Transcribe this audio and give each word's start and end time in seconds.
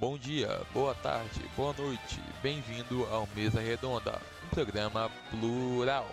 Bom 0.00 0.16
dia, 0.16 0.48
boa 0.72 0.94
tarde, 0.94 1.46
boa 1.54 1.74
noite, 1.74 2.18
bem-vindo 2.42 3.04
ao 3.12 3.28
Mesa 3.36 3.60
Redonda, 3.60 4.18
um 4.46 4.48
programa 4.48 5.10
plural. 5.28 6.06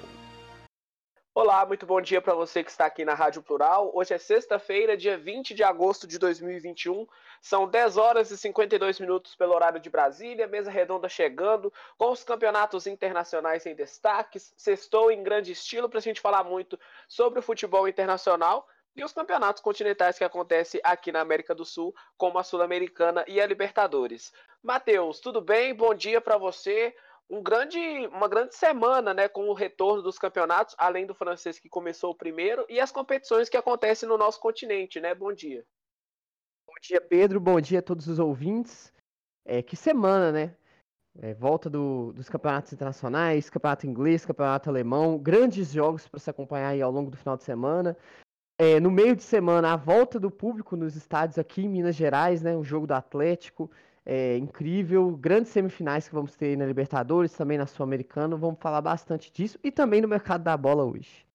Olá, 1.34 1.66
muito 1.66 1.86
bom 1.86 2.02
dia 2.02 2.22
para 2.22 2.34
você 2.34 2.66
que 2.66 2.70
está 2.70 2.86
aqui 2.86 3.06
na 3.06 3.14
Rádio 3.14 3.42
Plural. 3.42 3.90
Hoje 3.94 4.14
é 4.14 4.18
sexta-feira, 4.18 4.98
dia 4.98 5.18
20 5.18 5.54
de 5.54 5.64
agosto 5.64 6.06
de 6.06 6.20
2021. 6.20 7.08
São 7.40 7.66
10 7.66 7.96
horas 7.96 8.30
e 8.30 8.38
52 8.38 9.00
minutos 9.00 9.36
pelo 9.36 9.56
horário 9.56 9.80
de 9.80 9.90
Brasília. 9.90 10.48
Mesa 10.48 10.70
redonda 10.70 11.08
chegando, 11.08 11.72
com 11.98 12.12
os 12.12 12.26
campeonatos 12.26 12.88
internacionais 12.88 13.66
em 13.66 13.74
destaques. 13.74 14.54
Sextou 14.58 15.12
em 15.12 15.24
grande 15.24 15.54
estilo 15.54 15.88
para 15.88 16.00
a 16.00 16.02
gente 16.02 16.20
falar 16.20 16.44
muito 16.44 16.78
sobre 17.08 17.40
o 17.40 17.44
futebol 17.44 17.88
internacional 17.88 18.68
e 18.98 19.04
os 19.04 19.14
campeonatos 19.14 19.62
continentais 19.62 20.18
que 20.18 20.24
acontecem 20.24 20.82
aqui 20.84 21.12
na 21.12 21.22
América 21.22 21.54
do 21.54 21.64
Sul, 21.64 21.94
como 22.18 22.40
a 22.40 22.44
Sul-Americana 22.44 23.24
e 23.28 23.40
a 23.40 23.46
Libertadores. 23.46 24.34
Matheus, 24.64 25.20
tudo 25.20 25.40
bem? 25.40 25.74
Bom 25.74 25.94
dia 25.94 26.20
para 26.20 26.36
você. 26.36 26.96
Um 27.30 27.44
grande, 27.44 27.78
uma 28.08 28.28
grande 28.28 28.56
semana, 28.56 29.14
né, 29.14 29.28
com 29.28 29.50
o 29.50 29.54
retorno 29.54 30.02
dos 30.02 30.18
campeonatos, 30.18 30.74
além 30.80 31.06
do 31.06 31.14
francês 31.14 31.60
que 31.60 31.70
começou 31.70 32.12
o 32.12 32.16
primeiro, 32.16 32.66
e 32.68 32.80
as 32.80 32.92
competições 32.92 33.50
que 33.50 33.58
acontecem 33.58 34.10
no 34.10 34.18
nosso 34.18 34.40
continente, 34.40 35.00
né? 35.00 35.14
Bom 35.14 35.32
dia. 35.32 35.64
Bom 36.66 36.74
dia, 36.82 37.00
Pedro. 37.00 37.40
Bom 37.40 37.62
dia 37.62 37.80
a 37.80 37.84
todos 37.84 38.08
os 38.08 38.18
ouvintes. 38.18 38.92
É, 39.46 39.62
que 39.62 39.76
semana, 39.76 40.32
né? 40.32 40.56
É, 41.20 41.34
volta 41.34 41.70
do, 41.70 42.14
dos 42.14 42.30
campeonatos 42.30 42.74
internacionais, 42.74 43.50
campeonato 43.50 43.86
inglês, 43.86 44.26
campeonato 44.26 44.70
alemão, 44.70 45.18
grandes 45.18 45.72
jogos 45.72 46.08
para 46.08 46.20
se 46.20 46.30
acompanhar 46.30 46.70
aí 46.70 46.82
ao 46.82 46.92
longo 46.92 47.12
do 47.12 47.18
final 47.18 47.36
de 47.36 47.44
semana. 47.44 47.96
É, 48.60 48.80
no 48.80 48.90
meio 48.90 49.16
de 49.16 49.22
semana, 49.22 49.74
a 49.74 49.76
volta 49.76 50.20
do 50.20 50.32
público 50.32 50.76
nos 50.76 50.96
estádios 50.96 51.38
aqui 51.38 51.62
em 51.62 51.70
Minas 51.70 51.96
Gerais, 51.96 52.42
né? 52.42 52.56
O 52.56 52.64
jogo 52.64 52.88
do 52.88 52.94
Atlético, 52.94 53.70
é, 54.04 54.36
incrível. 54.38 55.16
Grandes 55.16 55.52
semifinais 55.52 56.08
que 56.08 56.16
vamos 56.16 56.36
ter 56.36 56.58
na 56.58 56.66
Libertadores, 56.66 57.34
também 57.34 57.58
na 57.58 57.68
Sul-Americana. 57.68 58.36
Vamos 58.36 58.60
falar 58.60 58.82
bastante 58.82 59.32
disso 59.32 59.60
e 59.64 59.72
também 59.72 60.02
no 60.02 60.08
mercado 60.08 60.44
da 60.44 60.58
bola 60.58 60.84
hoje. 60.84 61.28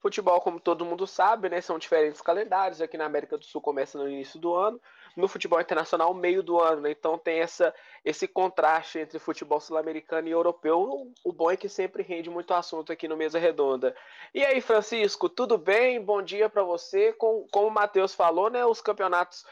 Futebol, 0.00 0.40
como 0.40 0.58
todo 0.58 0.84
mundo 0.84 1.06
sabe, 1.06 1.48
né, 1.48 1.60
são 1.60 1.78
diferentes 1.78 2.20
calendários. 2.20 2.80
Aqui 2.80 2.96
na 2.96 3.04
América 3.04 3.38
do 3.38 3.44
Sul 3.44 3.60
começa 3.60 3.96
no 3.96 4.08
início 4.08 4.40
do 4.40 4.54
ano, 4.54 4.80
no 5.18 5.26
futebol 5.26 5.60
internacional 5.60 6.14
meio 6.14 6.42
do 6.42 6.60
ano. 6.60 6.82
Né? 6.82 6.92
Então 6.92 7.18
tem 7.18 7.40
essa, 7.40 7.74
esse 8.04 8.28
contraste 8.28 9.00
entre 9.00 9.18
futebol 9.18 9.60
sul-americano 9.60 10.28
e 10.28 10.30
europeu. 10.30 11.12
O 11.24 11.32
bom 11.32 11.50
é 11.50 11.56
que 11.56 11.68
sempre 11.68 12.02
rende 12.02 12.30
muito 12.30 12.54
assunto 12.54 12.92
aqui 12.92 13.08
no 13.08 13.16
Mesa 13.16 13.38
Redonda. 13.38 13.94
E 14.32 14.44
aí, 14.44 14.60
Francisco, 14.60 15.28
tudo 15.28 15.58
bem? 15.58 16.00
Bom 16.00 16.22
dia 16.22 16.48
para 16.48 16.62
você. 16.62 17.12
Com, 17.12 17.46
como 17.50 17.66
o 17.66 17.70
Matheus 17.70 18.14
falou, 18.14 18.48
né, 18.48 18.64
os 18.64 18.80
campeonatos 18.80 19.44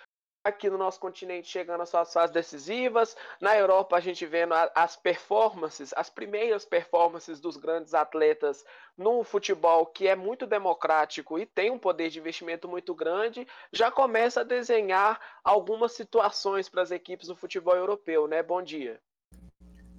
aqui 0.46 0.70
no 0.70 0.78
nosso 0.78 1.00
continente 1.00 1.48
chegando 1.48 1.82
às 1.82 1.88
suas 1.88 2.12
fases 2.12 2.32
decisivas. 2.32 3.16
Na 3.40 3.56
Europa, 3.56 3.96
a 3.96 4.00
gente 4.00 4.24
vendo 4.24 4.54
as 4.74 4.94
performances, 4.94 5.92
as 5.96 6.08
primeiras 6.08 6.64
performances 6.64 7.40
dos 7.40 7.56
grandes 7.56 7.94
atletas 7.94 8.64
no 8.96 9.24
futebol, 9.24 9.86
que 9.86 10.06
é 10.06 10.14
muito 10.14 10.46
democrático 10.46 11.36
e 11.38 11.44
tem 11.44 11.70
um 11.70 11.78
poder 11.78 12.10
de 12.10 12.20
investimento 12.20 12.68
muito 12.68 12.94
grande, 12.94 13.46
já 13.72 13.90
começa 13.90 14.40
a 14.40 14.44
desenhar 14.44 15.20
algumas 15.42 15.92
situações 15.92 16.68
para 16.68 16.82
as 16.82 16.92
equipes 16.92 17.26
do 17.26 17.34
futebol 17.34 17.74
europeu, 17.74 18.28
né? 18.28 18.40
Bom 18.42 18.62
dia. 18.62 19.00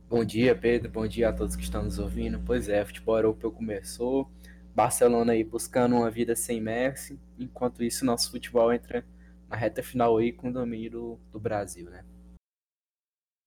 Bom 0.10 0.24
dia, 0.24 0.56
Pedro. 0.56 0.90
Bom 0.90 1.06
dia 1.06 1.28
a 1.28 1.34
todos 1.34 1.58
que 1.58 1.64
estão 1.64 1.84
nos 1.84 2.00
ouvindo. 2.00 2.42
Pois 2.46 2.70
é, 2.70 2.86
futebol 2.86 3.18
europeu 3.18 3.52
começou. 3.52 4.32
Barcelona 4.74 5.34
aí 5.34 5.44
buscando 5.44 5.98
uma 5.98 6.10
vida 6.10 6.36
sem 6.38 6.62
Messi. 6.62 7.20
Enquanto 7.38 7.84
isso, 7.84 8.06
nosso 8.06 8.32
futebol 8.32 8.72
entra 8.72 9.04
na 9.50 9.56
reta 9.56 9.82
final 9.82 10.18
aí 10.18 10.32
com 10.32 10.50
o 10.50 10.54
domínio 10.54 10.92
do, 10.92 11.16
do 11.32 11.40
Brasil, 11.40 11.90
né? 11.90 12.06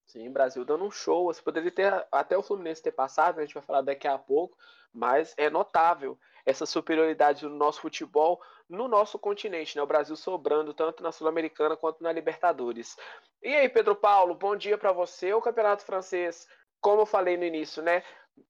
Sim, 0.06 0.28
Brasil 0.32 0.64
dando 0.64 0.84
um 0.84 0.90
show. 0.90 1.26
Você 1.26 1.40
poderia 1.40 1.70
ter 1.70 2.06
até 2.10 2.36
o 2.36 2.42
Fluminense 2.42 2.82
ter 2.82 2.90
passado, 2.90 3.36
né? 3.36 3.42
a 3.42 3.46
gente 3.46 3.54
vai 3.54 3.62
falar 3.62 3.82
daqui 3.82 4.08
a 4.08 4.18
pouco, 4.18 4.56
mas 4.92 5.34
é 5.36 5.48
notável 5.48 6.18
essa 6.44 6.66
superioridade 6.66 7.42
do 7.42 7.50
nosso 7.50 7.80
futebol 7.80 8.40
no 8.68 8.88
nosso 8.88 9.18
continente, 9.18 9.76
né? 9.76 9.82
O 9.82 9.86
Brasil 9.86 10.16
sobrando 10.16 10.74
tanto 10.74 11.02
na 11.02 11.12
Sul-Americana 11.12 11.76
quanto 11.76 12.02
na 12.02 12.10
Libertadores. 12.10 12.96
E 13.42 13.54
aí, 13.54 13.68
Pedro 13.68 13.94
Paulo, 13.94 14.34
bom 14.34 14.56
dia 14.56 14.76
para 14.76 14.92
você. 14.92 15.32
O 15.32 15.40
Campeonato 15.40 15.84
Francês, 15.84 16.48
como 16.80 17.02
eu 17.02 17.06
falei 17.06 17.36
no 17.36 17.44
início, 17.44 17.82
né? 17.82 18.02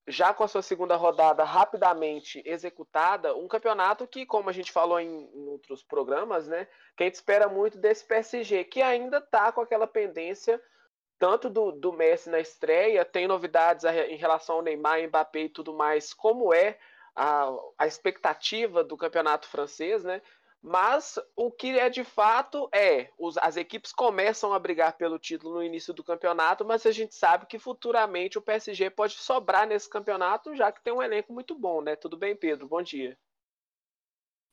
Já 0.07 0.35
com 0.35 0.43
a 0.43 0.49
sua 0.49 0.63
segunda 0.63 0.97
rodada 0.97 1.45
rapidamente 1.45 2.43
executada, 2.45 3.37
um 3.37 3.47
campeonato 3.47 4.07
que, 4.07 4.27
como 4.27 4.51
a 4.51 4.53
gente 4.53 4.73
falou 4.73 4.99
em, 4.99 5.31
em 5.33 5.49
outros 5.49 5.83
programas, 5.83 6.49
né, 6.49 6.67
que 6.97 7.03
a 7.03 7.07
gente 7.07 7.15
espera 7.15 7.49
muito 7.49 7.79
desse 7.79 8.05
PSG, 8.05 8.65
que 8.65 8.83
ainda 8.83 9.19
está 9.19 9.53
com 9.53 9.61
aquela 9.61 9.87
pendência 9.87 10.61
tanto 11.19 11.51
do, 11.51 11.71
do 11.71 11.93
Messi 11.93 12.31
na 12.31 12.41
estreia, 12.41 13.05
tem 13.05 13.29
novidades 13.29 13.85
em 13.85 14.17
relação 14.17 14.57
ao 14.57 14.63
Neymar, 14.63 15.07
Mbappé 15.07 15.41
e 15.41 15.49
tudo 15.51 15.75
mais, 15.75 16.15
como 16.15 16.53
é 16.55 16.79
a, 17.15 17.51
a 17.77 17.87
expectativa 17.87 18.83
do 18.83 18.97
campeonato 18.97 19.47
francês, 19.47 20.03
né? 20.03 20.23
Mas 20.63 21.19
o 21.35 21.51
que 21.51 21.79
é 21.79 21.89
de 21.89 22.05
fato 22.05 22.69
é, 22.75 23.11
os, 23.19 23.39
as 23.39 23.57
equipes 23.57 23.93
começam 23.93 24.53
a 24.53 24.59
brigar 24.59 24.97
pelo 24.97 25.19
título 25.19 25.55
no 25.55 25.63
início 25.63 25.95
do 25.95 26.05
campeonato, 26.05 26.67
mas 26.67 26.85
a 26.85 26.91
gente 26.91 27.15
sabe 27.15 27.47
que 27.47 27.59
futuramente 27.59 28.37
o 28.37 28.43
PSG 28.43 28.91
pode 28.91 29.15
sobrar 29.15 29.67
nesse 29.67 29.89
campeonato, 29.89 30.55
já 30.55 30.71
que 30.71 30.83
tem 30.83 30.93
um 30.93 31.03
elenco 31.03 31.33
muito 31.33 31.59
bom, 31.59 31.81
né? 31.81 31.97
Tudo 31.97 32.17
bem, 32.17 32.37
Pedro? 32.37 32.69
Bom 32.69 32.83
dia. 32.83 33.17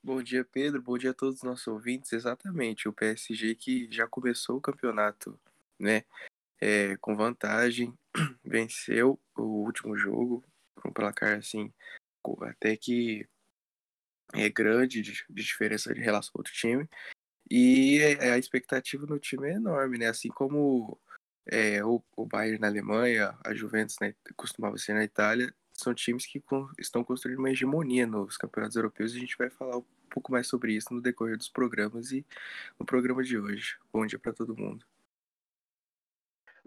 Bom 0.01 0.23
dia, 0.23 0.45
Pedro. 0.45 0.81
Bom 0.81 0.97
dia 0.97 1.11
a 1.11 1.13
todos 1.13 1.35
os 1.35 1.43
nossos 1.43 1.67
ouvintes. 1.67 2.13
Exatamente, 2.13 2.87
o 2.87 2.93
PSG 2.93 3.55
que 3.55 3.91
já 3.91 4.07
começou 4.07 4.55
o 4.55 4.61
campeonato, 4.61 5.37
né? 5.77 6.05
É, 6.61 6.95
com 6.97 7.17
vantagem, 7.17 7.93
venceu 8.45 9.19
o 9.35 9.65
último 9.65 9.97
jogo, 9.97 10.41
um 10.85 10.93
placar 10.93 11.37
assim, 11.37 11.71
até 12.41 12.77
que 12.77 13.27
é 14.33 14.49
grande 14.49 15.01
de, 15.01 15.13
de 15.29 15.43
diferença 15.43 15.93
de 15.93 16.01
relação 16.01 16.31
ao 16.35 16.39
outro 16.39 16.53
time. 16.53 16.87
E 17.49 17.99
é, 17.99 18.31
a 18.31 18.37
expectativa 18.37 19.05
no 19.05 19.19
time 19.19 19.49
é 19.49 19.53
enorme, 19.53 19.97
né? 19.97 20.07
Assim 20.07 20.29
como 20.29 20.99
é, 21.45 21.83
o, 21.83 22.03
o 22.15 22.25
Bayern 22.25 22.59
na 22.59 22.67
Alemanha, 22.67 23.37
a 23.45 23.53
Juventus 23.53 23.95
né, 24.01 24.13
costumava 24.35 24.77
ser 24.77 24.93
na 24.93 25.03
Itália, 25.03 25.53
são 25.73 25.93
times 25.93 26.25
que 26.25 26.41
com, 26.41 26.69
estão 26.77 27.03
construindo 27.03 27.39
uma 27.39 27.51
hegemonia 27.51 28.07
nos 28.07 28.35
campeonatos 28.35 28.75
europeus 28.75 29.13
a 29.13 29.19
gente 29.19 29.37
vai 29.37 29.49
falar 29.49 29.77
um 29.77 29.85
pouco 30.09 30.31
mais 30.31 30.47
sobre 30.47 30.73
isso 30.73 30.93
no 30.93 31.01
decorrer 31.01 31.37
dos 31.37 31.49
programas 31.49 32.11
e 32.11 32.25
no 32.79 32.85
programa 32.85 33.23
de 33.23 33.37
hoje. 33.37 33.77
Bom 33.93 34.05
dia 34.05 34.19
para 34.19 34.33
todo 34.33 34.57
mundo. 34.57 34.85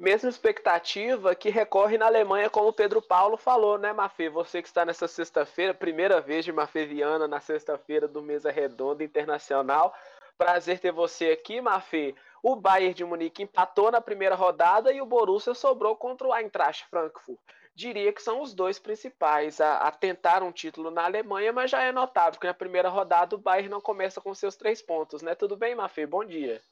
Mesma 0.01 0.31
expectativa 0.31 1.35
que 1.35 1.51
recorre 1.51 1.99
na 1.99 2.07
Alemanha, 2.07 2.49
como 2.49 2.69
o 2.69 2.73
Pedro 2.73 3.03
Paulo 3.03 3.37
falou, 3.37 3.77
né, 3.77 3.93
Mafê? 3.93 4.31
Você 4.31 4.63
que 4.63 4.69
está 4.69 4.83
nessa 4.83 5.07
sexta-feira, 5.07 5.75
primeira 5.75 6.23
vez 6.23 6.43
de 6.43 6.51
Mafê 6.51 6.87
Viana 6.87 7.29
na 7.29 7.39
sexta-feira 7.39 8.09
do 8.09 8.23
Mesa 8.23 8.51
Redonda 8.51 9.05
Internacional. 9.05 9.95
Prazer 10.39 10.79
ter 10.79 10.91
você 10.91 11.33
aqui, 11.33 11.61
Mafê. 11.61 12.15
O 12.43 12.57
Bayern 12.57 12.95
de 12.95 13.05
Munique 13.05 13.43
empatou 13.43 13.91
na 13.91 14.01
primeira 14.01 14.35
rodada 14.35 14.91
e 14.91 15.03
o 15.03 15.07
Borussia 15.07 15.53
sobrou 15.53 15.95
contra 15.95 16.29
o 16.29 16.35
Eintracht 16.35 16.87
Frankfurt. 16.89 17.39
Diria 17.75 18.11
que 18.11 18.23
são 18.23 18.41
os 18.41 18.55
dois 18.55 18.79
principais 18.79 19.61
a, 19.61 19.81
a 19.81 19.93
tentar 19.93 20.43
um 20.43 20.51
título 20.51 20.91
na 20.91 21.05
Alemanha, 21.05 21.53
mas 21.53 21.71
já 21.71 21.83
é 21.83 21.93
notável 21.93 22.41
que 22.41 22.47
na 22.47 22.55
primeira 22.55 22.89
rodada 22.89 23.37
o 23.37 23.39
Bayern 23.39 23.69
não 23.69 23.83
começa 23.83 24.19
com 24.19 24.35
seus 24.35 24.57
três 24.57 24.81
pontos, 24.81 25.21
né? 25.21 25.35
Tudo 25.35 25.59
bem, 25.59 25.75
Mafê? 25.75 26.07
Bom 26.07 26.25
dia. 26.25 26.63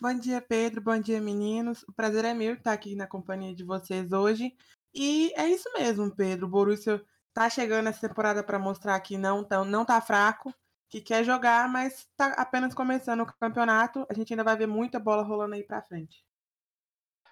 Bom 0.00 0.14
dia, 0.14 0.40
Pedro. 0.40 0.80
Bom 0.80 1.00
dia, 1.00 1.20
meninos. 1.20 1.82
O 1.82 1.92
prazer 1.92 2.24
é 2.24 2.32
meu 2.32 2.54
estar 2.54 2.72
aqui 2.72 2.94
na 2.94 3.04
companhia 3.04 3.52
de 3.52 3.64
vocês 3.64 4.12
hoje. 4.12 4.56
E 4.94 5.32
é 5.36 5.48
isso 5.48 5.68
mesmo, 5.76 6.14
Pedro. 6.14 6.46
O 6.46 6.48
Borussia 6.48 7.04
tá 7.34 7.50
chegando 7.50 7.88
essa 7.88 8.06
temporada 8.06 8.44
para 8.44 8.60
mostrar 8.60 9.00
que 9.00 9.18
não, 9.18 9.42
tão, 9.42 9.64
não 9.64 9.84
tá 9.84 10.00
fraco, 10.00 10.54
que 10.88 11.00
quer 11.00 11.24
jogar, 11.24 11.68
mas 11.68 11.94
está 11.98 12.28
apenas 12.34 12.74
começando 12.74 13.22
o 13.22 13.26
campeonato. 13.40 14.06
A 14.08 14.14
gente 14.14 14.32
ainda 14.32 14.44
vai 14.44 14.56
ver 14.56 14.68
muita 14.68 15.00
bola 15.00 15.24
rolando 15.24 15.56
aí 15.56 15.64
para 15.64 15.82
frente. 15.82 16.24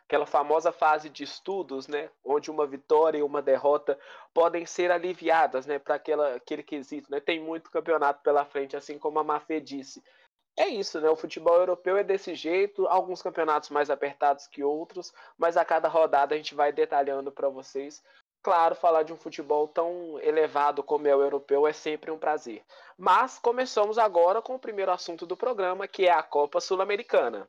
Aquela 0.05 0.27
famosa 0.27 0.73
fase 0.73 1.09
de 1.09 1.23
estudos, 1.23 1.87
né, 1.87 2.11
onde 2.25 2.51
uma 2.51 2.67
vitória 2.67 3.19
e 3.19 3.23
uma 3.23 3.43
derrota 3.43 3.97
podem 4.35 4.67
ser 4.67 4.91
aliviadas, 4.91 5.67
né, 5.67 5.79
para 5.79 5.97
aquele 5.97 6.63
quesito, 6.65 7.11
né? 7.11 7.21
Tem 7.21 7.41
muito 7.41 7.71
campeonato 7.71 8.23
pela 8.23 8.45
frente, 8.45 8.77
assim 8.77 8.99
como 8.99 9.21
a 9.21 9.25
Mafê 9.25 9.61
disse 9.61 10.03
é 10.57 10.69
isso, 10.69 11.01
né? 11.01 11.11
O 11.11 11.17
futebol 11.17 11.57
europeu 11.57 11.97
é 11.97 12.03
desse 12.03 12.35
jeito, 12.35 12.87
alguns 12.87 13.21
campeonatos 13.23 13.69
mais 13.69 13.91
apertados 13.91 14.47
que 14.47 14.65
outros, 14.65 15.13
mas 15.37 15.57
a 15.57 15.65
cada 15.65 15.89
rodada 15.89 16.35
a 16.35 16.39
gente 16.39 16.55
vai 16.55 16.73
detalhando 16.73 17.31
para 17.31 17.49
vocês. 17.49 18.03
Claro, 18.43 18.75
falar 18.75 19.03
de 19.03 19.13
um 19.13 19.17
futebol 19.17 19.67
tão 19.69 20.19
elevado 20.21 20.83
como 20.83 21.09
é 21.09 21.15
o 21.15 21.21
europeu 21.21 21.67
é 21.67 21.73
sempre 21.73 22.11
um 22.11 22.19
prazer. 22.19 22.63
Mas 22.97 23.39
começamos 23.39 23.99
agora 23.99 24.41
com 24.41 24.55
o 24.55 24.59
primeiro 24.59 24.93
assunto 24.93 25.27
do 25.27 25.37
programa, 25.37 25.89
que 25.89 26.07
é 26.07 26.13
a 26.13 26.23
Copa 26.23 26.61
Sul-Americana. 26.61 27.49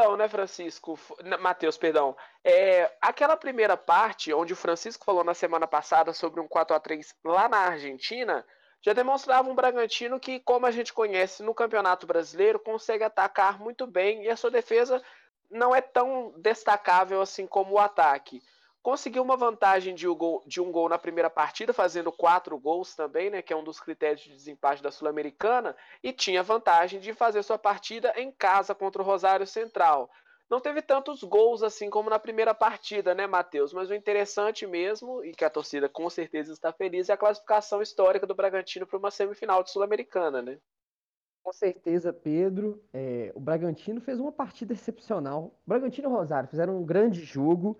Então, 0.00 0.16
né, 0.16 0.26
Francisco, 0.28 0.98
Matheus, 1.40 1.76
perdão, 1.76 2.16
é, 2.42 2.90
aquela 3.02 3.36
primeira 3.36 3.76
parte 3.76 4.32
onde 4.32 4.54
o 4.54 4.56
Francisco 4.56 5.04
falou 5.04 5.22
na 5.22 5.34
semana 5.34 5.66
passada 5.66 6.14
sobre 6.14 6.40
um 6.40 6.48
4 6.48 6.74
a 6.74 6.80
3 6.80 7.14
lá 7.22 7.50
na 7.50 7.58
Argentina, 7.58 8.42
já 8.80 8.94
demonstrava 8.94 9.50
um 9.50 9.54
Bragantino 9.54 10.18
que, 10.18 10.40
como 10.40 10.64
a 10.64 10.70
gente 10.70 10.90
conhece 10.90 11.42
no 11.42 11.54
Campeonato 11.54 12.06
Brasileiro, 12.06 12.58
consegue 12.58 13.04
atacar 13.04 13.60
muito 13.60 13.86
bem 13.86 14.24
e 14.24 14.30
a 14.30 14.36
sua 14.38 14.50
defesa 14.50 15.02
não 15.50 15.76
é 15.76 15.82
tão 15.82 16.32
destacável 16.38 17.20
assim 17.20 17.46
como 17.46 17.74
o 17.74 17.78
ataque. 17.78 18.42
Conseguiu 18.82 19.22
uma 19.22 19.36
vantagem 19.36 19.94
de 19.94 20.08
um, 20.08 20.14
gol, 20.14 20.42
de 20.46 20.60
um 20.60 20.72
gol 20.72 20.88
na 20.88 20.98
primeira 20.98 21.28
partida, 21.28 21.72
fazendo 21.72 22.10
quatro 22.10 22.58
gols 22.58 22.94
também, 22.94 23.28
né, 23.28 23.42
que 23.42 23.52
é 23.52 23.56
um 23.56 23.62
dos 23.62 23.78
critérios 23.78 24.22
de 24.22 24.30
desempate 24.30 24.82
da 24.82 24.90
Sul-Americana, 24.90 25.76
e 26.02 26.12
tinha 26.12 26.42
vantagem 26.42 26.98
de 26.98 27.12
fazer 27.12 27.42
sua 27.42 27.58
partida 27.58 28.12
em 28.16 28.32
casa 28.32 28.74
contra 28.74 29.02
o 29.02 29.04
Rosário 29.04 29.46
Central. 29.46 30.10
Não 30.48 30.60
teve 30.60 30.82
tantos 30.82 31.22
gols 31.22 31.62
assim 31.62 31.88
como 31.88 32.10
na 32.10 32.18
primeira 32.18 32.52
partida, 32.52 33.14
né, 33.14 33.26
Matheus? 33.26 33.72
Mas 33.72 33.88
o 33.88 33.94
interessante 33.94 34.66
mesmo, 34.66 35.24
e 35.24 35.32
que 35.32 35.44
a 35.44 35.50
torcida 35.50 35.88
com 35.88 36.10
certeza 36.10 36.52
está 36.52 36.72
feliz, 36.72 37.08
é 37.08 37.12
a 37.12 37.16
classificação 37.16 37.80
histórica 37.80 38.26
do 38.26 38.34
Bragantino 38.34 38.86
para 38.86 38.98
uma 38.98 39.12
semifinal 39.12 39.62
de 39.62 39.70
Sul-Americana, 39.70 40.42
né? 40.42 40.58
Com 41.42 41.52
certeza, 41.52 42.12
Pedro. 42.12 42.82
É, 42.92 43.30
o 43.34 43.40
Bragantino 43.40 44.00
fez 44.00 44.18
uma 44.18 44.32
partida 44.32 44.72
excepcional. 44.72 45.54
O 45.64 45.68
Bragantino 45.68 46.08
e 46.08 46.10
o 46.10 46.14
Rosário 46.14 46.48
fizeram 46.48 46.78
um 46.78 46.84
grande 46.84 47.22
jogo. 47.22 47.78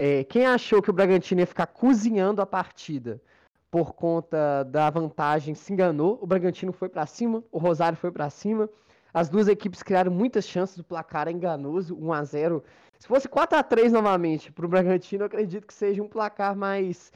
É, 0.00 0.22
quem 0.22 0.46
achou 0.46 0.80
que 0.80 0.90
o 0.90 0.92
Bragantino 0.92 1.40
ia 1.40 1.46
ficar 1.46 1.66
cozinhando 1.66 2.40
a 2.40 2.46
partida 2.46 3.20
por 3.68 3.94
conta 3.94 4.62
da 4.62 4.88
vantagem 4.88 5.56
se 5.56 5.72
enganou. 5.72 6.20
O 6.22 6.26
Bragantino 6.26 6.72
foi 6.72 6.88
para 6.88 7.04
cima, 7.04 7.42
o 7.50 7.58
Rosário 7.58 7.98
foi 7.98 8.12
para 8.12 8.30
cima. 8.30 8.70
As 9.12 9.28
duas 9.28 9.48
equipes 9.48 9.82
criaram 9.82 10.12
muitas 10.12 10.46
chances, 10.46 10.78
o 10.78 10.84
placar 10.84 11.26
é 11.26 11.32
enganoso, 11.32 11.98
1 11.98 12.12
a 12.12 12.22
0 12.22 12.64
Se 12.96 13.08
fosse 13.08 13.28
4 13.28 13.58
a 13.58 13.62
3 13.64 13.92
novamente 13.92 14.52
para 14.52 14.64
o 14.64 14.68
Bragantino, 14.68 15.24
eu 15.24 15.26
acredito 15.26 15.66
que 15.66 15.74
seja 15.74 16.00
um 16.00 16.08
placar 16.08 16.54
mais 16.54 17.12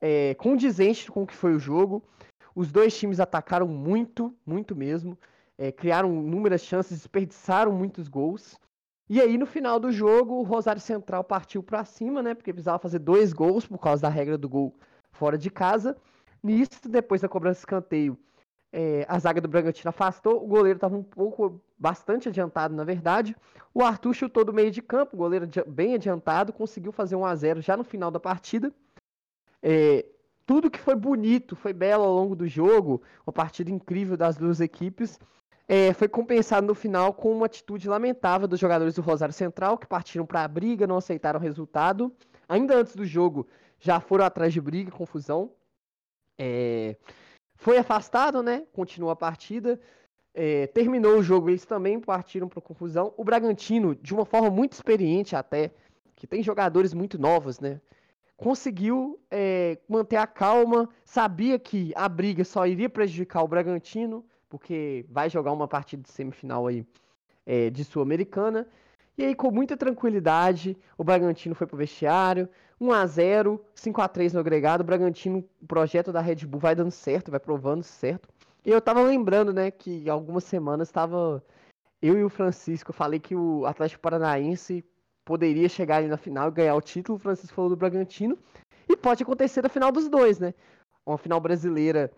é, 0.00 0.34
condizente 0.34 1.12
com 1.12 1.22
o 1.22 1.26
que 1.28 1.36
foi 1.36 1.54
o 1.54 1.60
jogo. 1.60 2.02
Os 2.52 2.72
dois 2.72 2.98
times 2.98 3.20
atacaram 3.20 3.68
muito, 3.68 4.34
muito 4.44 4.74
mesmo. 4.74 5.16
É, 5.56 5.70
criaram 5.70 6.12
inúmeras 6.12 6.62
chances, 6.62 6.98
desperdiçaram 6.98 7.70
muitos 7.70 8.08
gols. 8.08 8.58
E 9.08 9.20
aí, 9.20 9.36
no 9.36 9.46
final 9.46 9.78
do 9.78 9.92
jogo, 9.92 10.34
o 10.34 10.42
Rosário 10.42 10.80
Central 10.80 11.22
partiu 11.22 11.62
para 11.62 11.84
cima, 11.84 12.22
né? 12.22 12.34
Porque 12.34 12.52
precisava 12.52 12.78
fazer 12.78 12.98
dois 12.98 13.32
gols 13.32 13.66
por 13.66 13.78
causa 13.78 14.02
da 14.02 14.08
regra 14.08 14.38
do 14.38 14.48
gol 14.48 14.74
fora 15.12 15.36
de 15.36 15.50
casa. 15.50 15.96
Nisso, 16.42 16.88
depois 16.88 17.20
da 17.20 17.28
cobrança 17.28 17.56
de 17.56 17.60
escanteio, 17.60 18.18
é, 18.72 19.06
a 19.08 19.18
zaga 19.18 19.40
do 19.40 19.48
Bragantino 19.48 19.88
afastou, 19.90 20.42
o 20.42 20.48
goleiro 20.48 20.78
estava 20.78 20.96
um 20.96 21.02
pouco, 21.02 21.60
bastante 21.78 22.28
adiantado, 22.28 22.74
na 22.74 22.82
verdade. 22.82 23.36
O 23.72 23.82
Arthur 23.82 24.14
chutou 24.14 24.44
do 24.44 24.52
meio 24.52 24.70
de 24.70 24.82
campo, 24.82 25.14
o 25.14 25.18
goleiro 25.18 25.48
bem 25.66 25.94
adiantado, 25.94 26.52
conseguiu 26.52 26.90
fazer 26.90 27.14
1 27.14 27.24
a 27.24 27.34
0 27.36 27.60
já 27.60 27.76
no 27.76 27.84
final 27.84 28.10
da 28.10 28.18
partida. 28.18 28.72
É, 29.62 30.04
tudo 30.44 30.70
que 30.70 30.78
foi 30.78 30.94
bonito, 30.94 31.54
foi 31.54 31.72
belo 31.72 32.02
ao 32.02 32.14
longo 32.14 32.34
do 32.34 32.46
jogo, 32.46 33.00
uma 33.26 33.32
partida 33.32 33.70
incrível 33.70 34.16
das 34.16 34.36
duas 34.36 34.60
equipes, 34.60 35.18
é, 35.66 35.92
foi 35.94 36.08
compensado 36.08 36.66
no 36.66 36.74
final 36.74 37.14
com 37.14 37.32
uma 37.32 37.46
atitude 37.46 37.88
lamentável 37.88 38.46
dos 38.46 38.60
jogadores 38.60 38.94
do 38.94 39.02
Rosário 39.02 39.32
Central, 39.32 39.78
que 39.78 39.86
partiram 39.86 40.26
para 40.26 40.44
a 40.44 40.48
briga, 40.48 40.86
não 40.86 40.98
aceitaram 40.98 41.40
o 41.40 41.42
resultado. 41.42 42.14
Ainda 42.48 42.76
antes 42.76 42.94
do 42.94 43.04
jogo, 43.04 43.48
já 43.78 43.98
foram 43.98 44.24
atrás 44.24 44.52
de 44.52 44.60
briga, 44.60 44.90
confusão. 44.90 45.50
É, 46.38 46.96
foi 47.56 47.78
afastado, 47.78 48.42
né? 48.42 48.66
Continuou 48.72 49.10
a 49.10 49.16
partida. 49.16 49.80
É, 50.34 50.66
terminou 50.66 51.18
o 51.18 51.22
jogo, 51.22 51.48
eles 51.48 51.64
também 51.64 51.98
partiram 51.98 52.48
para 52.48 52.60
confusão. 52.60 53.14
O 53.16 53.24
Bragantino, 53.24 53.94
de 53.94 54.12
uma 54.12 54.26
forma 54.26 54.50
muito 54.50 54.72
experiente 54.72 55.34
até, 55.34 55.70
que 56.16 56.26
tem 56.26 56.42
jogadores 56.42 56.92
muito 56.92 57.18
novos, 57.18 57.60
né? 57.60 57.80
Conseguiu 58.36 59.18
é, 59.30 59.78
manter 59.88 60.16
a 60.16 60.26
calma, 60.26 60.88
sabia 61.04 61.58
que 61.58 61.92
a 61.94 62.08
briga 62.08 62.44
só 62.44 62.66
iria 62.66 62.90
prejudicar 62.90 63.44
o 63.44 63.48
Bragantino, 63.48 64.26
porque 64.54 65.04
vai 65.10 65.28
jogar 65.28 65.50
uma 65.50 65.66
partida 65.66 66.04
de 66.04 66.12
semifinal 66.12 66.68
aí 66.68 66.86
é, 67.44 67.70
de 67.70 67.82
Sul-Americana. 67.82 68.68
E 69.18 69.24
aí, 69.24 69.34
com 69.34 69.50
muita 69.50 69.76
tranquilidade, 69.76 70.78
o 70.96 71.02
Bragantino 71.02 71.56
foi 71.56 71.66
pro 71.66 71.76
vestiário, 71.76 72.48
1 72.80 72.92
a 72.92 73.04
0 73.04 73.64
5 73.74 74.00
a 74.00 74.06
3 74.06 74.32
no 74.32 74.38
agregado. 74.38 74.82
O 74.82 74.86
Bragantino, 74.86 75.44
o 75.60 75.66
projeto 75.66 76.12
da 76.12 76.20
Red 76.20 76.46
Bull 76.46 76.60
vai 76.60 76.72
dando 76.72 76.92
certo, 76.92 77.32
vai 77.32 77.40
provando 77.40 77.82
certo. 77.82 78.28
E 78.64 78.70
eu 78.70 78.80
tava 78.80 79.02
lembrando, 79.02 79.52
né, 79.52 79.72
que 79.72 80.08
algumas 80.08 80.44
semanas 80.44 80.86
estava 80.86 81.42
eu 82.00 82.16
e 82.16 82.22
o 82.22 82.30
Francisco, 82.30 82.92
falei 82.92 83.18
que 83.18 83.34
o 83.34 83.66
Atlético 83.66 84.02
Paranaense 84.02 84.84
poderia 85.24 85.68
chegar 85.68 85.96
ali 85.96 86.06
na 86.06 86.16
final 86.16 86.46
e 86.46 86.52
ganhar 86.52 86.76
o 86.76 86.80
título. 86.80 87.16
O 87.16 87.20
Francisco 87.20 87.56
falou 87.56 87.70
do 87.70 87.76
Bragantino. 87.76 88.38
E 88.88 88.96
pode 88.96 89.24
acontecer 89.24 89.62
na 89.62 89.68
final 89.68 89.90
dos 89.90 90.08
dois, 90.08 90.38
né? 90.38 90.54
Uma 91.04 91.18
final 91.18 91.40
brasileira, 91.40 92.08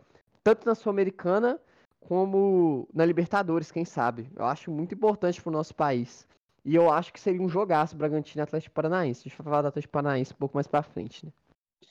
tanto 0.45 0.67
na 0.67 0.75
Sul-Americana 0.75 1.59
como 2.01 2.89
na 2.93 3.05
Libertadores, 3.05 3.71
quem 3.71 3.85
sabe. 3.85 4.31
Eu 4.37 4.45
acho 4.45 4.71
muito 4.71 4.95
importante 4.95 5.41
pro 5.41 5.51
nosso 5.51 5.75
país. 5.75 6.27
E 6.65 6.75
eu 6.75 6.91
acho 6.91 7.13
que 7.13 7.21
seria 7.21 7.41
um 7.41 7.49
jogaço 7.49 7.97
Bragantino 7.97 8.43
e 8.43 8.45
Atlético 8.45 8.75
Paranaense. 8.75 9.21
A 9.21 9.25
gente 9.29 9.39
vai 9.39 9.45
falar 9.45 9.63
do 9.63 9.69
Atlético 9.69 9.93
Paranaense 9.93 10.33
um 10.33 10.37
pouco 10.37 10.57
mais 10.57 10.67
pra 10.67 10.83
frente, 10.83 11.25
né? 11.25 11.33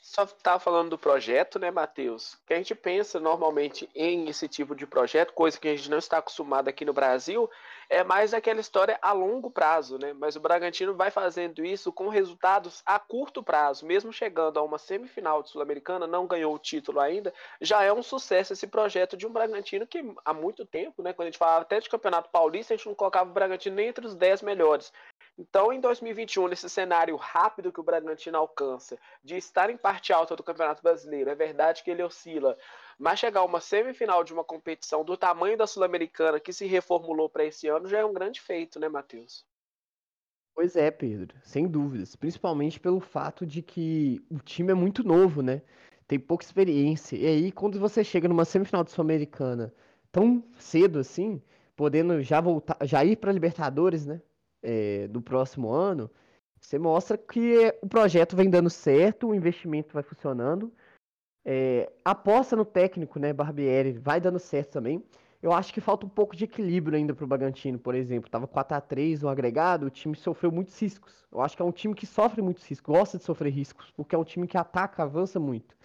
Só 0.00 0.24
tá 0.24 0.58
falando 0.58 0.90
do 0.90 0.98
projeto, 0.98 1.58
né, 1.58 1.70
Matheus? 1.70 2.38
Que 2.46 2.54
a 2.54 2.56
gente 2.56 2.74
pensa 2.74 3.18
normalmente 3.18 3.88
em 3.94 4.28
esse 4.28 4.48
tipo 4.48 4.74
de 4.74 4.86
projeto, 4.86 5.32
coisa 5.32 5.58
que 5.58 5.68
a 5.68 5.76
gente 5.76 5.90
não 5.90 5.98
está 5.98 6.18
acostumado 6.18 6.68
aqui 6.68 6.84
no 6.84 6.92
Brasil, 6.92 7.50
é 7.88 8.02
mais 8.02 8.32
aquela 8.32 8.60
história 8.60 8.98
a 9.02 9.12
longo 9.12 9.50
prazo, 9.50 9.98
né? 9.98 10.12
Mas 10.12 10.36
o 10.36 10.40
Bragantino 10.40 10.94
vai 10.94 11.10
fazendo 11.10 11.64
isso 11.64 11.92
com 11.92 12.08
resultados 12.08 12.82
a 12.86 12.98
curto 12.98 13.42
prazo, 13.42 13.84
mesmo 13.84 14.12
chegando 14.12 14.58
a 14.58 14.62
uma 14.62 14.78
semifinal 14.78 15.42
de 15.42 15.50
Sul-Americana, 15.50 16.06
não 16.06 16.26
ganhou 16.26 16.54
o 16.54 16.58
título 16.58 17.00
ainda, 17.00 17.32
já 17.60 17.82
é 17.82 17.92
um 17.92 18.02
sucesso 18.02 18.52
esse 18.52 18.66
projeto 18.66 19.16
de 19.16 19.26
um 19.26 19.32
Bragantino 19.32 19.86
que 19.86 20.04
há 20.24 20.32
muito 20.32 20.64
tempo, 20.64 21.02
né? 21.02 21.12
Quando 21.12 21.26
a 21.26 21.30
gente 21.30 21.38
falava 21.38 21.62
até 21.62 21.80
de 21.80 21.88
Campeonato 21.88 22.30
Paulista, 22.30 22.74
a 22.74 22.76
gente 22.76 22.86
não 22.86 22.94
colocava 22.94 23.30
o 23.30 23.34
Bragantino 23.34 23.76
nem 23.76 23.88
entre 23.88 24.06
os 24.06 24.14
10 24.14 24.42
melhores. 24.42 24.92
Então, 25.38 25.70
em 25.70 25.80
2021, 25.80 26.48
nesse 26.48 26.68
cenário 26.68 27.14
rápido 27.16 27.70
que 27.70 27.78
o 27.78 27.82
Bragantino 27.82 28.38
alcança, 28.38 28.98
de 29.22 29.36
estar 29.36 29.68
em 29.68 29.76
parte 29.76 30.10
alta 30.12 30.34
do 30.34 30.42
Campeonato 30.42 30.82
Brasileiro, 30.82 31.28
é 31.28 31.34
verdade 31.34 31.82
que 31.84 31.90
ele 31.90 32.02
oscila, 32.02 32.56
mas 32.98 33.18
chegar 33.18 33.40
a 33.40 33.44
uma 33.44 33.60
semifinal 33.60 34.24
de 34.24 34.32
uma 34.32 34.42
competição 34.42 35.04
do 35.04 35.14
tamanho 35.16 35.58
da 35.58 35.66
Sul-Americana 35.66 36.40
que 36.40 36.54
se 36.54 36.64
reformulou 36.64 37.28
para 37.28 37.44
esse 37.44 37.68
ano 37.68 37.86
já 37.86 37.98
é 37.98 38.04
um 38.04 38.14
grande 38.14 38.40
feito, 38.40 38.80
né, 38.80 38.88
Matheus? 38.88 39.44
Pois 40.54 40.74
é, 40.74 40.90
Pedro, 40.90 41.36
sem 41.42 41.68
dúvidas. 41.68 42.16
Principalmente 42.16 42.80
pelo 42.80 42.98
fato 42.98 43.44
de 43.44 43.60
que 43.60 44.24
o 44.30 44.38
time 44.38 44.72
é 44.72 44.74
muito 44.74 45.04
novo, 45.04 45.42
né? 45.42 45.60
Tem 46.08 46.18
pouca 46.18 46.46
experiência. 46.46 47.14
E 47.14 47.26
aí, 47.26 47.52
quando 47.52 47.78
você 47.78 48.02
chega 48.02 48.26
numa 48.26 48.46
semifinal 48.46 48.82
de 48.82 48.90
Sul-Americana 48.90 49.74
tão 50.10 50.42
cedo 50.58 50.98
assim, 50.98 51.42
podendo 51.76 52.22
já 52.22 52.40
voltar, 52.40 52.78
já 52.84 53.04
ir 53.04 53.16
para 53.16 53.32
Libertadores, 53.32 54.06
né? 54.06 54.22
É, 54.68 55.06
do 55.06 55.22
próximo 55.22 55.70
ano, 55.70 56.10
você 56.60 56.76
mostra 56.76 57.16
que 57.16 57.72
o 57.80 57.88
projeto 57.88 58.34
vem 58.34 58.50
dando 58.50 58.68
certo, 58.68 59.28
o 59.28 59.34
investimento 59.34 59.94
vai 59.94 60.02
funcionando 60.02 60.72
é, 61.48 61.88
aposta 62.04 62.56
no 62.56 62.64
técnico, 62.64 63.20
né, 63.20 63.32
Barbieri, 63.32 63.92
vai 63.92 64.20
dando 64.20 64.40
certo 64.40 64.72
também. 64.72 65.00
Eu 65.40 65.52
acho 65.52 65.72
que 65.72 65.80
falta 65.80 66.04
um 66.04 66.08
pouco 66.08 66.34
de 66.34 66.44
equilíbrio 66.44 66.98
ainda 66.98 67.14
pro 67.14 67.26
Bragantino, 67.26 67.78
por 67.78 67.94
exemplo. 67.94 68.28
Tava 68.28 68.48
4 68.48 68.76
a 68.76 68.80
3 68.80 69.22
no 69.22 69.28
agregado, 69.28 69.86
o 69.86 69.90
time 69.90 70.16
sofreu 70.16 70.50
muitos 70.50 70.76
riscos. 70.80 71.24
Eu 71.30 71.40
acho 71.40 71.54
que 71.54 71.62
é 71.62 71.64
um 71.64 71.70
time 71.70 71.94
que 71.94 72.04
sofre 72.04 72.42
muitos 72.42 72.64
riscos, 72.64 72.92
gosta 72.92 73.16
de 73.16 73.22
sofrer 73.22 73.50
riscos, 73.50 73.92
porque 73.92 74.16
é 74.16 74.18
um 74.18 74.24
time 74.24 74.48
que 74.48 74.58
ataca, 74.58 75.04
avança 75.04 75.38
muito. 75.38 75.76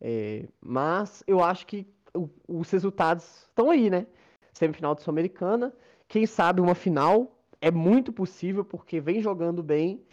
É, 0.00 0.46
mas 0.60 1.24
eu 1.26 1.42
acho 1.42 1.66
que 1.66 1.84
o, 2.14 2.28
os 2.46 2.70
resultados 2.70 3.48
estão 3.48 3.70
aí, 3.70 3.90
né? 3.90 4.06
Semifinal 4.52 4.94
de 4.94 5.02
Sul-Americana, 5.02 5.72
quem 6.06 6.26
sabe 6.26 6.60
uma 6.60 6.74
final 6.74 7.41
é 7.62 7.70
muito 7.70 8.12
possível 8.12 8.64
porque 8.64 9.00
vem 9.00 9.22
jogando 9.22 9.62
bem 9.62 10.04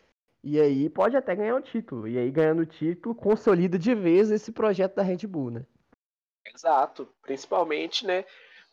e 0.44 0.62
aí 0.62 0.88
pode 0.88 1.18
até 1.18 1.36
ganhar 1.36 1.56
o 1.56 1.62
título. 1.62 2.08
E 2.08 2.18
aí, 2.18 2.30
ganhando 2.30 2.62
o 2.62 2.66
título, 2.66 3.16
consolida 3.16 3.78
de 3.78 3.94
vez 3.96 4.30
esse 4.30 4.52
projeto 4.52 4.96
da 4.96 5.02
Red 5.02 5.26
Bull, 5.28 5.50
né? 5.50 5.66
Exato. 6.46 7.10
Principalmente, 7.24 8.06
né? 8.06 8.24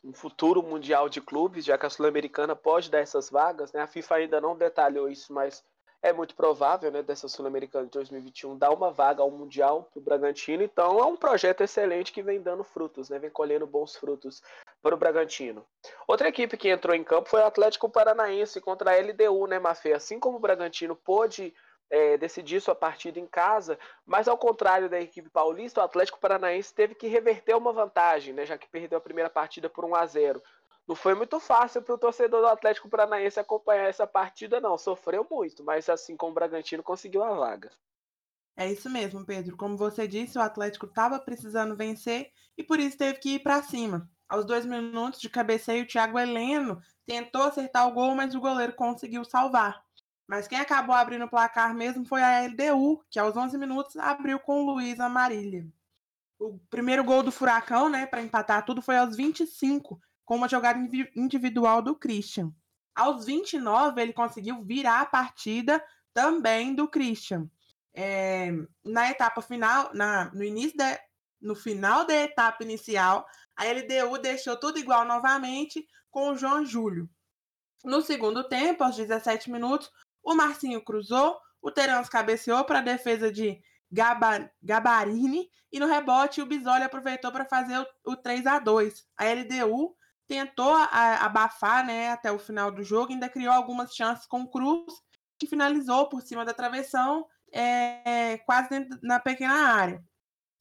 Um 0.04 0.12
futuro 0.12 0.62
mundial 0.62 1.08
de 1.08 1.22
clubes, 1.22 1.64
já 1.64 1.76
que 1.78 1.86
a 1.86 1.90
Sul-Americana 1.90 2.54
pode 2.54 2.90
dar 2.90 3.00
essas 3.00 3.30
vagas, 3.30 3.72
né? 3.72 3.80
A 3.80 3.86
FIFA 3.86 4.16
ainda 4.16 4.40
não 4.40 4.54
detalhou 4.54 5.08
isso, 5.08 5.32
mas 5.32 5.64
é 6.02 6.12
muito 6.12 6.34
provável, 6.34 6.90
né, 6.90 7.02
dessa 7.02 7.28
Sul-Americana 7.28 7.86
de 7.86 7.90
2021 7.92 8.56
dar 8.56 8.70
uma 8.70 8.90
vaga 8.90 9.22
ao 9.22 9.30
Mundial 9.30 9.88
para 9.92 10.00
o 10.00 10.02
Bragantino. 10.02 10.62
Então 10.62 10.98
é 10.98 11.04
um 11.04 11.16
projeto 11.16 11.62
excelente 11.62 12.12
que 12.12 12.22
vem 12.22 12.40
dando 12.40 12.62
frutos, 12.62 13.08
né, 13.08 13.18
vem 13.18 13.30
colhendo 13.30 13.66
bons 13.66 13.96
frutos 13.96 14.42
para 14.82 14.94
o 14.94 14.98
Bragantino. 14.98 15.66
Outra 16.06 16.28
equipe 16.28 16.56
que 16.56 16.68
entrou 16.68 16.94
em 16.94 17.02
campo 17.02 17.28
foi 17.28 17.40
o 17.40 17.46
Atlético 17.46 17.88
Paranaense 17.88 18.60
contra 18.60 18.92
a 18.92 18.96
LDU, 18.96 19.46
né, 19.46 19.58
Mafê? 19.58 19.92
Assim 19.92 20.20
como 20.20 20.36
o 20.36 20.40
Bragantino 20.40 20.94
pôde 20.94 21.52
é, 21.90 22.16
decidir 22.16 22.60
sua 22.60 22.74
partida 22.74 23.18
em 23.18 23.26
casa, 23.26 23.78
mas 24.04 24.28
ao 24.28 24.36
contrário 24.36 24.88
da 24.88 25.00
equipe 25.00 25.30
paulista, 25.30 25.80
o 25.80 25.84
Atlético 25.84 26.18
Paranaense 26.18 26.74
teve 26.74 26.94
que 26.94 27.06
reverter 27.06 27.56
uma 27.56 27.72
vantagem, 27.72 28.34
né, 28.34 28.44
já 28.44 28.58
que 28.58 28.68
perdeu 28.68 28.98
a 28.98 29.00
primeira 29.00 29.30
partida 29.30 29.68
por 29.68 29.84
1 29.84 29.94
a 29.94 30.06
0 30.06 30.42
não 30.86 30.94
foi 30.94 31.14
muito 31.14 31.40
fácil 31.40 31.82
para 31.82 31.94
o 31.94 31.98
torcedor 31.98 32.42
do 32.42 32.46
Atlético 32.46 32.88
Paranaense 32.88 33.40
acompanhar 33.40 33.88
essa 33.88 34.06
partida, 34.06 34.60
não. 34.60 34.78
Sofreu 34.78 35.26
muito, 35.28 35.64
mas 35.64 35.88
assim 35.88 36.16
como 36.16 36.30
o 36.30 36.34
Bragantino 36.34 36.82
conseguiu 36.82 37.24
a 37.24 37.34
vaga. 37.34 37.72
É 38.56 38.70
isso 38.70 38.88
mesmo, 38.88 39.24
Pedro. 39.24 39.56
Como 39.56 39.76
você 39.76 40.06
disse, 40.06 40.38
o 40.38 40.40
Atlético 40.40 40.86
estava 40.86 41.18
precisando 41.18 41.76
vencer 41.76 42.32
e 42.56 42.62
por 42.62 42.78
isso 42.78 42.96
teve 42.96 43.18
que 43.18 43.34
ir 43.34 43.40
para 43.40 43.62
cima. 43.62 44.08
Aos 44.28 44.44
dois 44.44 44.64
minutos 44.64 45.20
de 45.20 45.28
cabeceio, 45.28 45.84
o 45.84 45.86
Thiago 45.86 46.18
Heleno 46.18 46.80
tentou 47.04 47.42
acertar 47.42 47.86
o 47.86 47.92
gol, 47.92 48.14
mas 48.14 48.34
o 48.34 48.40
goleiro 48.40 48.72
conseguiu 48.72 49.24
salvar. 49.24 49.84
Mas 50.26 50.48
quem 50.48 50.58
acabou 50.58 50.94
abrindo 50.94 51.24
o 51.24 51.30
placar 51.30 51.74
mesmo 51.74 52.04
foi 52.04 52.22
a 52.22 52.42
LDU, 52.46 53.04
que 53.10 53.18
aos 53.18 53.36
11 53.36 53.58
minutos 53.58 53.96
abriu 53.96 54.40
com 54.40 54.62
o 54.62 54.72
Luiz 54.72 54.98
Amarília. 54.98 55.66
O 56.38 56.58
primeiro 56.70 57.04
gol 57.04 57.22
do 57.22 57.30
Furacão, 57.30 57.88
né, 57.88 58.06
para 58.06 58.22
empatar 58.22 58.64
tudo, 58.64 58.82
foi 58.82 58.96
aos 58.96 59.16
25, 59.16 60.00
com 60.26 60.36
uma 60.36 60.48
jogada 60.48 60.78
individual 61.14 61.80
do 61.80 61.94
Christian. 61.94 62.52
Aos 62.94 63.24
29, 63.24 64.02
ele 64.02 64.12
conseguiu 64.12 64.62
virar 64.62 65.00
a 65.00 65.06
partida 65.06 65.82
também 66.12 66.74
do 66.74 66.88
Christian. 66.88 67.48
É, 67.94 68.50
na 68.84 69.10
etapa 69.10 69.40
final, 69.40 69.94
na, 69.94 70.30
no 70.34 70.42
início 70.42 70.76
da, 70.76 70.98
no 71.40 71.54
final 71.54 72.04
da 72.04 72.14
etapa 72.14 72.64
inicial, 72.64 73.26
a 73.56 73.64
LDU 73.64 74.18
deixou 74.20 74.56
tudo 74.56 74.78
igual 74.78 75.04
novamente 75.04 75.86
com 76.10 76.30
o 76.30 76.36
João 76.36 76.66
Júlio. 76.66 77.08
No 77.84 78.02
segundo 78.02 78.42
tempo, 78.48 78.82
aos 78.82 78.96
17 78.96 79.50
minutos, 79.50 79.90
o 80.22 80.34
Marcinho 80.34 80.82
cruzou, 80.82 81.38
o 81.62 81.70
Terãs 81.70 82.08
cabeceou 82.08 82.64
para 82.64 82.80
a 82.80 82.82
defesa 82.82 83.30
de 83.30 83.60
Gabarini 84.62 85.48
e 85.70 85.78
no 85.78 85.86
rebote 85.86 86.42
o 86.42 86.46
Bisoli 86.46 86.82
aproveitou 86.82 87.30
para 87.30 87.44
fazer 87.44 87.78
o, 87.78 88.12
o 88.12 88.16
3 88.16 88.46
a 88.46 88.58
2 88.58 89.06
A 89.16 89.24
LDU 89.26 89.95
tentou 90.26 90.74
abafar 90.74 91.84
né, 91.86 92.10
até 92.10 92.30
o 92.32 92.38
final 92.38 92.70
do 92.70 92.82
jogo, 92.82 93.12
ainda 93.12 93.28
criou 93.28 93.52
algumas 93.52 93.94
chances 93.94 94.26
com 94.26 94.42
o 94.42 94.50
Cruz, 94.50 94.92
que 95.38 95.46
finalizou 95.46 96.08
por 96.08 96.22
cima 96.22 96.44
da 96.44 96.54
travessão, 96.54 97.26
é, 97.52 98.38
quase 98.38 98.70
dentro, 98.70 98.98
na 99.02 99.20
pequena 99.20 99.54
área. 99.54 100.02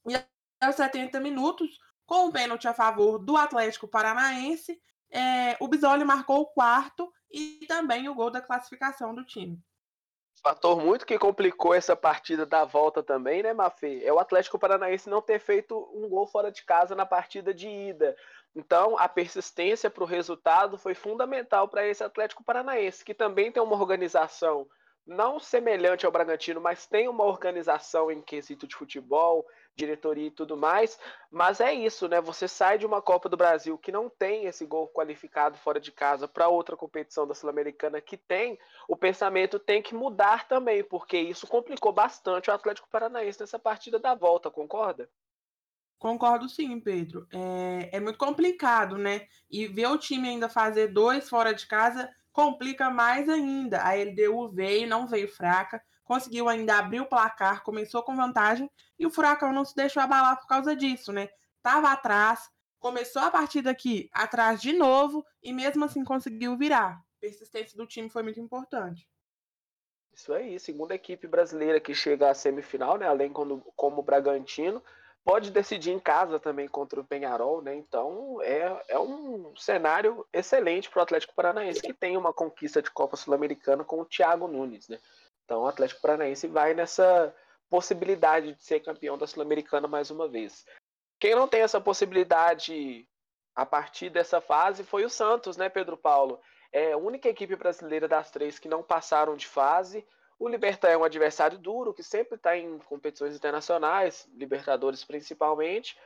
E 0.08 0.14
aos 0.60 0.76
70 0.76 1.18
minutos, 1.20 1.78
com 2.06 2.28
o 2.28 2.32
pênalti 2.32 2.68
a 2.68 2.74
favor 2.74 3.18
do 3.18 3.36
Atlético 3.36 3.88
Paranaense, 3.88 4.80
é, 5.10 5.56
o 5.60 5.68
Bisoli 5.68 6.04
marcou 6.04 6.40
o 6.40 6.46
quarto 6.46 7.12
e 7.30 7.64
também 7.66 8.08
o 8.08 8.14
gol 8.14 8.30
da 8.30 8.40
classificação 8.40 9.14
do 9.14 9.24
time. 9.24 9.60
Fator 10.42 10.80
muito 10.80 11.06
que 11.06 11.18
complicou 11.18 11.74
essa 11.74 11.96
partida 11.96 12.44
da 12.44 12.64
volta 12.64 13.02
também, 13.02 13.42
né, 13.42 13.52
Mafê? 13.52 14.04
É 14.04 14.12
o 14.12 14.18
Atlético 14.18 14.58
Paranaense 14.58 15.08
não 15.08 15.22
ter 15.22 15.40
feito 15.40 15.90
um 15.92 16.08
gol 16.08 16.26
fora 16.26 16.52
de 16.52 16.64
casa 16.64 16.94
na 16.94 17.06
partida 17.06 17.52
de 17.52 17.68
ida. 17.68 18.16
Então, 18.56 18.98
a 18.98 19.06
persistência 19.06 19.90
para 19.90 20.02
o 20.02 20.06
resultado 20.06 20.78
foi 20.78 20.94
fundamental 20.94 21.68
para 21.68 21.86
esse 21.86 22.02
Atlético 22.02 22.42
Paranaense, 22.42 23.04
que 23.04 23.12
também 23.12 23.52
tem 23.52 23.62
uma 23.62 23.76
organização 23.76 24.66
não 25.06 25.38
semelhante 25.38 26.06
ao 26.06 26.10
Bragantino, 26.10 26.58
mas 26.58 26.86
tem 26.86 27.06
uma 27.06 27.22
organização 27.22 28.10
em 28.10 28.22
quesito 28.22 28.66
de 28.66 28.74
futebol, 28.74 29.46
diretoria 29.76 30.28
e 30.28 30.30
tudo 30.30 30.56
mais. 30.56 30.98
Mas 31.30 31.60
é 31.60 31.72
isso, 31.72 32.08
né? 32.08 32.18
Você 32.22 32.48
sai 32.48 32.78
de 32.78 32.86
uma 32.86 33.02
Copa 33.02 33.28
do 33.28 33.36
Brasil 33.36 33.76
que 33.76 33.92
não 33.92 34.08
tem 34.08 34.46
esse 34.46 34.64
gol 34.64 34.88
qualificado 34.88 35.58
fora 35.58 35.78
de 35.78 35.92
casa 35.92 36.26
para 36.26 36.48
outra 36.48 36.78
competição 36.78 37.26
da 37.26 37.34
Sul-Americana 37.34 38.00
que 38.00 38.16
tem, 38.16 38.58
o 38.88 38.96
pensamento 38.96 39.58
tem 39.58 39.82
que 39.82 39.94
mudar 39.94 40.48
também, 40.48 40.82
porque 40.82 41.18
isso 41.18 41.46
complicou 41.46 41.92
bastante 41.92 42.50
o 42.50 42.54
Atlético 42.54 42.88
Paranaense 42.88 43.38
nessa 43.38 43.58
partida 43.58 43.98
da 43.98 44.14
volta, 44.14 44.50
concorda? 44.50 45.10
Concordo 45.98 46.48
sim, 46.48 46.78
Pedro. 46.78 47.26
É, 47.32 47.96
é 47.96 48.00
muito 48.00 48.18
complicado, 48.18 48.98
né? 48.98 49.26
E 49.50 49.66
ver 49.66 49.86
o 49.88 49.98
time 49.98 50.28
ainda 50.28 50.48
fazer 50.48 50.88
dois 50.88 51.28
fora 51.28 51.54
de 51.54 51.66
casa 51.66 52.10
complica 52.32 52.90
mais 52.90 53.28
ainda. 53.28 53.82
A 53.82 53.94
LDU 53.94 54.50
veio, 54.50 54.86
não 54.86 55.06
veio 55.06 55.26
fraca, 55.26 55.82
conseguiu 56.04 56.48
ainda 56.48 56.78
abrir 56.78 57.00
o 57.00 57.06
placar, 57.06 57.62
começou 57.62 58.02
com 58.02 58.14
vantagem 58.14 58.70
e 58.98 59.06
o 59.06 59.10
Furacão 59.10 59.52
não 59.52 59.64
se 59.64 59.74
deixou 59.74 60.02
abalar 60.02 60.38
por 60.38 60.46
causa 60.46 60.76
disso, 60.76 61.12
né? 61.12 61.28
Tava 61.62 61.90
atrás, 61.90 62.50
começou 62.78 63.22
a 63.22 63.30
partida 63.30 63.70
aqui 63.70 64.10
atrás 64.12 64.60
de 64.60 64.74
novo 64.74 65.24
e 65.42 65.52
mesmo 65.52 65.84
assim 65.84 66.04
conseguiu 66.04 66.56
virar. 66.58 66.90
A 66.90 67.20
persistência 67.20 67.76
do 67.76 67.86
time 67.86 68.10
foi 68.10 68.22
muito 68.22 68.38
importante. 68.38 69.08
Isso 70.12 70.32
aí, 70.32 70.58
segunda 70.60 70.94
equipe 70.94 71.26
brasileira 71.26 71.80
que 71.80 71.94
chega 71.94 72.30
à 72.30 72.34
semifinal, 72.34 72.96
né? 72.96 73.06
Além 73.06 73.32
como, 73.32 73.60
como 73.74 74.00
o 74.00 74.04
Bragantino 74.04 74.82
pode 75.26 75.50
decidir 75.50 75.90
em 75.90 75.98
casa 75.98 76.38
também 76.38 76.68
contra 76.68 77.00
o 77.00 77.04
Penharol, 77.04 77.60
né? 77.60 77.74
Então 77.74 78.40
é, 78.42 78.84
é 78.86 78.96
um 78.96 79.52
cenário 79.56 80.24
excelente 80.32 80.88
para 80.88 81.00
o 81.00 81.02
Atlético 81.02 81.34
Paranaense, 81.34 81.82
que 81.82 81.92
tem 81.92 82.16
uma 82.16 82.32
conquista 82.32 82.80
de 82.80 82.92
Copa 82.92 83.16
Sul-Americana 83.16 83.82
com 83.82 84.00
o 84.00 84.04
Thiago 84.04 84.46
Nunes, 84.46 84.88
né? 84.88 85.00
Então 85.44 85.62
o 85.62 85.66
Atlético 85.66 86.00
Paranaense 86.00 86.46
vai 86.46 86.74
nessa 86.74 87.34
possibilidade 87.68 88.54
de 88.54 88.62
ser 88.62 88.78
campeão 88.78 89.18
da 89.18 89.26
Sul-Americana 89.26 89.88
mais 89.88 90.12
uma 90.12 90.28
vez. 90.28 90.64
Quem 91.18 91.34
não 91.34 91.48
tem 91.48 91.62
essa 91.62 91.80
possibilidade 91.80 93.04
a 93.52 93.66
partir 93.66 94.10
dessa 94.10 94.40
fase 94.40 94.84
foi 94.84 95.04
o 95.04 95.10
Santos, 95.10 95.56
né, 95.56 95.68
Pedro 95.68 95.96
Paulo? 95.96 96.40
É 96.72 96.92
a 96.92 96.98
única 96.98 97.28
equipe 97.28 97.56
brasileira 97.56 98.06
das 98.06 98.30
três 98.30 98.60
que 98.60 98.68
não 98.68 98.80
passaram 98.80 99.34
de 99.34 99.48
fase. 99.48 100.06
O 100.38 100.48
Libertar 100.48 100.90
é 100.90 100.96
um 100.96 101.04
adversário 101.04 101.58
duro, 101.58 101.94
que 101.94 102.02
sempre 102.02 102.36
está 102.36 102.56
em 102.56 102.78
competições 102.80 103.34
internacionais, 103.34 104.28
Libertadores 104.34 105.02
principalmente. 105.02 105.96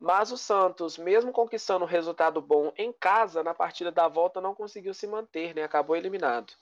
Mas 0.00 0.32
o 0.32 0.38
Santos, 0.38 0.96
mesmo 0.96 1.32
conquistando 1.32 1.84
um 1.84 1.88
resultado 1.88 2.40
bom 2.40 2.72
em 2.76 2.92
casa, 2.92 3.42
na 3.42 3.54
partida 3.54 3.92
da 3.92 4.08
volta 4.08 4.40
não 4.40 4.54
conseguiu 4.54 4.94
se 4.94 5.06
manter, 5.06 5.54
né? 5.54 5.62
Acabou 5.62 5.96
eliminado. 5.96 6.52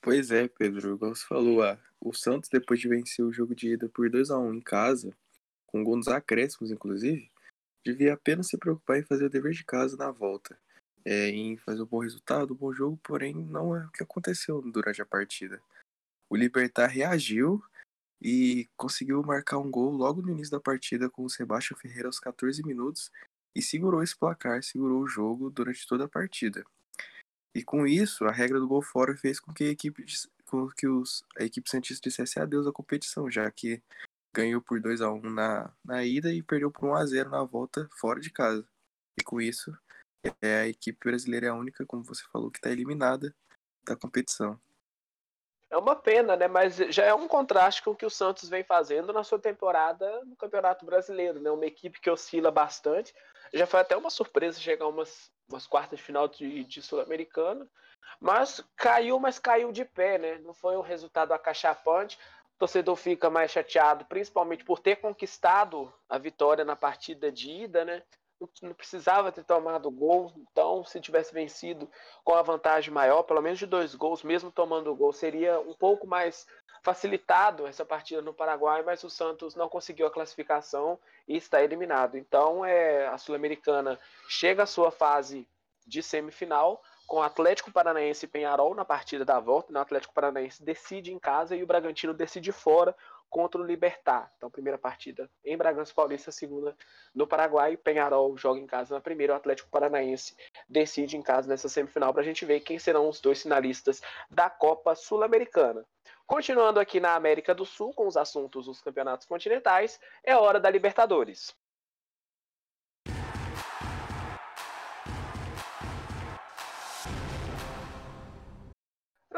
Pois 0.00 0.30
é, 0.30 0.48
Pedro, 0.48 0.94
igual 0.94 1.14
você 1.14 1.24
falou, 1.26 1.62
ah, 1.62 1.78
o 2.00 2.12
Santos, 2.12 2.48
depois 2.50 2.80
de 2.80 2.88
vencer 2.88 3.24
o 3.24 3.32
jogo 3.32 3.54
de 3.54 3.74
ida 3.74 3.88
por 3.88 4.10
2 4.10 4.30
a 4.30 4.38
1 4.38 4.54
em 4.54 4.60
casa, 4.60 5.14
com 5.66 5.84
gol 5.84 5.96
nos 5.96 6.08
acréscimos, 6.08 6.70
inclusive, 6.70 7.30
devia 7.84 8.14
apenas 8.14 8.48
se 8.48 8.58
preocupar 8.58 8.98
em 8.98 9.04
fazer 9.04 9.26
o 9.26 9.30
dever 9.30 9.52
de 9.52 9.64
casa 9.64 9.96
na 9.96 10.10
volta. 10.10 10.58
É, 11.06 11.28
em 11.28 11.58
fazer 11.58 11.82
um 11.82 11.86
bom 11.86 11.98
resultado, 11.98 12.54
um 12.54 12.56
bom 12.56 12.72
jogo, 12.72 12.98
porém 13.02 13.34
não 13.34 13.76
é 13.76 13.84
o 13.84 13.90
que 13.90 14.02
aconteceu 14.02 14.62
durante 14.62 15.02
a 15.02 15.06
partida 15.06 15.60
o 16.34 16.36
Libertar 16.36 16.88
reagiu 16.88 17.62
e 18.20 18.68
conseguiu 18.76 19.22
marcar 19.22 19.58
um 19.58 19.70
gol 19.70 19.92
logo 19.92 20.20
no 20.20 20.30
início 20.30 20.50
da 20.50 20.60
partida 20.60 21.08
com 21.08 21.24
o 21.24 21.30
Sebastião 21.30 21.78
Ferreira 21.78 22.08
aos 22.08 22.18
14 22.18 22.60
minutos 22.66 23.08
e 23.54 23.62
segurou 23.62 24.02
esse 24.02 24.16
placar, 24.16 24.60
segurou 24.60 25.00
o 25.00 25.06
jogo 25.06 25.48
durante 25.48 25.86
toda 25.86 26.06
a 26.06 26.08
partida. 26.08 26.64
E 27.54 27.62
com 27.62 27.86
isso, 27.86 28.24
a 28.24 28.32
regra 28.32 28.58
do 28.58 28.66
gol 28.66 28.82
fora 28.82 29.16
fez 29.16 29.38
com 29.38 29.54
que 29.54 29.62
a 29.62 29.68
equipe, 29.68 30.04
com 30.46 30.68
que 30.70 30.88
os, 30.88 31.24
a 31.38 31.44
equipe 31.44 31.70
Santista 31.70 32.08
dissesse 32.08 32.40
adeus 32.40 32.66
à 32.66 32.72
competição, 32.72 33.30
já 33.30 33.48
que 33.48 33.80
ganhou 34.34 34.60
por 34.60 34.80
2 34.80 35.02
a 35.02 35.12
1 35.12 35.30
na, 35.30 35.72
na 35.84 36.04
ida 36.04 36.34
e 36.34 36.42
perdeu 36.42 36.68
por 36.68 36.88
1 36.88 36.94
a 36.96 37.06
0 37.06 37.30
na 37.30 37.44
volta 37.44 37.88
fora 37.92 38.20
de 38.20 38.30
casa. 38.30 38.66
E 39.16 39.22
com 39.22 39.40
isso, 39.40 39.72
é, 40.42 40.62
a 40.62 40.66
equipe 40.66 40.98
brasileira 40.98 41.46
é 41.46 41.50
a 41.50 41.54
única, 41.54 41.86
como 41.86 42.02
você 42.02 42.24
falou, 42.32 42.50
que 42.50 42.58
está 42.58 42.72
eliminada 42.72 43.32
da 43.86 43.94
competição. 43.94 44.58
É 45.74 45.76
uma 45.76 45.96
pena, 45.96 46.36
né? 46.36 46.46
Mas 46.46 46.76
já 46.76 47.02
é 47.02 47.12
um 47.12 47.26
contraste 47.26 47.82
com 47.82 47.90
o 47.90 47.96
que 47.96 48.06
o 48.06 48.10
Santos 48.10 48.48
vem 48.48 48.62
fazendo 48.62 49.12
na 49.12 49.24
sua 49.24 49.40
temporada 49.40 50.24
no 50.24 50.36
Campeonato 50.36 50.86
Brasileiro, 50.86 51.40
né? 51.40 51.50
Uma 51.50 51.66
equipe 51.66 52.00
que 52.00 52.08
oscila 52.08 52.48
bastante. 52.48 53.12
Já 53.52 53.66
foi 53.66 53.80
até 53.80 53.96
uma 53.96 54.08
surpresa 54.08 54.60
chegar 54.60 54.86
umas, 54.86 55.32
umas 55.48 55.66
quartas 55.66 55.98
de 55.98 56.04
final 56.04 56.28
de, 56.28 56.62
de 56.62 56.80
Sul-Americana. 56.80 57.68
Mas 58.20 58.64
caiu, 58.76 59.18
mas 59.18 59.40
caiu 59.40 59.72
de 59.72 59.84
pé, 59.84 60.16
né? 60.16 60.38
Não 60.44 60.54
foi 60.54 60.76
um 60.76 60.80
resultado 60.80 61.32
acachapante. 61.32 62.20
O 62.54 62.58
torcedor 62.60 62.94
fica 62.94 63.28
mais 63.28 63.50
chateado, 63.50 64.04
principalmente 64.04 64.64
por 64.64 64.78
ter 64.78 65.00
conquistado 65.00 65.92
a 66.08 66.18
vitória 66.18 66.64
na 66.64 66.76
partida 66.76 67.32
de 67.32 67.50
ida, 67.50 67.84
né? 67.84 68.00
Não 68.62 68.74
precisava 68.74 69.32
ter 69.32 69.44
tomado 69.44 69.90
gol, 69.90 70.32
então 70.36 70.84
se 70.84 71.00
tivesse 71.00 71.32
vencido 71.32 71.88
com 72.22 72.34
a 72.34 72.42
vantagem 72.42 72.92
maior, 72.92 73.22
pelo 73.22 73.42
menos 73.42 73.58
de 73.58 73.66
dois 73.66 73.94
gols, 73.94 74.22
mesmo 74.22 74.50
tomando 74.50 74.94
gol, 74.94 75.12
seria 75.12 75.60
um 75.60 75.74
pouco 75.74 76.06
mais 76.06 76.46
facilitado 76.82 77.66
essa 77.66 77.84
partida 77.84 78.20
no 78.20 78.34
Paraguai, 78.34 78.82
mas 78.82 79.02
o 79.02 79.10
Santos 79.10 79.54
não 79.54 79.68
conseguiu 79.68 80.06
a 80.06 80.10
classificação 80.10 80.98
e 81.26 81.36
está 81.36 81.62
eliminado. 81.62 82.18
Então 82.18 82.64
é 82.64 83.06
a 83.06 83.16
Sul-Americana 83.16 83.98
chega 84.28 84.64
à 84.64 84.66
sua 84.66 84.90
fase 84.90 85.48
de 85.86 86.02
semifinal 86.02 86.82
com 87.06 87.16
o 87.18 87.22
Atlético 87.22 87.70
Paranaense 87.70 88.24
e 88.24 88.28
Penharol 88.28 88.74
na 88.74 88.84
partida 88.84 89.24
da 89.24 89.40
volta. 89.40 89.72
Né? 89.72 89.78
O 89.78 89.82
Atlético 89.82 90.14
Paranaense 90.14 90.62
decide 90.62 91.12
em 91.12 91.18
casa 91.18 91.56
e 91.56 91.62
o 91.62 91.66
Bragantino 91.66 92.12
decide 92.12 92.52
fora 92.52 92.94
contra 93.28 93.60
o 93.60 93.64
Libertar. 93.64 94.32
Então, 94.36 94.50
primeira 94.50 94.78
partida 94.78 95.30
em 95.44 95.56
Bragança 95.56 95.92
Paulista, 95.94 96.30
segunda 96.30 96.76
no 97.14 97.26
Paraguai. 97.26 97.76
Penharol 97.76 98.36
joga 98.36 98.60
em 98.60 98.66
casa 98.66 98.94
na 98.94 99.00
primeira. 99.00 99.32
O 99.32 99.36
Atlético 99.36 99.70
Paranaense 99.70 100.36
decide 100.68 101.16
em 101.16 101.22
casa 101.22 101.48
nessa 101.48 101.68
semifinal 101.68 102.12
para 102.12 102.22
a 102.22 102.24
gente 102.24 102.44
ver 102.44 102.60
quem 102.60 102.78
serão 102.78 103.08
os 103.08 103.20
dois 103.20 103.42
finalistas 103.42 104.00
da 104.30 104.48
Copa 104.48 104.94
Sul-Americana. 104.94 105.84
Continuando 106.26 106.80
aqui 106.80 107.00
na 107.00 107.14
América 107.14 107.54
do 107.54 107.66
Sul 107.66 107.92
com 107.92 108.06
os 108.06 108.16
assuntos 108.16 108.66
dos 108.66 108.80
campeonatos 108.80 109.26
continentais, 109.26 110.00
é 110.24 110.34
hora 110.34 110.58
da 110.58 110.70
Libertadores. 110.70 111.54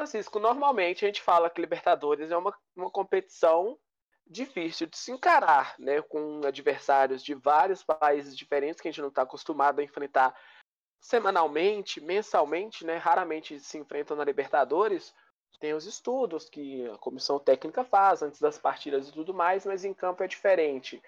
Francisco, 0.07 0.39
normalmente 0.39 1.05
a 1.05 1.09
gente 1.09 1.21
fala 1.21 1.51
que 1.51 1.61
Libertadores 1.61 2.31
é 2.31 2.37
uma, 2.37 2.57
uma 2.77 2.91
competição 2.91 3.77
difícil 4.25 4.87
de 4.87 4.97
se 4.97 5.11
encarar, 5.11 5.75
né? 5.79 6.01
Com 6.01 6.41
adversários 6.47 7.23
de 7.23 7.35
vários 7.35 7.83
países 7.83 8.37
diferentes 8.37 8.81
que 8.81 8.89
a 8.89 8.91
gente 8.91 9.01
não 9.01 9.09
está 9.09 9.23
acostumado 9.23 9.81
a 9.81 9.85
enfrentar 9.85 10.35
semanalmente, 11.01 12.01
mensalmente, 12.01 12.87
né? 12.87 12.97
Raramente 12.97 13.59
se 13.59 13.79
enfrentam 13.79 14.17
na 14.17 14.25
Libertadores. 14.25 15.13
Tem 15.59 15.75
os 15.75 15.87
estudos 15.87 16.49
que 16.49 16.89
a 16.89 16.99
comissão 16.99 17.39
técnica 17.39 17.85
faz 17.85 18.23
antes 18.23 18.41
das 18.41 18.59
partidas 18.59 19.09
e 19.09 19.13
tudo 19.13 19.35
mais, 19.35 19.67
mas 19.67 19.85
em 19.85 19.93
campo 19.93 20.23
é 20.23 20.29
diferente. 20.29 21.03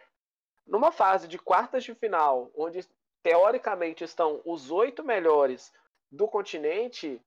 Numa 0.67 0.91
fase 0.91 1.29
de 1.29 1.39
quartas 1.39 1.85
de 1.85 1.95
final, 1.95 2.51
onde 2.57 2.87
teoricamente 3.23 4.03
estão 4.03 4.41
os 4.45 4.71
oito 4.71 5.05
melhores 5.05 5.73
do 6.11 6.27
continente, 6.27 7.21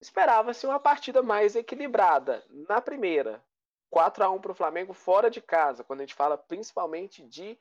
esperava-se 0.00 0.66
uma 0.66 0.80
partida 0.80 1.22
mais 1.22 1.54
equilibrada. 1.54 2.44
Na 2.68 2.80
primeira, 2.80 3.42
4 3.90 4.24
a 4.24 4.30
1 4.30 4.40
para 4.40 4.52
o 4.52 4.54
Flamengo 4.54 4.92
fora 4.94 5.30
de 5.30 5.40
casa, 5.40 5.84
quando 5.84 6.00
a 6.00 6.02
gente 6.04 6.14
fala 6.14 6.38
principalmente 6.38 7.22
de 7.22 7.58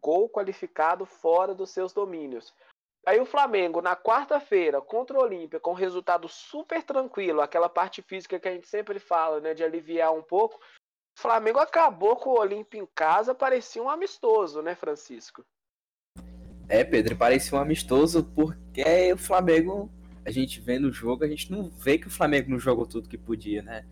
gol 0.00 0.28
qualificado 0.28 1.04
fora 1.04 1.54
dos 1.54 1.70
seus 1.70 1.92
domínios. 1.92 2.54
Aí 3.04 3.20
o 3.20 3.26
Flamengo, 3.26 3.82
na 3.82 3.96
quarta-feira, 3.96 4.80
contra 4.80 5.18
o 5.18 5.22
Olímpia, 5.22 5.58
com 5.58 5.72
resultado 5.72 6.28
super 6.28 6.82
tranquilo, 6.84 7.40
aquela 7.40 7.68
parte 7.68 8.00
física 8.00 8.38
que 8.38 8.48
a 8.48 8.52
gente 8.52 8.68
sempre 8.68 9.00
fala, 9.00 9.40
né, 9.40 9.54
de 9.54 9.64
aliviar 9.64 10.14
um 10.14 10.22
pouco. 10.22 10.56
O 11.18 11.20
Flamengo 11.20 11.58
acabou 11.58 12.16
com 12.16 12.30
o 12.30 12.38
Olímpia 12.38 12.80
em 12.80 12.86
casa, 12.94 13.34
parecia 13.34 13.82
um 13.82 13.90
amistoso, 13.90 14.62
né, 14.62 14.76
Francisco? 14.76 15.44
É, 16.68 16.84
Pedro, 16.84 17.16
parecia 17.16 17.58
um 17.58 17.60
amistoso 17.60 18.24
porque 18.34 19.12
o 19.12 19.18
Flamengo, 19.18 19.90
a 20.24 20.30
gente 20.30 20.60
vendo 20.60 20.88
o 20.88 20.92
jogo, 20.92 21.24
a 21.24 21.28
gente 21.28 21.50
não 21.50 21.70
vê 21.70 21.98
que 21.98 22.06
o 22.06 22.10
Flamengo 22.10 22.50
não 22.50 22.58
jogou 22.58 22.86
tudo 22.86 23.08
que 23.08 23.18
podia, 23.18 23.62
né? 23.62 23.84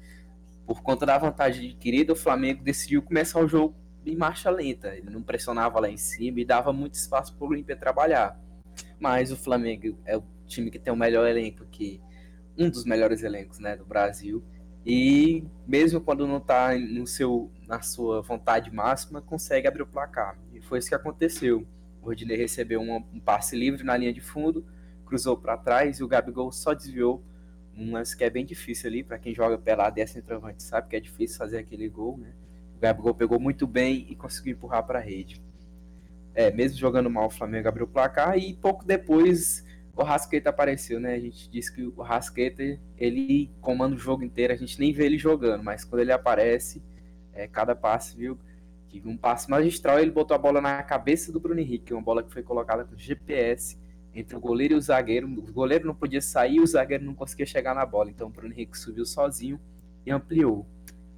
Por 0.67 0.83
conta 0.83 1.05
da 1.05 1.19
vantagem 1.19 1.71
adquirida, 1.71 2.13
o 2.13 2.17
Flamengo 2.17 2.63
decidiu 2.63 3.03
começar 3.03 3.41
o 3.41 3.49
jogo 3.49 3.75
em 4.07 4.17
marcha 4.17 4.51
lenta. 4.51 4.95
Ele 4.95 5.11
não 5.11 5.23
pressionava 5.23 5.81
lá 5.81 5.91
em 5.91 5.97
cima 5.97 6.41
e 6.41 6.45
dava 6.45 6.73
muito 6.73 6.95
espaço 6.95 7.35
para 7.35 7.45
o 7.45 7.51
Olímpia 7.51 7.77
trabalhar. 7.77 8.41
Mas 8.99 9.33
o 9.33 9.37
Flamengo 9.37 9.99
é 10.05 10.17
o 10.17 10.23
time 10.47 10.71
que 10.71 10.79
tem 10.79 10.93
o 10.93 10.97
melhor 10.97 11.27
elenco 11.27 11.65
aqui, 11.65 12.01
um 12.57 12.71
dos 12.71 12.85
melhores 12.85 13.23
elencos 13.23 13.59
né, 13.59 13.77
do 13.77 13.85
Brasil. 13.85 14.45
E 14.85 15.45
mesmo 15.67 16.01
quando 16.01 16.27
não 16.27 16.39
está 16.39 16.77
no 16.79 17.07
seu, 17.07 17.51
na 17.67 17.83
sua 17.83 18.23
vontade 18.23 18.73
máxima, 18.73 19.21
consegue 19.21 19.67
abrir 19.67 19.83
o 19.83 19.87
placar. 19.87 20.39
E 20.53 20.61
foi 20.61 20.79
isso 20.79 20.89
que 20.89 20.95
aconteceu. 20.95 21.67
O 22.01 22.07
Rodinei 22.07 22.37
recebeu 22.37 22.81
um 22.81 23.21
passe 23.21 23.57
livre 23.57 23.85
na 23.85 23.97
linha 23.97 24.13
de 24.13 24.21
fundo, 24.21 24.65
cruzou 25.11 25.37
para 25.37 25.57
trás 25.57 25.99
e 25.99 26.05
o 26.05 26.09
Gabigol 26.09 26.53
só 26.53 26.73
desviou. 26.73 27.23
Um 27.77 27.93
lance 27.93 28.17
que 28.17 28.25
é 28.25 28.31
bem 28.31 28.45
difícil 28.45 28.89
ali, 28.89 29.03
para 29.03 29.19
quem 29.19 29.35
joga 29.35 29.57
pelado 29.57 29.99
e 29.99 30.03
é 30.03 30.07
centroavante 30.07 30.63
sabe 30.63 30.89
que 30.89 30.97
é 30.97 31.01
difícil 31.01 31.39
fazer 31.39 31.59
aquele 31.59 31.89
gol. 31.89 32.19
Né? 32.19 32.33
O 32.77 32.81
Gabigol 32.81 33.15
pegou 33.15 33.41
muito 33.41 33.67
bem 33.67 34.07
e 34.09 34.15
conseguiu 34.15 34.53
empurrar 34.53 34.85
para 34.85 34.99
a 34.99 35.03
rede 35.03 35.41
é, 36.35 36.51
mesmo 36.51 36.79
jogando 36.79 37.11
mal, 37.11 37.27
o 37.27 37.31
Flamengo 37.31 37.69
abriu 37.69 37.87
o 37.87 37.89
placar 37.89 38.39
e 38.39 38.55
pouco 38.55 38.85
depois 38.85 39.65
o 39.95 40.03
Rasqueta 40.03 40.49
apareceu, 40.49 40.99
né? 41.01 41.15
A 41.15 41.19
gente 41.19 41.51
disse 41.51 41.75
que 41.75 41.83
o 41.83 42.01
Rasqueta, 42.01 42.63
ele 42.97 43.51
comanda 43.61 43.95
o 43.95 43.99
jogo 43.99 44.25
inteiro, 44.25 44.53
a 44.53 44.57
gente 44.57 44.79
nem 44.79 44.93
vê 44.93 45.05
ele 45.05 45.19
jogando, 45.19 45.63
mas 45.63 45.85
quando 45.85 46.01
ele 46.01 46.13
aparece, 46.13 46.83
é, 47.33 47.47
cada 47.47 47.75
passe, 47.75 48.17
viu? 48.17 48.39
Tive 48.89 49.09
um 49.09 49.17
passe 49.17 49.51
magistral, 49.51 49.99
ele 49.99 50.11
botou 50.11 50.35
a 50.35 50.39
bola 50.39 50.61
na 50.61 50.83
cabeça 50.83 51.31
do 51.33 51.39
Bruno 51.39 51.61
Henrique, 51.61 51.93
uma 51.93 52.03
bola 52.03 52.23
que 52.23 52.33
foi 52.33 52.43
colocada 52.43 52.85
com 52.85 52.97
GPS 52.97 53.77
entre 54.15 54.37
o 54.37 54.41
goleiro 54.41 54.75
e 54.75 54.77
o 54.77 54.81
zagueiro. 54.81 55.27
O 55.27 55.53
goleiro 55.53 55.87
não 55.87 55.95
podia 55.95 56.21
sair, 56.21 56.61
o 56.61 56.67
zagueiro 56.67 57.05
não 57.05 57.15
conseguia 57.15 57.47
chegar 57.47 57.75
na 57.75 57.87
bola, 57.87 58.11
então 58.11 58.29
o 58.29 58.31
Bruno 58.31 58.53
Henrique 58.53 58.79
subiu 58.79 59.05
sozinho 59.05 59.61
e 60.05 60.11
ampliou. 60.11 60.67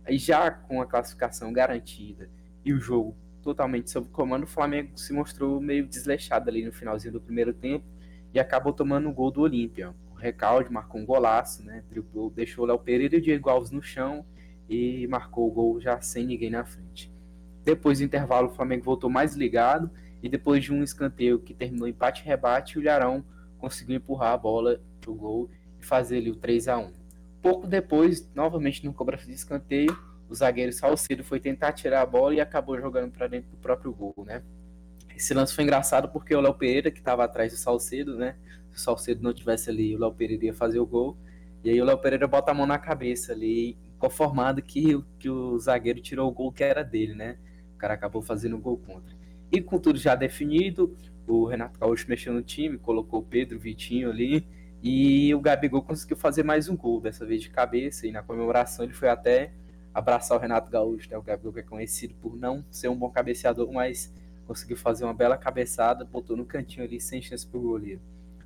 Aí 0.04 0.18
já 0.18 0.50
com 0.50 0.80
a 0.80 0.86
classificação 0.86 1.52
garantida 1.52 2.28
e 2.64 2.72
o 2.72 2.80
jogo 2.80 3.16
totalmente 3.42 3.90
sob 3.90 4.08
comando, 4.08 4.44
o 4.44 4.48
Flamengo 4.48 4.96
se 4.96 5.12
mostrou 5.12 5.60
meio 5.60 5.86
desleixado 5.86 6.48
ali 6.48 6.64
no 6.64 6.72
finalzinho 6.72 7.14
do 7.14 7.20
primeiro 7.20 7.52
tempo 7.52 7.84
e 8.32 8.38
acabou 8.38 8.72
tomando 8.72 9.08
o 9.08 9.12
gol 9.12 9.30
do 9.30 9.40
Olímpia. 9.40 9.94
O 10.12 10.14
Recalde 10.14 10.70
marcou 10.72 11.00
um 11.00 11.06
golaço, 11.06 11.64
né? 11.64 11.82
Deixou 12.34 12.64
o 12.64 12.66
Léo 12.66 12.78
Pereira 12.78 13.16
e 13.16 13.18
o 13.18 13.22
Diego 13.22 13.50
Alves 13.50 13.70
no 13.70 13.82
chão 13.82 14.24
e 14.68 15.06
marcou 15.08 15.48
o 15.48 15.50
gol 15.50 15.80
já 15.80 16.00
sem 16.00 16.26
ninguém 16.26 16.50
na 16.50 16.64
frente. 16.64 17.12
Depois 17.64 17.98
do 17.98 18.04
intervalo, 18.04 18.48
o 18.48 18.54
Flamengo 18.54 18.84
voltou 18.84 19.10
mais 19.10 19.34
ligado 19.36 19.90
e 20.22 20.28
depois 20.28 20.62
de 20.62 20.72
um 20.72 20.82
escanteio 20.82 21.38
que 21.40 21.52
terminou 21.52 21.88
empate-rebate, 21.88 22.78
o 22.78 22.80
Ilharão 22.80 23.24
conseguiu 23.58 23.96
empurrar 23.96 24.32
a 24.32 24.36
bola 24.36 24.80
pro 25.00 25.14
gol 25.14 25.50
e 25.80 25.84
fazer 25.84 26.18
ali 26.18 26.30
o 26.30 26.36
3 26.36 26.68
a 26.68 26.78
1 26.78 26.92
Pouco 27.42 27.66
depois, 27.66 28.30
novamente 28.34 28.84
no 28.84 28.94
cobrança 28.94 29.26
de 29.26 29.32
escanteio, 29.32 29.98
o 30.28 30.34
zagueiro 30.34 30.72
Salcedo 30.72 31.24
foi 31.24 31.40
tentar 31.40 31.72
tirar 31.72 32.00
a 32.02 32.06
bola 32.06 32.34
e 32.34 32.40
acabou 32.40 32.80
jogando 32.80 33.10
para 33.10 33.26
dentro 33.26 33.50
do 33.50 33.56
próprio 33.56 33.92
gol, 33.92 34.14
né? 34.24 34.42
Esse 35.14 35.34
lance 35.34 35.54
foi 35.54 35.64
engraçado 35.64 36.08
porque 36.08 36.34
o 36.34 36.40
Léo 36.40 36.54
Pereira, 36.54 36.90
que 36.90 37.00
estava 37.00 37.24
atrás 37.24 37.52
do 37.52 37.58
Salcedo, 37.58 38.16
né? 38.16 38.36
Se 38.70 38.78
o 38.78 38.80
Salcedo 38.80 39.22
não 39.22 39.34
tivesse 39.34 39.68
ali, 39.68 39.94
o 39.94 39.98
Léo 39.98 40.12
Pereira 40.12 40.46
ia 40.46 40.54
fazer 40.54 40.78
o 40.78 40.86
gol. 40.86 41.16
E 41.62 41.70
aí 41.70 41.80
o 41.82 41.84
Léo 41.84 41.98
Pereira 41.98 42.26
bota 42.26 42.50
a 42.52 42.54
mão 42.54 42.66
na 42.66 42.78
cabeça 42.78 43.32
ali, 43.32 43.76
conformado 43.98 44.62
que, 44.62 45.02
que 45.18 45.28
o 45.28 45.58
zagueiro 45.58 46.00
tirou 46.00 46.28
o 46.30 46.32
gol 46.32 46.50
que 46.50 46.64
era 46.64 46.82
dele, 46.82 47.14
né? 47.14 47.36
O 47.74 47.78
cara 47.78 47.94
acabou 47.94 48.22
fazendo 48.22 48.56
o 48.56 48.60
gol 48.60 48.78
contra. 48.78 49.14
E 49.52 49.60
com 49.60 49.78
tudo 49.78 49.98
já 49.98 50.14
definido, 50.14 50.96
o 51.26 51.44
Renato 51.44 51.78
Gaúcho 51.78 52.06
mexeu 52.08 52.32
no 52.32 52.40
time, 52.40 52.78
colocou 52.78 53.20
o 53.20 53.22
Pedro, 53.22 53.58
Vitinho 53.58 54.08
ali, 54.08 54.46
e 54.82 55.34
o 55.34 55.40
Gabigol 55.42 55.82
conseguiu 55.82 56.16
fazer 56.16 56.42
mais 56.42 56.70
um 56.70 56.76
gol, 56.76 57.02
dessa 57.02 57.26
vez 57.26 57.42
de 57.42 57.50
cabeça, 57.50 58.06
e 58.06 58.10
na 58.10 58.22
comemoração 58.22 58.82
ele 58.82 58.94
foi 58.94 59.10
até 59.10 59.52
abraçar 59.92 60.38
o 60.38 60.40
Renato 60.40 60.70
Gaúcho, 60.70 61.10
né? 61.10 61.18
O 61.18 61.22
Gabigol 61.22 61.52
que 61.52 61.60
é 61.60 61.62
conhecido 61.62 62.14
por 62.14 62.34
não 62.34 62.64
ser 62.70 62.88
um 62.88 62.96
bom 62.96 63.10
cabeceador, 63.10 63.70
mas 63.70 64.10
conseguiu 64.46 64.76
fazer 64.76 65.04
uma 65.04 65.12
bela 65.12 65.36
cabeçada, 65.36 66.02
botou 66.02 66.34
no 66.34 66.46
cantinho 66.46 66.86
ali 66.86 66.98
sem 66.98 67.20
chance 67.20 67.46
pro 67.46 67.60
goleiro. 67.60 68.00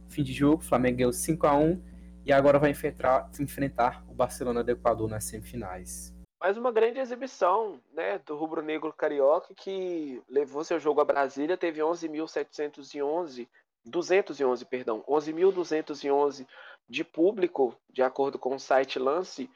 Fim 0.09 0.25
de 0.25 0.33
jogo, 0.33 0.61
Flamengo 0.61 0.99
ganhou 0.99 1.12
5 1.12 1.47
a 1.47 1.57
1 1.57 1.81
e 2.25 2.33
agora 2.33 2.59
vai 2.59 2.73
enfrentar, 2.73 3.31
enfrentar 3.38 4.05
o 4.09 4.12
Barcelona 4.12 4.64
do 4.64 4.73
Equador 4.73 5.09
nas 5.09 5.23
semifinais. 5.23 6.16
Mais 6.47 6.57
uma 6.57 6.71
grande 6.71 7.01
exibição 7.01 7.81
né, 7.93 8.21
do 8.21 8.37
rubro-negro 8.37 8.93
carioca 8.93 9.53
que 9.53 10.23
levou 10.29 10.63
seu 10.63 10.79
jogo 10.79 11.01
a 11.01 11.05
Brasília, 11.05 11.57
teve 11.57 11.81
11.711, 11.81 13.49
211, 13.85 14.65
perdão, 14.65 15.03
11.211 15.09 16.47
de 16.89 17.03
público, 17.03 17.77
de 17.91 18.01
acordo 18.01 18.39
com 18.39 18.55
o 18.55 18.61
site 18.61 18.97
Lance, 18.97 19.51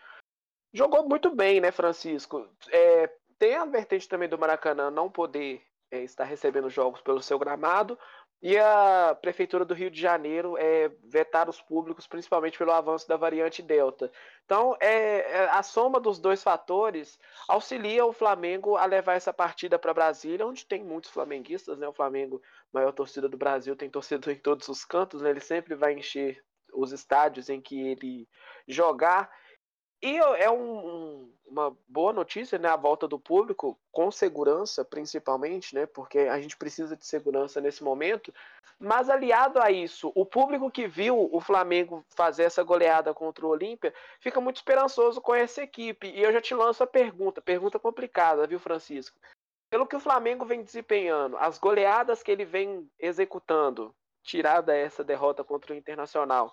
Jogou 0.73 1.09
muito 1.09 1.33
bem, 1.33 1.61
né, 1.61 1.71
Francisco? 1.71 2.49
É, 2.73 3.09
tem 3.39 3.55
a 3.55 3.65
vertente 3.65 4.09
também 4.09 4.29
do 4.29 4.37
Maracanã 4.37 4.91
não 4.91 5.09
poder 5.09 5.63
é, 5.93 6.03
estar 6.03 6.25
recebendo 6.25 6.69
jogos 6.69 7.01
pelo 7.03 7.23
seu 7.23 7.39
gramado 7.39 7.97
e 8.43 8.57
a 8.57 9.17
Prefeitura 9.21 9.65
do 9.67 9.75
Rio 9.75 9.91
de 9.91 10.01
Janeiro 10.01 10.57
é, 10.57 10.91
vetar 11.05 11.49
os 11.49 11.61
públicos, 11.61 12.07
principalmente 12.07 12.57
pelo 12.57 12.73
avanço 12.73 13.07
da 13.07 13.17
variante 13.17 13.61
Delta. 13.63 14.11
Então, 14.47 14.75
é, 14.81 15.21
é 15.31 15.51
a 15.51 15.63
soma 15.63 16.01
dos 16.01 16.19
dois 16.19 16.43
fatores 16.43 17.19
auxilia 17.47 18.05
o 18.05 18.13
Flamengo 18.13 18.77
a 18.77 18.87
levar 18.87 19.15
essa 19.15 19.33
partida 19.33 19.79
para 19.79 19.93
Brasília, 19.93 20.47
onde 20.47 20.65
tem 20.65 20.83
muitos 20.83 21.11
flamenguistas. 21.11 21.79
Né? 21.79 21.87
O 21.87 21.93
Flamengo, 21.93 22.41
maior 22.73 22.93
torcida 22.93 23.29
do 23.29 23.37
Brasil, 23.37 23.77
tem 23.77 23.91
torcedor 23.91 24.33
em 24.33 24.39
todos 24.39 24.69
os 24.69 24.87
cantos, 24.87 25.21
né? 25.21 25.31
ele 25.31 25.41
sempre 25.41 25.75
vai 25.75 25.93
encher 25.93 26.43
os 26.73 26.93
estádios 26.93 27.51
em 27.51 27.61
que 27.61 27.79
ele 27.89 28.27
jogar. 28.67 29.31
E 30.03 30.17
é 30.17 30.51
um, 30.51 31.31
uma 31.47 31.77
boa 31.87 32.13
notícia, 32.13 32.59
né? 32.59 32.69
A 32.69 32.77
volta 32.77 33.07
do 33.07 33.19
público, 33.19 33.79
com 33.93 34.11
segurança, 34.11 34.85
principalmente, 34.85 35.75
né? 35.75 35.85
Porque 35.85 36.21
a 36.21 36.41
gente 36.41 36.57
precisa 36.57 36.97
de 36.97 37.05
segurança 37.05 37.61
nesse 37.61 37.85
momento. 37.85 38.33
Mas 38.79 39.11
aliado 39.11 39.61
a 39.61 39.71
isso, 39.71 40.11
o 40.15 40.25
público 40.25 40.71
que 40.71 40.89
viu 40.89 41.29
o 41.31 41.39
Flamengo 41.39 42.03
fazer 42.17 42.45
essa 42.45 42.63
goleada 42.63 43.13
contra 43.13 43.45
o 43.45 43.51
Olímpia 43.51 43.93
fica 44.21 44.41
muito 44.41 44.57
esperançoso 44.57 45.21
com 45.21 45.35
essa 45.35 45.63
equipe. 45.63 46.09
E 46.09 46.23
eu 46.23 46.33
já 46.33 46.41
te 46.41 46.55
lanço 46.55 46.83
a 46.83 46.87
pergunta, 46.87 47.43
pergunta 47.43 47.79
complicada, 47.79 48.47
viu, 48.47 48.59
Francisco? 48.59 49.19
Pelo 49.69 49.87
que 49.87 49.97
o 49.97 50.01
Flamengo 50.01 50.47
vem 50.47 50.63
desempenhando, 50.63 51.37
as 51.37 51.59
goleadas 51.59 52.23
que 52.23 52.31
ele 52.31 52.45
vem 52.45 52.91
executando, 52.99 53.95
tirada 54.23 54.75
essa 54.75 55.05
derrota 55.05 55.45
contra 55.45 55.75
o 55.75 55.77
Internacional, 55.77 56.51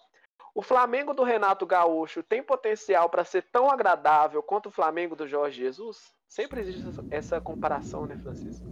o 0.57 0.61
Flamengo 0.61 1.13
do 1.13 1.23
Renato 1.23 1.65
Gaúcho 1.65 2.23
tem 2.23 2.41
potencial 2.41 3.09
para 3.09 3.23
ser 3.23 3.43
tão 3.51 3.69
agradável 3.69 4.41
quanto 4.41 4.69
o 4.69 4.71
Flamengo 4.71 5.15
do 5.15 5.27
Jorge 5.27 5.61
Jesus? 5.61 6.15
Sempre 6.27 6.61
existe 6.61 6.83
essa 7.11 7.39
comparação, 7.39 8.05
né, 8.05 8.17
Francisco? 8.17 8.67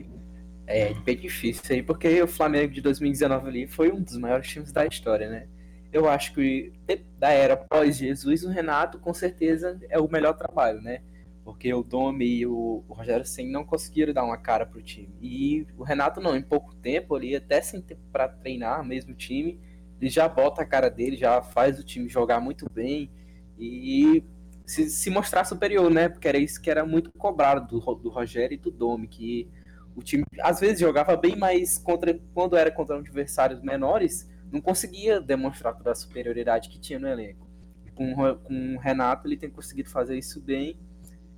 É 0.67 0.93
bem 0.93 1.15
difícil 1.15 1.75
aí, 1.75 1.83
porque 1.83 2.21
o 2.21 2.27
Flamengo 2.27 2.73
de 2.73 2.81
2019 2.81 3.47
ali 3.47 3.67
foi 3.67 3.91
um 3.91 4.01
dos 4.01 4.17
maiores 4.17 4.47
times 4.47 4.71
da 4.71 4.85
história, 4.85 5.29
né? 5.29 5.47
Eu 5.93 6.09
acho 6.09 6.33
que 6.33 6.73
da 7.17 7.29
era 7.29 7.55
pós-Jesus, 7.55 8.43
o 8.43 8.49
Renato 8.49 8.99
com 8.99 9.13
certeza 9.13 9.79
é 9.89 9.99
o 9.99 10.11
melhor 10.11 10.33
trabalho, 10.33 10.81
né? 10.81 11.03
Porque 11.43 11.71
o 11.71 11.83
Domi 11.83 12.39
e 12.39 12.47
o, 12.47 12.83
Rogério 12.89 13.23
Senna 13.23 13.51
não 13.51 13.63
conseguiram 13.63 14.11
dar 14.11 14.23
uma 14.23 14.37
cara 14.37 14.65
pro 14.65 14.81
time. 14.81 15.15
E 15.21 15.67
o 15.77 15.83
Renato 15.83 16.19
não, 16.19 16.35
em 16.35 16.41
pouco 16.41 16.73
tempo 16.75 17.15
ali, 17.15 17.35
até 17.35 17.61
sem 17.61 17.79
tempo 17.79 18.01
para 18.11 18.27
treinar 18.27 18.83
mesmo 18.83 19.13
o 19.13 19.15
time, 19.15 19.61
ele 20.05 20.09
já 20.11 20.29
bota 20.29 20.61
a 20.61 20.65
cara 20.65 20.87
dele, 20.87 21.17
já 21.17 21.41
faz 21.41 21.79
o 21.79 21.83
time 21.83 22.07
jogar 22.07 22.39
muito 22.39 22.69
bem. 22.71 23.09
E 23.57 24.23
se, 24.63 24.87
se 24.87 25.09
mostrar 25.09 25.45
superior, 25.45 25.89
né? 25.89 26.07
Porque 26.07 26.27
era 26.27 26.37
isso 26.37 26.61
que 26.61 26.69
era 26.69 26.85
muito 26.85 27.11
cobrado 27.17 27.67
do, 27.67 27.95
do 27.95 28.09
Rogério 28.09 28.53
e 28.53 28.57
do 28.57 28.69
Domi, 28.69 29.07
que 29.07 29.49
o 29.95 30.03
time 30.03 30.23
às 30.41 30.59
vezes 30.59 30.79
jogava 30.79 31.17
bem, 31.17 31.35
mas 31.35 31.79
contra, 31.79 32.19
quando 32.35 32.55
era 32.55 32.69
contra 32.69 32.97
adversários 32.97 33.63
menores, 33.63 34.29
não 34.51 34.61
conseguia 34.61 35.19
demonstrar 35.19 35.75
toda 35.75 35.91
a 35.91 35.95
superioridade 35.95 36.69
que 36.69 36.79
tinha 36.79 36.99
no 36.99 37.07
elenco. 37.07 37.47
Com, 37.95 38.13
com 38.43 38.75
o 38.75 38.77
Renato, 38.77 39.27
ele 39.27 39.37
tem 39.37 39.49
conseguido 39.49 39.89
fazer 39.89 40.15
isso 40.15 40.39
bem, 40.39 40.77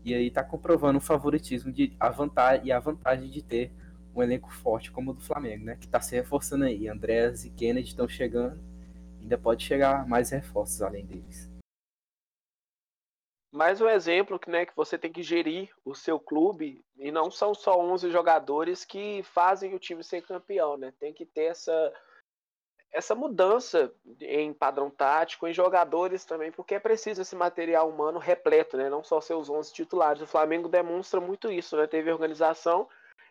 e 0.04 0.14
aí 0.14 0.30
tá 0.30 0.44
comprovando 0.44 0.98
o 0.98 1.02
favoritismo 1.02 1.72
de 1.72 1.96
a 1.98 2.10
vantagem, 2.10 2.68
e 2.68 2.72
a 2.74 2.80
vantagem 2.80 3.30
de 3.30 3.42
ter 3.42 3.72
um 4.20 4.24
elenco 4.24 4.52
forte 4.52 4.92
como 4.92 5.12
o 5.12 5.14
do 5.14 5.22
Flamengo, 5.22 5.66
né? 5.66 5.78
Que 5.80 5.88
tá 5.88 6.02
se 6.02 6.16
reforçando 6.16 6.66
aí. 6.66 6.88
Andrés 6.88 7.46
e 7.46 7.50
Kennedy 7.50 7.90
estão 7.90 8.08
chegando, 8.08 8.60
ainda 9.22 9.38
pode 9.38 9.64
chegar 9.64 10.08
mais 10.08 10.30
reforços 10.30 10.82
além 10.82 11.06
deles 11.06 11.58
mais 13.58 13.82
um 13.82 13.90
exemplo 13.90 14.38
que, 14.38 14.52
né, 14.52 14.68
que 14.68 14.76
você 14.76 14.98
tem 15.00 15.12
que 15.12 15.24
gerir 15.24 15.70
o 15.84 15.96
seu 15.96 16.20
clube 16.20 16.86
e 16.96 17.12
não 17.12 17.32
são 17.32 17.56
só 17.56 17.80
11 17.80 18.12
jogadores 18.12 18.86
que 18.86 19.24
fazem 19.24 19.74
o 19.74 19.80
time 19.80 20.04
ser 20.04 20.22
campeão, 20.22 20.78
né? 20.78 20.94
Tem 21.00 21.12
que 21.12 21.26
ter 21.26 21.46
essa 21.46 21.94
essa 22.90 23.14
mudança 23.14 23.94
em 24.22 24.54
padrão 24.54 24.90
tático, 24.90 25.46
em 25.46 25.54
jogadores 25.54 26.24
também, 26.24 26.52
porque 26.52 26.76
é 26.76 26.80
preciso 26.80 27.22
esse 27.22 27.36
material 27.36 27.90
humano 27.90 28.18
repleto, 28.18 28.78
né? 28.78 28.90
Não 28.90 29.04
só 29.04 29.20
seus 29.20 29.50
11 29.50 29.74
titulares. 29.74 30.22
O 30.22 30.28
Flamengo 30.28 30.70
demonstra 30.70 31.20
muito 31.20 31.52
isso, 31.52 31.76
né? 31.76 31.86
Teve 31.86 32.12
organização 32.12 32.88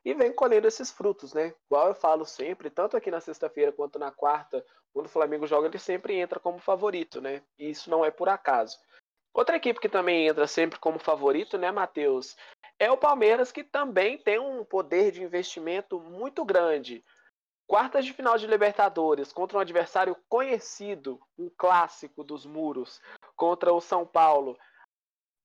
e 0.07 0.15
vem 0.15 0.33
colhendo 0.33 0.69
esses 0.69 0.89
frutos, 0.89 1.35
né? 1.35 1.53
Igual 1.69 1.89
eu 1.89 1.95
falo 1.95 2.25
sempre, 2.25 2.71
tanto 2.71 2.97
aqui 2.97 3.11
na 3.11 3.21
sexta-feira 3.21 3.73
quanto 3.73 3.99
na 3.99 4.13
quarta, 4.13 4.65
quando 4.93 5.07
o 5.07 5.09
Flamengo 5.09 5.49
joga, 5.49 5.67
ele 5.67 5.81
sempre 5.81 6.15
entra 6.15 6.39
como 6.39 6.61
favorito, 6.61 7.21
né? 7.21 7.43
E 7.59 7.71
isso 7.71 7.91
não 7.91 8.05
é 8.05 8.11
por 8.13 8.29
acaso. 8.29 8.79
Outra 9.35 9.57
equipe 9.57 9.81
que 9.81 9.89
também 9.89 10.29
entra 10.29 10.47
sempre 10.47 10.79
como 10.79 11.01
favorito, 11.01 11.59
né, 11.59 11.73
Matheus? 11.73 12.37
É 12.79 12.89
o 12.89 12.97
Palmeiras, 12.97 13.51
que 13.51 13.65
também 13.65 14.17
tem 14.17 14.39
um 14.39 14.65
poder 14.65 15.11
de 15.11 15.25
investimento 15.25 15.99
muito 15.99 16.45
grande. 16.45 17.05
Quartas 17.67 18.05
de 18.05 18.13
final 18.13 18.39
de 18.39 18.47
Libertadores 18.47 19.33
contra 19.33 19.59
um 19.59 19.61
adversário 19.61 20.17
conhecido, 20.29 21.21
um 21.37 21.51
clássico 21.59 22.23
dos 22.23 22.47
muros, 22.47 23.01
contra 23.35 23.73
o 23.73 23.81
São 23.81 24.07
Paulo. 24.07 24.57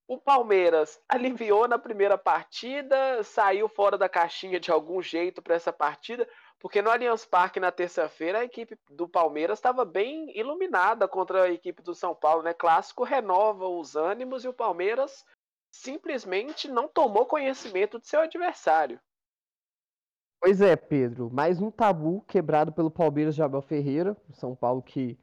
O 0.07 0.17
Palmeiras 0.17 0.99
aliviou 1.07 1.67
na 1.67 1.77
primeira 1.77 2.17
partida, 2.17 3.23
saiu 3.23 3.67
fora 3.69 3.97
da 3.97 4.09
caixinha 4.09 4.59
de 4.59 4.71
algum 4.71 5.01
jeito 5.01 5.41
para 5.41 5.55
essa 5.55 5.71
partida, 5.71 6.27
porque 6.59 6.81
no 6.81 6.91
Allianz 6.91 7.25
Parque, 7.25 7.59
na 7.59 7.71
terça-feira, 7.71 8.39
a 8.39 8.43
equipe 8.43 8.77
do 8.89 9.07
Palmeiras 9.07 9.57
estava 9.57 9.83
bem 9.83 10.37
iluminada 10.37 11.07
contra 11.07 11.43
a 11.43 11.51
equipe 11.51 11.81
do 11.81 11.95
São 11.95 12.13
Paulo, 12.13 12.43
né? 12.43 12.53
Clássico 12.53 13.03
renova 13.03 13.67
os 13.67 13.95
ânimos 13.95 14.43
e 14.43 14.47
o 14.47 14.53
Palmeiras 14.53 15.25
simplesmente 15.71 16.67
não 16.67 16.87
tomou 16.87 17.25
conhecimento 17.25 17.97
de 17.97 18.07
seu 18.07 18.21
adversário. 18.21 18.99
Pois 20.39 20.59
é, 20.59 20.75
Pedro. 20.75 21.29
Mais 21.31 21.61
um 21.61 21.71
tabu 21.71 22.21
quebrado 22.27 22.71
pelo 22.71 22.91
Palmeiras 22.91 23.35
de 23.35 23.43
Abel 23.43 23.61
Ferreira, 23.61 24.17
São 24.33 24.55
Paulo 24.55 24.81
que 24.81 25.17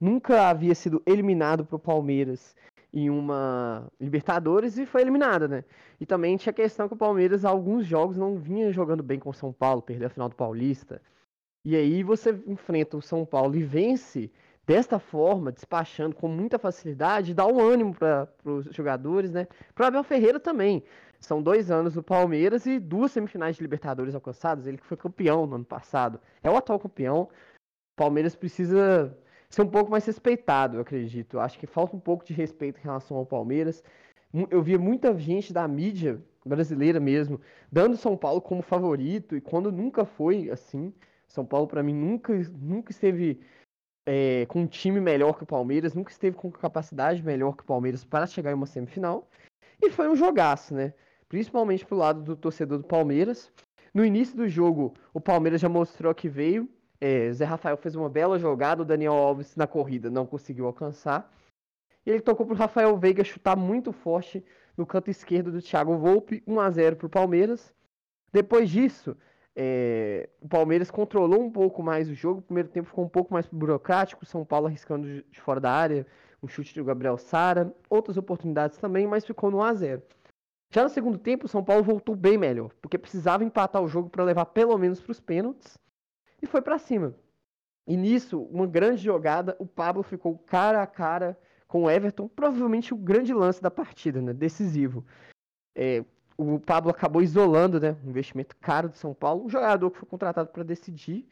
nunca 0.00 0.48
havia 0.48 0.74
sido 0.74 1.02
eliminado 1.06 1.64
para 1.64 1.76
o 1.76 1.78
Palmeiras 1.78 2.56
em 2.94 3.10
uma 3.10 3.90
Libertadores 4.00 4.78
e 4.78 4.86
foi 4.86 5.02
eliminada, 5.02 5.48
né? 5.48 5.64
E 6.00 6.06
também 6.06 6.36
tinha 6.36 6.52
a 6.52 6.54
questão 6.54 6.86
que 6.86 6.94
o 6.94 6.96
Palmeiras, 6.96 7.44
alguns 7.44 7.84
jogos, 7.84 8.16
não 8.16 8.38
vinha 8.38 8.72
jogando 8.72 9.02
bem 9.02 9.18
com 9.18 9.30
o 9.30 9.34
São 9.34 9.52
Paulo, 9.52 9.82
perdeu 9.82 10.06
a 10.06 10.10
final 10.10 10.28
do 10.28 10.36
Paulista. 10.36 11.02
E 11.64 11.74
aí 11.74 12.04
você 12.04 12.30
enfrenta 12.46 12.96
o 12.96 13.02
São 13.02 13.26
Paulo 13.26 13.56
e 13.56 13.62
vence 13.64 14.30
desta 14.64 15.00
forma, 15.00 15.50
despachando 15.50 16.14
com 16.14 16.28
muita 16.28 16.56
facilidade, 16.56 17.34
dá 17.34 17.44
um 17.46 17.60
ânimo 17.60 17.94
para 17.94 18.28
os 18.44 18.66
jogadores, 18.66 19.32
né? 19.32 19.48
Para 19.74 19.88
Abel 19.88 20.04
Ferreira 20.04 20.38
também. 20.38 20.84
São 21.18 21.42
dois 21.42 21.70
anos 21.70 21.96
no 21.96 22.02
Palmeiras 22.02 22.64
e 22.64 22.78
duas 22.78 23.10
semifinais 23.10 23.56
de 23.56 23.62
Libertadores 23.62 24.14
alcançadas. 24.14 24.66
Ele 24.66 24.78
que 24.78 24.86
foi 24.86 24.96
campeão 24.96 25.46
no 25.46 25.56
ano 25.56 25.64
passado. 25.64 26.20
É 26.42 26.50
o 26.50 26.56
atual 26.56 26.78
campeão. 26.78 27.28
Palmeiras 27.96 28.36
precisa 28.36 29.16
ser 29.54 29.62
um 29.62 29.68
pouco 29.68 29.90
mais 29.90 30.04
respeitado, 30.04 30.76
eu 30.76 30.80
acredito. 30.82 31.38
Acho 31.38 31.58
que 31.58 31.66
falta 31.66 31.96
um 31.96 32.00
pouco 32.00 32.24
de 32.24 32.32
respeito 32.32 32.78
em 32.78 32.82
relação 32.82 33.16
ao 33.16 33.26
Palmeiras. 33.26 33.82
Eu 34.50 34.62
via 34.62 34.78
muita 34.78 35.16
gente 35.18 35.52
da 35.52 35.66
mídia 35.68 36.20
brasileira 36.44 37.00
mesmo 37.00 37.40
dando 37.72 37.96
São 37.96 38.16
Paulo 38.16 38.40
como 38.40 38.60
favorito 38.62 39.36
e 39.36 39.40
quando 39.40 39.72
nunca 39.72 40.04
foi 40.04 40.50
assim. 40.50 40.92
São 41.28 41.44
Paulo 41.44 41.66
para 41.66 41.82
mim 41.82 41.94
nunca 41.94 42.32
nunca 42.60 42.90
esteve 42.90 43.40
é, 44.06 44.44
com 44.46 44.62
um 44.62 44.66
time 44.66 45.00
melhor 45.00 45.36
que 45.36 45.44
o 45.44 45.46
Palmeiras, 45.46 45.94
nunca 45.94 46.10
esteve 46.10 46.36
com 46.36 46.50
capacidade 46.50 47.22
melhor 47.22 47.56
que 47.56 47.62
o 47.62 47.66
Palmeiras 47.66 48.04
para 48.04 48.26
chegar 48.26 48.50
em 48.50 48.54
uma 48.54 48.66
semifinal. 48.66 49.28
E 49.80 49.90
foi 49.90 50.08
um 50.08 50.16
jogaço, 50.16 50.74
né? 50.74 50.92
Principalmente 51.28 51.86
pro 51.86 51.96
lado 51.96 52.22
do 52.22 52.36
torcedor 52.36 52.78
do 52.78 52.84
Palmeiras. 52.84 53.52
No 53.92 54.04
início 54.04 54.36
do 54.36 54.48
jogo, 54.48 54.94
o 55.12 55.20
Palmeiras 55.20 55.60
já 55.60 55.68
mostrou 55.68 56.14
que 56.14 56.28
veio, 56.28 56.68
é, 57.04 57.30
Zé 57.34 57.44
Rafael 57.44 57.76
fez 57.76 57.94
uma 57.94 58.08
bela 58.08 58.38
jogada, 58.38 58.80
o 58.80 58.84
Daniel 58.84 59.12
Alves 59.12 59.54
na 59.56 59.66
corrida 59.66 60.08
não 60.08 60.24
conseguiu 60.24 60.64
alcançar. 60.64 61.30
E 62.06 62.10
ele 62.10 62.20
tocou 62.20 62.46
para 62.46 62.54
o 62.54 62.56
Rafael 62.56 62.96
Veiga 62.96 63.22
chutar 63.22 63.54
muito 63.54 63.92
forte 63.92 64.42
no 64.74 64.86
canto 64.86 65.10
esquerdo 65.10 65.52
do 65.52 65.60
Thiago 65.60 65.98
Volpe, 65.98 66.42
1 66.46 66.60
a 66.60 66.70
0 66.70 66.96
para 66.96 67.06
o 67.06 67.10
Palmeiras. 67.10 67.74
Depois 68.32 68.70
disso, 68.70 69.14
é, 69.54 70.30
o 70.40 70.48
Palmeiras 70.48 70.90
controlou 70.90 71.42
um 71.42 71.50
pouco 71.50 71.82
mais 71.82 72.08
o 72.08 72.14
jogo. 72.14 72.38
O 72.38 72.42
primeiro 72.42 72.70
tempo 72.70 72.88
ficou 72.88 73.04
um 73.04 73.08
pouco 73.08 73.34
mais 73.34 73.46
burocrático, 73.46 74.24
São 74.24 74.42
Paulo 74.42 74.66
arriscando 74.66 75.22
de 75.30 75.40
fora 75.42 75.60
da 75.60 75.70
área, 75.70 76.06
um 76.42 76.48
chute 76.48 76.74
do 76.74 76.84
Gabriel 76.84 77.18
Sara, 77.18 77.70
outras 77.90 78.16
oportunidades 78.16 78.78
também, 78.78 79.06
mas 79.06 79.26
ficou 79.26 79.50
no 79.50 79.58
1 79.58 79.62
a 79.62 79.74
0. 79.74 80.02
Já 80.70 80.82
no 80.82 80.88
segundo 80.88 81.18
tempo, 81.18 81.44
o 81.44 81.48
São 81.50 81.62
Paulo 81.62 81.84
voltou 81.84 82.16
bem 82.16 82.38
melhor, 82.38 82.70
porque 82.80 82.96
precisava 82.96 83.44
empatar 83.44 83.82
o 83.82 83.88
jogo 83.88 84.08
para 84.08 84.24
levar 84.24 84.46
pelo 84.46 84.78
menos 84.78 85.02
para 85.02 85.12
os 85.12 85.20
pênaltis 85.20 85.83
e 86.44 86.46
foi 86.46 86.62
para 86.62 86.78
cima. 86.78 87.14
E 87.86 87.96
nisso, 87.96 88.42
uma 88.44 88.66
grande 88.66 89.02
jogada, 89.02 89.56
o 89.58 89.66
Pablo 89.66 90.02
ficou 90.02 90.38
cara 90.38 90.82
a 90.82 90.86
cara 90.86 91.38
com 91.66 91.84
o 91.84 91.90
Everton, 91.90 92.28
provavelmente 92.28 92.94
o 92.94 92.96
grande 92.96 93.34
lance 93.34 93.60
da 93.60 93.70
partida, 93.70 94.22
né? 94.22 94.32
Decisivo. 94.32 95.04
É, 95.74 96.04
o 96.36 96.58
Pablo 96.60 96.90
acabou 96.90 97.20
isolando, 97.20 97.80
né? 97.80 97.96
Um 98.04 98.10
investimento 98.10 98.56
caro 98.56 98.88
de 98.88 98.96
São 98.96 99.12
Paulo, 99.12 99.44
um 99.44 99.48
jogador 99.48 99.90
que 99.90 99.98
foi 99.98 100.08
contratado 100.08 100.50
para 100.50 100.62
decidir 100.62 101.26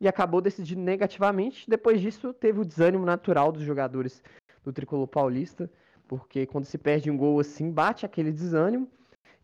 e 0.00 0.08
acabou 0.08 0.40
decidindo 0.40 0.80
negativamente. 0.80 1.68
Depois 1.68 2.00
disso, 2.00 2.32
teve 2.32 2.60
o 2.60 2.64
desânimo 2.64 3.04
natural 3.04 3.52
dos 3.52 3.62
jogadores 3.62 4.22
do 4.64 4.72
tricolor 4.72 5.06
paulista, 5.06 5.70
porque 6.08 6.46
quando 6.46 6.64
se 6.64 6.78
perde 6.78 7.10
um 7.10 7.16
gol 7.16 7.38
assim, 7.38 7.70
bate 7.70 8.04
aquele 8.04 8.32
desânimo. 8.32 8.88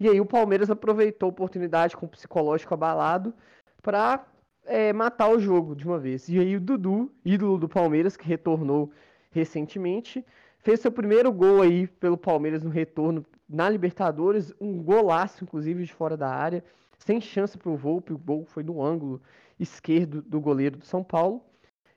E 0.01 0.09
aí 0.09 0.21
o 0.21 0.27
Palmeiras 0.27 0.71
aproveitou 0.71 1.29
a 1.29 1.31
oportunidade 1.31 1.97
com 1.97 2.07
o 2.07 2.09
psicológico 2.09 2.75
abalado 2.75 3.35
para 3.83 4.25
é, 4.69 4.93
matar 4.93 5.31
o 5.31 5.41
jogo 5.41 5.75
de 5.75 5.87
uma 5.87 5.99
vez. 5.99 6.29
E 6.29 6.39
aí 6.39 6.57
o 6.57 6.61
Dudu, 6.61 7.11
ídolo 7.25 7.59
do 7.59 7.69
Palmeiras, 7.69 8.17
que 8.17 8.27
retornou 8.27 8.93
recentemente, 9.31 10.25
fez 10.59 10.81
seu 10.81 10.93
primeiro 10.93 11.33
gol 11.33 11.63
aí 11.63 11.87
pelo 11.87 12.17
Palmeiras 12.17 12.63
no 12.63 12.71
retorno 12.71 13.25
na 13.49 13.69
Libertadores, 13.69 14.53
um 14.61 14.83
golaço, 14.83 15.43
inclusive, 15.43 15.85
de 15.85 15.93
fora 15.93 16.17
da 16.17 16.29
área, 16.29 16.63
sem 16.99 17.21
chance 17.21 17.57
para 17.57 17.71
o 17.71 17.77
Volpe, 17.77 18.13
o 18.13 18.19
gol 18.19 18.45
foi 18.45 18.63
no 18.63 18.83
ângulo 18.83 19.23
esquerdo 19.59 20.21
do 20.21 20.41
goleiro 20.41 20.77
do 20.77 20.85
São 20.85 21.03
Paulo. 21.03 21.43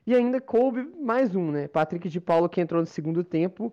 E 0.06 0.14
ainda 0.14 0.40
coube 0.40 0.82
mais 0.98 1.36
um, 1.36 1.50
né? 1.50 1.68
Patrick 1.68 2.08
de 2.08 2.20
Paulo, 2.20 2.48
que 2.48 2.60
entrou 2.60 2.80
no 2.80 2.86
segundo 2.86 3.22
tempo, 3.22 3.72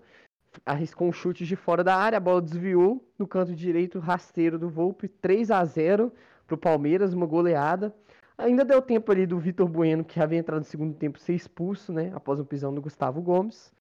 arriscou 0.65 1.07
um 1.07 1.11
chute 1.13 1.45
de 1.45 1.55
fora 1.55 1.83
da 1.83 1.95
área, 1.95 2.17
a 2.17 2.19
bola 2.19 2.41
desviou 2.41 3.07
no 3.17 3.27
canto 3.27 3.55
direito, 3.55 3.99
rasteiro 3.99 4.59
do 4.59 4.69
Volpe, 4.69 5.07
3 5.07 5.49
a 5.51 5.63
0 5.63 6.11
para 6.45 6.55
o 6.55 6.57
Palmeiras, 6.57 7.13
uma 7.13 7.25
goleada. 7.25 7.95
Ainda 8.39 8.63
deu 8.63 8.81
tempo 8.81 9.11
ali 9.11 9.25
do 9.25 9.37
Vitor 9.37 9.67
Bueno, 9.67 10.05
que 10.05 10.17
havia 10.17 10.39
entrado 10.39 10.59
no 10.59 10.65
segundo 10.65 10.95
tempo, 10.95 11.19
ser 11.19 11.33
expulso, 11.33 11.91
né? 11.91 12.09
Após 12.15 12.39
um 12.39 12.45
pisão 12.45 12.73
do 12.73 12.81
Gustavo 12.81 13.21
Gomes. 13.21 13.73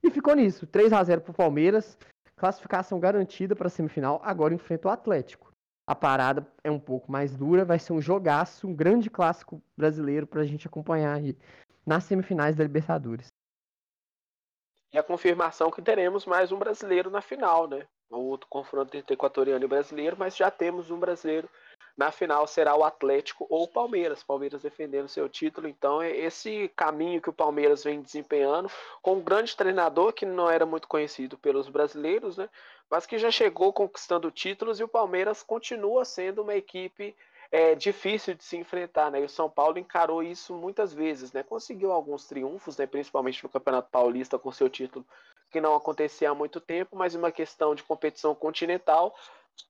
E 0.00 0.08
ficou 0.08 0.36
nisso, 0.36 0.68
3 0.68 0.92
a 0.92 1.02
0 1.02 1.20
para 1.20 1.32
o 1.32 1.34
Palmeiras. 1.34 1.98
Classificação 2.36 3.00
garantida 3.00 3.56
para 3.56 3.66
a 3.66 3.70
semifinal. 3.70 4.20
Agora 4.22 4.54
enfrenta 4.54 4.86
o 4.86 4.90
Atlético. 4.90 5.52
A 5.84 5.96
parada 5.96 6.46
é 6.62 6.70
um 6.70 6.78
pouco 6.78 7.10
mais 7.10 7.34
dura, 7.34 7.64
vai 7.64 7.80
ser 7.80 7.92
um 7.92 8.00
jogaço, 8.00 8.68
um 8.68 8.74
grande 8.74 9.10
clássico 9.10 9.60
brasileiro 9.76 10.28
para 10.28 10.42
a 10.42 10.44
gente 10.44 10.68
acompanhar 10.68 11.16
aí 11.16 11.36
nas 11.84 12.04
semifinais 12.04 12.54
da 12.54 12.62
Libertadores. 12.62 13.26
E 14.92 14.98
a 14.98 15.02
confirmação 15.02 15.72
que 15.72 15.82
teremos 15.82 16.24
mais 16.24 16.52
um 16.52 16.58
brasileiro 16.58 17.10
na 17.10 17.20
final, 17.20 17.66
né? 17.66 17.84
Um 18.08 18.18
outro 18.18 18.46
confronto 18.48 18.96
entre 18.96 19.14
equatoriano 19.14 19.64
e 19.64 19.68
brasileiro, 19.68 20.16
mas 20.16 20.36
já 20.36 20.52
temos 20.52 20.88
um 20.88 21.00
brasileiro 21.00 21.48
na 21.96 22.12
final 22.12 22.46
será 22.46 22.76
o 22.76 22.84
Atlético 22.84 23.46
ou 23.50 23.64
o 23.64 23.68
Palmeiras. 23.68 24.22
Palmeiras 24.22 24.62
defendendo 24.62 25.08
seu 25.08 25.28
título. 25.28 25.66
Então, 25.66 26.00
é 26.00 26.16
esse 26.16 26.70
caminho 26.76 27.20
que 27.20 27.30
o 27.30 27.32
Palmeiras 27.32 27.82
vem 27.82 28.00
desempenhando, 28.00 28.70
com 29.02 29.14
um 29.14 29.20
grande 29.20 29.56
treinador 29.56 30.12
que 30.12 30.24
não 30.24 30.48
era 30.48 30.64
muito 30.64 30.86
conhecido 30.86 31.36
pelos 31.36 31.68
brasileiros, 31.68 32.36
né? 32.36 32.48
Mas 32.88 33.04
que 33.04 33.18
já 33.18 33.30
chegou 33.30 33.72
conquistando 33.72 34.30
títulos 34.30 34.78
e 34.78 34.84
o 34.84 34.88
Palmeiras 34.88 35.42
continua 35.42 36.04
sendo 36.04 36.42
uma 36.42 36.54
equipe 36.54 37.14
é, 37.50 37.74
difícil 37.74 38.34
de 38.34 38.44
se 38.44 38.56
enfrentar, 38.56 39.10
né? 39.10 39.20
E 39.20 39.24
o 39.24 39.28
São 39.28 39.50
Paulo 39.50 39.78
encarou 39.78 40.22
isso 40.22 40.54
muitas 40.54 40.92
vezes, 40.92 41.32
né? 41.32 41.42
Conseguiu 41.42 41.92
alguns 41.92 42.26
triunfos, 42.26 42.76
né? 42.76 42.86
Principalmente 42.86 43.42
no 43.42 43.48
Campeonato 43.48 43.90
Paulista 43.90 44.38
com 44.38 44.52
seu 44.52 44.68
título 44.68 45.04
que 45.50 45.60
não 45.60 45.74
acontecia 45.74 46.30
há 46.30 46.34
muito 46.34 46.60
tempo, 46.60 46.96
mas 46.96 47.14
uma 47.14 47.32
questão 47.32 47.74
de 47.74 47.82
competição 47.82 48.34
continental, 48.34 49.14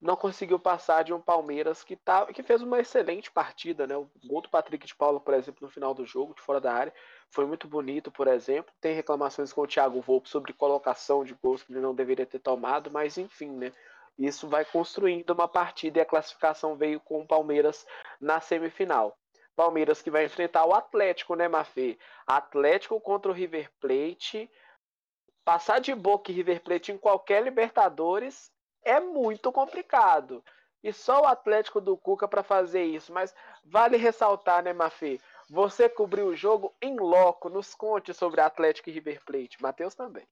não 0.01 0.17
conseguiu 0.17 0.59
passar 0.59 1.03
de 1.03 1.13
um 1.13 1.21
Palmeiras 1.21 1.83
que, 1.83 1.97
tá, 1.97 2.27
que 2.27 2.43
fez 2.43 2.63
uma 2.63 2.79
excelente 2.79 3.31
partida, 3.31 3.87
né? 3.87 3.97
O 3.97 4.09
gol 4.25 4.41
do 4.41 4.49
Patrick 4.49 4.87
de 4.87 4.95
Paula, 4.95 5.19
por 5.19 5.35
exemplo, 5.35 5.67
no 5.67 5.73
final 5.73 5.93
do 5.93 6.05
jogo, 6.07 6.35
de 6.35 6.41
fora 6.41 6.61
da 6.61 6.73
área, 6.73 6.95
foi 7.31 7.47
muito 7.47 7.67
bonito, 7.67 8.11
por 8.11 8.29
exemplo. 8.29 8.73
Tem 8.81 8.95
reclamações 8.95 9.53
com 9.53 9.63
o 9.63 9.67
Thiago 9.67 10.01
Volpe 10.01 10.29
sobre 10.29 10.53
colocação 10.53 11.25
de 11.25 11.35
gols 11.35 11.63
que 11.63 11.73
ele 11.73 11.81
não 11.81 11.95
deveria 11.95 12.27
ter 12.27 12.39
tomado, 12.39 12.91
mas 12.91 13.19
enfim, 13.19 13.51
né? 13.51 13.73
Isso 14.17 14.49
vai 14.49 14.65
construindo 14.65 15.31
uma 15.31 15.49
partida 15.49 15.99
e 15.99 16.03
a 16.03 16.07
classificação 16.07 16.77
veio 16.77 17.01
com 17.01 17.21
o 17.21 17.27
Palmeiras 17.27 17.87
na 18.21 18.41
semifinal. 18.41 19.17
Palmeiras 19.57 20.01
que 20.01 20.11
vai 20.11 20.25
enfrentar 20.25 20.65
o 20.65 20.75
Atlético, 20.75 21.35
né, 21.35 21.49
Mafê? 21.49 21.99
Atlético 22.27 23.01
contra 23.01 23.31
o 23.31 23.35
River 23.35 23.71
Plate. 23.81 24.49
Passar 25.45 25.81
de 25.81 25.95
Boca 25.95 26.31
e 26.31 26.35
River 26.35 26.63
Plate 26.63 26.93
em 26.93 26.99
qualquer 26.99 27.43
Libertadores 27.43 28.53
é 28.89 29.01
muito 29.01 29.53
complicado. 29.53 30.43
E 30.83 30.93
só 30.93 31.23
o 31.23 31.27
Atlético 31.27 31.81
do 31.81 31.97
Cuca 31.97 32.29
para 32.29 32.43
fazer 32.43 32.85
isso. 32.85 33.13
Mas 33.13 33.35
vale 33.65 33.97
ressaltar, 33.97 34.63
né, 34.63 34.73
Mafê? 34.73 35.21
Você 35.51 35.89
cobriu 35.89 36.29
o 36.29 36.37
jogo 36.37 36.75
em 36.81 36.97
loco. 36.97 37.49
Nos 37.49 37.75
conte 37.75 38.15
sobre 38.15 38.41
Atlético 38.41 38.89
e 38.89 38.93
River 38.93 39.23
Plate. 39.25 39.61
Matheus 39.61 39.95
também. 39.95 40.27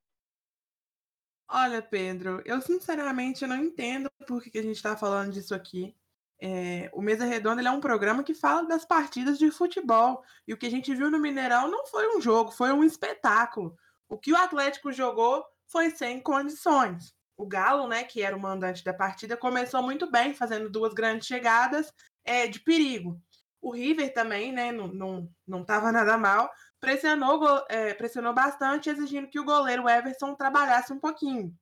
Olha, 1.49 1.81
Pedro, 1.81 2.42
eu 2.45 2.61
sinceramente 2.61 3.47
não 3.47 3.57
entendo 3.57 4.11
por 4.27 4.42
que, 4.42 4.59
a 4.59 4.62
gente 4.62 4.77
está 4.77 4.97
falando 4.97 5.33
disso 5.33 5.55
aqui. 5.55 5.95
É, 6.40 6.90
o 6.92 7.01
Mesa 7.01 7.25
Redonda 7.25 7.62
é 7.62 7.71
um 7.71 7.81
programa 7.81 8.23
que 8.23 8.35
fala 8.35 8.66
das 8.66 8.85
partidas 8.85 9.38
de 9.38 9.51
futebol. 9.51 10.25
E 10.47 10.53
o 10.53 10.57
que 10.57 10.66
a 10.66 10.71
gente 10.71 10.95
viu 10.95 11.11
no 11.11 11.19
Mineirão 11.19 11.69
não 11.69 11.87
foi 11.87 12.16
um 12.16 12.21
jogo, 12.21 12.51
foi 12.51 12.73
um 12.73 12.85
espetáculo. 12.85 13.77
O 14.09 14.19
que 14.19 14.33
o 14.33 14.37
Atlético 14.37 14.92
jogou 14.92 15.45
foi 15.66 15.90
sem 15.90 16.21
condições. 16.21 17.15
O 17.37 17.46
Galo, 17.46 17.87
né, 17.87 18.03
que 18.05 18.22
era 18.22 18.37
o 18.37 18.40
mandante 18.40 18.83
da 18.83 18.94
partida, 18.94 19.37
começou 19.37 19.83
muito 19.83 20.11
bem, 20.11 20.35
fazendo 20.35 20.70
duas 20.70 20.94
grandes 20.94 21.27
chegadas 21.27 21.92
é, 22.25 22.46
de 22.46 22.61
perigo. 22.61 23.20
O 23.61 23.72
River 23.72 24.12
também, 24.14 24.53
né, 24.53 24.72
não, 24.72 24.88
não, 24.88 25.29
não 25.46 25.64
tava 25.64 25.92
nada 25.92 26.16
mal, 26.16 26.51
pressionou, 26.81 27.64
é, 27.68 27.94
pressionou 27.94 28.33
bastante, 28.33 28.88
exigindo 28.88 29.29
que 29.29 29.40
o 29.40 29.44
goleiro 29.44 29.88
Everson 29.88 30.35
trabalhasse 30.35 30.92
um 30.92 31.01
pouquinho. 31.01 31.53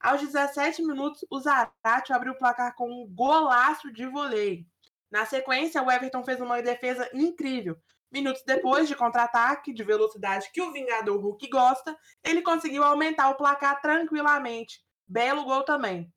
Aos 0.00 0.20
17 0.20 0.82
minutos, 0.82 1.24
o 1.30 1.38
Zarate 1.38 2.12
abriu 2.12 2.32
o 2.32 2.38
placar 2.38 2.74
com 2.74 2.90
um 2.90 3.06
golaço 3.08 3.92
de 3.92 4.04
voleio. 4.06 4.66
Na 5.10 5.24
sequência, 5.24 5.82
o 5.82 5.90
Everton 5.90 6.24
fez 6.24 6.40
uma 6.40 6.60
defesa 6.60 7.08
incrível. 7.14 7.76
Minutos 8.10 8.42
depois 8.44 8.88
de 8.88 8.96
contra-ataque 8.96 9.72
de 9.72 9.84
velocidade 9.84 10.50
que 10.52 10.60
o 10.60 10.72
Vingador 10.72 11.18
Hulk 11.18 11.48
gosta, 11.48 11.96
ele 12.24 12.42
conseguiu 12.42 12.82
aumentar 12.82 13.30
o 13.30 13.36
placar 13.36 13.80
tranquilamente. 13.80 14.82
Belo 15.12 15.44
gol 15.44 15.62
também. 15.62 16.10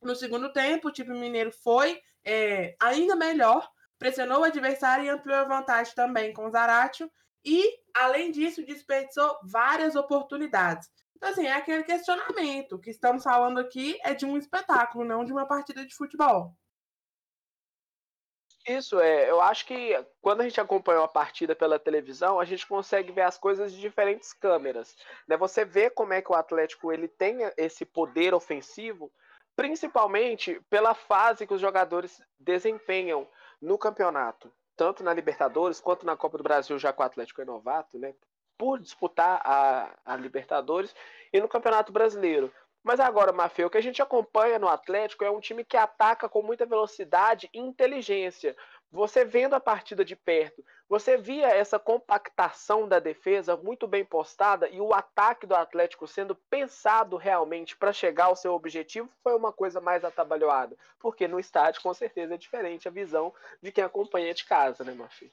No 0.00 0.16
segundo 0.16 0.50
tempo, 0.50 0.88
o 0.88 0.92
time 0.92 1.18
mineiro 1.18 1.52
foi 1.52 2.00
é, 2.24 2.74
ainda 2.80 3.14
melhor, 3.14 3.68
pressionou 3.98 4.40
o 4.40 4.44
adversário 4.44 5.04
e 5.04 5.10
ampliou 5.10 5.38
a 5.38 5.44
vantagem 5.44 5.94
também 5.94 6.32
com 6.32 6.46
o 6.46 6.50
Zaratio 6.50 7.10
e, 7.44 7.70
além 7.94 8.30
disso, 8.30 8.64
desperdiçou 8.64 9.38
várias 9.44 9.94
oportunidades. 9.94 10.88
Então, 11.14 11.28
assim, 11.28 11.46
é 11.46 11.52
aquele 11.52 11.84
questionamento. 11.84 12.76
O 12.76 12.80
que 12.80 12.88
estamos 12.88 13.22
falando 13.22 13.60
aqui 13.60 13.98
é 14.02 14.14
de 14.14 14.24
um 14.24 14.38
espetáculo, 14.38 15.04
não 15.04 15.22
de 15.22 15.32
uma 15.32 15.46
partida 15.46 15.84
de 15.84 15.94
futebol. 15.94 16.56
Isso, 18.66 19.00
é. 19.00 19.30
Eu 19.30 19.40
acho 19.40 19.66
que 19.66 19.96
quando 20.20 20.42
a 20.42 20.44
gente 20.44 20.60
acompanha 20.60 21.00
uma 21.00 21.08
partida 21.08 21.56
pela 21.56 21.78
televisão, 21.78 22.38
a 22.38 22.44
gente 22.44 22.66
consegue 22.66 23.10
ver 23.10 23.22
as 23.22 23.38
coisas 23.38 23.72
de 23.72 23.80
diferentes 23.80 24.32
câmeras. 24.32 24.94
Né? 25.26 25.36
Você 25.36 25.64
vê 25.64 25.88
como 25.88 26.12
é 26.12 26.20
que 26.20 26.30
o 26.30 26.34
Atlético 26.34 26.92
ele 26.92 27.08
tem 27.08 27.38
esse 27.56 27.84
poder 27.84 28.34
ofensivo, 28.34 29.10
principalmente 29.56 30.60
pela 30.68 30.94
fase 30.94 31.46
que 31.46 31.54
os 31.54 31.60
jogadores 31.60 32.22
desempenham 32.38 33.26
no 33.60 33.78
campeonato 33.78 34.52
tanto 34.80 35.04
na 35.04 35.12
Libertadores 35.12 35.78
quanto 35.78 36.06
na 36.06 36.16
Copa 36.16 36.38
do 36.38 36.42
Brasil, 36.42 36.78
já 36.78 36.90
que 36.90 37.02
o 37.02 37.04
Atlético 37.04 37.42
é 37.42 37.44
novato, 37.44 37.98
né? 37.98 38.14
Por 38.56 38.80
disputar 38.80 39.42
a, 39.44 39.94
a 40.06 40.16
Libertadores 40.16 40.96
e 41.30 41.38
no 41.38 41.46
Campeonato 41.46 41.92
Brasileiro. 41.92 42.50
Mas 42.82 42.98
agora, 42.98 43.32
Mafê, 43.32 43.64
o 43.64 43.70
que 43.70 43.76
a 43.76 43.82
gente 43.82 44.00
acompanha 44.00 44.58
no 44.58 44.68
Atlético 44.68 45.24
é 45.24 45.30
um 45.30 45.40
time 45.40 45.64
que 45.64 45.76
ataca 45.76 46.28
com 46.28 46.42
muita 46.42 46.64
velocidade 46.64 47.48
e 47.52 47.58
inteligência. 47.58 48.56
Você 48.90 49.24
vendo 49.24 49.54
a 49.54 49.60
partida 49.60 50.04
de 50.04 50.16
perto, 50.16 50.64
você 50.88 51.16
via 51.16 51.46
essa 51.46 51.78
compactação 51.78 52.88
da 52.88 52.98
defesa 52.98 53.56
muito 53.56 53.86
bem 53.86 54.04
postada 54.04 54.68
e 54.68 54.80
o 54.80 54.92
ataque 54.92 55.46
do 55.46 55.54
Atlético 55.54 56.08
sendo 56.08 56.34
pensado 56.34 57.16
realmente 57.16 57.76
para 57.76 57.92
chegar 57.92 58.24
ao 58.24 58.34
seu 58.34 58.52
objetivo 58.54 59.08
foi 59.22 59.36
uma 59.36 59.52
coisa 59.52 59.80
mais 59.80 60.02
atabalhoada. 60.02 60.76
Porque 60.98 61.28
no 61.28 61.38
estádio, 61.38 61.82
com 61.82 61.94
certeza, 61.94 62.34
é 62.34 62.38
diferente 62.38 62.88
a 62.88 62.90
visão 62.90 63.32
de 63.62 63.70
quem 63.70 63.84
acompanha 63.84 64.34
de 64.34 64.44
casa, 64.44 64.82
né, 64.82 64.92
Mafi? 64.92 65.30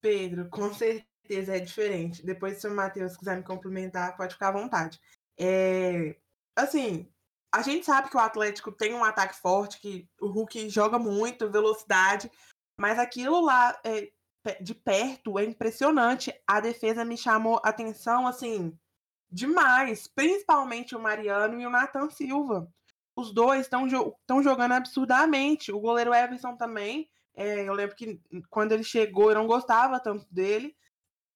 Pedro, 0.00 0.48
com 0.48 0.72
certeza 0.72 1.56
é 1.56 1.60
diferente. 1.60 2.24
Depois, 2.24 2.60
se 2.60 2.66
o 2.66 2.74
Matheus 2.74 3.16
quiser 3.16 3.36
me 3.36 3.44
complementar, 3.44 4.16
pode 4.16 4.34
ficar 4.34 4.48
à 4.48 4.52
vontade. 4.52 4.98
É, 5.38 6.16
assim, 6.58 7.08
a 7.52 7.62
gente 7.62 7.86
sabe 7.86 8.10
que 8.10 8.16
o 8.16 8.20
Atlético 8.20 8.72
tem 8.72 8.92
um 8.94 9.04
ataque 9.04 9.36
forte, 9.36 9.80
que 9.80 10.08
o 10.20 10.28
Hulk 10.28 10.68
joga 10.68 10.98
muito, 10.98 11.50
velocidade, 11.50 12.30
mas 12.78 12.98
aquilo 12.98 13.40
lá 13.40 13.78
é, 13.84 14.10
de 14.60 14.74
perto 14.74 15.38
é 15.38 15.44
impressionante. 15.44 16.32
A 16.46 16.60
defesa 16.60 17.04
me 17.04 17.16
chamou 17.16 17.60
atenção, 17.64 18.26
assim, 18.26 18.76
demais. 19.30 20.06
Principalmente 20.06 20.94
o 20.94 21.00
Mariano 21.00 21.60
e 21.60 21.66
o 21.66 21.70
Nathan 21.70 22.10
Silva. 22.10 22.70
Os 23.16 23.32
dois 23.32 23.62
estão 23.62 23.88
jo 23.88 24.14
jogando 24.42 24.72
absurdamente. 24.72 25.72
O 25.72 25.80
goleiro 25.80 26.14
Everson 26.14 26.56
também. 26.56 27.10
É, 27.34 27.68
eu 27.68 27.72
lembro 27.72 27.96
que 27.96 28.20
quando 28.50 28.72
ele 28.72 28.84
chegou 28.84 29.30
eu 29.30 29.36
não 29.36 29.46
gostava 29.46 30.00
tanto 30.00 30.26
dele. 30.30 30.76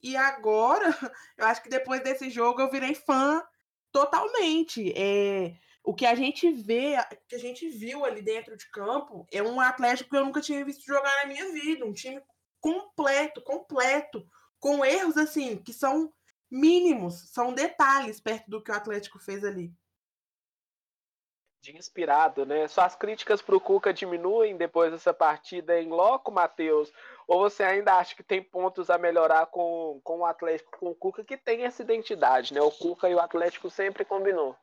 E 0.03 0.17
agora, 0.17 0.87
eu 1.39 1.47
acho 1.47 1.63
que 1.63 1.69
depois 1.69 2.03
desse 2.03 2.29
jogo 2.29 2.61
eu 2.61 2.71
virei 2.71 2.95
fã 2.95 3.43
totalmente. 3.93 4.93
É, 4.97 5.55
o 5.85 5.95
que 5.95 6.07
a 6.07 6.15
gente 6.15 6.51
vê, 6.51 6.97
o 6.99 7.29
que 7.29 7.35
a 7.35 7.39
gente 7.39 7.69
viu 7.69 8.05
ali 8.05 8.23
dentro 8.23 8.57
de 8.57 8.69
campo 8.71 9.27
é 9.33 9.43
um 9.43 9.61
Atlético 9.61 10.11
que 10.11 10.17
eu 10.17 10.25
nunca 10.25 10.41
tinha 10.41 10.65
visto 10.65 10.85
jogar 10.85 11.15
na 11.23 11.27
minha 11.27 11.53
vida, 11.53 11.85
um 11.85 11.93
time 11.93 12.23
completo, 12.61 13.43
completo, 13.43 14.27
com 14.59 14.85
erros 14.85 15.17
assim 15.17 15.57
que 15.57 15.73
são 15.73 16.13
mínimos, 16.51 17.31
são 17.33 17.53
detalhes 17.53 18.21
perto 18.21 18.49
do 18.49 18.63
que 18.63 18.71
o 18.71 18.75
Atlético 18.75 19.19
fez 19.19 19.45
ali. 19.45 19.75
De 21.61 21.77
inspirado, 21.77 22.45
né? 22.45 22.67
Suas 22.69 22.95
críticas 22.95 23.41
para 23.41 23.57
o 23.57 23.61
Cuca 23.61 23.93
diminuem 23.93 24.57
depois 24.57 24.93
dessa 24.93 25.15
partida 25.15 25.81
em 25.81 25.89
loco, 25.89 26.31
Matheus? 26.31 26.93
Ou 27.27 27.41
você 27.41 27.63
ainda 27.63 27.95
acha 27.95 28.15
que 28.15 28.23
tem 28.23 28.43
pontos 28.43 28.91
a 28.91 28.99
melhorar 28.99 29.47
com, 29.47 30.01
com 30.03 30.21
o 30.21 30.27
Atlético, 30.27 30.79
com 30.79 30.91
o 30.91 30.95
Cuca, 30.95 31.25
que 31.25 31.37
tem 31.37 31.65
essa 31.65 31.83
identidade, 31.83 32.53
né? 32.53 32.61
O 32.61 32.71
Cuca 32.71 33.09
e 33.09 33.15
o 33.15 33.21
Atlético 33.21 33.71
sempre 33.71 34.05
combinou. 34.05 34.57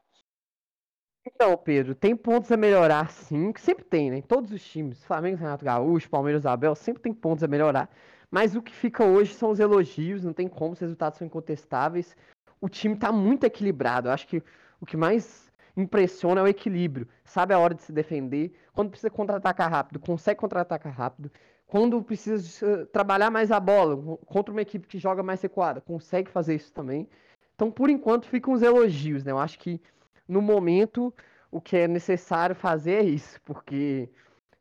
Então, 1.25 1.55
Pedro, 1.57 1.93
tem 1.93 2.15
pontos 2.15 2.51
a 2.51 2.57
melhorar 2.57 3.11
sim, 3.11 3.51
que 3.51 3.61
sempre 3.61 3.83
tem, 3.83 4.09
né? 4.09 4.21
Todos 4.21 4.51
os 4.51 4.63
times, 4.63 5.03
Flamengo, 5.03 5.37
Renato 5.37 5.65
Gaúcho, 5.65 6.09
Palmeiras, 6.09 6.45
Abel, 6.45 6.75
sempre 6.75 7.01
tem 7.03 7.13
pontos 7.13 7.43
a 7.43 7.47
melhorar. 7.47 7.89
Mas 8.31 8.55
o 8.55 8.61
que 8.61 8.73
fica 8.73 9.03
hoje 9.03 9.33
são 9.33 9.49
os 9.49 9.59
elogios, 9.59 10.23
não 10.23 10.33
tem 10.33 10.47
como, 10.47 10.73
os 10.73 10.79
resultados 10.79 11.17
são 11.17 11.27
incontestáveis. 11.27 12.15
O 12.61 12.69
time 12.69 12.95
tá 12.95 13.11
muito 13.11 13.43
equilibrado. 13.43 14.07
Eu 14.07 14.13
acho 14.13 14.27
que 14.27 14.43
o 14.79 14.85
que 14.85 14.95
mais 14.95 15.51
impressiona 15.75 16.41
é 16.41 16.43
o 16.43 16.47
equilíbrio. 16.47 17.07
Sabe 17.23 17.53
a 17.53 17.59
hora 17.59 17.73
de 17.73 17.81
se 17.81 17.91
defender, 17.91 18.53
quando 18.73 18.89
precisa 18.89 19.09
contra-atacar 19.09 19.69
rápido, 19.69 19.99
consegue 19.99 20.39
contra-atacar 20.39 20.93
rápido. 20.93 21.31
Quando 21.69 22.01
precisa 22.01 22.65
eh, 22.65 22.85
trabalhar 22.85 23.29
mais 23.29 23.51
a 23.51 23.59
bola 23.59 24.17
contra 24.25 24.51
uma 24.51 24.61
equipe 24.63 24.87
que 24.87 24.97
joga 24.97 25.21
mais 25.21 25.39
recuada, 25.39 25.79
consegue 25.79 26.31
fazer 26.31 26.55
isso 26.55 26.73
também. 26.73 27.07
Então, 27.53 27.69
por 27.69 27.91
enquanto, 27.91 28.27
ficam 28.27 28.55
os 28.55 28.63
elogios, 28.63 29.23
né? 29.23 29.31
Eu 29.31 29.37
acho 29.37 29.59
que 29.59 29.79
no 30.27 30.41
momento, 30.41 31.13
o 31.51 31.61
que 31.61 31.77
é 31.77 31.87
necessário 31.87 32.55
fazer 32.55 32.93
é 32.93 33.03
isso, 33.03 33.39
porque 33.45 34.09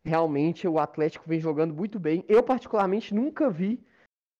realmente 0.05 0.69
o 0.69 0.79
Atlético 0.79 1.25
vem 1.27 1.41
jogando 1.41 1.73
muito 1.73 1.99
bem. 1.99 2.27
Eu, 2.29 2.43
particularmente, 2.43 3.15
nunca 3.15 3.49
vi 3.49 3.83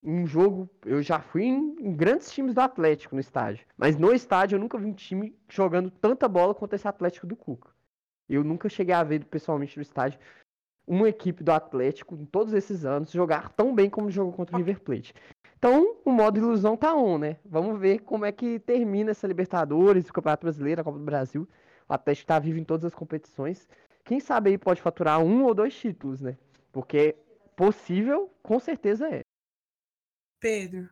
um 0.03 0.27
jogo. 0.27 0.69
Eu 0.85 1.03
já 1.03 1.21
fui 1.21 1.45
em, 1.45 1.75
em, 1.81 1.97
grandes 1.97 2.31
times 2.31 2.53
do 2.53 2.61
Atlético 2.61 3.15
no 3.15 3.21
estádio, 3.23 3.67
mas 3.79 3.97
no 3.97 4.13
estádio 4.13 4.57
eu 4.57 4.61
nunca 4.61 4.77
vi 4.77 4.85
um 4.85 4.93
time 4.93 5.35
jogando 5.49 5.91
tanta 5.91 6.29
bola 6.29 6.55
quanto 6.55 6.75
esse 6.75 6.87
Atlético 6.87 7.27
do 7.27 7.35
Cuca. 7.35 7.71
Eu 8.29 8.45
nunca 8.45 8.69
cheguei 8.69 8.95
a 8.95 9.03
ver 9.03 9.25
pessoalmente 9.25 9.79
no 9.79 9.83
estádio 9.83 10.19
uma 10.89 11.09
equipe 11.09 11.45
do 11.45 11.53
Atlético, 11.53 12.15
em 12.17 12.25
todos 12.25 12.55
esses 12.55 12.85
anos, 12.85 13.13
jogar 13.13 13.51
tão 13.51 13.75
bem 13.75 13.91
como 13.91 14.11
jogou 14.11 14.33
contra 14.33 14.57
o 14.57 14.59
River 14.59 14.81
Plate. 14.81 15.15
Então, 15.59 15.97
o 16.05 16.11
modo 16.11 16.39
ilusão 16.39 16.77
tá 16.77 16.95
on, 16.95 17.19
né? 17.19 17.37
Vamos 17.45 17.79
ver 17.79 17.99
como 18.01 18.25
é 18.25 18.33
que 18.33 18.59
termina 18.61 19.11
essa 19.11 19.27
Libertadores, 19.27 20.09
o 20.09 20.13
Campeonato 20.13 20.47
Brasileiro, 20.47 20.81
a 20.81 20.85
Copa 20.85 20.99
do 20.99 21.05
Brasil. 21.05 21.47
O 21.89 21.93
Atlético 21.93 22.29
tá 22.29 22.39
vivo 22.39 22.59
em 22.59 22.65
todas 22.65 22.87
as 22.87 22.95
competições. 22.95 23.69
Quem 24.05 24.19
sabe 24.21 24.51
aí 24.51 24.59
pode 24.59 24.81
faturar 24.81 25.21
um 25.21 25.45
ou 25.45 25.55
dois 25.55 25.75
títulos, 25.75 26.21
né? 26.21 26.39
Porque 26.73 27.17
possível, 27.55 28.33
com 28.43 28.59
certeza 28.59 29.09
é. 29.09 29.21
Pedro, 30.41 30.89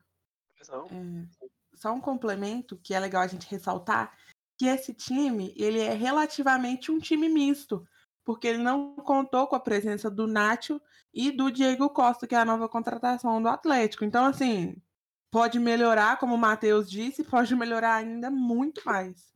é, 0.61 1.27
só 1.75 1.93
um 1.93 2.01
complemento 2.01 2.77
que 2.83 2.93
é 2.93 3.01
legal 3.01 3.23
a 3.23 3.27
gente 3.27 3.49
ressaltar, 3.49 4.13
que 4.59 4.67
esse 4.67 4.93
time 4.93 5.55
ele 5.57 5.79
é 5.79 5.93
relativamente 5.93 6.91
um 6.91 6.99
time 6.99 7.29
misto, 7.29 7.87
porque 8.27 8.49
ele 8.49 8.59
não 8.59 8.97
contou 8.97 9.47
com 9.47 9.55
a 9.55 9.61
presença 9.61 10.11
do 10.11 10.27
Nacho 10.27 10.81
e 11.15 11.31
do 11.31 11.49
Diego 11.49 11.89
Costa, 11.89 12.27
que 12.27 12.35
é 12.35 12.39
a 12.39 12.45
nova 12.45 12.69
contratação 12.69 13.41
do 13.41 13.49
Atlético. 13.49 14.05
Então, 14.05 14.25
assim, 14.25 14.77
pode 15.31 15.61
melhorar, 15.61 16.19
como 16.19 16.35
o 16.35 16.39
Matheus 16.39 16.91
disse, 16.91 17.23
pode 17.31 17.55
melhorar 17.55 17.95
ainda 17.95 18.29
muito 18.29 18.83
mais. 18.85 19.33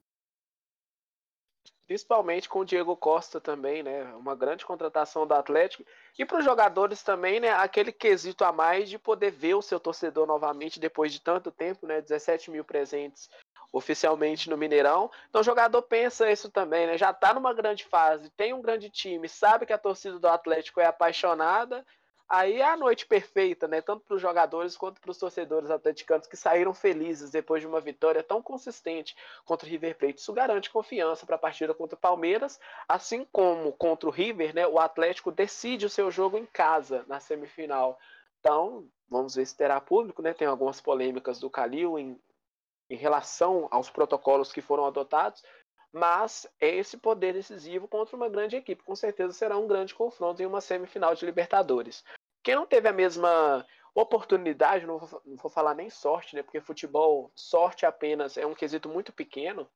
Principalmente 1.87 2.49
com 2.49 2.61
o 2.61 2.65
Diego 2.65 2.97
Costa 2.97 3.41
também, 3.41 3.83
né? 3.83 4.13
Uma 4.15 4.35
grande 4.35 4.67
contratação 4.67 5.25
do 5.25 5.35
Atlético. 5.35 5.85
E 6.19 6.25
para 6.25 6.39
os 6.39 6.45
jogadores 6.45 7.03
também, 7.03 7.39
né? 7.39 7.51
Aquele 7.51 7.93
quesito 7.93 8.45
a 8.45 8.53
mais 8.53 8.89
de 8.89 8.99
poder 8.99 9.31
ver 9.31 9.55
o 9.55 9.63
seu 9.63 9.79
torcedor 9.79 10.27
novamente 10.27 10.81
depois 10.81 11.13
de 11.13 11.21
tanto 11.21 11.51
tempo, 11.51 11.87
né? 11.87 12.01
17 12.01 12.51
mil 12.51 12.65
presentes 12.65 13.29
oficialmente 13.73 14.51
no 14.51 14.57
Mineirão. 14.57 15.11
Então 15.29 15.41
o 15.41 15.45
jogador 15.45 15.83
pensa 15.83 16.31
isso 16.31 16.51
também, 16.51 16.87
né? 16.87 16.99
Já 16.99 17.11
está 17.11 17.35
numa 17.35 17.53
grande 17.53 17.85
fase, 17.85 18.31
tem 18.31 18.53
um 18.53 18.63
grande 18.63 18.91
time, 18.91 19.29
sabe 19.29 19.67
que 19.67 19.73
a 19.73 19.79
torcida 19.79 20.19
do 20.19 20.29
Atlético 20.29 20.81
é 20.81 20.87
apaixonada 20.87 21.85
Aí 22.31 22.61
é 22.61 22.65
a 22.65 22.77
noite 22.77 23.07
perfeita, 23.07 23.67
né? 23.67 23.81
Tanto 23.81 24.05
para 24.05 24.15
os 24.15 24.23
jogadores 24.23 24.77
quanto 24.77 25.01
para 25.01 25.11
os 25.11 25.19
torcedores 25.19 25.69
atleticanos 25.69 26.29
que 26.29 26.37
saíram 26.37 26.73
felizes 26.73 27.33
depois 27.33 27.61
de 27.61 27.67
uma 27.67 27.81
vitória 27.81 28.23
tão 28.23 28.41
consistente 28.41 29.17
contra 29.45 29.67
o 29.67 29.69
River 29.69 29.99
Plate. 29.99 30.21
Isso 30.21 30.33
garante 30.33 30.71
confiança 30.71 31.27
para 31.27 31.35
a 31.35 31.41
partida 31.41 31.75
contra 31.75 31.97
o 31.97 32.01
Palmeiras, 32.01 32.61
assim 32.89 33.27
como 33.33 33.73
contra 33.73 34.09
o 34.09 34.13
River, 34.13 34.55
né? 34.55 34.65
O 34.65 34.79
Atlético 34.79 35.33
decide 35.33 35.87
o 35.87 35.91
seu 35.91 36.09
jogo 36.09 36.39
em 36.39 36.47
casa 36.47 37.05
na 37.09 37.19
semifinal. 37.19 37.99
Então, 38.39 38.87
vamos 39.09 39.35
ver 39.35 39.45
se 39.45 39.57
terá 39.57 39.81
público, 39.81 40.23
né? 40.23 40.33
Tem 40.33 40.47
algumas 40.47 40.81
polêmicas 40.81 41.41
do 41.41 41.51
Calil 41.51 41.99
em, 41.99 42.17
em 42.91 42.97
relação 42.97 43.69
aos 43.71 43.89
protocolos 43.89 44.53
que 44.53 44.61
foram 44.61 44.85
adotados, 44.85 45.43
mas 45.93 46.47
esse 46.61 46.97
poder 46.97 47.33
decisivo 47.33 47.89
contra 47.89 48.17
uma 48.17 48.29
grande 48.29 48.57
equipe. 48.57 48.83
Com 48.83 48.97
certeza 48.97 49.33
será 49.33 49.57
um 49.57 49.67
grande 49.67 49.95
confronto 49.95 50.43
em 50.43 50.47
uma 50.47 50.61
semifinal 50.61 51.15
de 51.15 51.25
Libertadores. 51.25 52.05
Quem 52.43 52.57
não 52.57 52.67
teve 52.67 52.89
a 52.89 52.93
mesma 52.93 53.65
oportunidade, 53.95 54.87
não 54.87 54.99
vou, 54.99 55.23
não 55.25 55.37
vou, 55.37 55.51
falar 55.51 55.75
nem 55.75 55.91
sorte, 55.91 56.35
né? 56.35 56.43
Porque 56.43 56.61
futebol, 56.61 57.31
sorte 57.35 57.87
apenas 57.87 58.37
é 58.37 58.47
um 58.47 58.55
quesito 58.55 58.89
muito 58.89 59.13
pequeno. 59.13 59.69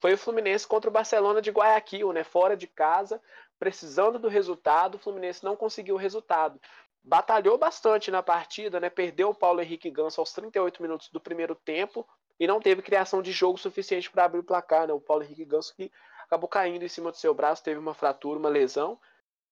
Foi 0.00 0.12
o 0.12 0.18
Fluminense 0.18 0.66
contra 0.66 0.90
o 0.90 0.92
Barcelona 0.92 1.40
de 1.40 1.50
Guayaquil, 1.50 2.12
né? 2.12 2.24
Fora 2.24 2.56
de 2.56 2.66
casa, 2.66 3.20
precisando 3.58 4.18
do 4.18 4.28
resultado, 4.28 4.96
o 4.96 4.98
Fluminense 4.98 5.44
não 5.44 5.56
conseguiu 5.56 5.94
o 5.94 5.98
resultado. 5.98 6.60
Batalhou 7.02 7.58
bastante 7.58 8.10
na 8.10 8.22
partida, 8.22 8.78
né? 8.78 8.90
Perdeu 8.90 9.30
o 9.30 9.34
Paulo 9.34 9.60
Henrique 9.60 9.90
Ganso 9.90 10.20
aos 10.20 10.32
38 10.32 10.82
minutos 10.82 11.08
do 11.08 11.20
primeiro 11.20 11.54
tempo 11.54 12.06
e 12.42 12.46
não 12.48 12.60
teve 12.60 12.82
criação 12.82 13.22
de 13.22 13.30
jogo 13.30 13.56
suficiente 13.56 14.10
para 14.10 14.24
abrir 14.24 14.40
o 14.40 14.42
placar, 14.42 14.88
né? 14.88 14.92
O 14.92 15.00
Paulo 15.00 15.22
Henrique 15.22 15.44
Ganso 15.44 15.72
que 15.76 15.92
acabou 16.24 16.48
caindo 16.48 16.84
em 16.84 16.88
cima 16.88 17.12
do 17.12 17.16
seu 17.16 17.32
braço, 17.32 17.62
teve 17.62 17.78
uma 17.78 17.94
fratura, 17.94 18.36
uma 18.36 18.48
lesão. 18.48 18.98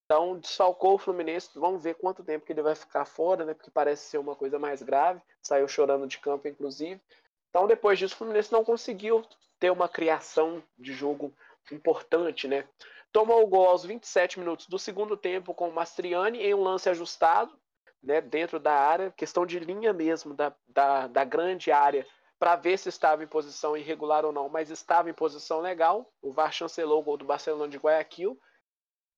Então, 0.05 0.37
desfalcou 0.37 0.95
o 0.95 0.99
Fluminense. 0.99 1.51
Vamos 1.55 1.85
ver 1.85 1.95
quanto 1.95 2.25
tempo 2.25 2.45
que 2.45 2.53
ele 2.53 2.63
vai 2.63 2.75
ficar 2.75 3.05
fora, 3.05 3.45
né? 3.45 3.55
Porque 3.55 3.71
parece 3.71 4.11
ser 4.11 4.19
uma 4.19 4.35
coisa 4.35 4.59
mais 4.59 4.83
grave. 4.83 5.23
Saiu 5.41 5.69
chorando 5.69 6.05
de 6.09 6.19
campo, 6.19 6.49
inclusive. 6.49 7.01
Então, 7.49 7.69
depois 7.69 7.97
disso, 7.97 8.17
o 8.17 8.19
Fluminense 8.19 8.51
não 8.51 8.65
conseguiu 8.65 9.25
ter 9.61 9.71
uma 9.71 9.89
criação 9.89 10.61
de 10.77 10.93
jogo 10.93 11.33
importante, 11.71 12.49
né? 12.49 12.67
Tomou 13.13 13.41
o 13.45 13.47
gol 13.47 13.69
aos 13.69 13.85
27 13.85 14.41
minutos 14.41 14.67
do 14.67 14.81
segundo 14.81 15.17
tempo 15.17 15.55
com 15.55 15.69
o 15.69 15.73
Mastriani 15.73 16.43
em 16.43 16.55
um 16.55 16.63
lance 16.65 16.89
ajustado, 16.89 17.57
né? 18.03 18.21
Dentro 18.21 18.59
da 18.59 18.73
área, 18.73 19.15
questão 19.17 19.47
de 19.47 19.61
linha 19.61 19.93
mesmo, 19.93 20.35
da, 20.35 20.53
da, 20.67 21.07
da 21.07 21.23
grande 21.23 21.71
área, 21.71 22.05
para 22.41 22.57
ver 22.57 22.77
se 22.77 22.89
estava 22.89 23.23
em 23.23 23.29
posição 23.29 23.77
irregular 23.77 24.25
ou 24.25 24.33
não, 24.33 24.49
mas 24.49 24.71
estava 24.71 25.09
em 25.09 25.15
posição 25.15 25.61
legal. 25.61 26.13
O 26.21 26.33
VAR 26.33 26.53
chancelou 26.53 26.99
o 26.99 27.05
gol 27.05 27.17
do 27.17 27.25
Barcelona 27.25 27.69
de 27.69 27.79
Guayaquil 27.79 28.37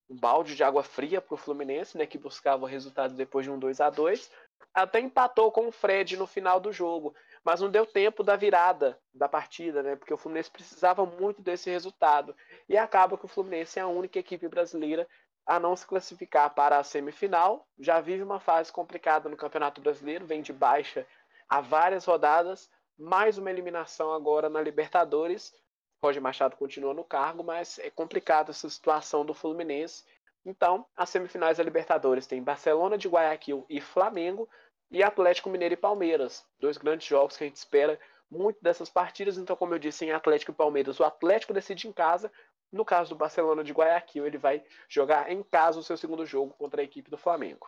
um 0.09 0.15
balde 0.15 0.55
de 0.55 0.63
água 0.63 0.83
fria 0.83 1.21
para 1.21 1.33
o 1.33 1.37
Fluminense, 1.37 1.97
né, 1.97 2.05
que 2.05 2.17
buscava 2.17 2.63
o 2.63 2.67
resultado 2.67 3.15
depois 3.15 3.45
de 3.45 3.51
um 3.51 3.57
2 3.57 3.81
a 3.81 3.89
2 3.89 4.29
Até 4.73 4.99
empatou 4.99 5.51
com 5.51 5.67
o 5.67 5.71
Fred 5.71 6.17
no 6.17 6.27
final 6.27 6.59
do 6.59 6.71
jogo, 6.71 7.15
mas 7.43 7.61
não 7.61 7.69
deu 7.69 7.85
tempo 7.85 8.23
da 8.23 8.35
virada 8.35 8.99
da 9.13 9.27
partida, 9.27 9.81
né, 9.81 9.95
porque 9.95 10.13
o 10.13 10.17
Fluminense 10.17 10.51
precisava 10.51 11.05
muito 11.05 11.41
desse 11.41 11.69
resultado. 11.69 12.35
E 12.67 12.77
acaba 12.77 13.17
que 13.17 13.25
o 13.25 13.29
Fluminense 13.29 13.79
é 13.79 13.81
a 13.81 13.87
única 13.87 14.19
equipe 14.19 14.47
brasileira 14.47 15.07
a 15.45 15.59
não 15.59 15.75
se 15.75 15.85
classificar 15.85 16.53
para 16.53 16.77
a 16.77 16.83
semifinal. 16.83 17.67
Já 17.79 17.99
vive 17.99 18.23
uma 18.23 18.39
fase 18.39 18.71
complicada 18.71 19.27
no 19.27 19.35
Campeonato 19.35 19.81
Brasileiro, 19.81 20.25
vem 20.25 20.41
de 20.41 20.53
baixa 20.53 21.05
há 21.49 21.59
várias 21.59 22.05
rodadas, 22.05 22.69
mais 22.97 23.37
uma 23.37 23.49
eliminação 23.49 24.13
agora 24.13 24.49
na 24.49 24.61
Libertadores 24.61 25.53
Roger 26.03 26.21
Machado 26.21 26.57
continua 26.57 26.93
no 26.93 27.05
cargo, 27.05 27.45
mas 27.45 27.79
é 27.79 27.89
complicado 27.89 28.49
essa 28.49 28.69
situação 28.69 29.25
do 29.25 29.33
Fluminense. 29.33 30.03
Então, 30.45 30.85
as 30.97 31.09
semifinais 31.09 31.57
da 31.57 31.63
Libertadores 31.63 32.27
tem 32.27 32.43
Barcelona 32.43 32.97
de 32.97 33.07
Guayaquil 33.07 33.65
e 33.69 33.79
Flamengo 33.79 34.49
e 34.91 35.01
Atlético 35.01 35.49
Mineiro 35.49 35.75
e 35.75 35.77
Palmeiras. 35.77 36.45
Dois 36.59 36.77
grandes 36.77 37.07
jogos 37.07 37.37
que 37.37 37.45
a 37.45 37.47
gente 37.47 37.55
espera 37.55 37.97
muito 38.29 38.61
dessas 38.61 38.89
partidas. 38.89 39.37
Então, 39.37 39.55
como 39.55 39.73
eu 39.73 39.79
disse, 39.79 40.03
em 40.03 40.11
Atlético 40.11 40.51
e 40.51 40.55
Palmeiras, 40.55 40.99
o 40.99 41.05
Atlético 41.05 41.53
decide 41.53 41.87
em 41.87 41.93
casa. 41.93 42.29
No 42.69 42.83
caso 42.83 43.11
do 43.11 43.15
Barcelona 43.15 43.63
de 43.63 43.71
Guayaquil, 43.71 44.27
ele 44.27 44.37
vai 44.37 44.61
jogar 44.89 45.31
em 45.31 45.41
casa 45.41 45.79
o 45.79 45.83
seu 45.83 45.95
segundo 45.95 46.25
jogo 46.25 46.53
contra 46.55 46.81
a 46.81 46.83
equipe 46.83 47.09
do 47.09 47.17
Flamengo. 47.17 47.65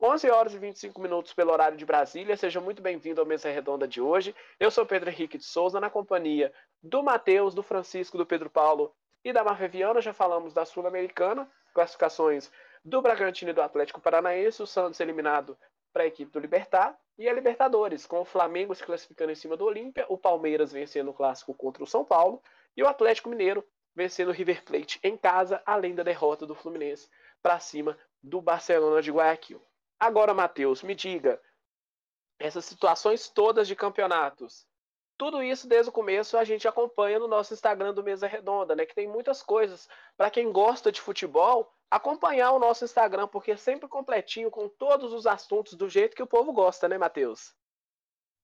11 0.00 0.30
horas 0.30 0.54
e 0.54 0.58
25 0.58 1.00
minutos 1.00 1.32
pelo 1.32 1.52
horário 1.52 1.78
de 1.78 1.86
Brasília. 1.86 2.36
Seja 2.36 2.60
muito 2.60 2.82
bem-vindo 2.82 3.18
ao 3.18 3.26
Mesa 3.26 3.48
Redonda 3.48 3.88
de 3.88 3.98
hoje. 3.98 4.34
Eu 4.60 4.70
sou 4.70 4.84
Pedro 4.84 5.08
Henrique 5.08 5.38
de 5.38 5.44
Souza, 5.44 5.80
na 5.80 5.88
companhia 5.88 6.52
do 6.82 7.02
Matheus, 7.02 7.54
do 7.54 7.62
Francisco, 7.62 8.18
do 8.18 8.26
Pedro 8.26 8.50
Paulo 8.50 8.94
e 9.24 9.32
da 9.32 9.42
Marvel 9.42 9.70
Viana. 9.70 10.02
Já 10.02 10.12
falamos 10.12 10.52
da 10.52 10.66
Sul-Americana, 10.66 11.50
classificações 11.72 12.52
do 12.84 13.00
Bragantino 13.00 13.52
e 13.52 13.54
do 13.54 13.62
Atlético 13.62 13.98
Paranaense, 13.98 14.62
o 14.62 14.66
Santos 14.66 15.00
eliminado 15.00 15.56
para 15.94 16.02
a 16.02 16.06
equipe 16.06 16.30
do 16.30 16.40
Libertar 16.40 16.94
e 17.18 17.26
a 17.26 17.32
Libertadores, 17.32 18.06
com 18.06 18.20
o 18.20 18.24
Flamengo 18.26 18.74
se 18.74 18.84
classificando 18.84 19.32
em 19.32 19.34
cima 19.34 19.56
do 19.56 19.64
Olímpia, 19.64 20.04
o 20.10 20.18
Palmeiras 20.18 20.72
vencendo 20.72 21.10
o 21.10 21.14
clássico 21.14 21.54
contra 21.54 21.82
o 21.82 21.86
São 21.86 22.04
Paulo 22.04 22.42
e 22.76 22.82
o 22.82 22.86
Atlético 22.86 23.30
Mineiro 23.30 23.64
vencendo 23.94 24.28
o 24.28 24.32
River 24.32 24.62
Plate 24.62 25.00
em 25.02 25.16
casa, 25.16 25.62
além 25.64 25.94
da 25.94 26.02
derrota 26.02 26.44
do 26.44 26.54
Fluminense 26.54 27.08
para 27.42 27.58
cima 27.58 27.98
do 28.22 28.42
Barcelona 28.42 29.00
de 29.00 29.10
Guayaquil. 29.10 29.62
Agora, 29.98 30.34
Matheus, 30.34 30.82
me 30.82 30.94
diga, 30.94 31.40
essas 32.38 32.64
situações 32.64 33.28
todas 33.28 33.66
de 33.66 33.74
campeonatos, 33.74 34.66
tudo 35.18 35.42
isso 35.42 35.66
desde 35.66 35.88
o 35.88 35.92
começo 35.92 36.36
a 36.36 36.44
gente 36.44 36.68
acompanha 36.68 37.18
no 37.18 37.26
nosso 37.26 37.54
Instagram 37.54 37.94
do 37.94 38.04
Mesa 38.04 38.26
Redonda, 38.26 38.76
né? 38.76 38.84
Que 38.84 38.94
tem 38.94 39.08
muitas 39.08 39.42
coisas 39.42 39.88
para 40.16 40.30
quem 40.30 40.52
gosta 40.52 40.92
de 40.92 41.00
futebol 41.00 41.72
acompanhar 41.90 42.52
o 42.52 42.58
nosso 42.58 42.84
Instagram, 42.84 43.26
porque 43.28 43.52
é 43.52 43.56
sempre 43.56 43.88
completinho 43.88 44.50
com 44.50 44.68
todos 44.68 45.12
os 45.12 45.26
assuntos 45.26 45.74
do 45.74 45.88
jeito 45.88 46.16
que 46.16 46.22
o 46.22 46.26
povo 46.26 46.52
gosta, 46.52 46.88
né, 46.88 46.98
Matheus? 46.98 47.54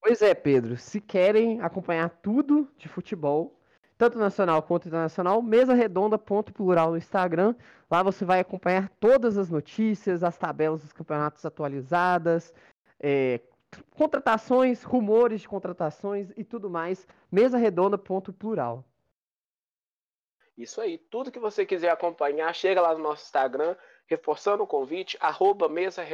Pois 0.00 0.22
é, 0.22 0.34
Pedro. 0.34 0.76
Se 0.76 1.00
querem 1.00 1.60
acompanhar 1.60 2.08
tudo 2.22 2.72
de 2.76 2.88
futebol, 2.88 3.60
tanto 3.96 4.18
nacional 4.18 4.62
quanto 4.62 4.88
internacional, 4.88 5.40
mesa 5.42 5.74
redonda 5.74 6.18
ponto 6.18 6.52
plural 6.52 6.90
no 6.90 6.96
Instagram. 6.96 7.54
Lá 7.90 8.02
você 8.02 8.24
vai 8.24 8.40
acompanhar 8.40 8.88
todas 9.00 9.38
as 9.38 9.50
notícias, 9.50 10.24
as 10.24 10.36
tabelas 10.36 10.82
dos 10.82 10.92
campeonatos 10.92 11.44
atualizadas, 11.44 12.52
é, 12.98 13.40
contratações, 13.90 14.82
rumores 14.82 15.40
de 15.40 15.48
contratações 15.48 16.30
e 16.36 16.44
tudo 16.44 16.68
mais. 16.68 17.06
Mesa 17.30 17.56
redonda 17.56 17.96
ponto 17.96 18.32
plural. 18.32 18.84
Isso 20.56 20.80
aí, 20.80 20.98
tudo 20.98 21.32
que 21.32 21.38
você 21.38 21.64
quiser 21.64 21.90
acompanhar, 21.90 22.54
chega 22.54 22.80
lá 22.80 22.92
no 22.94 23.02
nosso 23.02 23.24
Instagram, 23.24 23.74
reforçando 24.06 24.62
o 24.62 24.66
convite, 24.66 25.16
arroba 25.20 25.68
mesa. 25.68 26.04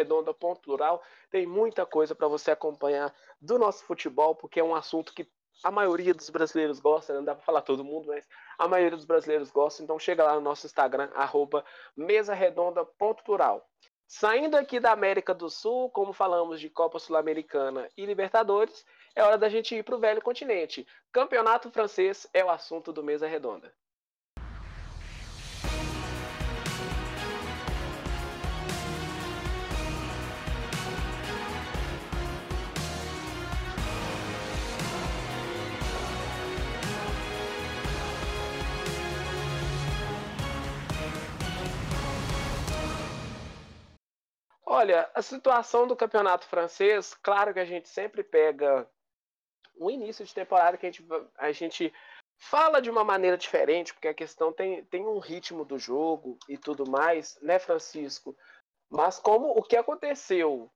Tem 1.30 1.46
muita 1.46 1.84
coisa 1.84 2.14
para 2.14 2.28
você 2.28 2.52
acompanhar 2.52 3.12
do 3.40 3.58
nosso 3.58 3.82
futebol, 3.84 4.34
porque 4.36 4.60
é 4.60 4.64
um 4.64 4.74
assunto 4.74 5.12
que 5.12 5.28
a 5.64 5.70
maioria 5.70 6.14
dos 6.14 6.30
brasileiros 6.30 6.78
gosta, 6.80 7.14
não 7.14 7.24
dá 7.24 7.34
para 7.34 7.44
falar 7.44 7.62
todo 7.62 7.84
mundo, 7.84 8.08
mas 8.08 8.26
a 8.58 8.68
maioria 8.68 8.96
dos 8.96 9.04
brasileiros 9.06 9.50
gosta, 9.50 9.82
então 9.82 9.98
chega 9.98 10.24
lá 10.24 10.34
no 10.34 10.40
nosso 10.40 10.66
Instagram, 10.66 11.10
arroba 11.14 11.64
mesaredonda.plural. 11.96 13.66
Saindo 14.06 14.56
aqui 14.56 14.80
da 14.80 14.92
América 14.92 15.34
do 15.34 15.50
Sul, 15.50 15.90
como 15.90 16.14
falamos 16.14 16.60
de 16.60 16.70
Copa 16.70 16.98
Sul-Americana 16.98 17.88
e 17.96 18.06
Libertadores, 18.06 18.84
é 19.14 19.22
hora 19.22 19.36
da 19.36 19.48
gente 19.48 19.74
ir 19.74 19.82
para 19.82 19.96
o 19.96 20.00
velho 20.00 20.22
continente. 20.22 20.86
Campeonato 21.12 21.70
francês 21.70 22.26
é 22.32 22.42
o 22.42 22.48
assunto 22.48 22.90
do 22.90 23.04
Mesa 23.04 23.26
Redonda. 23.26 23.70
Olha, 44.78 45.10
a 45.12 45.20
situação 45.20 45.88
do 45.88 45.96
campeonato 45.96 46.46
francês, 46.46 47.12
claro 47.20 47.52
que 47.52 47.58
a 47.58 47.64
gente 47.64 47.88
sempre 47.88 48.22
pega 48.22 48.88
o 49.74 49.90
início 49.90 50.24
de 50.24 50.32
temporada 50.32 50.78
que 50.78 50.86
a 50.86 50.88
gente, 50.88 51.04
a 51.36 51.50
gente 51.50 51.92
fala 52.36 52.80
de 52.80 52.88
uma 52.88 53.02
maneira 53.02 53.36
diferente, 53.36 53.92
porque 53.92 54.06
a 54.06 54.14
questão 54.14 54.52
tem, 54.52 54.84
tem 54.84 55.04
um 55.04 55.18
ritmo 55.18 55.64
do 55.64 55.80
jogo 55.80 56.38
e 56.48 56.56
tudo 56.56 56.88
mais, 56.88 57.36
né, 57.42 57.58
Francisco? 57.58 58.36
Mas 58.88 59.18
como 59.18 59.48
o 59.48 59.64
que 59.64 59.76
aconteceu 59.76 60.70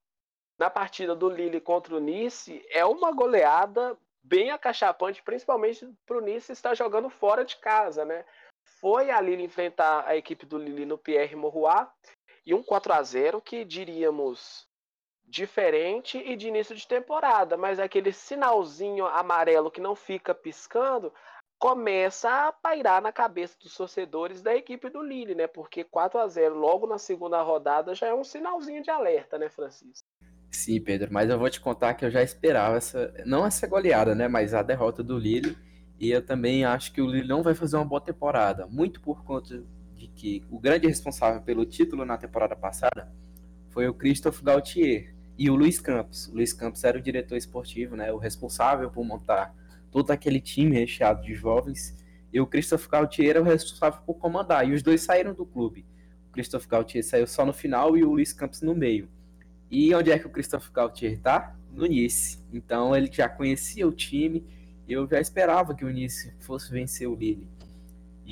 na 0.59 0.69
partida 0.69 1.15
do 1.15 1.31
Lille 1.31 1.61
contra 1.61 1.95
o 1.95 2.01
Nice 2.01 2.61
é 2.71 2.85
uma 2.85 3.13
goleada 3.13 3.97
bem 4.21 4.51
acachapante, 4.51 5.23
principalmente 5.23 5.89
para 6.05 6.19
o 6.19 6.21
Nice 6.21 6.51
estar 6.51 6.75
jogando 6.75 7.09
fora 7.09 7.45
de 7.45 7.57
casa, 7.59 8.05
né? 8.05 8.25
Foi 8.81 9.13
a 9.13 9.21
Lille 9.21 9.45
enfrentar 9.45 10.05
a 10.09 10.17
equipe 10.17 10.45
do 10.45 10.59
Lille 10.59 10.85
no 10.85 10.99
Pierre 10.99 11.37
Mauroy 11.37 11.87
e 12.45 12.55
um 12.55 12.63
4 12.63 12.93
a 12.93 13.03
0 13.03 13.41
que 13.41 13.65
diríamos 13.65 14.67
diferente 15.25 16.19
e 16.19 16.37
de 16.37 16.49
início 16.49 16.77
de 16.77 16.87
temporada, 16.87 17.57
mas 17.57 17.79
aquele 17.79 18.13
sinalzinho 18.13 19.07
amarelo 19.07 19.71
que 19.71 19.81
não 19.81 19.97
fica 19.97 20.35
piscando 20.35 21.13
começa 21.59 22.49
a 22.49 22.53
pairar 22.53 23.01
na 23.01 23.13
cabeça 23.13 23.57
dos 23.63 23.75
torcedores 23.77 24.43
da 24.43 24.55
equipe 24.55 24.91
do 24.91 25.01
Lille, 25.01 25.35
né? 25.35 25.47
Porque 25.47 25.85
4 25.85 26.19
a 26.19 26.27
0 26.27 26.57
logo 26.57 26.89
na 26.89 26.99
segunda 26.99 27.41
rodada 27.41 27.95
já 27.95 28.09
é 28.09 28.15
um 28.15 28.25
sinalzinho 28.25 28.83
de 28.83 28.91
alerta, 28.91 29.39
né, 29.39 29.49
Francisco? 29.49 30.07
Sim, 30.51 30.81
Pedro, 30.81 31.11
mas 31.13 31.31
eu 31.31 31.39
vou 31.39 31.49
te 31.49 31.61
contar 31.61 31.95
que 31.95 32.05
eu 32.05 32.11
já 32.11 32.23
esperava 32.23 32.77
essa, 32.77 33.15
não 33.25 33.47
essa 33.47 33.67
goleada, 33.67 34.15
né, 34.15 34.29
mas 34.29 34.53
a 34.53 34.63
derrota 34.63 35.03
do 35.03 35.17
Lille, 35.17 35.57
e 35.99 36.11
eu 36.11 36.27
também 36.27 36.65
acho 36.65 36.93
que 36.93 37.01
o 37.01 37.07
Lille 37.07 37.29
não 37.29 37.43
vai 37.43 37.55
fazer 37.55 37.77
uma 37.77 37.87
boa 37.87 38.01
temporada, 38.01 38.67
muito 38.67 39.01
por 39.01 39.25
conta 39.25 39.65
que 40.23 40.41
o 40.49 40.61
grande 40.61 40.87
responsável 40.87 41.43
pelo 41.43 41.67
título 41.67 42.05
na 42.05 42.17
temporada 42.17 42.55
passada 42.55 43.13
foi 43.71 43.89
o 43.89 43.93
Christophe 43.93 44.41
Gaultier 44.45 45.13
e 45.37 45.51
o 45.51 45.57
Luiz 45.57 45.81
Campos. 45.81 46.29
O 46.29 46.35
Luiz 46.35 46.53
Campos 46.53 46.85
era 46.85 46.97
o 46.97 47.03
diretor 47.03 47.37
esportivo, 47.37 47.97
né, 47.97 48.13
o 48.13 48.19
responsável 48.19 48.89
por 48.89 49.05
montar 49.05 49.53
todo 49.91 50.13
aquele 50.13 50.41
time 50.41 50.77
recheado 50.77 51.23
de 51.23 51.35
jovens, 51.35 51.99
e 52.33 52.41
o 52.41 52.47
Christophe 52.47 52.89
Gaultier 52.89 53.31
era 53.31 53.41
o 53.41 53.45
responsável 53.45 54.01
por 54.07 54.15
comandar, 54.15 54.67
e 54.67 54.73
os 54.73 54.81
dois 54.81 55.03
saíram 55.03 55.35
do 55.35 55.45
clube. 55.45 55.85
O 56.29 56.33
Christophe 56.33 56.69
Gaultier 56.69 57.05
saiu 57.05 57.27
só 57.27 57.45
no 57.45 57.53
final 57.53 57.99
e 57.99 58.05
o 58.05 58.11
Luiz 58.11 58.33
Campos 58.33 58.63
no 58.63 58.77
meio. 58.77 59.09
E 59.69 59.93
onde 59.93 60.13
é 60.13 60.19
que 60.21 60.27
o 60.29 60.31
Christophe 60.31 60.71
Gaultier 60.73 61.19
tá? 61.19 61.57
No 61.73 61.85
Nice. 61.85 62.39
Então 62.53 62.95
ele 62.95 63.11
já 63.13 63.29
conhecia 63.29 63.89
o 63.89 63.93
time, 63.93 64.47
eu 64.89 65.05
já 65.09 65.21
esperava 65.21 65.75
que 65.75 65.85
o 65.85 65.91
Nice 65.91 66.33
fosse 66.39 66.71
vencer 66.71 67.09
o 67.09 67.15
Lille. 67.17 67.49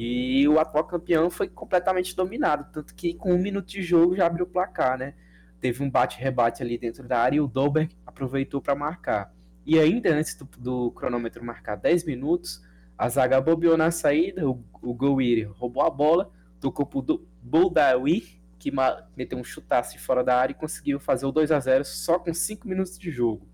E 0.03 0.48
o 0.48 0.59
atual 0.59 0.84
campeão 0.84 1.28
foi 1.28 1.46
completamente 1.46 2.16
dominado, 2.16 2.72
tanto 2.72 2.94
que 2.94 3.12
com 3.12 3.34
um 3.34 3.38
minuto 3.38 3.68
de 3.68 3.82
jogo 3.82 4.16
já 4.16 4.24
abriu 4.24 4.46
o 4.46 4.48
placar, 4.48 4.96
né? 4.96 5.12
Teve 5.61 5.84
um 5.84 5.90
bate-rebate 5.90 6.62
ali 6.62 6.78
dentro 6.78 7.07
da 7.07 7.18
área 7.18 7.36
e 7.36 7.40
o 7.42 7.46
Dolberg 7.46 7.94
aproveitou 8.07 8.62
para 8.62 8.74
marcar. 8.74 9.30
E 9.66 9.78
ainda 9.78 10.09
antes 10.11 10.34
do, 10.34 10.48
do, 10.57 10.90
cronômetro 10.92 11.44
marcar 11.44 11.76
10 11.76 12.07
minutos, 12.07 12.62
a 12.96 13.11
zaga 13.11 13.42
bobeou 13.42 13.76
na 13.76 13.90
saída, 13.90 14.48
o, 14.48 14.64
o 14.80 14.94
Gouiri 14.94 15.42
roubou 15.42 15.82
a 15.82 15.90
bola, 15.90 16.30
tocou 16.59 16.86
pro 16.86 17.28
Boldawi 17.42 18.40
que 18.59 18.72
meteu 19.14 19.38
um 19.38 19.44
chutaço 19.44 19.98
fora 19.98 20.24
da 20.24 20.34
área 20.34 20.53
e 20.53 20.57
conseguiu 20.57 20.98
fazer 20.98 21.26
o 21.26 21.32
2 21.32 21.53
a 21.53 21.61
0 21.61 21.84
só 21.84 22.18
com 22.18 22.32
5 22.32 22.66
minutos 22.66 22.98
de 22.98 23.11
jogo. 23.11 23.46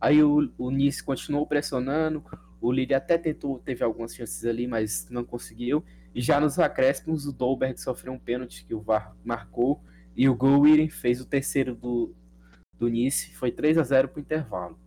Aí 0.00 0.22
o, 0.22 0.50
o 0.56 0.70
Nice 0.70 1.04
continuou 1.04 1.46
pressionando, 1.46 2.24
o 2.66 2.72
Lille 2.72 2.94
até 2.94 3.16
tentou, 3.16 3.60
teve 3.60 3.84
algumas 3.84 4.14
chances 4.14 4.44
ali, 4.44 4.66
mas 4.66 5.08
não 5.08 5.24
conseguiu. 5.24 5.84
E 6.12 6.20
já 6.20 6.40
nos 6.40 6.58
acréscimos, 6.58 7.24
o 7.26 7.32
Dolberg 7.32 7.80
sofreu 7.80 8.12
um 8.12 8.18
pênalti 8.18 8.64
que 8.64 8.74
o 8.74 8.80
VAR 8.80 9.14
marcou 9.24 9.80
e 10.16 10.28
o 10.28 10.34
Gouiri 10.34 10.88
fez 10.88 11.20
o 11.20 11.26
terceiro 11.26 11.76
do, 11.76 12.12
do 12.76 12.88
Nice, 12.88 13.30
foi 13.34 13.52
3 13.52 13.78
a 13.78 13.84
0 13.84 14.08
para 14.08 14.18
o 14.18 14.20
intervalo. 14.20 14.78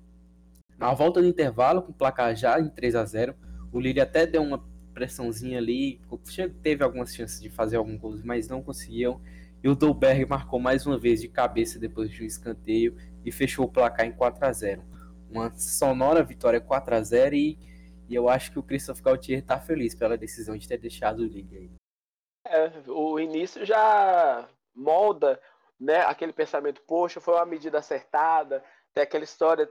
Na 0.78 0.94
volta 0.94 1.22
do 1.22 1.28
intervalo, 1.28 1.82
com 1.82 1.92
o 1.92 1.96
placar 1.96 2.36
já 2.36 2.60
em 2.60 2.68
3 2.68 2.96
a 2.96 3.06
0 3.06 3.34
o 3.72 3.80
Lille 3.80 4.02
até 4.02 4.26
deu 4.26 4.42
uma 4.42 4.62
pressãozinha 4.94 5.60
ali, 5.60 6.02
teve 6.62 6.84
algumas 6.84 7.16
chances 7.16 7.40
de 7.40 7.50
fazer 7.50 7.78
algum 7.78 7.98
gol, 7.98 8.20
mas 8.26 8.50
não 8.50 8.62
conseguiam. 8.62 9.22
E 9.64 9.70
o 9.70 9.76
Dolberg 9.76 10.26
marcou 10.26 10.60
mais 10.60 10.86
uma 10.86 10.98
vez 10.98 11.22
de 11.22 11.30
cabeça 11.30 11.80
depois 11.80 12.10
de 12.10 12.24
um 12.24 12.26
escanteio 12.26 12.98
e 13.24 13.32
fechou 13.32 13.66
o 13.66 13.72
placar 13.72 14.06
em 14.06 14.12
4 14.12 14.46
a 14.46 14.52
0 14.52 14.82
Uma 15.30 15.54
sonora 15.56 16.24
vitória 16.24 16.60
4 16.60 16.96
a 16.96 17.02
0 17.02 17.36
e, 17.36 17.69
e 18.10 18.16
eu 18.16 18.28
acho 18.28 18.52
que 18.52 18.60
o 18.60 18.64
Christophe 18.64 19.04
Gaultier 19.04 19.40
está 19.40 19.60
feliz 19.60 19.94
pela 19.94 20.18
decisão 20.18 20.58
de 20.58 20.68
ter 20.68 20.78
deixado 20.78 21.20
o 21.20 21.26
Liga 21.26 21.56
aí. 21.56 21.72
É, 22.46 22.72
o 22.88 23.20
início 23.20 23.64
já 23.64 24.50
molda 24.76 25.40
né, 25.80 26.02
aquele 26.02 26.34
pensamento, 26.34 26.82
poxa, 26.82 27.22
foi 27.22 27.36
uma 27.36 27.46
medida 27.46 27.78
acertada, 27.78 28.64
tem 28.94 29.04
aquela 29.04 29.24
história, 29.24 29.70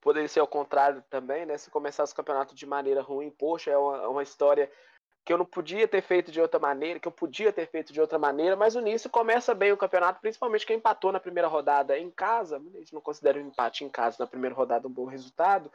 poderia 0.00 0.28
ser 0.28 0.40
ao 0.40 0.46
contrário 0.46 1.04
também, 1.10 1.44
né? 1.44 1.58
Se 1.58 1.70
começasse 1.70 2.12
o 2.12 2.16
campeonato 2.16 2.54
de 2.54 2.66
maneira 2.66 3.02
ruim, 3.02 3.30
poxa, 3.30 3.70
é 3.70 3.76
uma, 3.76 4.08
uma 4.08 4.22
história 4.22 4.70
que 5.24 5.32
eu 5.32 5.38
não 5.38 5.46
podia 5.46 5.88
ter 5.88 6.02
feito 6.02 6.30
de 6.30 6.40
outra 6.40 6.60
maneira, 6.60 7.00
que 7.00 7.08
eu 7.08 7.12
podia 7.12 7.52
ter 7.52 7.66
feito 7.66 7.92
de 7.92 8.00
outra 8.00 8.18
maneira, 8.18 8.56
mas 8.56 8.76
o 8.76 8.80
início 8.80 9.08
começa 9.08 9.54
bem 9.54 9.72
o 9.72 9.76
campeonato, 9.76 10.20
principalmente 10.20 10.66
quem 10.66 10.76
empatou 10.76 11.10
na 11.12 11.20
primeira 11.20 11.48
rodada 11.48 11.98
em 11.98 12.10
casa. 12.10 12.56
A 12.56 12.78
gente 12.78 12.92
não 12.92 13.00
considera 13.00 13.38
o 13.38 13.42
um 13.42 13.48
empate 13.48 13.84
em 13.84 13.88
casa 13.88 14.16
na 14.20 14.26
primeira 14.26 14.54
rodada 14.54 14.86
um 14.86 14.92
bom 14.92 15.06
resultado, 15.06 15.72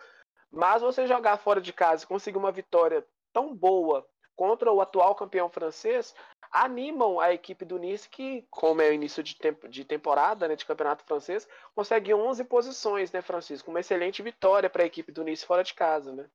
mas 0.51 0.81
você 0.81 1.07
jogar 1.07 1.37
fora 1.37 1.61
de 1.61 1.73
casa 1.73 2.03
e 2.03 2.07
conseguir 2.07 2.37
uma 2.37 2.51
vitória 2.51 3.05
tão 3.31 3.55
boa 3.55 4.05
contra 4.35 4.71
o 4.71 4.79
atual 4.79 5.13
campeão 5.15 5.49
francês 5.49 6.15
animam 6.51 7.19
a 7.19 7.33
equipe 7.33 7.65
do 7.65 7.77
Nice 7.77 8.07
que, 8.07 8.45
como 8.49 8.81
é 8.81 8.89
o 8.89 8.93
início 8.93 9.21
de, 9.21 9.35
tempo, 9.35 9.67
de 9.67 9.83
temporada 9.83 10.47
né, 10.47 10.55
de 10.55 10.65
campeonato 10.65 11.03
francês, 11.03 11.47
consegue 11.75 12.13
11 12.13 12.43
posições, 12.45 13.11
né, 13.11 13.21
Francisco? 13.21 13.69
Uma 13.69 13.81
excelente 13.81 14.21
vitória 14.21 14.69
para 14.69 14.83
a 14.83 14.85
equipe 14.85 15.11
do 15.11 15.23
Nice 15.23 15.45
fora 15.45 15.63
de 15.63 15.73
casa, 15.73 16.13
né? 16.13 16.25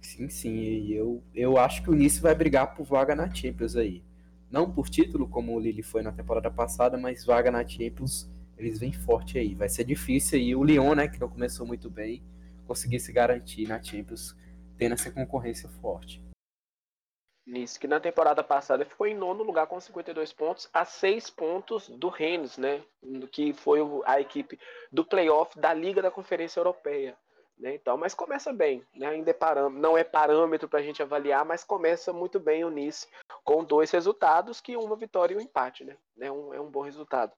Sim, 0.00 0.28
sim. 0.28 0.54
E 0.54 0.94
eu, 0.94 1.22
eu 1.34 1.58
acho 1.58 1.82
que 1.82 1.90
o 1.90 1.94
Nice 1.94 2.20
vai 2.20 2.34
brigar 2.34 2.74
por 2.74 2.84
vaga 2.84 3.16
na 3.16 3.32
Champions 3.34 3.74
aí. 3.74 4.04
Não 4.50 4.70
por 4.70 4.88
título, 4.88 5.28
como 5.28 5.54
o 5.54 5.58
Lille 5.58 5.82
foi 5.82 6.02
na 6.02 6.12
temporada 6.12 6.50
passada, 6.50 6.96
mas 6.96 7.24
vaga 7.24 7.50
na 7.50 7.66
Champions, 7.66 8.30
eles 8.56 8.78
vêm 8.78 8.92
forte 8.92 9.38
aí. 9.38 9.54
Vai 9.54 9.68
ser 9.68 9.82
difícil 9.82 10.38
aí 10.38 10.54
o 10.54 10.62
Lyon, 10.62 10.94
né, 10.94 11.08
que 11.08 11.18
não 11.18 11.28
começou 11.28 11.66
muito 11.66 11.90
bem, 11.90 12.22
conseguir 12.66 13.00
se 13.00 13.12
garantir 13.12 13.68
na 13.68 13.82
Champions, 13.82 14.34
tendo 14.76 14.94
essa 14.94 15.10
concorrência 15.10 15.68
forte. 15.80 16.22
Nice, 17.46 17.78
que 17.78 17.86
na 17.86 18.00
temporada 18.00 18.42
passada 18.42 18.86
ficou 18.86 19.06
em 19.06 19.14
nono 19.14 19.42
lugar 19.42 19.66
com 19.66 19.78
52 19.78 20.32
pontos, 20.32 20.68
a 20.72 20.84
6 20.84 21.28
pontos 21.30 21.90
do 21.90 22.08
Rennes, 22.08 22.56
né? 22.56 22.82
Que 23.30 23.52
foi 23.52 23.80
a 24.06 24.18
equipe 24.18 24.58
do 24.90 25.04
playoff 25.04 25.58
da 25.58 25.74
Liga 25.74 26.00
da 26.00 26.10
Conferência 26.10 26.58
Europeia. 26.58 27.14
Né? 27.58 27.74
Então, 27.74 27.96
mas 27.96 28.14
começa 28.14 28.52
bem, 28.52 28.84
né? 28.96 29.06
ainda 29.06 29.30
é 29.30 29.34
parâmetro, 29.34 29.80
não 29.80 29.96
é 29.96 30.02
parâmetro 30.02 30.68
para 30.68 30.80
a 30.80 30.82
gente 30.82 31.02
avaliar, 31.02 31.44
mas 31.44 31.62
começa 31.62 32.12
muito 32.12 32.40
bem 32.40 32.64
o 32.64 32.70
Nice 32.70 33.06
com 33.44 33.62
dois 33.62 33.90
resultados, 33.92 34.60
que 34.60 34.76
uma 34.76 34.96
vitória 34.96 35.34
e 35.34 35.36
um 35.36 35.40
empate, 35.40 35.84
né? 35.84 35.96
É 36.18 36.32
um, 36.32 36.52
é 36.52 36.60
um 36.60 36.70
bom 36.70 36.80
resultado. 36.80 37.32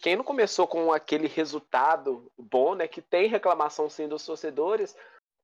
Quem 0.00 0.16
não 0.16 0.24
começou 0.24 0.66
com 0.66 0.92
aquele 0.92 1.28
resultado 1.28 2.32
bom, 2.36 2.74
né? 2.74 2.88
Que 2.88 3.02
tem 3.02 3.28
reclamação 3.28 3.88
sim 3.90 4.08
dos 4.08 4.24
torcedores, 4.24 4.96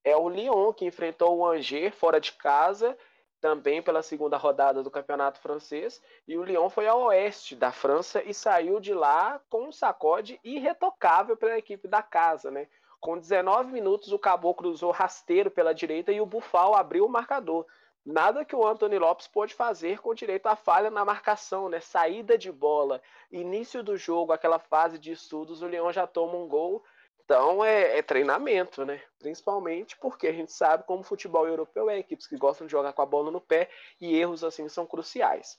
é 0.02 0.16
o 0.16 0.28
Lyon, 0.28 0.72
que 0.72 0.86
enfrentou 0.86 1.36
o 1.36 1.46
Angers 1.46 1.94
fora 1.94 2.18
de 2.18 2.32
casa, 2.32 2.96
também 3.38 3.82
pela 3.82 4.02
segunda 4.02 4.38
rodada 4.38 4.82
do 4.82 4.90
campeonato 4.90 5.40
francês, 5.40 6.00
e 6.26 6.38
o 6.38 6.42
Lyon 6.42 6.70
foi 6.70 6.86
ao 6.86 7.02
oeste 7.02 7.54
da 7.54 7.70
França 7.70 8.22
e 8.22 8.32
saiu 8.32 8.80
de 8.80 8.94
lá 8.94 9.40
com 9.50 9.64
um 9.68 9.72
sacode 9.72 10.40
irretocável 10.42 11.36
pela 11.36 11.59
equipe 11.59 11.86
da 11.86 12.02
casa, 12.02 12.50
né? 12.50 12.66
Com 12.98 13.18
19 13.18 13.70
minutos, 13.70 14.11
o 14.11 14.18
Caboclo 14.18 14.70
usou 14.70 14.90
rasteiro 14.90 15.50
pela 15.50 15.74
direita 15.74 16.11
e 16.12 16.20
o 16.20 16.26
Bufal 16.26 16.74
abriu 16.74 17.04
o 17.04 17.11
marcador. 17.11 17.66
Nada 18.07 18.44
que 18.44 18.54
o 18.54 18.64
Anthony 18.64 19.00
Lopes 19.00 19.26
pôde 19.26 19.52
fazer 19.52 19.98
com 19.98 20.14
direito 20.14 20.46
à 20.46 20.54
falha 20.54 20.88
na 20.92 21.04
marcação, 21.04 21.68
né? 21.68 21.80
Saída 21.80 22.38
de 22.38 22.52
bola, 22.52 23.02
início 23.32 23.82
do 23.82 23.96
jogo, 23.96 24.32
aquela 24.32 24.61
fase 24.61 24.96
de 24.96 25.11
estudos, 25.11 25.61
o 25.61 25.66
Leão 25.66 25.92
já 25.92 26.07
toma 26.07 26.36
um 26.36 26.46
gol. 26.46 26.84
Então 27.24 27.64
é, 27.64 27.98
é, 27.98 28.02
treinamento, 28.02 28.84
né? 28.84 29.02
Principalmente 29.18 29.98
porque 29.98 30.28
a 30.28 30.32
gente 30.32 30.52
sabe 30.52 30.84
como 30.84 31.00
o 31.00 31.04
futebol 31.04 31.48
europeu 31.48 31.90
é 31.90 31.98
equipes 31.98 32.28
que 32.28 32.36
gostam 32.36 32.68
de 32.68 32.70
jogar 32.70 32.92
com 32.92 33.02
a 33.02 33.07
bola 33.07 33.32
no 33.32 33.40
pé 33.40 33.68
e 34.00 34.16
erros 34.16 34.44
assim 34.44 34.68
são 34.68 34.86
cruciais. 34.86 35.59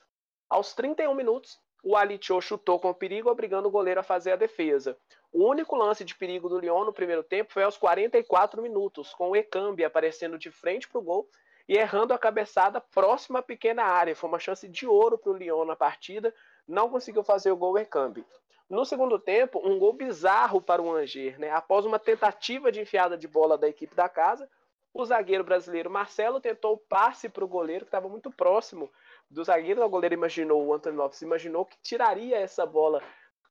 Aos 0.49 0.73
31 0.73 1.13
minutos, 1.13 1.59
o 1.83 1.97
Alicho 1.97 2.39
chutou 2.39 2.79
com 2.79 2.93
perigo, 2.93 3.29
obrigando 3.29 3.67
o 3.67 3.71
goleiro 3.71 3.99
a 3.99 4.03
fazer 4.03 4.31
a 4.31 4.37
defesa. 4.37 4.97
O 5.33 5.43
único 5.45 5.75
lance 5.75 6.05
de 6.05 6.15
perigo 6.15 6.47
do 6.47 6.59
Lyon 6.59 6.85
no 6.85 6.93
primeiro 6.93 7.23
tempo 7.23 7.51
foi 7.51 7.63
aos 7.63 7.75
44 7.75 8.61
minutos, 8.61 9.13
com 9.13 9.31
o 9.31 9.35
Ekambi 9.35 9.83
aparecendo 9.83 10.39
de 10.39 10.49
frente 10.49 10.87
para 10.87 10.99
o 10.99 11.03
gol 11.03 11.29
e 11.67 11.77
errando 11.77 12.13
a 12.13 12.19
cabeçada 12.19 12.79
próxima 12.79 13.39
à 13.39 13.41
pequena 13.41 13.83
área. 13.83 14.15
Foi 14.15 14.29
uma 14.29 14.39
chance 14.39 14.67
de 14.67 14.87
ouro 14.87 15.17
para 15.17 15.31
o 15.31 15.35
Lyon 15.35 15.65
na 15.65 15.75
partida, 15.75 16.33
não 16.67 16.89
conseguiu 16.89 17.23
fazer 17.23 17.51
o 17.51 17.57
gol 17.57 17.77
Ekambi. 17.77 18.25
No 18.69 18.85
segundo 18.85 19.17
tempo, 19.17 19.61
um 19.63 19.79
gol 19.79 19.93
bizarro 19.93 20.61
para 20.61 20.81
o 20.81 20.91
Angers, 20.91 21.37
né? 21.37 21.49
Após 21.51 21.85
uma 21.85 21.97
tentativa 21.97 22.71
de 22.71 22.81
enfiada 22.81 23.17
de 23.17 23.27
bola 23.27 23.57
da 23.57 23.67
equipe 23.67 23.95
da 23.95 24.09
casa, 24.09 24.49
o 24.93 25.05
zagueiro 25.05 25.43
brasileiro 25.43 25.89
Marcelo 25.89 26.41
tentou 26.41 26.73
o 26.73 26.77
passe 26.77 27.29
para 27.29 27.45
o 27.45 27.47
goleiro, 27.47 27.85
que 27.85 27.89
estava 27.89 28.09
muito 28.09 28.29
próximo 28.31 28.91
do 29.29 29.43
zagueiro. 29.43 29.81
O 29.83 29.89
goleiro 29.89 30.15
imaginou, 30.15 30.65
o 30.65 30.73
Antônio 30.73 30.97
Lopes 30.97 31.21
imaginou 31.21 31.65
que 31.65 31.77
tiraria 31.81 32.37
essa 32.37 32.65
bola 32.65 33.01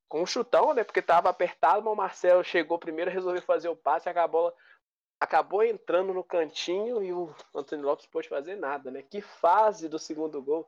com 0.09 0.23
um 0.23 0.27
chutão, 0.27 0.75
né? 0.75 0.85
Porque 0.85 1.01
estava 1.01 1.31
apertado, 1.31 1.83
mas 1.83 1.93
o 1.93 1.97
Marcelo 1.97 2.45
chegou 2.45 2.79
primeiro, 2.79 3.11
resolveu 3.11 3.41
fazer 3.41 3.69
o 3.69 3.77
passe, 3.77 4.09
a 4.09 4.29
bola 4.29 4.53
acabou 5.21 5.62
entrando 5.62 6.12
no 6.12 6.23
cantinho 6.23 7.03
e 7.03 7.12
o 7.12 7.35
Antônio 7.55 7.85
Lopes 7.85 8.07
pôde 8.07 8.29
fazer 8.29 8.57
nada, 8.57 8.91
né? 8.91 9.03
Que 9.03 9.21
fase 9.21 9.89
do 9.89 9.99
segundo 9.99 10.41
gol. 10.43 10.67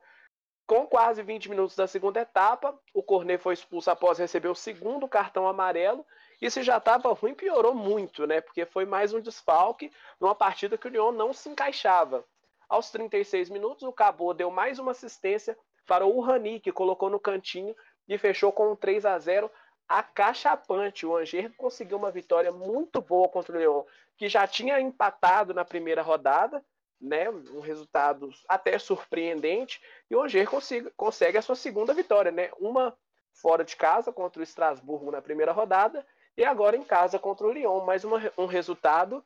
Com 0.65 0.85
quase 0.85 1.23
20 1.23 1.49
minutos 1.49 1.75
da 1.75 1.87
segunda 1.87 2.21
etapa, 2.21 2.79
o 2.93 3.01
Cornet 3.01 3.41
foi 3.41 3.55
expulso 3.55 3.89
após 3.89 4.19
receber 4.19 4.49
o 4.49 4.55
segundo 4.55 5.07
cartão 5.07 5.47
amarelo. 5.47 6.05
E 6.39 6.49
se 6.49 6.61
já 6.61 6.77
estava 6.77 7.11
ruim, 7.13 7.33
piorou 7.33 7.73
muito, 7.73 8.27
né? 8.27 8.39
Porque 8.39 8.65
foi 8.65 8.85
mais 8.85 9.13
um 9.13 9.19
desfalque 9.19 9.91
numa 10.19 10.35
partida 10.35 10.77
que 10.77 10.87
o 10.87 10.91
Lyon 10.91 11.11
não 11.11 11.33
se 11.33 11.49
encaixava. 11.49 12.23
Aos 12.67 12.91
36 12.91 13.49
minutos, 13.49 13.83
o 13.83 13.91
Cabo 13.91 14.31
deu 14.31 14.51
mais 14.51 14.77
uma 14.77 14.91
assistência 14.91 15.57
para 15.87 16.05
o 16.05 16.19
Rani, 16.21 16.59
que 16.59 16.71
colocou 16.71 17.09
no 17.09 17.19
cantinho 17.19 17.75
e 18.07 18.15
fechou 18.17 18.51
com 18.51 18.71
um 18.71 18.75
3 18.75 19.07
a 19.07 19.17
0 19.17 19.49
acachapante. 19.89 21.05
O 21.05 21.17
Angers 21.17 21.51
conseguiu 21.57 21.97
uma 21.97 22.11
vitória 22.11 22.51
muito 22.51 23.01
boa 23.01 23.27
contra 23.27 23.57
o 23.57 23.59
Lyon, 23.59 23.83
que 24.15 24.29
já 24.29 24.45
tinha 24.45 24.79
empatado 24.79 25.53
na 25.53 25.65
primeira 25.65 26.03
rodada, 26.03 26.63
né? 27.01 27.29
Um 27.29 27.59
resultado 27.59 28.29
até 28.47 28.77
surpreendente. 28.77 29.81
E 30.09 30.15
o 30.15 30.21
Angers 30.21 30.47
consegue, 30.47 30.91
consegue 30.95 31.37
a 31.39 31.41
sua 31.41 31.55
segunda 31.55 31.93
vitória, 31.93 32.31
né? 32.31 32.51
Uma 32.59 32.95
fora 33.33 33.63
de 33.63 33.75
casa 33.75 34.13
contra 34.13 34.39
o 34.39 34.43
Estrasburgo 34.43 35.11
na 35.11 35.21
primeira 35.21 35.51
rodada 35.51 36.05
e 36.37 36.45
agora 36.45 36.77
em 36.77 36.83
casa 36.83 37.17
contra 37.17 37.47
o 37.47 37.51
Lyon. 37.51 37.83
Mais 37.83 38.03
uma, 38.03 38.21
um 38.37 38.45
resultado, 38.45 39.25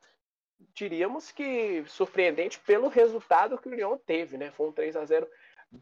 diríamos 0.73 1.31
que 1.31 1.83
surpreendente 1.87 2.59
pelo 2.59 2.87
resultado 2.87 3.57
que 3.57 3.67
o 3.67 3.73
Lyon 3.73 3.97
teve, 3.97 4.37
né? 4.37 4.51
Foi 4.51 4.69
um 4.69 4.71
3 4.71 4.95
a 4.95 5.05
0 5.05 5.27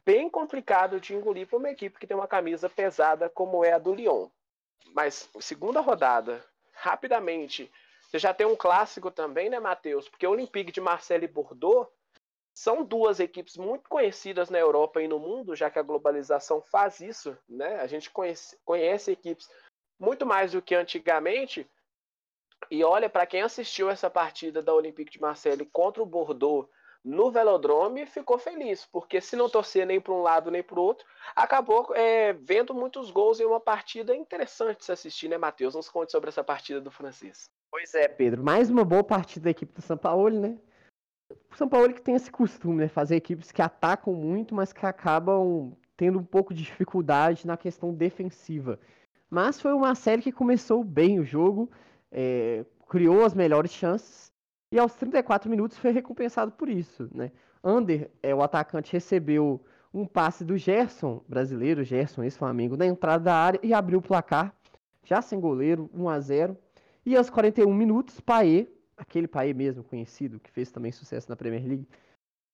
bem 0.06 0.30
complicado 0.30 1.00
de 1.00 1.14
engolir 1.14 1.46
para 1.48 1.58
uma 1.58 1.70
equipe 1.70 2.00
que 2.00 2.08
tem 2.08 2.16
uma 2.16 2.28
camisa 2.28 2.70
pesada 2.70 3.30
como 3.30 3.64
é 3.64 3.74
a 3.74 3.78
do 3.78 3.94
Lyon. 3.94 4.30
Mas 4.94 5.30
segunda 5.40 5.80
rodada, 5.80 6.44
rapidamente, 6.74 7.72
você 8.12 8.20
já 8.20 8.34
tem 8.34 8.46
um 8.46 8.56
clássico 8.56 9.10
também, 9.10 9.50
né, 9.50 9.60
Matheus? 9.60 10.10
Porque 10.10 10.28
o 10.28 10.32
Olympique 10.32 10.72
de 10.72 10.82
Marseille 10.82 11.26
e 11.26 11.28
Bordeaux 11.28 11.88
são 12.54 12.84
duas 12.84 13.20
equipes 13.20 13.56
muito 13.56 13.88
conhecidas 13.90 14.50
na 14.50 14.60
Europa 14.60 15.02
e 15.02 15.08
no 15.08 15.18
mundo, 15.18 15.56
já 15.56 15.70
que 15.70 15.80
a 15.80 15.84
globalização 15.84 16.62
faz 16.62 17.00
isso, 17.00 17.38
né? 17.48 17.80
A 17.80 17.88
gente 17.88 18.10
conhece, 18.10 18.58
conhece 18.66 19.12
equipes 19.12 19.50
muito 19.98 20.26
mais 20.26 20.52
do 20.52 20.62
que 20.62 20.76
antigamente. 20.76 21.70
E 22.70 22.84
olha, 22.84 23.10
para 23.10 23.26
quem 23.26 23.42
assistiu 23.42 23.90
essa 23.90 24.10
partida 24.10 24.62
da 24.62 24.74
Olympique 24.74 25.12
de 25.12 25.22
Marseille 25.22 25.66
contra 25.66 26.04
o 26.04 26.06
Bordeaux 26.06 26.70
no 27.04 27.32
Velodrome, 27.32 28.06
ficou 28.06 28.38
feliz, 28.38 28.86
porque 28.86 29.20
se 29.20 29.36
não 29.36 29.50
torcer 29.50 29.86
nem 29.88 30.00
para 30.00 30.14
um 30.14 30.22
lado 30.22 30.52
nem 30.52 30.62
para 30.62 30.80
o 30.80 30.84
outro, 30.84 31.06
acabou 31.36 31.94
é, 31.96 32.34
vendo 32.34 32.74
muitos 32.74 33.10
gols 33.10 33.40
em 33.40 33.46
uma 33.46 33.60
partida 33.60 34.16
interessante 34.16 34.86
se 34.86 34.92
assistir, 34.92 35.28
né, 35.28 35.38
Matheus? 35.38 35.74
Nos 35.74 35.90
conte 35.90 36.12
sobre 36.12 36.30
essa 36.30 36.44
partida 36.44 36.80
do 36.80 36.92
francês. 36.92 37.46
Pois 37.72 37.94
é, 37.96 38.08
Pedro. 38.08 38.44
Mais 38.44 38.70
uma 38.70 38.86
boa 38.86 39.04
partida 39.04 39.46
da 39.46 39.50
equipe 39.50 39.74
do 39.74 39.82
São 39.82 39.98
Paulo, 39.98 40.30
né? 40.30 40.58
O 41.52 41.56
São 41.56 41.68
Paulo 41.68 41.94
que 41.94 42.02
tem 42.02 42.16
esse 42.16 42.30
costume, 42.30 42.82
né? 42.82 42.88
Fazer 42.88 43.16
equipes 43.16 43.52
que 43.52 43.62
atacam 43.62 44.14
muito, 44.14 44.54
mas 44.54 44.72
que 44.72 44.86
acabam 44.86 45.76
tendo 45.98 46.20
um 46.20 46.24
pouco 46.24 46.54
de 46.54 46.64
dificuldade 46.64 47.48
na 47.48 47.58
questão 47.58 47.94
defensiva. 47.94 48.80
Mas 49.30 49.60
foi 49.60 49.72
uma 49.74 49.96
série 49.96 50.22
que 50.22 50.32
começou 50.32 50.84
bem 50.84 51.20
o 51.20 51.24
jogo, 51.24 51.72
é, 52.12 52.66
criou 52.90 53.24
as 53.24 53.34
melhores 53.34 53.72
chances 53.72 54.31
e 54.72 54.80
aos 54.80 54.94
34 54.96 55.50
minutos 55.50 55.78
foi 55.78 55.92
recompensado 55.92 56.52
por 56.52 56.70
isso, 56.70 57.10
né? 57.14 57.32
Ander, 57.64 58.10
é, 58.24 58.34
o 58.34 58.42
atacante, 58.42 58.94
recebeu 58.94 59.62
um 59.94 60.06
passe 60.06 60.46
do 60.46 60.58
Gerson, 60.58 61.22
brasileiro, 61.28 61.84
Gerson, 61.84 62.24
ex-Flamengo, 62.24 62.78
na 62.78 62.86
entrada 62.86 63.26
da 63.26 63.36
área 63.36 63.60
e 63.62 63.74
abriu 63.74 64.00
o 64.00 64.02
placar, 64.02 64.56
já 65.04 65.22
sem 65.22 65.40
goleiro, 65.40 65.90
1 65.94 66.10
a 66.10 66.20
0 66.20 66.58
e 67.06 67.18
aos 67.18 67.30
41 67.30 67.74
minutos, 67.74 68.20
Paê, 68.20 68.68
aquele 68.96 69.28
Paê 69.28 69.54
mesmo 69.54 69.84
conhecido, 69.84 70.40
que 70.40 70.52
fez 70.52 70.72
também 70.72 70.92
sucesso 70.92 71.30
na 71.30 71.36
Premier 71.36 71.66
League, 71.68 71.88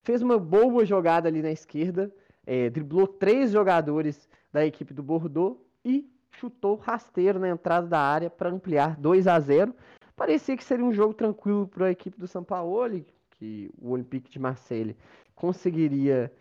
fez 0.04 0.22
uma 0.22 0.40
boa 0.40 0.86
jogada 0.86 1.28
ali 1.28 1.42
na 1.42 1.52
esquerda, 1.52 2.12
é, 2.46 2.70
driblou 2.70 3.08
três 3.08 3.52
jogadores 3.52 4.28
da 4.52 4.66
equipe 4.66 4.94
do 4.94 5.04
Bordeaux 5.04 5.60
e 5.84 6.10
chutou 6.32 6.76
rasteiro 6.76 7.40
na 7.40 7.50
entrada 7.50 7.88
da 7.88 8.00
área 8.00 8.30
para 8.30 8.50
ampliar 8.50 8.96
2 8.98 9.28
a 9.28 9.40
0 9.40 9.76
Parecia 10.18 10.58
que 10.58 10.64
seria 10.64 10.84
um 10.84 10.92
jogo 10.92 11.14
tranquilo 11.14 11.68
para 11.68 11.86
a 11.86 11.92
equipe 11.92 12.20
do 12.20 12.28
São 12.28 12.44
Paulo, 12.44 13.06
que 13.30 13.70
o 13.80 13.92
Olympique 13.92 14.32
de 14.32 14.40
Marseille 14.40 14.98
conseguiria 15.36 16.34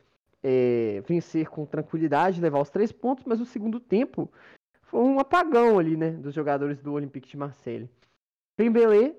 é, 0.42 1.02
vencer 1.06 1.50
com 1.50 1.66
tranquilidade, 1.66 2.40
levar 2.40 2.58
os 2.58 2.70
três 2.70 2.90
pontos, 2.90 3.26
mas 3.26 3.38
o 3.38 3.44
segundo 3.44 3.78
tempo 3.78 4.32
foi 4.80 5.02
um 5.02 5.20
apagão 5.20 5.78
ali, 5.78 5.94
né, 5.94 6.10
dos 6.10 6.34
jogadores 6.34 6.80
do 6.80 6.94
Olympique 6.94 7.28
de 7.28 7.36
Marseille. 7.36 7.90
Pembele 8.56 9.14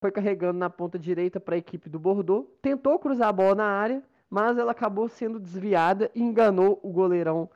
foi 0.00 0.12
carregando 0.12 0.60
na 0.60 0.70
ponta 0.70 0.96
direita 0.96 1.40
para 1.40 1.56
a 1.56 1.58
equipe 1.58 1.88
do 1.88 1.98
Bordeaux, 1.98 2.48
tentou 2.62 3.00
cruzar 3.00 3.28
a 3.28 3.32
bola 3.32 3.56
na 3.56 3.66
área, 3.66 4.04
mas 4.30 4.56
ela 4.56 4.70
acabou 4.70 5.08
sendo 5.08 5.40
desviada 5.40 6.12
e 6.14 6.22
enganou 6.22 6.78
o 6.80 6.92
goleirão 6.92 7.50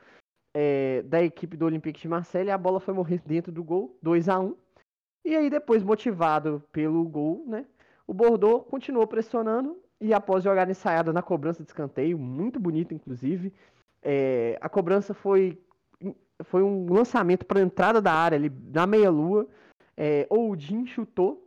é, 0.52 1.02
da 1.02 1.22
equipe 1.22 1.56
do 1.56 1.64
Olympique 1.64 2.00
de 2.00 2.08
Marseille. 2.08 2.50
A 2.50 2.58
bola 2.58 2.80
foi 2.80 2.92
morrer 2.92 3.22
dentro 3.24 3.52
do 3.52 3.62
gol, 3.62 3.96
2 4.02 4.28
a 4.28 4.40
1 4.40 4.56
E 5.24 5.36
aí, 5.36 5.50
depois, 5.50 5.82
motivado 5.82 6.62
pelo 6.72 7.04
gol, 7.04 7.44
né, 7.46 7.66
o 8.06 8.14
Bordeaux 8.14 8.66
continuou 8.68 9.06
pressionando 9.06 9.78
e 10.00 10.14
após 10.14 10.42
jogar 10.42 10.68
ensaiada 10.68 11.12
na 11.12 11.22
cobrança 11.22 11.62
de 11.62 11.68
escanteio, 11.68 12.18
muito 12.18 12.58
bonito, 12.58 12.94
inclusive, 12.94 13.52
é, 14.02 14.58
a 14.60 14.68
cobrança 14.68 15.12
foi 15.12 15.58
foi 16.44 16.62
um 16.62 16.90
lançamento 16.90 17.44
para 17.44 17.60
a 17.60 17.62
entrada 17.62 18.00
da 18.00 18.12
área 18.12 18.36
ali 18.36 18.50
na 18.72 18.86
meia-lua. 18.86 19.46
É, 19.94 20.26
Oudin 20.30 20.86
chutou, 20.86 21.46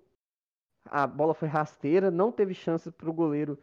a 0.86 1.08
bola 1.08 1.34
foi 1.34 1.48
rasteira, 1.48 2.12
não 2.12 2.32
teve 2.32 2.54
chance 2.54 2.92
para 2.92 3.10
o 3.10 3.14
goleiro 3.14 3.58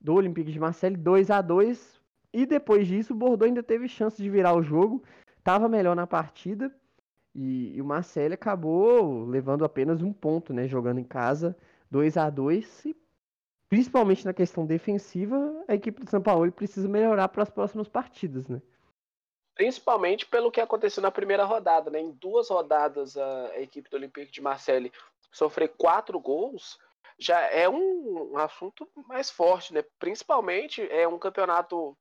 do 0.00 0.14
Olympique 0.14 0.50
de 0.50 0.58
Marseille, 0.58 0.96
2 0.96 1.30
a 1.30 1.42
2 1.42 2.00
E 2.32 2.46
depois 2.46 2.86
disso, 2.86 3.12
o 3.12 3.16
Bordeaux 3.16 3.48
ainda 3.48 3.62
teve 3.62 3.88
chance 3.88 4.22
de 4.22 4.30
virar 4.30 4.54
o 4.54 4.62
jogo, 4.62 5.02
estava 5.36 5.68
melhor 5.68 5.94
na 5.94 6.06
partida. 6.06 6.74
E, 7.34 7.76
e, 7.76 7.82
o 7.82 7.84
Marseille 7.84 8.34
acabou 8.34 9.24
levando 9.24 9.64
apenas 9.64 10.02
um 10.02 10.12
ponto, 10.12 10.52
né? 10.52 10.66
Jogando 10.66 10.98
em 10.98 11.04
casa, 11.04 11.56
2 11.90 12.16
a 12.16 12.28
2 12.28 12.86
e 12.86 12.96
principalmente 13.68 14.24
na 14.24 14.34
questão 14.34 14.66
defensiva, 14.66 15.64
a 15.68 15.74
equipe 15.74 16.04
do 16.04 16.10
São 16.10 16.20
Paulo 16.20 16.50
precisa 16.50 16.88
melhorar 16.88 17.28
para 17.28 17.44
as 17.44 17.50
próximas 17.50 17.88
partidas, 17.88 18.48
né? 18.48 18.60
Principalmente 19.54 20.26
pelo 20.26 20.50
que 20.50 20.60
aconteceu 20.60 21.02
na 21.02 21.10
primeira 21.10 21.44
rodada, 21.44 21.90
né? 21.90 22.00
Em 22.00 22.10
duas 22.10 22.48
rodadas 22.48 23.16
a 23.16 23.60
equipe 23.60 23.88
do 23.88 23.96
Olympique 23.96 24.32
de 24.32 24.40
Marseille 24.40 24.92
sofrer 25.30 25.68
quatro 25.76 26.18
gols 26.18 26.78
já 27.16 27.40
é 27.42 27.68
um 27.68 28.36
assunto 28.38 28.88
mais 29.06 29.30
forte, 29.30 29.72
né? 29.72 29.84
Principalmente 29.98 30.82
é 30.90 31.06
um 31.06 31.18
campeonato 31.18 31.96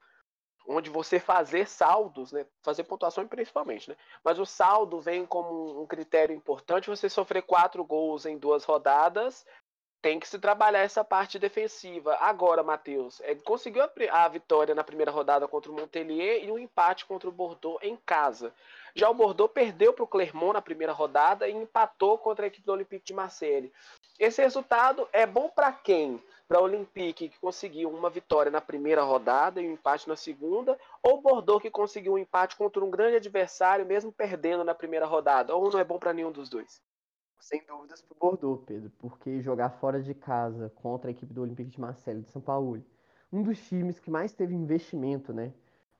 onde 0.68 0.89
você 0.89 1.20
fazer 1.20 1.68
saldos, 1.68 2.32
né? 2.32 2.45
Fazer 2.62 2.84
pontuação 2.84 3.28
principalmente, 3.28 3.89
né? 3.89 3.95
Mas 4.24 4.39
o 4.39 4.45
saldo 4.45 4.99
vem 4.99 5.26
como 5.26 5.82
um 5.82 5.86
critério 5.86 6.36
importante. 6.36 6.89
Você 6.89 7.10
sofrer 7.10 7.41
quatro 7.41 7.84
gols 7.84 8.26
em 8.26 8.38
duas 8.38 8.64
rodadas 8.64 9.45
tem 10.01 10.20
que 10.20 10.28
se 10.28 10.39
trabalhar 10.39 10.80
essa 10.80 11.03
parte 11.03 11.38
defensiva. 11.38 12.16
Agora, 12.22 12.64
Matheus, 12.64 13.20
é, 13.22 13.36
conseguiu 13.36 13.84
a, 13.84 13.89
a, 14.24 14.28
vitória 14.28 14.74
na 14.74 14.84
primeira 14.84 15.12
rodada 15.12 15.47
contra 15.47 15.72
o 15.72 15.76
Montpellier 15.76 16.43
e 16.43 16.51
um 16.51 16.57
empate 16.57 17.05
contra 17.05 17.28
o 17.28 17.34
Bordeaux 17.34 17.80
em 17.84 17.97
casa. 17.97 18.53
Já 18.95 19.10
o 19.10 19.14
Bordeaux 19.14 19.51
perdeu 19.51 19.93
para 19.93 20.03
o 20.03 20.07
Clermont 20.07 20.53
na 20.53 20.62
primeira 20.62 20.93
rodada 20.93 21.47
e 21.47 21.51
empatou 21.51 22.18
contra 22.18 22.45
a 22.45 22.47
equipe 22.47 22.66
do 22.66 22.72
Olympique 22.72 23.05
de 23.05 23.14
Marseille. 23.14 23.72
Esse 24.18 24.41
resultado 24.41 25.07
é 25.12 25.26
bom 25.26 25.49
para 25.49 25.72
quem? 25.72 26.22
Para 26.50 26.62
o 26.62 26.64
Olympique, 26.64 27.30
que 27.30 27.39
conseguiu 27.39 27.91
uma 27.91 28.10
vitória 28.10 28.52
na 28.52 28.60
primeira 28.60 29.04
rodada 29.04 29.62
e 29.62 29.70
um 29.70 29.74
empate 29.74 30.10
na 30.10 30.16
segunda, 30.16 30.76
ou 31.04 31.22
Bordeaux, 31.22 31.62
que 31.62 31.70
conseguiu 31.70 32.14
um 32.14 32.18
empate 32.18 32.58
contra 32.58 32.84
um 32.84 32.89
grande 32.89 33.18
adversário, 33.18 33.86
mesmo 33.86 34.12
perdendo 34.12 34.64
na 34.64 34.74
primeira 34.74 35.06
rodada? 35.06 35.56
Ou 35.56 35.70
não 35.70 35.80
é 35.80 35.84
bom 35.84 36.00
para 36.00 36.12
nenhum 36.12 36.32
dos 36.32 36.50
dois? 36.50 36.82
Sem 37.39 37.64
dúvidas 37.68 38.02
para 38.02 38.16
o 38.16 38.20
Bordeaux, 38.20 38.64
Pedro, 38.66 38.91
porque 38.97 39.39
jogar 39.41 39.70
fora 39.70 40.02
de 40.02 40.16
casa 40.16 40.72
contra 40.72 41.12
a 41.12 41.12
equipe 41.12 41.32
do 41.32 41.43
Olympique 41.43 41.70
de 41.70 41.80
Marseille 41.80 42.24
de 42.24 42.32
São 42.32 42.41
Paulo, 42.41 42.84
um 43.32 43.43
dos 43.43 43.60
times 43.68 44.00
que 44.00 44.10
mais 44.10 44.34
teve 44.34 44.56
investimento, 44.56 45.32
né, 45.32 45.54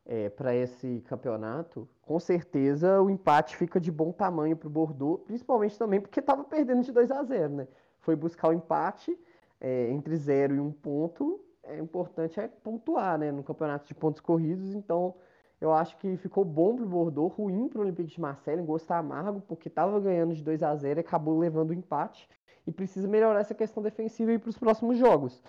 é, 0.04 0.30
para 0.30 0.56
esse 0.56 1.02
campeonato, 1.02 1.88
com 2.02 2.20
certeza 2.20 3.00
o 3.00 3.08
empate 3.08 3.56
fica 3.56 3.80
de 3.80 3.92
bom 3.92 4.12
tamanho 4.12 4.58
para 4.58 4.68
o 4.68 4.72
Bordeaux, 4.72 5.24
principalmente 5.26 5.78
também 5.78 6.02
porque 6.02 6.20
estava 6.20 6.44
perdendo 6.44 6.82
de 6.82 6.92
2 6.92 7.12
a 7.12 7.22
0, 7.22 7.54
né? 7.54 7.68
Foi 8.00 8.16
buscar 8.16 8.50
o 8.50 8.54
empate 8.54 9.16
é, 9.60 9.90
entre 9.92 10.16
0 10.16 10.56
e 10.56 10.60
1 10.60 10.66
um 10.66 10.72
ponto. 10.72 11.40
É 11.64 11.78
importante 11.80 12.40
é 12.40 12.48
pontuar, 12.48 13.18
né, 13.18 13.32
no 13.32 13.44
campeonato 13.44 13.88
de 13.88 13.94
pontos 13.94 14.22
corridos, 14.22 14.74
então 14.74 15.16
eu 15.62 15.74
acho 15.74 15.98
que 15.98 16.16
ficou 16.18 16.46
bom 16.46 16.76
pro 16.76 16.86
Bordeaux, 16.86 17.36
ruim 17.36 17.68
pro 17.68 17.82
Olympique 17.82 18.12
de 18.12 18.22
Marseille, 18.22 18.62
um 18.62 18.66
gosto 18.66 18.90
amargo, 18.92 19.42
porque 19.42 19.68
estava 19.68 20.00
ganhando 20.00 20.34
de 20.34 20.42
2 20.42 20.64
a 20.64 20.76
0 20.76 21.00
e 21.00 21.02
acabou 21.02 21.38
levando 21.38 21.72
o 21.72 21.74
empate. 21.74 22.30
E 22.66 22.72
precisa 22.72 23.08
melhorar 23.08 23.42
essa 23.42 23.54
questão 23.54 23.84
defensiva 23.84 24.38
para 24.40 24.50
os 24.50 24.58
próximos 24.58 24.98
jogos. 24.98 25.44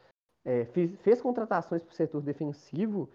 É, 0.45 0.65
fez, 0.67 0.99
fez, 1.01 1.21
contratações 1.21 1.83
para 1.83 1.93
o 1.93 1.95
setor 1.95 2.23
defensivo 2.23 3.11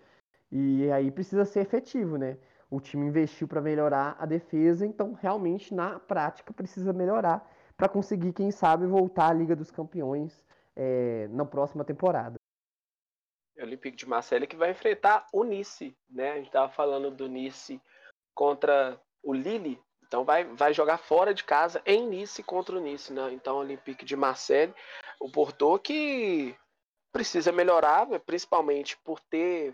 e 0.51 0.89
aí 0.91 1.09
precisa 1.09 1.43
ser 1.43 1.61
efetivo, 1.61 2.17
né? 2.17 2.37
O 2.69 2.79
time 2.79 3.07
investiu 3.07 3.47
para 3.47 3.61
melhorar 3.61 4.15
a 4.19 4.25
defesa, 4.25 4.85
então 4.85 5.13
realmente 5.13 5.73
na 5.73 5.99
prática 5.99 6.53
precisa 6.53 6.93
melhorar 6.93 7.49
para 7.75 7.89
conseguir, 7.89 8.31
quem 8.31 8.51
sabe, 8.51 8.85
voltar 8.85 9.29
à 9.29 9.33
Liga 9.33 9.55
dos 9.55 9.71
Campeões 9.71 10.44
é, 10.75 11.27
na 11.29 11.45
próxima 11.45 11.83
temporada. 11.83 12.35
É 13.57 13.63
Olympique 13.63 13.95
de 13.95 14.07
Marseille 14.07 14.47
que 14.47 14.55
vai 14.55 14.71
enfrentar 14.71 15.27
o 15.31 15.43
Nice, 15.43 15.95
né? 16.09 16.31
A 16.31 16.35
gente 16.35 16.47
estava 16.47 16.71
falando 16.71 17.09
do 17.09 17.27
Nice 17.27 17.81
contra 18.33 18.99
o 19.23 19.33
Lille, 19.33 19.81
então 20.05 20.25
vai, 20.25 20.43
vai 20.43 20.73
jogar 20.73 20.97
fora 20.97 21.33
de 21.33 21.43
casa 21.43 21.81
em 21.85 22.05
Nice 22.07 22.43
contra 22.43 22.75
o 22.75 22.81
Nice, 22.81 23.13
né? 23.13 23.31
Então 23.31 23.57
Olympique 23.57 24.03
de 24.03 24.15
Marseille, 24.15 24.73
o 25.19 25.31
Porto 25.31 25.79
que 25.79 26.55
precisa 27.11 27.51
melhorar, 27.51 28.07
né? 28.07 28.19
principalmente 28.19 28.97
por 28.97 29.21
ter 29.21 29.73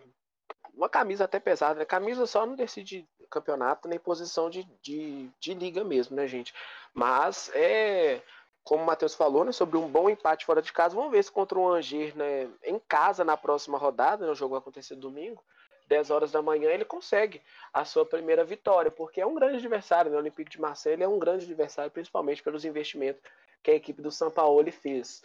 uma 0.76 0.88
camisa 0.88 1.26
até 1.26 1.40
pesada, 1.40 1.80
né? 1.80 1.86
Camisa 1.86 2.28
só 2.28 2.46
não 2.46 2.56
decide 2.56 3.08
campeonato 3.32 3.88
nem 3.88 3.98
posição 3.98 4.50
de, 4.50 4.64
de, 4.82 5.30
de 5.40 5.54
liga 5.54 5.84
mesmo, 5.84 6.16
né, 6.16 6.28
gente? 6.28 6.54
Mas 6.94 7.50
é 7.56 8.22
como 8.64 8.84
o 8.84 8.86
Matheus 8.86 9.16
falou, 9.16 9.44
né, 9.44 9.52
sobre 9.52 9.78
um 9.78 9.88
bom 9.88 10.10
empate 10.10 10.46
fora 10.46 10.62
de 10.62 10.72
casa. 10.72 10.96
Vamos 10.96 11.12
ver 11.12 11.24
se 11.24 11.32
contra 11.32 11.58
o 11.58 11.68
Angers, 11.68 12.14
né, 12.16 12.50
em 12.64 12.80
casa 12.80 13.24
na 13.24 13.36
próxima 13.36 13.78
rodada, 13.78 14.26
né, 14.26 14.32
o 14.32 14.36
jogo 14.36 14.52
vai 14.52 14.60
acontecer 14.60 14.96
domingo, 14.96 15.44
10 15.88 16.10
horas 16.10 16.32
da 16.32 16.42
manhã, 16.42 16.70
ele 16.70 16.86
consegue 16.86 17.42
a 17.74 17.84
sua 17.84 18.06
primeira 18.06 18.46
vitória, 18.46 18.90
porque 18.90 19.20
é 19.20 19.26
um 19.26 19.36
grande 19.36 19.58
adversário, 19.58 20.10
né? 20.10 20.16
O 20.16 20.22
Olympique 20.22 20.50
de 20.50 20.62
Marseille 20.62 21.04
é 21.04 21.08
um 21.08 21.20
grande 21.20 21.44
adversário, 21.44 21.92
principalmente 21.92 22.42
pelos 22.42 22.64
investimentos 22.64 23.22
que 23.62 23.72
a 23.72 23.76
equipe 23.76 24.02
do 24.02 24.10
São 24.10 24.32
Paulo 24.32 24.72
fez. 24.72 25.22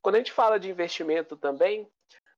Quando 0.00 0.14
a 0.14 0.18
gente 0.18 0.32
fala 0.32 0.58
de 0.58 0.70
investimento 0.70 1.36
também, 1.36 1.86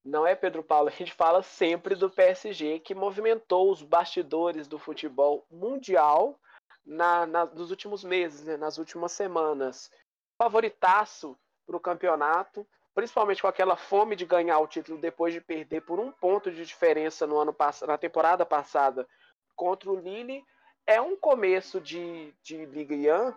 não 0.04 0.26
é 0.26 0.34
Pedro 0.34 0.62
Paulo, 0.62 0.88
a 0.88 0.92
gente 0.92 1.12
fala 1.12 1.42
sempre 1.42 1.94
do 1.94 2.10
PSG, 2.10 2.80
que 2.80 2.94
movimentou 2.94 3.70
os 3.70 3.82
bastidores 3.82 4.66
do 4.66 4.78
futebol 4.78 5.46
mundial 5.48 6.36
na, 6.84 7.26
na, 7.26 7.44
nos 7.46 7.70
últimos 7.70 8.02
meses, 8.02 8.44
né, 8.44 8.56
nas 8.56 8.78
últimas 8.78 9.12
semanas. 9.12 9.90
Favoritaço 10.38 11.36
para 11.66 11.76
o 11.76 11.80
campeonato, 11.80 12.66
principalmente 12.94 13.42
com 13.42 13.48
aquela 13.48 13.76
fome 13.76 14.16
de 14.16 14.24
ganhar 14.24 14.58
o 14.60 14.68
título 14.68 14.98
depois 14.98 15.34
de 15.34 15.40
perder 15.40 15.82
por 15.82 15.98
um 15.98 16.10
ponto 16.12 16.50
de 16.50 16.64
diferença 16.64 17.26
no 17.26 17.36
ano 17.36 17.54
na 17.86 17.98
temporada 17.98 18.46
passada 18.46 19.06
contra 19.54 19.90
o 19.90 19.98
Lille. 19.98 20.44
É 20.86 21.00
um 21.00 21.16
começo 21.16 21.80
de, 21.80 22.32
de 22.42 22.64
Ligue 22.64 23.10
1 23.10 23.34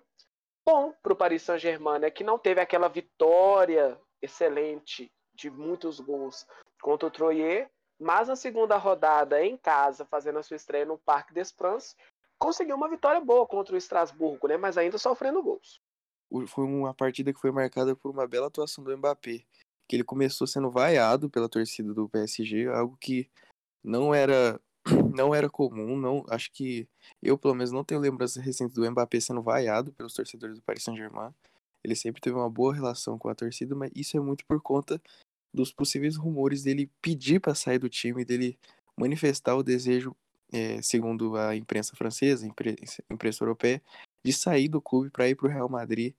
bom 0.66 0.94
para 1.02 1.14
o 1.14 1.16
Paris 1.16 1.42
Saint-Germain, 1.42 2.00
né, 2.00 2.12
que 2.12 2.24
não 2.24 2.38
teve 2.38 2.62
aquela 2.62 2.88
vitória 2.88 4.00
excelente 4.22 5.12
de 5.34 5.50
muitos 5.50 6.00
gols 6.00 6.46
contra 6.82 7.08
o 7.08 7.12
Troyer, 7.12 7.70
mas 8.00 8.28
na 8.28 8.36
segunda 8.36 8.78
rodada 8.78 9.44
em 9.44 9.58
casa, 9.58 10.06
fazendo 10.06 10.40
a 10.40 10.44
sua 10.44 10.56
estreia 10.56 10.86
no 10.86 10.98
Parque 10.98 11.34
des 11.34 11.52
Princes, 11.52 11.96
conseguiu 12.40 12.76
uma 12.76 12.90
vitória 12.90 13.20
boa 13.20 13.46
contra 13.46 13.76
o 13.76 13.78
Estrasburgo, 13.78 14.48
né? 14.48 14.58
Mas 14.58 14.78
ainda 14.78 14.98
sofrendo 14.98 15.44
gols. 15.44 15.82
Foi 16.48 16.66
uma 16.66 16.94
partida 16.94 17.34
que 17.34 17.40
foi 17.40 17.52
marcada 17.52 17.96
por 17.96 18.12
uma 18.12 18.28
bela 18.28 18.48
atuação 18.48 18.84
do 18.84 18.96
Mbappé, 18.98 19.44
que 19.88 19.96
ele 19.96 20.04
começou 20.04 20.48
sendo 20.48 20.72
vaiado 20.72 21.30
pela 21.30 21.50
torcida 21.50 21.94
do 21.94 22.08
PSG, 22.10 22.68
algo 22.68 22.98
que 23.00 23.30
não 23.84 24.14
era 24.14 24.60
não 25.16 25.36
era 25.36 25.50
comum, 25.50 25.98
não, 25.98 26.26
acho 26.30 26.52
que 26.52 26.88
eu 27.22 27.38
pelo 27.38 27.54
menos 27.54 27.72
não 27.72 27.84
tenho 27.84 28.00
lembranças 28.00 28.44
recentes 28.44 28.76
do 28.76 28.90
Mbappé 28.90 29.20
sendo 29.20 29.42
vaiado 29.42 29.92
pelos 29.94 30.14
torcedores 30.14 30.58
do 30.58 30.64
Paris 30.64 30.84
Saint-Germain. 30.84 31.32
Ele 31.84 31.96
sempre 31.96 32.22
teve 32.22 32.36
uma 32.36 32.50
boa 32.50 32.74
relação 32.74 33.18
com 33.18 33.30
a 33.30 33.36
torcida, 33.36 33.76
mas 33.76 33.92
isso 33.96 34.16
é 34.18 34.20
muito 34.20 34.46
por 34.46 34.62
conta 34.62 35.02
dos 35.54 35.72
possíveis 35.72 36.16
rumores 36.16 36.64
dele 36.64 36.90
pedir 37.02 37.40
para 37.40 37.54
sair 37.54 37.80
do 37.80 37.90
time, 37.90 38.24
dele 38.24 38.58
manifestar 38.98 39.56
o 39.56 39.64
desejo, 39.64 40.16
é, 40.52 40.82
segundo 40.82 41.36
a 41.36 41.56
imprensa 41.56 41.96
francesa, 41.96 42.46
imprensa, 42.46 43.04
imprensa 43.10 43.44
europeia, 43.44 43.82
de 44.24 44.34
sair 44.34 44.68
do 44.68 44.82
clube 44.82 45.10
para 45.10 45.30
ir 45.30 45.36
para 45.36 45.48
o 45.48 45.50
Real 45.50 45.70
Madrid, 45.70 46.14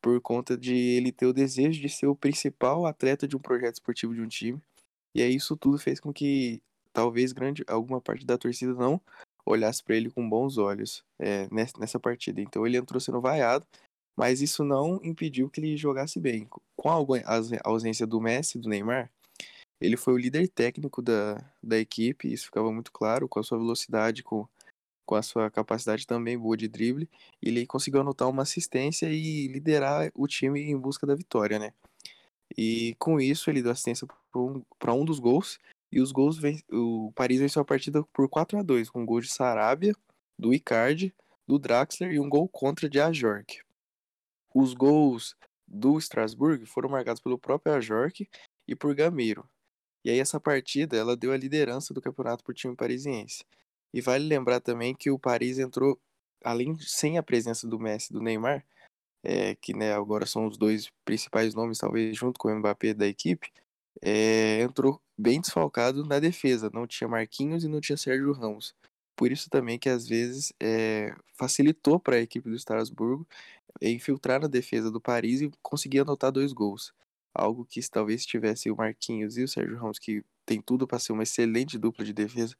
por 0.00 0.20
conta 0.20 0.56
de 0.56 0.74
ele 0.74 1.12
ter 1.12 1.26
o 1.26 1.32
desejo 1.32 1.80
de 1.80 1.88
ser 1.88 2.06
o 2.06 2.16
principal 2.16 2.86
atleta 2.86 3.26
de 3.26 3.36
um 3.36 3.40
projeto 3.40 3.74
esportivo 3.74 4.14
de 4.14 4.20
um 4.20 4.28
time. 4.28 4.60
E 5.14 5.22
aí 5.22 5.34
isso 5.34 5.56
tudo 5.56 5.78
fez 5.78 6.00
com 6.00 6.12
que 6.12 6.62
talvez 6.92 7.32
grande 7.32 7.64
alguma 7.66 8.00
parte 8.00 8.26
da 8.26 8.36
torcida 8.36 8.74
não 8.74 9.00
olhasse 9.46 9.82
para 9.82 9.96
ele 9.96 10.10
com 10.10 10.28
bons 10.28 10.58
olhos 10.58 11.04
é, 11.18 11.48
nessa 11.50 12.00
partida. 12.00 12.40
Então 12.40 12.66
ele 12.66 12.76
entrou 12.76 13.00
sendo 13.00 13.20
vaiado 13.20 13.66
mas 14.16 14.40
isso 14.40 14.64
não 14.64 15.00
impediu 15.02 15.50
que 15.50 15.60
ele 15.60 15.76
jogasse 15.76 16.20
bem. 16.20 16.48
Com 16.76 16.88
a 16.90 16.96
ausência 17.64 18.06
do 18.06 18.20
Messi 18.20 18.58
do 18.58 18.68
Neymar, 18.68 19.10
ele 19.80 19.96
foi 19.96 20.14
o 20.14 20.18
líder 20.18 20.48
técnico 20.48 21.02
da, 21.02 21.44
da 21.62 21.78
equipe, 21.78 22.32
isso 22.32 22.46
ficava 22.46 22.72
muito 22.72 22.92
claro, 22.92 23.28
com 23.28 23.40
a 23.40 23.42
sua 23.42 23.58
velocidade, 23.58 24.22
com, 24.22 24.48
com 25.04 25.14
a 25.14 25.22
sua 25.22 25.50
capacidade 25.50 26.06
também 26.06 26.38
boa 26.38 26.56
de 26.56 26.68
drible, 26.68 27.08
ele 27.42 27.66
conseguiu 27.66 28.00
anotar 28.00 28.28
uma 28.28 28.42
assistência 28.42 29.08
e 29.10 29.48
liderar 29.48 30.10
o 30.14 30.26
time 30.26 30.62
em 30.62 30.76
busca 30.76 31.06
da 31.06 31.14
vitória, 31.14 31.58
né? 31.58 31.72
E 32.56 32.94
com 32.98 33.20
isso 33.20 33.50
ele 33.50 33.62
deu 33.62 33.72
assistência 33.72 34.06
para 34.30 34.40
um, 34.40 34.62
um 34.88 35.04
dos 35.04 35.18
gols, 35.18 35.58
e 35.90 36.00
os 36.00 36.10
gols, 36.10 36.38
o 36.72 37.12
Paris 37.14 37.40
venceu 37.40 37.62
a 37.62 37.64
partida 37.64 38.02
por 38.12 38.28
4 38.28 38.58
a 38.58 38.62
2 38.62 38.90
com 38.90 39.02
um 39.02 39.06
gol 39.06 39.20
de 39.20 39.28
Sarabia, 39.28 39.94
do 40.36 40.52
Icardi, 40.52 41.14
do 41.46 41.58
Draxler 41.58 42.12
e 42.12 42.18
um 42.18 42.28
gol 42.28 42.48
contra 42.48 42.88
de 42.88 43.00
Ajork. 43.00 43.60
Os 44.52 44.74
gols 44.74 45.36
do 45.66 45.98
Strasbourg 45.98 46.66
foram 46.66 46.88
marcados 46.88 47.22
pelo 47.22 47.38
próprio 47.38 47.74
Ajorque 47.74 48.28
e 48.66 48.74
por 48.74 48.94
Gameiro. 48.94 49.48
E 50.04 50.10
aí 50.10 50.18
essa 50.18 50.40
partida 50.40 50.96
ela 50.96 51.16
deu 51.16 51.32
a 51.32 51.36
liderança 51.36 51.94
do 51.94 52.00
campeonato 52.00 52.44
para 52.44 52.50
o 52.50 52.54
time 52.54 52.76
parisiense. 52.76 53.44
E 53.94 54.00
vale 54.00 54.26
lembrar 54.26 54.58
também 54.58 54.92
que 54.92 55.08
o 55.08 55.16
Paris 55.16 55.60
entrou, 55.60 55.96
além 56.42 56.76
sem 56.80 57.16
a 57.16 57.22
presença 57.22 57.64
do 57.68 57.78
Messi 57.78 58.08
e 58.10 58.12
do 58.12 58.20
Neymar, 58.20 58.66
é, 59.22 59.54
que 59.54 59.72
né, 59.72 59.94
agora 59.94 60.26
são 60.26 60.46
os 60.46 60.58
dois 60.58 60.90
principais 61.04 61.54
nomes, 61.54 61.78
talvez 61.78 62.16
junto 62.16 62.36
com 62.36 62.48
o 62.48 62.58
Mbappé 62.58 62.92
da 62.92 63.06
equipe, 63.06 63.52
é, 64.02 64.62
entrou 64.62 65.00
bem 65.16 65.40
desfalcado 65.40 66.04
na 66.04 66.18
defesa. 66.18 66.68
Não 66.74 66.88
tinha 66.88 67.06
Marquinhos 67.06 67.62
e 67.62 67.68
não 67.68 67.80
tinha 67.80 67.96
Sérgio 67.96 68.32
Ramos. 68.32 68.74
Por 69.14 69.30
isso 69.30 69.48
também 69.48 69.78
que 69.78 69.88
às 69.88 70.08
vezes 70.08 70.52
é, 70.60 71.14
facilitou 71.38 72.00
para 72.00 72.16
a 72.16 72.20
equipe 72.20 72.50
do 72.50 72.56
Estrasburgo 72.56 73.24
infiltrar 73.80 74.40
na 74.40 74.48
defesa 74.48 74.90
do 74.90 75.00
Paris 75.00 75.40
e 75.40 75.52
conseguir 75.62 76.00
anotar 76.00 76.32
dois 76.32 76.52
gols. 76.52 76.92
Algo 77.32 77.64
que 77.64 77.80
talvez 77.88 78.26
tivesse 78.26 78.72
o 78.72 78.76
Marquinhos 78.76 79.38
e 79.38 79.44
o 79.44 79.48
Sérgio 79.48 79.78
Ramos, 79.78 80.00
que 80.00 80.24
tem 80.44 80.60
tudo 80.60 80.84
para 80.84 80.98
ser 80.98 81.12
uma 81.12 81.22
excelente 81.22 81.78
dupla 81.78 82.04
de 82.04 82.12
defesa, 82.12 82.56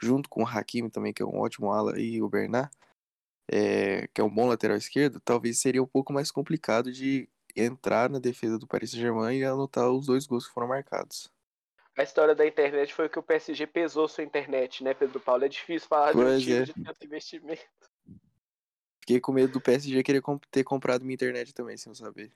junto 0.00 0.28
com 0.28 0.42
o 0.42 0.46
Hakimi 0.46 0.90
também, 0.90 1.12
que 1.12 1.22
é 1.22 1.26
um 1.26 1.38
ótimo 1.38 1.72
ala, 1.72 2.00
e 2.00 2.22
o 2.22 2.28
Bernard, 2.28 2.70
é, 3.50 4.06
que 4.08 4.20
é 4.20 4.24
um 4.24 4.30
bom 4.30 4.46
lateral 4.46 4.76
esquerdo, 4.76 5.20
talvez 5.20 5.60
seria 5.60 5.82
um 5.82 5.86
pouco 5.86 6.12
mais 6.12 6.30
complicado 6.30 6.92
de 6.92 7.28
entrar 7.56 8.08
na 8.08 8.18
defesa 8.18 8.58
do 8.58 8.66
Paris 8.66 8.90
Saint-Germain 8.90 9.38
e 9.38 9.44
anotar 9.44 9.90
os 9.90 10.06
dois 10.06 10.26
gols 10.26 10.46
que 10.46 10.54
foram 10.54 10.68
marcados 10.68 11.30
a 12.00 12.02
história 12.02 12.34
da 12.34 12.46
internet 12.46 12.94
foi 12.94 13.08
que 13.08 13.18
o 13.18 13.22
PSG 13.22 13.66
pesou 13.66 14.08
sua 14.08 14.24
internet, 14.24 14.82
né, 14.82 14.94
Pedro 14.94 15.20
Paulo? 15.20 15.44
É 15.44 15.48
difícil 15.48 15.88
falar 15.88 16.12
pois 16.12 16.42
de 16.42 16.52
um 16.52 16.56
time 16.56 16.58
é. 16.58 16.64
de 16.64 16.84
tanto 16.84 17.04
investimento. 17.04 17.62
Fiquei 19.00 19.20
com 19.20 19.32
medo 19.32 19.52
do 19.52 19.60
PSG 19.60 20.02
querer 20.02 20.22
ter 20.50 20.64
comprado 20.64 21.02
minha 21.02 21.14
internet 21.14 21.52
também, 21.52 21.76
sem 21.76 21.90
eu 21.90 21.94
saber. 21.94 22.32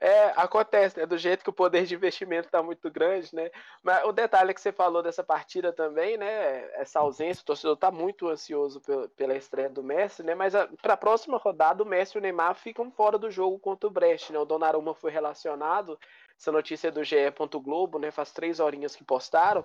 É, 0.00 0.32
acontece, 0.36 0.98
né? 0.98 1.06
Do 1.06 1.16
jeito 1.16 1.44
que 1.44 1.50
o 1.50 1.52
poder 1.52 1.86
de 1.86 1.94
investimento 1.94 2.48
está 2.48 2.62
muito 2.62 2.90
grande, 2.90 3.34
né? 3.34 3.50
Mas 3.82 4.04
o 4.04 4.12
detalhe 4.12 4.52
que 4.52 4.60
você 4.60 4.72
falou 4.72 5.02
dessa 5.02 5.22
partida 5.22 5.72
também, 5.72 6.16
né? 6.16 6.68
Essa 6.74 7.00
ausência, 7.00 7.42
o 7.42 7.44
torcedor 7.46 7.74
está 7.74 7.90
muito 7.90 8.28
ansioso 8.28 8.82
pela 9.16 9.36
estreia 9.36 9.70
do 9.70 9.82
Messi, 9.82 10.22
né? 10.22 10.34
Mas 10.34 10.52
para 10.82 10.94
a 10.94 10.96
próxima 10.96 11.38
rodada, 11.38 11.82
o 11.82 11.86
Messi 11.86 12.16
e 12.16 12.18
o 12.18 12.22
Neymar 12.22 12.54
ficam 12.56 12.90
fora 12.90 13.16
do 13.16 13.30
jogo 13.30 13.58
contra 13.58 13.86
o 13.86 13.90
Brest, 13.90 14.30
né? 14.30 14.38
O 14.38 14.44
Donnarumma 14.44 14.94
foi 14.94 15.12
relacionado, 15.12 15.98
essa 16.38 16.50
notícia 16.50 16.88
é 16.88 16.90
do 16.90 17.04
GE. 17.04 17.16
Globo, 17.62 17.98
né? 17.98 18.10
Faz 18.10 18.32
três 18.32 18.60
horinhas 18.60 18.96
que 18.96 19.04
postaram. 19.04 19.64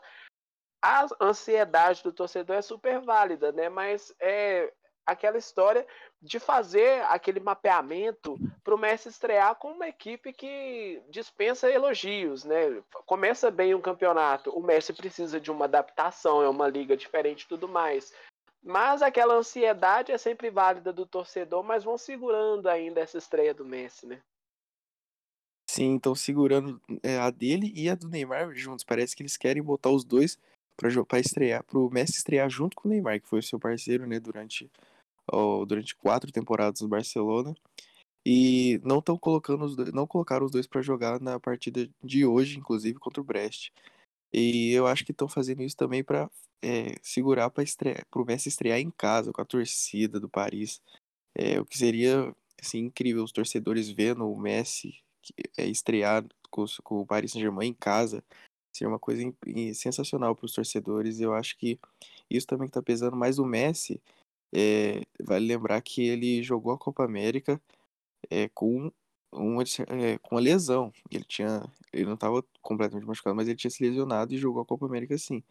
A 0.82 1.08
ansiedade 1.20 2.04
do 2.04 2.14
torcedor 2.14 2.56
é 2.56 2.62
super 2.62 3.02
válida, 3.02 3.52
né? 3.52 3.68
Mas 3.68 4.14
é, 4.20 4.72
aquela 5.06 5.38
história 5.38 5.86
de 6.22 6.40
fazer 6.40 7.04
aquele 7.06 7.40
mapeamento 7.40 8.38
para 8.64 8.76
o 8.76 8.78
Messi 8.78 9.10
estrear 9.10 9.56
com 9.56 9.72
uma 9.72 9.88
equipe 9.88 10.32
que 10.34 11.02
dispensa 11.10 11.70
elogios, 11.70 12.44
né? 12.44 12.82
Começa 13.06 13.50
bem 13.50 13.74
um 13.74 13.82
campeonato, 13.82 14.52
o 14.52 14.62
Messi 14.62 14.94
precisa 14.94 15.40
de 15.40 15.50
uma 15.50 15.66
adaptação, 15.66 16.42
é 16.42 16.50
uma 16.50 16.68
liga 16.68 16.96
diferente 16.96 17.44
e 17.44 17.48
tudo 17.48 17.68
mais. 17.68 18.14
Mas 18.62 19.02
aquela 19.02 19.36
ansiedade 19.36 20.12
é 20.12 20.18
sempre 20.18 20.50
válida 20.50 20.92
do 20.92 21.06
torcedor, 21.06 21.64
mas 21.64 21.84
vão 21.84 21.98
segurando 21.98 22.68
ainda 22.68 23.00
essa 23.00 23.18
estreia 23.18 23.54
do 23.54 23.66
Messi, 23.66 24.06
né? 24.06 24.22
Sim, 25.70 25.96
estão 25.96 26.16
segurando 26.16 26.82
é, 27.04 27.18
a 27.20 27.30
dele 27.30 27.72
e 27.76 27.90
a 27.90 27.96
do 27.96 28.10
Neymar 28.10 28.54
juntos. 28.54 28.84
Parece 28.84 29.16
que 29.16 29.22
eles 29.22 29.38
querem 29.38 29.62
botar 29.64 29.92
os 29.92 30.04
dois 30.04 30.38
para 31.06 31.20
estrear, 31.20 31.64
para 31.64 31.78
o 31.78 31.90
Messi 31.90 32.18
estrear 32.18 32.50
junto 32.50 32.76
com 32.76 32.88
o 32.88 32.92
Neymar, 32.92 33.22
que 33.22 33.28
foi 33.28 33.40
o 33.40 33.44
seu 33.44 33.60
parceiro, 33.60 34.08
né, 34.08 34.20
durante 34.20 34.70
durante 35.68 35.96
quatro 35.96 36.32
temporadas 36.32 36.82
no 36.82 36.88
Barcelona. 36.88 37.56
E 38.26 38.80
não 38.84 39.00
estão 39.00 39.18
colocando 39.18 39.64
os 39.66 39.76
dois, 39.76 39.94
não 39.94 40.06
colocaram 40.06 40.46
os 40.46 40.52
dois 40.52 40.68
para 40.68 40.82
jogar 40.82 41.20
na 41.22 41.40
partida 41.40 41.90
de 42.04 42.26
hoje, 42.26 42.60
inclusive 42.60 43.00
contra 43.00 43.22
o 43.22 43.24
Brest. 43.24 43.72
E 44.34 44.72
eu 44.72 44.86
acho 44.86 45.06
que 45.06 45.12
estão 45.12 45.28
fazendo 45.28 45.64
isso 45.64 45.78
também 45.78 46.04
para 46.04 46.30
é, 46.62 46.96
segurar 47.02 47.50
para 47.50 47.64
o 48.16 48.26
Messi 48.26 48.50
estrear 48.50 48.80
em 48.80 48.92
casa 48.92 49.32
com 49.32 49.42
a 49.42 49.46
torcida 49.46 50.20
do 50.20 50.30
Paris. 50.30 50.82
É, 51.34 51.60
o 51.60 51.66
que 51.66 51.78
seria 51.78 52.36
assim, 52.62 52.80
incrível 52.86 53.24
os 53.24 53.32
torcedores 53.32 53.90
vendo 53.90 54.30
o 54.30 54.38
Messi 54.38 55.02
é, 55.58 55.66
estrear 55.66 56.26
com, 56.50 56.66
com 56.84 57.00
o 57.02 57.06
Paris 57.06 57.32
Saint-Germain 57.32 57.70
em 57.70 57.74
casa 57.74 58.24
seria 58.74 58.90
uma 58.90 59.00
coisa 59.00 59.22
sensacional 59.74 60.36
para 60.36 60.46
os 60.46 60.54
torcedores. 60.54 61.20
Eu 61.20 61.34
acho 61.34 61.58
que 61.58 61.80
isso 62.30 62.48
também 62.48 62.68
está 62.68 62.82
pesando 62.82 63.16
mais 63.18 63.40
o 63.40 63.46
Messi. 63.46 64.02
É, 64.54 65.04
vale 65.22 65.48
lembrar 65.48 65.82
que 65.82 66.02
ele 66.02 66.42
jogou 66.44 66.74
a 66.74 66.78
Copa 66.78 67.04
América 67.04 67.62
é, 68.30 68.50
com 68.50 68.92
uma, 69.32 69.64
é, 69.64 70.18
com 70.20 70.36
uma 70.36 70.42
lesão. 70.42 70.92
Ele 71.12 71.24
tinha, 71.24 71.64
ele 71.94 72.06
não 72.06 72.16
estava 72.16 72.44
completamente 72.62 73.06
machucado, 73.06 73.36
mas 73.36 73.48
ele 73.48 73.58
tinha 73.58 73.72
se 73.72 73.84
lesionado 73.84 74.34
e 74.34 74.38
jogou 74.38 74.62
a 74.62 74.66
Copa 74.66 74.86
América 74.86 75.18
sim. 75.18 75.44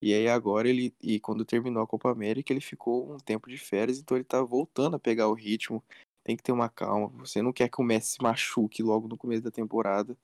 E 0.00 0.12
aí 0.14 0.28
agora 0.28 0.68
ele, 0.68 0.94
e 1.02 1.18
quando 1.20 1.44
terminou 1.44 1.82
a 1.82 1.86
Copa 1.86 2.10
América, 2.10 2.52
ele 2.52 2.60
ficou 2.60 3.14
um 3.14 3.18
tempo 3.18 3.48
de 3.48 3.58
férias, 3.58 3.98
então 3.98 4.16
ele 4.16 4.24
tá 4.24 4.42
voltando 4.42 4.96
a 4.96 4.98
pegar 4.98 5.28
o 5.28 5.34
ritmo. 5.34 5.82
Tem 6.22 6.36
que 6.36 6.42
ter 6.42 6.52
uma 6.52 6.68
calma. 6.68 7.08
Você 7.18 7.40
não 7.40 7.52
quer 7.52 7.68
que 7.68 7.80
o 7.80 7.84
Messi 7.84 8.12
se 8.14 8.22
machuque 8.22 8.82
logo 8.82 9.08
no 9.08 9.16
começo 9.16 9.42
da 9.42 9.50
temporada. 9.50 10.16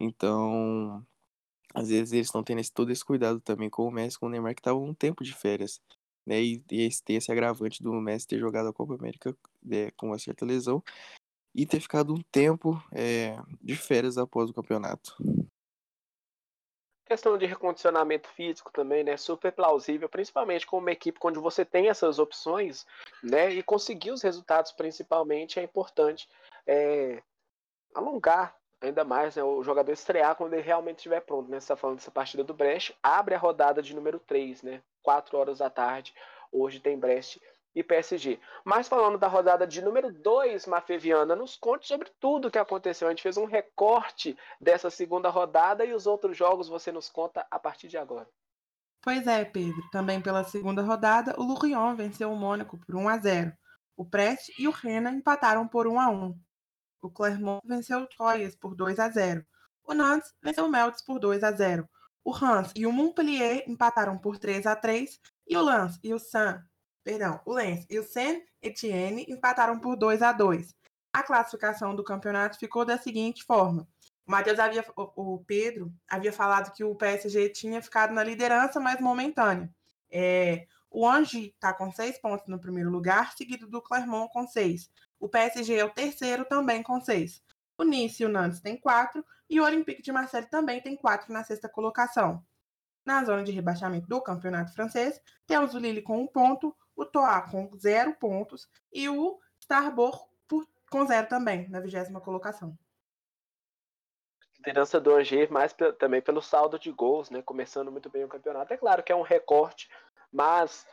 Então, 0.00 1.04
às 1.74 1.88
vezes 1.88 2.12
eles 2.12 2.28
estão 2.28 2.44
tendo 2.44 2.60
esse, 2.60 2.72
todo 2.72 2.92
esse 2.92 3.04
cuidado 3.04 3.40
também 3.40 3.68
com 3.68 3.86
o 3.86 3.90
Messi, 3.90 4.18
com 4.18 4.26
o 4.26 4.28
Neymar, 4.28 4.54
que 4.54 4.62
tava 4.62 4.78
um 4.78 4.94
tempo 4.94 5.24
de 5.24 5.34
férias. 5.34 5.82
Né? 6.24 6.40
E, 6.40 6.64
e 6.70 6.82
esse, 6.82 7.02
tem 7.02 7.16
esse 7.16 7.32
agravante 7.32 7.82
do 7.82 7.92
Messi 7.94 8.28
ter 8.28 8.38
jogado 8.38 8.68
a 8.68 8.72
Copa 8.72 8.94
América 8.94 9.36
é, 9.70 9.90
com 9.96 10.06
uma 10.06 10.18
certa 10.18 10.46
lesão 10.46 10.82
e 11.52 11.66
ter 11.66 11.80
ficado 11.80 12.14
um 12.14 12.22
tempo 12.30 12.82
é, 12.92 13.36
de 13.60 13.74
férias 13.74 14.16
após 14.16 14.50
o 14.50 14.54
campeonato. 14.54 15.16
Questão 17.04 17.36
de 17.36 17.44
recondicionamento 17.44 18.28
físico 18.30 18.72
também, 18.72 19.04
né? 19.04 19.16
Super 19.16 19.52
plausível, 19.52 20.08
principalmente 20.08 20.66
com 20.66 20.78
uma 20.78 20.90
equipe 20.90 21.18
onde 21.22 21.38
você 21.38 21.64
tem 21.64 21.88
essas 21.88 22.18
opções, 22.18 22.86
né? 23.22 23.52
E 23.52 23.62
conseguir 23.62 24.10
os 24.10 24.22
resultados, 24.22 24.72
principalmente, 24.72 25.60
é 25.60 25.62
importante 25.62 26.26
é, 26.66 27.22
alongar 27.94 28.56
ainda 28.84 29.04
mais 29.04 29.36
né, 29.36 29.42
o 29.42 29.62
jogador 29.62 29.92
estrear 29.92 30.34
quando 30.36 30.54
ele 30.54 30.62
realmente 30.62 30.98
estiver 30.98 31.20
pronto. 31.20 31.50
Né? 31.50 31.58
Você 31.58 31.64
está 31.64 31.76
falando 31.76 31.96
dessa 31.96 32.10
partida 32.10 32.44
do 32.44 32.54
Brest, 32.54 32.92
abre 33.02 33.34
a 33.34 33.38
rodada 33.38 33.82
de 33.82 33.94
número 33.94 34.18
3, 34.18 34.62
né? 34.62 34.82
4 35.02 35.36
horas 35.36 35.58
da 35.58 35.70
tarde. 35.70 36.14
Hoje 36.52 36.80
tem 36.80 36.98
Brest 36.98 37.38
e 37.74 37.82
PSG. 37.82 38.38
Mas 38.64 38.86
falando 38.86 39.18
da 39.18 39.26
rodada 39.26 39.66
de 39.66 39.82
número 39.82 40.12
2, 40.12 40.66
Mafeviana, 40.66 41.34
nos 41.34 41.56
conte 41.56 41.86
sobre 41.86 42.08
tudo 42.20 42.48
o 42.48 42.50
que 42.50 42.58
aconteceu. 42.58 43.08
A 43.08 43.10
gente 43.10 43.22
fez 43.22 43.36
um 43.36 43.44
recorte 43.44 44.36
dessa 44.60 44.90
segunda 44.90 45.28
rodada 45.28 45.84
e 45.84 45.92
os 45.92 46.06
outros 46.06 46.36
jogos 46.36 46.68
você 46.68 46.92
nos 46.92 47.10
conta 47.10 47.44
a 47.50 47.58
partir 47.58 47.88
de 47.88 47.98
agora. 47.98 48.28
Pois 49.02 49.26
é, 49.26 49.44
Pedro. 49.44 49.82
Também 49.90 50.20
pela 50.20 50.44
segunda 50.44 50.82
rodada, 50.82 51.34
o 51.36 51.42
Lorient 51.42 51.96
venceu 51.96 52.32
o 52.32 52.36
Mônaco 52.36 52.78
por 52.78 52.94
1 52.94 53.08
a 53.08 53.18
0. 53.18 53.52
O 53.96 54.04
Brest 54.04 54.50
e 54.58 54.66
o 54.66 54.70
Rennes 54.70 55.12
empataram 55.12 55.68
por 55.68 55.86
1 55.86 56.00
a 56.00 56.08
1. 56.08 56.34
O 57.04 57.10
Clermont 57.10 57.60
venceu 57.66 57.98
o 57.98 58.06
Troyes 58.06 58.56
por 58.56 58.74
2 58.74 58.98
a 58.98 59.10
0. 59.10 59.44
O 59.84 59.92
Nantes 59.92 60.32
venceu 60.42 60.64
o 60.64 60.70
Meltz 60.70 61.02
por 61.02 61.18
2 61.18 61.44
a 61.44 61.52
0. 61.52 61.86
O 62.24 62.30
Reims 62.30 62.72
e 62.74 62.86
o 62.86 62.92
Montpellier 62.92 63.62
empataram 63.68 64.16
por 64.16 64.38
3 64.38 64.64
a 64.64 64.74
3 64.74 65.20
e 65.46 65.54
o 65.54 65.62
Lens 65.62 66.00
e 66.02 66.14
o 66.14 66.18
Saint 66.18 66.62
perdão, 67.04 67.38
o 67.44 67.52
Lens 67.52 67.84
e 67.90 67.98
o 67.98 68.02
Saint-Etienne 68.02 69.26
empataram 69.28 69.78
por 69.78 69.96
2 69.96 70.22
a 70.22 70.32
2. 70.32 70.74
A 71.12 71.22
classificação 71.22 71.94
do 71.94 72.02
campeonato 72.02 72.58
ficou 72.58 72.86
da 72.86 72.96
seguinte 72.96 73.44
forma: 73.44 73.86
o 74.26 74.30
Matheus 74.30 74.58
havia, 74.58 74.82
o 74.96 75.44
Pedro 75.46 75.92
havia 76.08 76.32
falado 76.32 76.72
que 76.72 76.82
o 76.82 76.94
PSG 76.94 77.50
tinha 77.50 77.82
ficado 77.82 78.14
na 78.14 78.24
liderança, 78.24 78.80
mas 78.80 78.98
momentânea. 78.98 79.70
É, 80.10 80.66
o 80.90 81.06
Angi 81.06 81.48
está 81.48 81.74
com 81.74 81.90
seis 81.90 82.18
pontos 82.18 82.46
no 82.46 82.58
primeiro 82.58 82.88
lugar, 82.88 83.32
seguido 83.36 83.68
do 83.68 83.82
Clermont 83.82 84.32
com 84.32 84.46
seis. 84.46 84.88
O 85.24 85.28
PSG 85.30 85.76
é 85.76 85.84
o 85.86 85.88
terceiro, 85.88 86.44
também 86.44 86.82
com 86.82 87.00
seis. 87.00 87.42
O 87.78 87.82
Nice 87.82 88.22
e 88.22 88.26
o 88.26 88.28
Nantes 88.28 88.60
têm 88.60 88.76
quatro, 88.76 89.24
e 89.48 89.58
o 89.58 89.64
Olympique 89.64 90.02
de 90.02 90.12
Marseille 90.12 90.46
também 90.50 90.82
tem 90.82 90.94
quatro 90.94 91.32
na 91.32 91.42
sexta 91.42 91.66
colocação. 91.66 92.44
Na 93.06 93.24
zona 93.24 93.42
de 93.42 93.50
rebaixamento 93.50 94.06
do 94.06 94.20
campeonato 94.20 94.74
francês, 94.74 95.18
temos 95.46 95.72
o 95.74 95.78
Lille 95.78 96.02
com 96.02 96.20
um 96.20 96.26
ponto, 96.26 96.76
o 96.94 97.06
Toa 97.06 97.40
com 97.40 97.74
zero 97.74 98.12
pontos 98.16 98.68
e 98.92 99.08
o 99.08 99.40
Starbourg 99.58 100.26
com 100.90 101.06
zero 101.06 101.26
também, 101.26 101.70
na 101.70 101.80
vigésima 101.80 102.20
colocação. 102.20 102.78
Liderança 104.58 105.00
do 105.00 105.14
Angers, 105.14 105.48
mais 105.48 105.74
também 105.98 106.20
pelo 106.20 106.42
saldo 106.42 106.78
de 106.78 106.92
gols, 106.92 107.30
né? 107.30 107.40
Começando 107.40 107.90
muito 107.90 108.10
bem 108.10 108.24
o 108.24 108.28
campeonato. 108.28 108.74
É 108.74 108.76
claro 108.76 109.02
que 109.02 109.10
é 109.10 109.16
um 109.16 109.22
recorte, 109.22 109.88
mas 110.30 110.86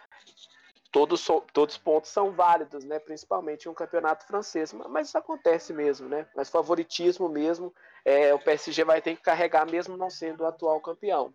todos, 0.92 1.26
todos 1.54 1.76
os 1.76 1.82
pontos 1.82 2.12
são 2.12 2.32
válidos, 2.32 2.84
né? 2.84 3.00
Principalmente 3.00 3.66
em 3.66 3.70
um 3.70 3.74
campeonato 3.74 4.26
francês. 4.26 4.74
Mas 4.74 5.08
isso 5.08 5.18
acontece 5.18 5.74
mesmo, 5.74 6.10
né? 6.10 6.28
Mas 6.36 6.50
favoritismo 6.50 7.30
mesmo, 7.30 7.74
é, 8.04 8.34
o 8.34 8.40
PSG 8.40 8.84
vai 8.84 9.02
ter 9.02 9.16
que 9.16 9.22
carregar 9.22 9.66
mesmo 9.66 9.96
não 9.96 10.10
sendo 10.10 10.42
o 10.42 10.46
atual 10.46 10.82
campeão. 10.82 11.34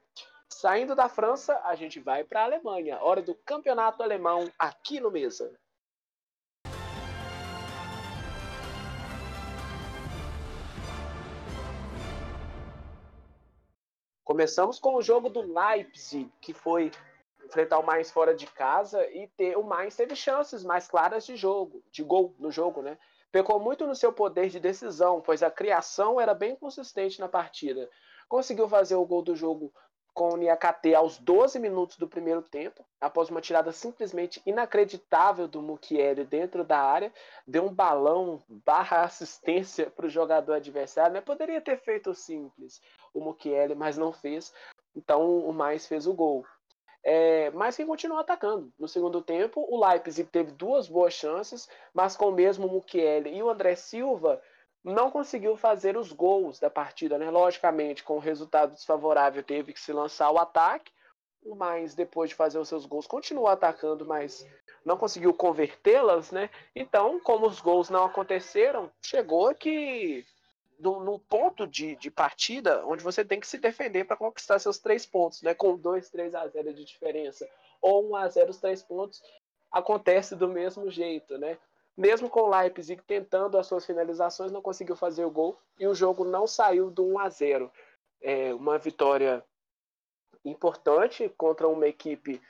Saindo 0.48 0.94
da 0.94 1.08
França, 1.08 1.60
a 1.64 1.74
gente 1.74 1.98
vai 1.98 2.22
para 2.22 2.42
a 2.42 2.44
Alemanha. 2.44 2.98
Hora 3.00 3.22
do 3.22 3.34
campeonato 3.34 4.02
alemão 4.02 4.50
aqui 4.58 5.00
no 5.00 5.10
Mesa. 5.10 5.52
Começamos 14.22 14.78
com 14.78 14.96
o 14.96 15.02
jogo 15.02 15.28
do 15.28 15.40
Leipzig, 15.40 16.30
que 16.40 16.52
foi 16.52 16.90
enfrentar 17.46 17.78
o 17.78 17.86
mais 17.86 18.10
fora 18.10 18.34
de 18.34 18.46
casa 18.46 19.04
e 19.10 19.28
ter 19.28 19.56
o 19.56 19.62
mais 19.62 19.96
teve 19.96 20.14
chances 20.14 20.62
mais 20.62 20.86
claras 20.86 21.24
de 21.24 21.36
jogo, 21.36 21.82
de 21.90 22.02
gol 22.02 22.34
no 22.38 22.50
jogo, 22.50 22.82
né? 22.82 22.98
Pecou 23.32 23.58
muito 23.58 23.86
no 23.86 23.94
seu 23.94 24.12
poder 24.12 24.48
de 24.48 24.60
decisão, 24.60 25.20
pois 25.20 25.42
a 25.42 25.50
criação 25.50 26.20
era 26.20 26.34
bem 26.34 26.54
consistente 26.56 27.20
na 27.20 27.28
partida. 27.28 27.88
Conseguiu 28.28 28.68
fazer 28.68 28.94
o 28.94 29.06
gol 29.06 29.22
do 29.22 29.34
jogo 29.34 29.72
com 30.16 30.30
o 30.32 30.36
Niakate 30.38 30.94
aos 30.94 31.18
12 31.18 31.58
minutos 31.58 31.98
do 31.98 32.08
primeiro 32.08 32.40
tempo, 32.40 32.82
após 32.98 33.28
uma 33.28 33.42
tirada 33.42 33.70
simplesmente 33.70 34.40
inacreditável 34.46 35.46
do 35.46 35.60
Mukiele 35.60 36.24
dentro 36.24 36.64
da 36.64 36.80
área, 36.80 37.12
deu 37.46 37.66
um 37.66 37.74
balão 37.74 38.42
barra 38.48 39.02
assistência 39.02 39.90
para 39.94 40.06
o 40.06 40.08
jogador 40.08 40.54
adversário, 40.54 41.12
né? 41.12 41.20
Poderia 41.20 41.60
ter 41.60 41.78
feito 41.78 42.14
simples 42.14 42.80
o 43.12 43.20
Mukiele, 43.20 43.74
mas 43.74 43.98
não 43.98 44.10
fez, 44.10 44.54
então 44.96 45.40
o 45.40 45.52
Mais 45.52 45.86
fez 45.86 46.06
o 46.06 46.14
gol. 46.14 46.46
É, 47.08 47.52
mas 47.52 47.76
quem 47.76 47.86
continuou 47.86 48.18
atacando. 48.18 48.72
No 48.76 48.88
segundo 48.88 49.22
tempo, 49.22 49.64
o 49.70 49.86
Leipzig 49.86 50.28
teve 50.28 50.50
duas 50.50 50.88
boas 50.88 51.14
chances, 51.14 51.68
mas 51.94 52.16
com 52.16 52.30
o 52.30 52.32
mesmo 52.32 52.66
Mukiele 52.66 53.30
e 53.32 53.40
o 53.40 53.48
André 53.48 53.76
Silva 53.76 54.42
não 54.82 55.08
conseguiu 55.08 55.56
fazer 55.56 55.96
os 55.96 56.10
gols 56.10 56.58
da 56.58 56.68
partida, 56.68 57.16
né? 57.16 57.30
Logicamente, 57.30 58.02
com 58.02 58.16
o 58.16 58.20
resultado 58.20 58.72
desfavorável, 58.72 59.40
teve 59.44 59.72
que 59.72 59.78
se 59.78 59.92
lançar 59.92 60.32
o 60.32 60.38
ataque, 60.38 60.90
mas 61.56 61.94
depois 61.94 62.30
de 62.30 62.34
fazer 62.34 62.58
os 62.58 62.68
seus 62.68 62.84
gols, 62.86 63.06
continuou 63.06 63.46
atacando, 63.46 64.04
mas 64.04 64.44
não 64.84 64.96
conseguiu 64.96 65.32
convertê-las, 65.32 66.32
né? 66.32 66.50
Então, 66.74 67.20
como 67.20 67.46
os 67.46 67.60
gols 67.60 67.88
não 67.88 68.04
aconteceram, 68.04 68.90
chegou 69.00 69.54
que 69.54 70.24
no, 70.78 71.00
no 71.00 71.18
ponto 71.18 71.66
de, 71.66 71.96
de, 71.96 72.10
partida 72.10 72.84
onde 72.86 73.02
você 73.02 73.24
tem 73.24 73.40
que 73.40 73.46
se 73.46 73.58
defender 73.58 74.04
para 74.04 74.16
conquistar 74.16 74.58
seus 74.58 74.78
três 74.78 75.06
pontos, 75.06 75.42
né? 75.42 75.54
Com 75.54 75.76
2, 75.76 76.10
3 76.10 76.34
a 76.34 76.46
0 76.46 76.74
de 76.74 76.84
diferença, 76.84 77.48
ou 77.80 78.10
1 78.10 78.16
a 78.16 78.28
0 78.28 78.50
os 78.50 78.58
três 78.58 78.82
pontos, 78.82 79.22
acontece 79.70 80.34
do 80.34 80.48
mesmo 80.48 80.90
jeito, 80.90 81.38
né? 81.38 81.58
Mesmo 81.96 82.28
com 82.28 82.40
o 82.40 82.48
Leipzig 82.48 83.02
tentando 83.06 83.58
as 83.58 83.66
suas 83.66 83.86
finalizações, 83.86 84.52
não 84.52 84.60
conseguiu 84.60 84.96
fazer 84.96 85.24
o 85.24 85.30
gol 85.30 85.58
e 85.78 85.86
o 85.86 85.94
jogo 85.94 86.24
não 86.24 86.46
saiu 86.46 86.90
do 86.90 87.06
1 87.06 87.18
a 87.18 87.28
0. 87.28 87.72
É 88.20 88.52
uma 88.52 88.78
vitória 88.78 89.42
importante 90.44 91.28
contra 91.36 91.66
uma 91.66 91.88
equipe 91.88 92.40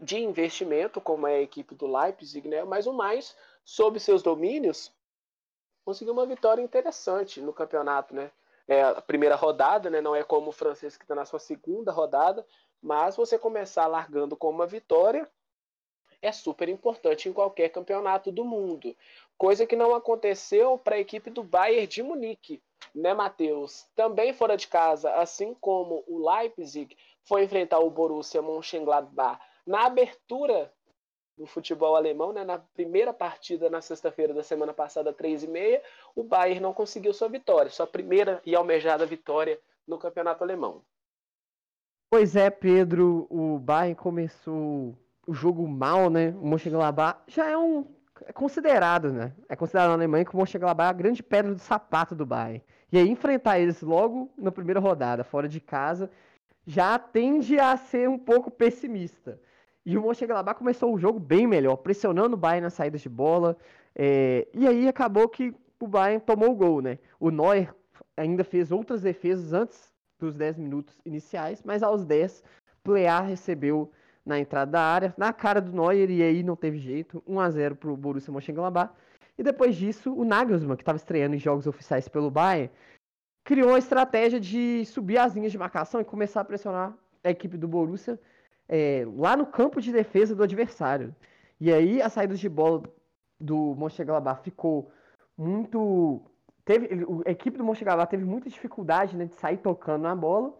de 0.00 0.18
investimento, 0.18 1.00
como 1.00 1.26
é 1.26 1.36
a 1.36 1.42
equipe 1.42 1.74
do 1.74 1.86
Leipzig, 1.86 2.46
né? 2.48 2.64
mas 2.64 2.86
o 2.86 2.92
mais, 2.92 3.36
sob 3.64 3.98
seus 3.98 4.22
domínios, 4.22 4.92
conseguiu 5.88 6.12
uma 6.12 6.26
vitória 6.26 6.60
interessante 6.60 7.40
no 7.40 7.50
campeonato. 7.50 8.14
Né? 8.14 8.30
É 8.68 8.82
a 8.82 9.00
primeira 9.00 9.34
rodada, 9.34 9.88
né? 9.88 10.02
não 10.02 10.14
é 10.14 10.22
como 10.22 10.50
o 10.50 10.52
francês 10.52 10.98
que 10.98 11.04
está 11.04 11.14
na 11.14 11.24
sua 11.24 11.38
segunda 11.38 11.90
rodada, 11.90 12.46
mas 12.82 13.16
você 13.16 13.38
começar 13.38 13.86
largando 13.86 14.36
com 14.36 14.50
uma 14.50 14.66
vitória 14.66 15.26
é 16.20 16.30
super 16.30 16.68
importante 16.68 17.26
em 17.26 17.32
qualquer 17.32 17.70
campeonato 17.70 18.30
do 18.30 18.44
mundo. 18.44 18.94
Coisa 19.38 19.64
que 19.64 19.76
não 19.76 19.94
aconteceu 19.94 20.76
para 20.76 20.96
a 20.96 21.00
equipe 21.00 21.30
do 21.30 21.42
Bayern 21.42 21.86
de 21.86 22.02
Munique, 22.02 22.62
né, 22.94 23.14
Matheus? 23.14 23.86
Também 23.96 24.34
fora 24.34 24.58
de 24.58 24.68
casa, 24.68 25.10
assim 25.14 25.54
como 25.54 26.04
o 26.06 26.28
Leipzig 26.28 26.94
foi 27.24 27.44
enfrentar 27.44 27.78
o 27.78 27.88
Borussia 27.88 28.42
Mönchengladbach 28.42 29.40
na 29.66 29.86
abertura 29.86 30.70
do 31.38 31.46
futebol 31.46 31.94
alemão, 31.94 32.32
né, 32.32 32.44
na 32.44 32.58
primeira 32.58 33.12
partida 33.14 33.70
na 33.70 33.80
sexta-feira 33.80 34.34
da 34.34 34.42
semana 34.42 34.74
passada, 34.74 35.12
3 35.12 35.44
e 35.44 35.46
meia, 35.46 35.82
o 36.14 36.24
Bayern 36.24 36.60
não 36.60 36.74
conseguiu 36.74 37.14
sua 37.14 37.28
vitória, 37.28 37.70
sua 37.70 37.86
primeira 37.86 38.42
e 38.44 38.56
almejada 38.56 39.06
vitória 39.06 39.58
no 39.86 39.96
campeonato 39.98 40.42
alemão. 40.42 40.82
Pois 42.10 42.34
é, 42.34 42.50
Pedro, 42.50 43.26
o 43.30 43.58
Bayern 43.58 43.94
começou 43.94 44.98
o 45.26 45.32
jogo 45.32 45.68
mal, 45.68 46.10
né? 46.10 46.34
O 46.40 46.46
Mönchengladbach 46.46 47.20
já 47.28 47.48
é 47.48 47.56
um 47.56 47.86
é 48.26 48.32
considerado, 48.32 49.12
né? 49.12 49.32
É 49.48 49.54
considerado 49.54 49.90
na 49.90 49.94
Alemanha 49.94 50.24
que 50.24 50.34
o 50.34 50.38
Mönchengladbach 50.38 50.88
é 50.88 50.90
a 50.90 50.92
grande 50.92 51.22
pedra 51.22 51.54
do 51.54 51.60
sapato 51.60 52.16
do 52.16 52.26
Bayern. 52.26 52.64
E 52.90 52.98
aí 52.98 53.08
enfrentar 53.08 53.60
eles 53.60 53.80
logo 53.80 54.28
na 54.36 54.50
primeira 54.50 54.80
rodada, 54.80 55.22
fora 55.22 55.48
de 55.48 55.60
casa, 55.60 56.10
já 56.66 56.98
tende 56.98 57.60
a 57.60 57.76
ser 57.76 58.08
um 58.08 58.18
pouco 58.18 58.50
pessimista. 58.50 59.40
E 59.88 59.96
o 59.96 60.02
Mönchengladbach 60.02 60.58
começou 60.58 60.92
o 60.92 60.98
jogo 60.98 61.18
bem 61.18 61.46
melhor, 61.46 61.76
pressionando 61.76 62.34
o 62.34 62.38
Bayern 62.38 62.64
nas 62.64 62.74
saídas 62.74 63.00
de 63.00 63.08
bola. 63.08 63.56
É, 63.96 64.46
e 64.52 64.66
aí 64.66 64.86
acabou 64.86 65.26
que 65.30 65.54
o 65.80 65.86
Bayern 65.86 66.20
tomou 66.20 66.50
o 66.50 66.54
gol, 66.54 66.82
né? 66.82 66.98
O 67.18 67.30
Neuer 67.30 67.74
ainda 68.14 68.44
fez 68.44 68.70
outras 68.70 69.00
defesas 69.00 69.54
antes 69.54 69.90
dos 70.18 70.34
10 70.34 70.58
minutos 70.58 71.00
iniciais, 71.06 71.62
mas 71.64 71.82
aos 71.82 72.04
10, 72.04 72.44
Plear 72.84 73.26
recebeu 73.26 73.90
na 74.26 74.38
entrada 74.38 74.72
da 74.72 74.82
área, 74.82 75.14
na 75.16 75.32
cara 75.32 75.58
do 75.58 75.72
Neuer, 75.72 76.10
e 76.10 76.22
aí 76.22 76.42
não 76.42 76.54
teve 76.54 76.76
jeito, 76.76 77.22
1 77.26 77.40
a 77.40 77.48
0 77.48 77.76
para 77.76 77.90
o 77.90 77.96
Borussia 77.96 78.30
Mönchengladbach. 78.30 78.92
E 79.38 79.42
depois 79.42 79.74
disso, 79.74 80.12
o 80.12 80.22
Nagelsmann, 80.22 80.76
que 80.76 80.82
estava 80.82 80.96
estreando 80.96 81.34
em 81.34 81.38
jogos 81.38 81.66
oficiais 81.66 82.06
pelo 82.08 82.30
Bayern, 82.30 82.70
criou 83.42 83.74
a 83.74 83.78
estratégia 83.78 84.38
de 84.38 84.84
subir 84.84 85.16
as 85.16 85.34
linhas 85.34 85.50
de 85.50 85.56
marcação 85.56 85.98
e 85.98 86.04
começar 86.04 86.42
a 86.42 86.44
pressionar 86.44 86.94
a 87.24 87.30
equipe 87.30 87.56
do 87.56 87.66
Borussia 87.66 88.20
é, 88.68 89.06
lá 89.16 89.36
no 89.36 89.46
campo 89.46 89.80
de 89.80 89.90
defesa 89.90 90.34
do 90.34 90.42
adversário. 90.42 91.14
E 91.60 91.72
aí 91.72 92.02
a 92.02 92.08
saída 92.08 92.34
de 92.34 92.48
bola 92.48 92.82
do 93.40 93.74
Mönchengladbach 93.76 94.42
ficou 94.42 94.90
muito 95.36 96.20
teve 96.64 96.88
a 97.26 97.30
equipe 97.30 97.56
do 97.56 97.64
Mönchengladbach 97.64 98.10
teve 98.10 98.24
muita 98.24 98.50
dificuldade 98.50 99.16
né, 99.16 99.24
de 99.24 99.34
sair 99.34 99.56
tocando 99.56 100.02
na 100.02 100.14
bola. 100.14 100.52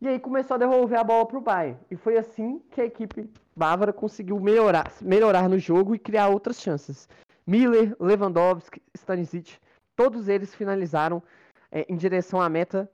E 0.00 0.08
aí 0.08 0.18
começou 0.18 0.54
a 0.54 0.58
devolver 0.58 0.98
a 0.98 1.04
bola 1.04 1.26
para 1.26 1.36
o 1.36 1.42
Bayern. 1.42 1.78
E 1.90 1.96
foi 1.96 2.16
assim 2.16 2.58
que 2.70 2.80
a 2.80 2.86
equipe 2.86 3.28
bávara 3.54 3.92
conseguiu 3.92 4.40
melhorar 4.40 4.90
melhorar 5.02 5.48
no 5.48 5.58
jogo 5.58 5.94
e 5.94 5.98
criar 5.98 6.28
outras 6.28 6.60
chances. 6.60 7.08
Miller 7.46 7.94
Lewandowski 8.00 8.82
Stanisic 8.94 9.58
todos 9.94 10.28
eles 10.28 10.54
finalizaram 10.54 11.22
é, 11.70 11.84
em 11.88 11.96
direção 11.96 12.40
à 12.40 12.48
meta 12.48 12.90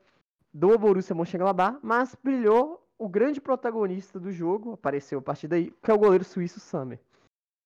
do 0.53 0.77
Borussia 0.77 1.14
Mönchengladbach 1.14 1.79
mas 1.83 2.17
brilhou 2.23 2.86
o 2.99 3.09
grande 3.09 3.40
protagonista 3.40 4.18
do 4.18 4.30
jogo 4.30 4.72
apareceu 4.72 5.18
a 5.18 5.22
partir 5.22 5.49
daí 5.49 5.70
que 5.82 5.90
é 5.90 5.94
o 5.94 5.99
goleiro 5.99 6.24
suíço 6.24 6.61
Sammer 6.61 7.01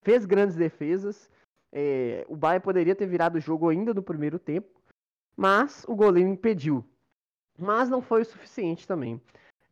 fez 0.02 0.24
grandes 0.24 0.56
defesas 0.56 1.30
é, 1.72 2.24
o 2.28 2.36
Bayern 2.36 2.62
poderia 2.62 2.94
ter 2.94 3.06
virado 3.06 3.36
o 3.36 3.40
jogo 3.40 3.68
ainda 3.68 3.94
no 3.94 4.02
primeiro 4.02 4.38
tempo, 4.38 4.68
mas 5.36 5.84
o 5.88 5.94
goleiro 5.94 6.28
impediu. 6.28 6.84
Mas 7.58 7.88
não 7.88 8.02
foi 8.02 8.22
o 8.22 8.24
suficiente 8.24 8.86
também. 8.86 9.20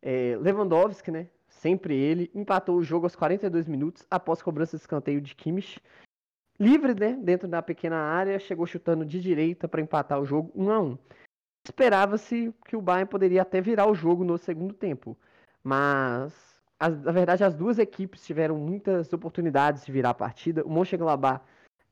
É, 0.01 0.37
Lewandowski, 0.37 1.11
né, 1.11 1.29
sempre 1.49 1.97
ele, 1.97 2.31
empatou 2.35 2.77
o 2.77 2.83
jogo 2.83 3.07
aos 3.07 3.17
42 3.17 3.67
minutos 3.67 4.07
após 4.11 4.43
cobrança 4.43 4.77
de 4.77 4.83
escanteio 4.83 5.21
de 5.21 5.35
Kimmich. 5.35 5.81
Livre, 6.61 6.95
né, 6.95 7.19
dentro 7.21 7.49
da 7.49 7.63
pequena 7.63 7.97
área, 7.97 8.39
chegou 8.39 8.67
chutando 8.67 9.05
de 9.05 9.21
direita 9.21 9.69
para 9.69 9.81
empatar 9.81 10.21
o 10.21 10.25
jogo 10.25 10.53
1 10.55 10.71
a 10.71 10.81
1. 10.81 10.99
Esperava-se 11.67 12.55
que 12.67 12.77
o 12.77 12.83
Bayern 12.83 13.11
poderia 13.11 13.43
até 13.43 13.61
virar 13.61 13.89
o 13.89 13.95
jogo 13.95 14.25
no 14.25 14.39
segundo 14.39 14.75
tempo, 14.75 15.17
mas 15.69 16.33
na 16.81 17.13
verdade 17.13 17.45
as 17.45 17.55
duas 17.55 17.79
equipes 17.79 18.25
tiveram 18.25 18.57
muitas 18.57 19.13
oportunidades 19.13 19.85
de 19.85 19.93
virar 19.93 20.11
a 20.11 20.15
partida. 20.15 20.65
O 20.65 20.71
Mönchengladbach 20.71 21.43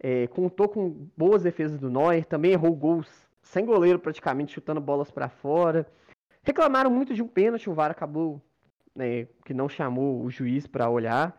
é, 0.00 0.26
contou 0.28 0.66
com 0.66 1.06
boas 1.14 1.42
defesas 1.42 1.78
do 1.78 1.90
Neuer, 1.90 2.24
também 2.24 2.52
errou 2.52 2.74
gols 2.74 3.06
sem 3.42 3.66
goleiro 3.66 3.98
praticamente, 3.98 4.54
chutando 4.54 4.80
bolas 4.80 5.10
para 5.10 5.28
fora. 5.28 5.86
Reclamaram 6.42 6.90
muito 6.90 7.12
de 7.14 7.22
um 7.22 7.28
pênalti, 7.28 7.68
o 7.68 7.74
VAR 7.74 7.90
acabou 7.90 8.40
né, 8.94 9.26
que 9.44 9.52
não 9.52 9.68
chamou 9.68 10.24
o 10.24 10.30
juiz 10.30 10.66
para 10.66 10.88
olhar. 10.88 11.38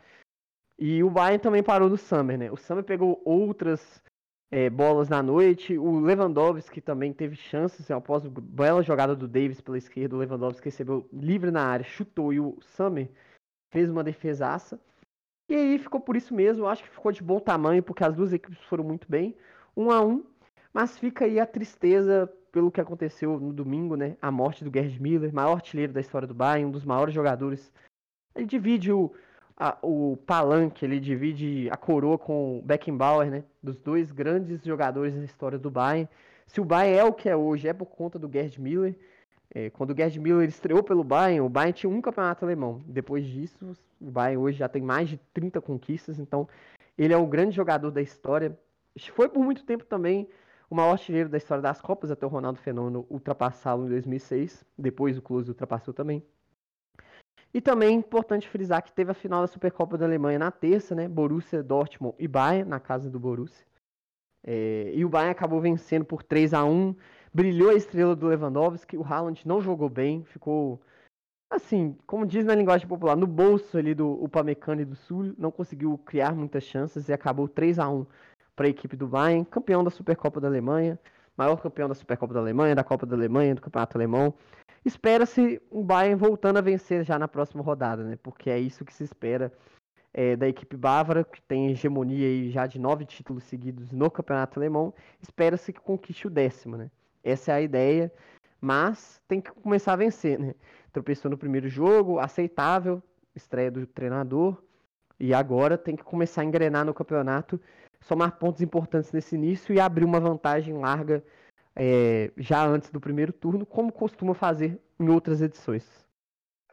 E 0.77 1.03
o 1.03 1.09
Bayern 1.09 1.41
também 1.41 1.63
parou 1.63 1.89
no 1.89 1.97
Summer, 1.97 2.37
né? 2.37 2.51
O 2.51 2.55
Summer 2.55 2.83
pegou 2.83 3.19
outras 3.25 4.03
é, 4.51 4.69
bolas 4.69 5.09
na 5.09 5.21
noite. 5.21 5.77
O 5.77 5.99
Lewandowski 5.99 6.81
também 6.81 7.13
teve 7.13 7.35
chances 7.35 7.89
após 7.91 8.25
a 8.25 8.29
bela 8.29 8.81
jogada 8.81 9.15
do 9.15 9.27
Davis 9.27 9.61
pela 9.61 9.77
esquerda. 9.77 10.15
O 10.15 10.19
Lewandowski 10.19 10.65
recebeu 10.65 11.07
livre 11.11 11.51
na 11.51 11.65
área, 11.65 11.85
chutou 11.85 12.33
e 12.33 12.39
o 12.39 12.57
Summer 12.61 13.09
fez 13.71 13.89
uma 13.89 14.03
defesaça. 14.03 14.79
E 15.49 15.55
aí 15.55 15.79
ficou 15.79 15.99
por 15.99 16.17
isso 16.17 16.33
mesmo, 16.33 16.67
acho 16.67 16.83
que 16.83 16.89
ficou 16.89 17.11
de 17.11 17.23
bom 17.23 17.39
tamanho, 17.39 17.81
porque 17.81 18.03
as 18.03 18.13
duas 18.13 18.33
equipes 18.33 18.59
foram 18.63 18.83
muito 18.83 19.09
bem, 19.09 19.33
um 19.77 19.89
a 19.89 20.01
um, 20.01 20.25
mas 20.73 20.97
fica 20.97 21.23
aí 21.23 21.39
a 21.39 21.45
tristeza 21.45 22.27
pelo 22.51 22.69
que 22.69 22.81
aconteceu 22.81 23.39
no 23.39 23.53
domingo, 23.53 23.95
né? 23.95 24.17
A 24.21 24.29
morte 24.29 24.63
do 24.63 24.71
Gerd 24.73 25.01
Miller, 25.01 25.33
maior 25.33 25.53
artilheiro 25.53 25.93
da 25.93 26.01
história 26.01 26.27
do 26.27 26.33
Bayern, 26.33 26.65
um 26.65 26.71
dos 26.71 26.83
maiores 26.83 27.13
jogadores. 27.13 27.71
Ele 28.35 28.45
divide 28.45 28.91
o, 28.91 29.13
a, 29.57 29.75
o 29.81 30.17
palanque, 30.17 30.85
ele 30.85 30.99
divide 30.99 31.67
a 31.71 31.75
coroa 31.75 32.17
com 32.17 32.59
o 32.59 32.61
Beckenbauer, 32.61 33.29
né? 33.29 33.43
Dos 33.61 33.77
dois 33.79 34.11
grandes 34.11 34.63
jogadores 34.63 35.15
da 35.15 35.23
história 35.23 35.57
do 35.57 35.71
Bayern. 35.71 36.07
Se 36.45 36.61
o 36.61 36.65
Bayern 36.65 36.99
é 36.99 37.03
o 37.03 37.11
que 37.11 37.27
é 37.27 37.35
hoje, 37.35 37.67
é 37.67 37.73
por 37.73 37.87
conta 37.87 38.19
do 38.19 38.31
Gerd 38.31 38.61
Miller. 38.61 38.95
É, 39.53 39.69
quando 39.71 39.91
o 39.91 39.97
Gerd 39.97 40.19
Miller 40.19 40.47
estreou 40.47 40.83
pelo 40.83 41.03
Bayern, 41.03 41.41
o 41.41 41.49
Bayern 41.49 41.73
tinha 41.73 41.89
um 41.89 41.99
campeonato 42.01 42.45
alemão. 42.45 42.81
Depois 42.85 43.25
disso, 43.25 43.75
o 43.99 44.11
Bayern 44.11 44.37
hoje 44.37 44.59
já 44.59 44.69
tem 44.69 44.81
mais 44.81 45.09
de 45.09 45.17
30 45.33 45.59
conquistas, 45.59 46.19
então 46.19 46.47
ele 46.95 47.13
é 47.13 47.17
um 47.17 47.27
grande 47.27 47.55
jogador 47.55 47.89
da 47.89 48.01
história. 48.01 48.57
Foi 49.13 49.27
por 49.27 49.43
muito 49.43 49.65
tempo 49.65 49.85
também 49.85 50.29
o 50.69 50.75
maior 50.75 50.91
artilheiro 50.91 51.29
da 51.29 51.37
história 51.37 51.61
das 51.61 51.81
Copas, 51.81 52.11
até 52.11 52.25
o 52.25 52.29
Ronaldo 52.29 52.59
Fenômeno 52.59 53.07
ultrapassá-lo 53.09 53.85
em 53.85 53.89
2006. 53.89 54.63
Depois 54.77 55.17
o 55.17 55.21
Klose 55.21 55.49
ultrapassou 55.49 55.93
também. 55.93 56.23
E 57.57 57.61
também 57.61 57.89
é 57.89 57.91
importante 57.93 58.47
frisar 58.47 58.83
que 58.83 58.93
teve 58.93 59.09
a 59.09 59.15
final 59.15 59.41
da 59.41 59.47
Supercopa 59.47 59.97
da 59.97 60.05
Alemanha 60.05 60.37
na 60.37 60.51
terça, 60.51 60.93
né? 60.93 61.07
Borussia, 61.07 61.63
Dortmund 61.63 62.15
e 62.19 62.27
Bayern, 62.27 62.69
na 62.69 62.79
casa 62.79 63.09
do 63.09 63.19
Borussia. 63.19 63.65
É, 64.43 64.91
e 64.93 65.03
o 65.03 65.09
Bayern 65.09 65.31
acabou 65.31 65.59
vencendo 65.59 66.05
por 66.05 66.21
3 66.21 66.53
a 66.53 66.63
1 66.63 66.95
Brilhou 67.33 67.71
a 67.71 67.73
estrela 67.73 68.15
do 68.15 68.27
Lewandowski, 68.27 68.95
o 68.95 69.03
Haaland 69.03 69.41
não 69.43 69.59
jogou 69.59 69.89
bem, 69.89 70.23
ficou 70.25 70.79
assim, 71.49 71.97
como 72.05 72.27
diz 72.27 72.45
na 72.45 72.53
linguagem 72.53 72.87
popular, 72.87 73.17
no 73.17 73.25
bolso 73.25 73.75
ali 73.75 73.95
do 73.95 74.23
Upamecano 74.23 74.81
e 74.81 74.85
do 74.85 74.95
Sul, 74.95 75.33
não 75.35 75.49
conseguiu 75.49 75.97
criar 76.05 76.35
muitas 76.35 76.63
chances 76.63 77.09
e 77.09 77.13
acabou 77.13 77.47
3 77.47 77.79
a 77.79 77.89
1 77.89 78.05
para 78.55 78.67
a 78.67 78.69
equipe 78.69 78.95
do 78.95 79.07
Bayern, 79.07 79.43
campeão 79.43 79.83
da 79.83 79.89
Supercopa 79.89 80.39
da 80.39 80.47
Alemanha, 80.47 80.99
maior 81.35 81.59
campeão 81.59 81.89
da 81.89 81.95
Supercopa 81.95 82.35
da 82.35 82.39
Alemanha, 82.39 82.75
da 82.75 82.83
Copa 82.83 83.07
da 83.07 83.15
Alemanha, 83.15 83.55
do 83.55 83.61
Campeonato 83.61 83.97
Alemão. 83.97 84.31
Espera-se 84.87 85.61
o 85.69 85.83
Bayern 85.83 86.15
voltando 86.15 86.59
a 86.59 86.61
vencer 86.61 87.03
já 87.03 87.19
na 87.19 87.27
próxima 87.27 87.61
rodada, 87.61 88.05
né? 88.05 88.17
Porque 88.23 88.49
é 88.49 88.57
isso 88.57 88.85
que 88.85 88.93
se 88.93 89.03
espera 89.03 89.51
é, 90.13 90.33
da 90.33 90.47
equipe 90.47 90.77
bávara, 90.77 91.25
que 91.25 91.41
tem 91.41 91.69
hegemonia 91.69 92.25
aí 92.25 92.49
já 92.49 92.65
de 92.65 92.79
nove 92.79 93.03
títulos 93.03 93.43
seguidos 93.43 93.91
no 93.91 94.09
Campeonato 94.09 94.57
Alemão. 94.57 94.93
Espera-se 95.21 95.73
que 95.73 95.81
conquiste 95.81 96.25
o 96.25 96.29
décimo, 96.29 96.77
né? 96.77 96.89
Essa 97.21 97.51
é 97.51 97.55
a 97.55 97.61
ideia, 97.61 98.09
mas 98.61 99.21
tem 99.27 99.41
que 99.41 99.51
começar 99.51 99.91
a 99.91 99.97
vencer, 99.97 100.39
né? 100.39 100.55
Tropeçou 100.93 101.29
no 101.29 101.37
primeiro 101.37 101.67
jogo, 101.67 102.17
aceitável, 102.17 103.03
estreia 103.35 103.69
do 103.69 103.85
treinador, 103.85 104.55
e 105.19 105.33
agora 105.33 105.77
tem 105.77 105.97
que 105.97 106.03
começar 106.03 106.43
a 106.43 106.45
engrenar 106.45 106.85
no 106.85 106.93
campeonato, 106.93 107.59
somar 107.99 108.37
pontos 108.39 108.61
importantes 108.61 109.11
nesse 109.11 109.35
início 109.35 109.75
e 109.75 109.81
abrir 109.81 110.05
uma 110.05 110.21
vantagem 110.21 110.77
larga 110.77 111.21
é, 111.77 112.31
já 112.37 112.65
antes 112.65 112.89
do 112.89 112.99
primeiro 112.99 113.31
turno, 113.31 113.65
como 113.65 113.91
costuma 113.91 114.33
fazer 114.33 114.81
em 114.99 115.09
outras 115.09 115.41
edições. 115.41 115.85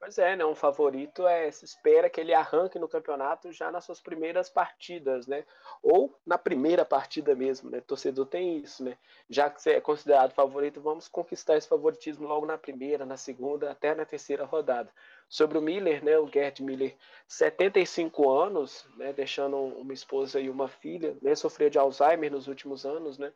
Pois 0.05 0.19
é, 0.19 0.37
né? 0.37 0.45
Um 0.45 0.55
favorito 0.55 1.27
é 1.27 1.51
se 1.51 1.65
espera 1.65 2.11
que 2.11 2.21
ele 2.21 2.35
arranque 2.35 2.79
no 2.79 2.87
campeonato 2.87 3.51
já 3.53 3.73
nas 3.73 3.87
suas 3.87 4.03
primeiras 4.03 4.51
partidas, 4.51 5.27
né? 5.27 5.47
Ou 5.83 6.15
na 6.27 6.37
primeira 6.37 6.85
partida 6.85 7.35
mesmo, 7.35 7.71
né? 7.71 7.81
Torcedor 7.81 8.27
tem 8.27 8.59
isso, 8.59 8.85
né? 8.85 8.99
Já 9.31 9.49
que 9.49 9.63
você 9.63 9.71
é 9.71 9.81
considerado 9.81 10.33
favorito, 10.33 10.79
vamos 10.79 11.09
conquistar 11.09 11.57
esse 11.57 11.67
favoritismo 11.67 12.29
logo 12.29 12.45
na 12.45 12.59
primeira, 12.59 13.07
na 13.07 13.17
segunda, 13.17 13.71
até 13.71 13.95
na 13.95 14.05
terceira 14.05 14.45
rodada. 14.45 14.91
Sobre 15.27 15.57
o 15.57 15.63
Miller, 15.63 16.05
né? 16.05 16.19
O 16.19 16.29
Gerd 16.29 16.63
Miller, 16.63 16.95
75 17.27 18.31
anos, 18.31 18.87
né? 18.99 19.11
Deixando 19.15 19.57
uma 19.57 19.95
esposa 19.95 20.39
e 20.39 20.51
uma 20.51 20.69
filha, 20.69 21.17
né? 21.23 21.35
Sofreu 21.35 21.71
de 21.71 21.79
Alzheimer 21.79 22.31
nos 22.31 22.47
últimos 22.47 22.85
anos, 22.85 23.17
né? 23.17 23.33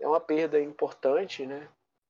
É 0.00 0.06
uma 0.06 0.20
perda 0.20 0.60
importante, 0.60 1.46
né? 1.46 1.68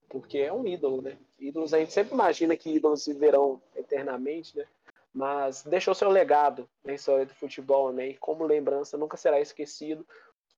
porque 0.09 0.39
é 0.39 0.53
um 0.53 0.66
ídolo, 0.66 1.03
né? 1.03 1.16
Ídolos 1.39 1.74
a 1.74 1.78
gente 1.78 1.93
sempre 1.93 2.14
imagina 2.14 2.57
que 2.57 2.74
ídolos 2.74 3.07
viverão 3.07 3.61
eternamente, 3.76 4.57
né? 4.57 4.66
Mas 5.12 5.62
deixou 5.62 5.95
seu 5.95 6.11
legado 6.11 6.68
na 6.84 6.95
história 6.95 7.26
do 7.26 7.34
futebol, 7.34 7.93
né? 7.93 8.09
E 8.09 8.16
como 8.16 8.45
lembrança 8.45 8.97
nunca 8.97 9.16
será 9.16 9.41
esquecido 9.41 10.07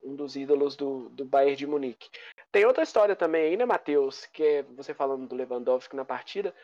um 0.03 0.15
dos 0.15 0.37
ídolos 0.37 0.77
do, 0.77 1.09
do 1.11 1.25
Bayern 1.25 1.57
de 1.57 1.67
Munique. 1.67 2.09
Tem 2.51 2.65
outra 2.65 2.83
história 2.83 3.15
também 3.15 3.43
aí, 3.43 3.57
né, 3.57 3.65
Matheus? 3.65 4.27
Que 4.27 4.43
é 4.43 4.63
você 4.63 4.95
falando 4.95 5.27
do 5.27 5.35
Lewandowski 5.35 5.95
na 5.95 6.05
partida. 6.05 6.55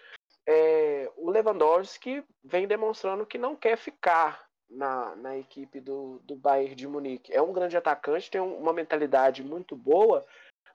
É, 0.47 1.11
o 1.17 1.31
Lewandowski 1.31 2.25
vem 2.43 2.67
demonstrando 2.67 3.27
que 3.27 3.37
não 3.37 3.55
quer 3.55 3.77
ficar 3.77 4.47
na, 4.71 5.15
na 5.17 5.37
equipe 5.37 5.81
do, 5.81 6.21
do 6.25 6.35
Bayern 6.35 6.75
de 6.75 6.89
Munique. 6.89 7.33
É 7.33 7.43
um 7.43 7.53
grande 7.53 7.77
atacante, 7.77 8.31
tem 8.31 8.41
uma 8.41 8.73
mentalidade 8.73 9.45
muito 9.45 9.77
boa, 9.77 10.25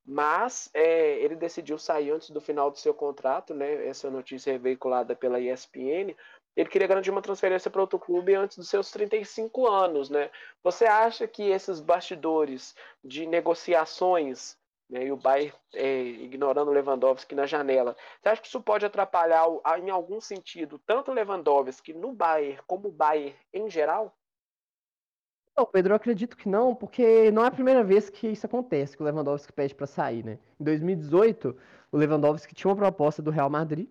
mas 0.06 0.70
é, 0.74 1.20
ele 1.20 1.36
decidiu 1.36 1.78
sair 1.78 2.12
antes 2.12 2.30
do 2.30 2.42
final 2.42 2.72
do 2.72 2.78
seu 2.78 2.94
contrato, 2.94 3.54
né? 3.54 3.88
Essa 3.88 4.10
notícia 4.10 4.52
é 4.52 4.58
veiculada 4.58 5.16
pela 5.16 5.40
ESPN. 5.40 6.16
Ele 6.56 6.70
queria 6.70 6.88
garantir 6.88 7.12
uma 7.12 7.22
transferência 7.22 7.72
para 7.72 7.82
outro 7.82 8.00
clube 8.00 8.36
antes 8.36 8.58
dos 8.58 8.68
seus 8.68 8.92
35 8.92 9.68
anos, 9.68 10.10
né? 10.10 10.30
Você 10.64 10.86
acha 10.86 11.28
que 11.28 11.44
esses 11.50 11.80
bastidores 11.80 12.76
de 13.04 13.26
negociações 13.26 14.58
né, 14.92 15.06
e 15.06 15.12
o 15.12 15.16
Bayern 15.16 15.56
é, 15.74 16.02
ignorando 16.02 16.70
o 16.70 16.74
Lewandowski 16.74 17.34
na 17.34 17.46
janela. 17.46 17.96
Você 18.22 18.30
acha 18.30 18.42
que 18.42 18.48
isso 18.50 18.62
pode 18.62 18.86
atrapalhar 18.86 19.46
em 19.80 19.90
algum 19.90 20.20
sentido 20.20 20.78
tanto 20.86 21.12
o 21.12 21.14
Lewandowski 21.14 21.94
no 21.94 22.12
Bayern 22.12 22.60
como 22.68 22.90
o 22.90 22.92
Bayern 22.92 23.34
em 23.54 23.70
geral? 23.70 24.14
Pedro, 25.66 25.94
eu 25.94 25.96
acredito 25.96 26.38
que 26.38 26.48
não, 26.48 26.76
porque 26.76 27.32
não 27.32 27.44
é 27.44 27.48
a 27.48 27.52
primeira 27.52 27.84
vez 27.84 28.10
que 28.10 28.28
isso 28.28 28.46
acontece, 28.46 28.96
que 28.96 29.04
o 29.04 29.06
Lewandowski 29.06 29.52
pede 29.52 29.76
para 29.76 29.88
sair, 29.88 30.24
né? 30.24 30.38
Em 30.60 30.64
2018, 30.64 31.56
o 31.92 31.98
Lewandowski 31.98 32.54
tinha 32.54 32.70
uma 32.70 32.76
proposta 32.76 33.22
do 33.22 33.32
Real 33.32 33.50
Madrid, 33.50 33.88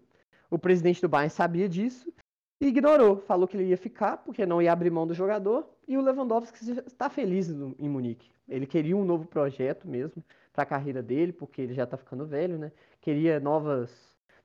o 0.50 0.58
presidente 0.58 1.00
do 1.00 1.08
Bayern 1.08 1.30
sabia 1.30 1.68
disso 1.68 2.12
e 2.60 2.66
ignorou, 2.66 3.18
falou 3.18 3.46
que 3.46 3.56
ele 3.56 3.68
ia 3.68 3.76
ficar 3.76 4.18
porque 4.18 4.44
não 4.44 4.60
ia 4.60 4.72
abrir 4.72 4.90
mão 4.90 5.06
do 5.06 5.14
jogador 5.14 5.68
e 5.86 5.96
o 5.96 6.02
Lewandowski 6.02 6.58
está 6.86 7.08
feliz 7.08 7.48
em 7.48 7.88
Munique. 7.88 8.30
Ele 8.48 8.66
queria 8.66 8.96
um 8.96 9.04
novo 9.04 9.26
projeto 9.26 9.88
mesmo 9.88 10.22
para 10.52 10.64
a 10.64 10.66
carreira 10.66 11.02
dele, 11.02 11.32
porque 11.32 11.62
ele 11.62 11.74
já 11.74 11.84
está 11.84 11.96
ficando 11.96 12.26
velho, 12.26 12.58
né? 12.58 12.72
Queria 13.00 13.38
novas, 13.38 13.92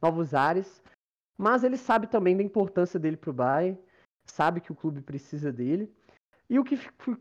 novos 0.01 0.33
ares, 0.33 0.81
mas 1.37 1.63
ele 1.63 1.77
sabe 1.77 2.07
também 2.07 2.37
da 2.37 2.43
importância 2.43 2.99
dele 2.99 3.17
para 3.17 3.31
o 3.31 3.33
Bayern, 3.33 3.77
sabe 4.25 4.61
que 4.61 4.71
o 4.71 4.75
clube 4.75 5.01
precisa 5.01 5.51
dele. 5.51 5.91
E 6.49 6.59
o 6.59 6.63
que 6.63 6.77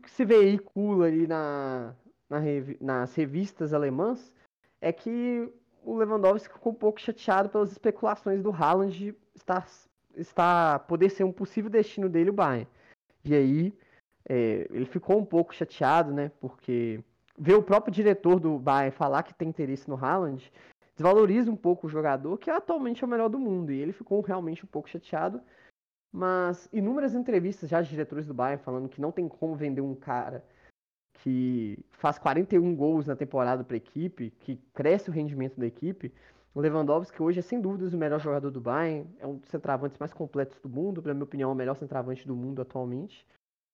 se 0.07 0.25
veicula 0.25 1.07
ali 1.07 1.25
na, 1.27 1.95
na, 2.29 2.39
nas 2.79 3.15
revistas 3.15 3.73
alemãs 3.73 4.31
é 4.79 4.91
que 4.91 5.51
o 5.83 5.95
Lewandowski 5.95 6.53
ficou 6.53 6.71
um 6.71 6.75
pouco 6.75 6.99
chateado 6.99 7.49
pelas 7.49 7.71
especulações 7.71 8.41
do 8.41 8.51
Haaland 8.51 9.15
estar 9.35 9.67
está 10.15 10.79
poder 10.79 11.09
ser 11.09 11.23
um 11.23 11.31
possível 11.31 11.69
destino 11.69 12.07
dele 12.07 12.29
o 12.29 12.33
Bayern. 12.33 12.67
E 13.23 13.35
aí 13.35 13.73
é, 14.27 14.67
ele 14.71 14.85
ficou 14.85 15.17
um 15.19 15.25
pouco 15.25 15.53
chateado, 15.53 16.13
né? 16.13 16.31
Porque 16.39 17.03
ver 17.37 17.55
o 17.55 17.63
próprio 17.63 17.93
diretor 17.93 18.39
do 18.39 18.57
Bayern 18.57 18.95
falar 18.95 19.23
que 19.23 19.33
tem 19.33 19.49
interesse 19.49 19.89
no 19.89 19.95
Haaland 19.95 20.51
desvaloriza 20.95 21.51
um 21.51 21.55
pouco 21.57 21.87
o 21.87 21.89
jogador, 21.89 22.37
que 22.37 22.49
atualmente 22.49 23.03
é 23.03 23.07
o 23.07 23.09
melhor 23.09 23.27
do 23.27 23.37
mundo. 23.37 23.71
E 23.71 23.79
ele 23.81 23.91
ficou 23.91 24.21
realmente 24.21 24.63
um 24.63 24.67
pouco 24.67 24.89
chateado. 24.89 25.41
Mas 26.15 26.69
inúmeras 26.71 27.13
entrevistas 27.13 27.69
já 27.69 27.81
de 27.81 27.89
diretores 27.89 28.25
do 28.25 28.33
Bayern 28.33 28.63
falando 28.63 28.87
que 28.87 29.01
não 29.01 29.11
tem 29.11 29.27
como 29.27 29.53
vender 29.53 29.81
um 29.81 29.93
cara 29.93 30.45
que 31.15 31.77
faz 31.91 32.17
41 32.17 32.73
gols 32.73 33.05
na 33.05 33.17
temporada 33.17 33.65
para 33.65 33.75
a 33.75 33.77
equipe, 33.77 34.31
que 34.39 34.55
cresce 34.73 35.09
o 35.09 35.13
rendimento 35.13 35.59
da 35.59 35.65
equipe, 35.65 36.13
o 36.53 36.61
Lewandowski 36.61 37.21
hoje 37.21 37.39
é 37.39 37.41
sem 37.41 37.59
dúvidas 37.59 37.93
o 37.93 37.97
melhor 37.97 38.21
jogador 38.21 38.49
do 38.49 38.61
Bayern, 38.61 39.13
é 39.19 39.27
um 39.27 39.35
dos 39.35 39.49
centravantes 39.49 39.97
mais 39.97 40.13
completos 40.13 40.57
do 40.61 40.69
mundo, 40.69 41.01
na 41.03 41.13
minha 41.13 41.25
opinião, 41.25 41.49
é 41.49 41.53
o 41.53 41.55
melhor 41.55 41.75
centravante 41.75 42.25
do 42.25 42.33
mundo 42.33 42.61
atualmente. 42.61 43.27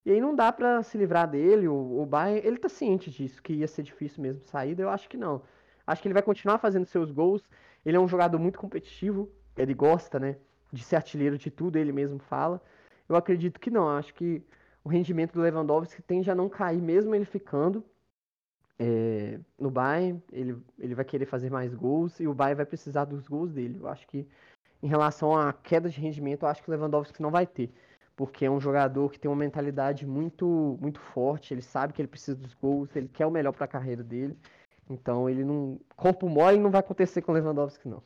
E 0.04 0.10
aí 0.10 0.20
não 0.20 0.34
dá 0.34 0.50
para 0.50 0.82
se 0.82 0.98
livrar 0.98 1.30
dele, 1.30 1.68
o, 1.68 2.02
o 2.02 2.04
Bayern, 2.04 2.44
ele 2.44 2.58
tá 2.58 2.68
ciente 2.68 3.08
disso, 3.08 3.40
que 3.40 3.52
ia 3.52 3.68
ser 3.68 3.84
difícil 3.84 4.20
mesmo 4.20 4.42
saída, 4.42 4.82
eu 4.82 4.90
acho 4.90 5.08
que 5.08 5.16
não. 5.16 5.42
Acho 5.86 6.02
que 6.02 6.08
ele 6.08 6.14
vai 6.14 6.24
continuar 6.24 6.58
fazendo 6.58 6.86
seus 6.86 7.12
gols, 7.12 7.48
ele 7.86 7.96
é 7.96 8.00
um 8.00 8.08
jogador 8.08 8.40
muito 8.40 8.58
competitivo, 8.58 9.30
ele 9.56 9.74
gosta, 9.74 10.18
né, 10.18 10.38
de 10.72 10.82
ser 10.82 10.96
artilheiro 10.96 11.36
de 11.36 11.50
tudo, 11.50 11.76
ele 11.76 11.92
mesmo 11.92 12.18
fala. 12.18 12.60
Eu 13.08 13.16
acredito 13.16 13.60
que 13.60 13.70
não, 13.70 13.88
acho 13.88 14.14
que 14.14 14.42
o 14.82 14.88
rendimento 14.88 15.32
do 15.34 15.40
Lewandowski 15.40 16.02
tende 16.02 16.30
a 16.30 16.34
não 16.34 16.48
cair 16.48 16.80
mesmo 16.80 17.14
ele 17.14 17.24
ficando, 17.24 17.84
é, 18.78 19.38
no 19.58 19.70
Bayern, 19.70 20.20
ele, 20.32 20.56
ele 20.78 20.94
vai 20.94 21.04
querer 21.04 21.26
fazer 21.26 21.50
mais 21.50 21.74
gols 21.74 22.18
e 22.18 22.26
o 22.26 22.34
Bayern 22.34 22.56
vai 22.56 22.66
precisar 22.66 23.04
dos 23.04 23.28
gols 23.28 23.52
dele. 23.52 23.78
Eu 23.80 23.88
acho 23.88 24.06
que, 24.08 24.26
em 24.82 24.88
relação 24.88 25.36
à 25.36 25.52
queda 25.52 25.88
de 25.88 26.00
rendimento, 26.00 26.42
eu 26.42 26.48
acho 26.48 26.62
que 26.62 26.68
o 26.68 26.72
Lewandowski 26.72 27.22
não 27.22 27.30
vai 27.30 27.46
ter, 27.46 27.72
porque 28.16 28.44
é 28.44 28.50
um 28.50 28.60
jogador 28.60 29.10
que 29.12 29.20
tem 29.20 29.30
uma 29.30 29.36
mentalidade 29.36 30.06
muito, 30.06 30.76
muito 30.80 31.00
forte, 31.00 31.54
ele 31.54 31.62
sabe 31.62 31.92
que 31.92 32.00
ele 32.00 32.08
precisa 32.08 32.36
dos 32.36 32.54
gols, 32.54 32.94
ele 32.96 33.08
quer 33.08 33.26
o 33.26 33.30
melhor 33.30 33.52
para 33.52 33.66
a 33.66 33.68
carreira 33.68 34.02
dele. 34.02 34.36
Então, 34.90 35.28
ele 35.30 35.44
não. 35.44 35.78
Corpo 35.96 36.28
mole 36.28 36.58
não 36.58 36.70
vai 36.70 36.80
acontecer 36.80 37.22
com 37.22 37.32
o 37.32 37.34
Lewandowski, 37.34 37.88
não. 37.88 38.02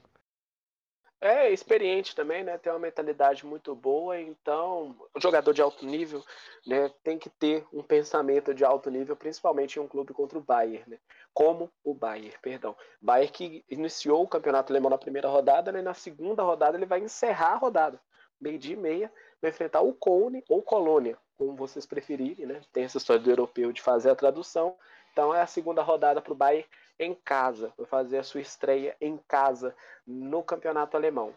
É 1.20 1.50
experiente 1.50 2.14
também, 2.14 2.44
né? 2.44 2.58
Tem 2.58 2.70
uma 2.70 2.78
mentalidade 2.78 3.46
muito 3.46 3.74
boa, 3.74 4.20
então 4.20 4.94
o 5.14 5.20
jogador 5.20 5.52
de 5.54 5.62
alto 5.62 5.86
nível, 5.86 6.22
né, 6.66 6.90
tem 7.02 7.18
que 7.18 7.30
ter 7.30 7.66
um 7.72 7.82
pensamento 7.82 8.52
de 8.52 8.64
alto 8.64 8.90
nível, 8.90 9.16
principalmente 9.16 9.76
em 9.76 9.82
um 9.82 9.88
clube 9.88 10.12
contra 10.12 10.36
o 10.36 10.42
Bayern, 10.42 10.84
né? 10.86 10.98
Como 11.32 11.72
o 11.82 11.94
Bayern, 11.94 12.36
perdão. 12.42 12.76
Bayern 13.00 13.32
que 13.32 13.64
iniciou 13.70 14.24
o 14.24 14.28
campeonato 14.28 14.70
alemão 14.70 14.90
na 14.90 14.98
primeira 14.98 15.28
rodada, 15.28 15.72
né? 15.72 15.80
Na 15.80 15.94
segunda 15.94 16.42
rodada 16.42 16.76
ele 16.76 16.86
vai 16.86 17.00
encerrar 17.00 17.54
a 17.54 17.56
rodada, 17.56 17.98
meio 18.38 18.58
dia 18.58 18.74
e 18.74 18.78
meia, 18.78 19.10
vai 19.40 19.50
enfrentar 19.50 19.80
o 19.80 19.94
Cone 19.94 20.44
ou 20.50 20.62
Colônia, 20.62 21.16
como 21.38 21.56
vocês 21.56 21.86
preferirem, 21.86 22.44
né? 22.44 22.60
Tem 22.74 22.84
essa 22.84 22.98
história 22.98 23.22
do 23.22 23.30
europeu 23.30 23.72
de 23.72 23.80
fazer 23.80 24.10
a 24.10 24.16
tradução. 24.16 24.76
Então 25.12 25.34
é 25.34 25.40
a 25.40 25.46
segunda 25.46 25.82
rodada 25.82 26.20
para 26.20 26.32
o 26.34 26.36
Bayern 26.36 26.68
em 26.98 27.14
casa, 27.14 27.72
vai 27.76 27.86
fazer 27.86 28.18
a 28.18 28.22
sua 28.22 28.40
estreia 28.40 28.96
em 29.00 29.18
casa 29.28 29.74
no 30.06 30.42
campeonato 30.42 30.96
alemão. 30.96 31.34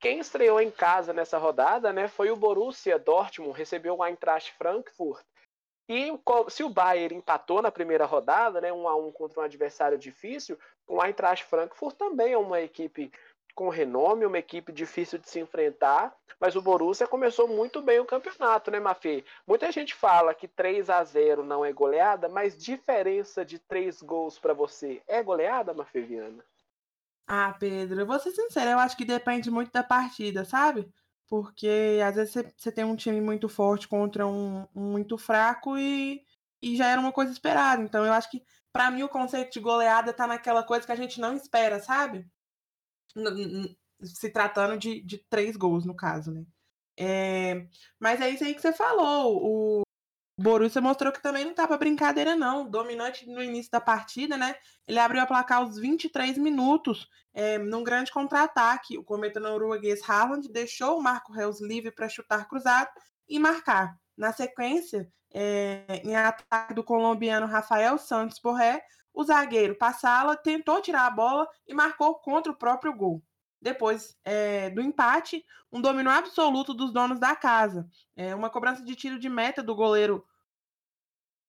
Quem 0.00 0.18
estreou 0.18 0.60
em 0.60 0.70
casa 0.70 1.12
nessa 1.12 1.38
rodada 1.38 1.92
né, 1.92 2.08
foi 2.08 2.30
o 2.30 2.36
Borussia 2.36 2.98
Dortmund, 2.98 3.56
recebeu 3.56 3.96
o 3.96 4.04
Eintracht 4.04 4.52
Frankfurt. 4.54 5.24
E 5.88 6.12
se 6.48 6.64
o 6.64 6.68
Bayern 6.68 7.16
empatou 7.16 7.60
na 7.60 7.70
primeira 7.70 8.04
rodada, 8.04 8.60
né, 8.60 8.72
um 8.72 8.88
a 8.88 8.96
um 8.96 9.12
contra 9.12 9.40
um 9.40 9.44
adversário 9.44 9.98
difícil, 9.98 10.58
o 10.88 11.02
Eintracht 11.02 11.44
Frankfurt 11.44 11.96
também 11.96 12.32
é 12.32 12.38
uma 12.38 12.60
equipe 12.60 13.12
com 13.54 13.68
renome, 13.68 14.26
uma 14.26 14.38
equipe 14.38 14.72
difícil 14.72 15.18
de 15.18 15.28
se 15.28 15.40
enfrentar, 15.40 16.14
mas 16.40 16.56
o 16.56 16.62
Borussia 16.62 17.06
começou 17.06 17.46
muito 17.46 17.82
bem 17.82 18.00
o 18.00 18.04
campeonato, 18.04 18.70
né, 18.70 18.80
Mafê? 18.80 19.24
Muita 19.46 19.70
gente 19.70 19.94
fala 19.94 20.34
que 20.34 20.48
3 20.48 20.90
a 20.90 21.04
0 21.04 21.44
não 21.44 21.64
é 21.64 21.72
goleada, 21.72 22.28
mas 22.28 22.56
diferença 22.56 23.44
de 23.44 23.58
3 23.58 24.02
gols 24.02 24.38
para 24.38 24.54
você 24.54 25.02
é 25.06 25.22
goleada, 25.22 25.74
Mafê 25.74 26.00
Viana? 26.00 26.44
Ah, 27.26 27.54
Pedro, 27.58 28.00
eu 28.00 28.06
vou 28.06 28.18
ser 28.18 28.32
sincera, 28.32 28.72
eu 28.72 28.78
acho 28.78 28.96
que 28.96 29.04
depende 29.04 29.50
muito 29.50 29.70
da 29.72 29.82
partida, 29.82 30.44
sabe? 30.44 30.92
Porque 31.28 32.00
às 32.04 32.16
vezes 32.16 32.34
você 32.56 32.72
tem 32.72 32.84
um 32.84 32.96
time 32.96 33.20
muito 33.20 33.48
forte 33.48 33.86
contra 33.88 34.26
um, 34.26 34.66
um 34.74 34.92
muito 34.92 35.16
fraco 35.16 35.78
e, 35.78 36.22
e 36.60 36.76
já 36.76 36.88
era 36.88 37.00
uma 37.00 37.12
coisa 37.12 37.32
esperada. 37.32 37.82
Então 37.82 38.04
eu 38.04 38.12
acho 38.12 38.30
que, 38.30 38.44
para 38.72 38.90
mim, 38.90 39.02
o 39.02 39.08
conceito 39.08 39.52
de 39.52 39.60
goleada 39.60 40.12
tá 40.12 40.26
naquela 40.26 40.62
coisa 40.62 40.84
que 40.84 40.92
a 40.92 40.96
gente 40.96 41.20
não 41.20 41.34
espera, 41.34 41.80
sabe? 41.80 42.26
Se 44.02 44.30
tratando 44.30 44.76
de, 44.78 45.00
de 45.02 45.18
três 45.18 45.56
gols, 45.56 45.84
no 45.84 45.94
caso, 45.94 46.30
né? 46.30 46.44
É, 46.98 47.66
mas 47.98 48.20
é 48.20 48.30
isso 48.30 48.44
aí 48.44 48.54
que 48.54 48.60
você 48.60 48.72
falou. 48.72 49.38
O 49.42 49.82
Borussia 50.38 50.80
mostrou 50.80 51.12
que 51.12 51.22
também 51.22 51.44
não 51.44 51.54
tá 51.54 51.66
pra 51.66 51.78
brincadeira, 51.78 52.36
não. 52.36 52.68
Dominante 52.68 53.28
no 53.28 53.42
início 53.42 53.70
da 53.70 53.80
partida, 53.80 54.36
né? 54.36 54.54
Ele 54.86 54.98
abriu 54.98 55.22
a 55.22 55.26
placar 55.26 55.58
aos 55.58 55.78
23 55.78 56.36
minutos, 56.38 57.08
é, 57.32 57.58
num 57.58 57.84
grande 57.84 58.10
contra-ataque. 58.10 58.98
O 58.98 59.04
cometa 59.04 59.40
norueguês 59.40 60.00
Haaland 60.08 60.48
deixou 60.50 60.98
o 60.98 61.02
Marco 61.02 61.32
Reus 61.32 61.60
livre 61.60 61.90
para 61.90 62.08
chutar 62.08 62.48
cruzado 62.48 62.90
e 63.28 63.38
marcar. 63.38 63.96
Na 64.16 64.32
sequência, 64.32 65.10
é, 65.32 66.02
em 66.04 66.14
ataque 66.14 66.74
do 66.74 66.84
colombiano 66.84 67.46
Rafael 67.46 67.96
Santos 67.96 68.38
Borré, 68.38 68.82
o 69.14 69.24
zagueiro 69.24 69.74
Passala 69.74 70.36
tentou 70.36 70.80
tirar 70.80 71.06
a 71.06 71.10
bola 71.10 71.48
e 71.66 71.74
marcou 71.74 72.14
contra 72.16 72.50
o 72.50 72.56
próprio 72.56 72.94
gol. 72.94 73.22
Depois 73.60 74.18
é, 74.24 74.70
do 74.70 74.80
empate, 74.80 75.44
um 75.70 75.80
domínio 75.80 76.10
absoluto 76.10 76.74
dos 76.74 76.92
donos 76.92 77.20
da 77.20 77.36
casa. 77.36 77.88
É, 78.16 78.34
uma 78.34 78.50
cobrança 78.50 78.82
de 78.82 78.96
tiro 78.96 79.18
de 79.18 79.28
meta 79.28 79.62
do 79.62 79.74
goleiro. 79.74 80.26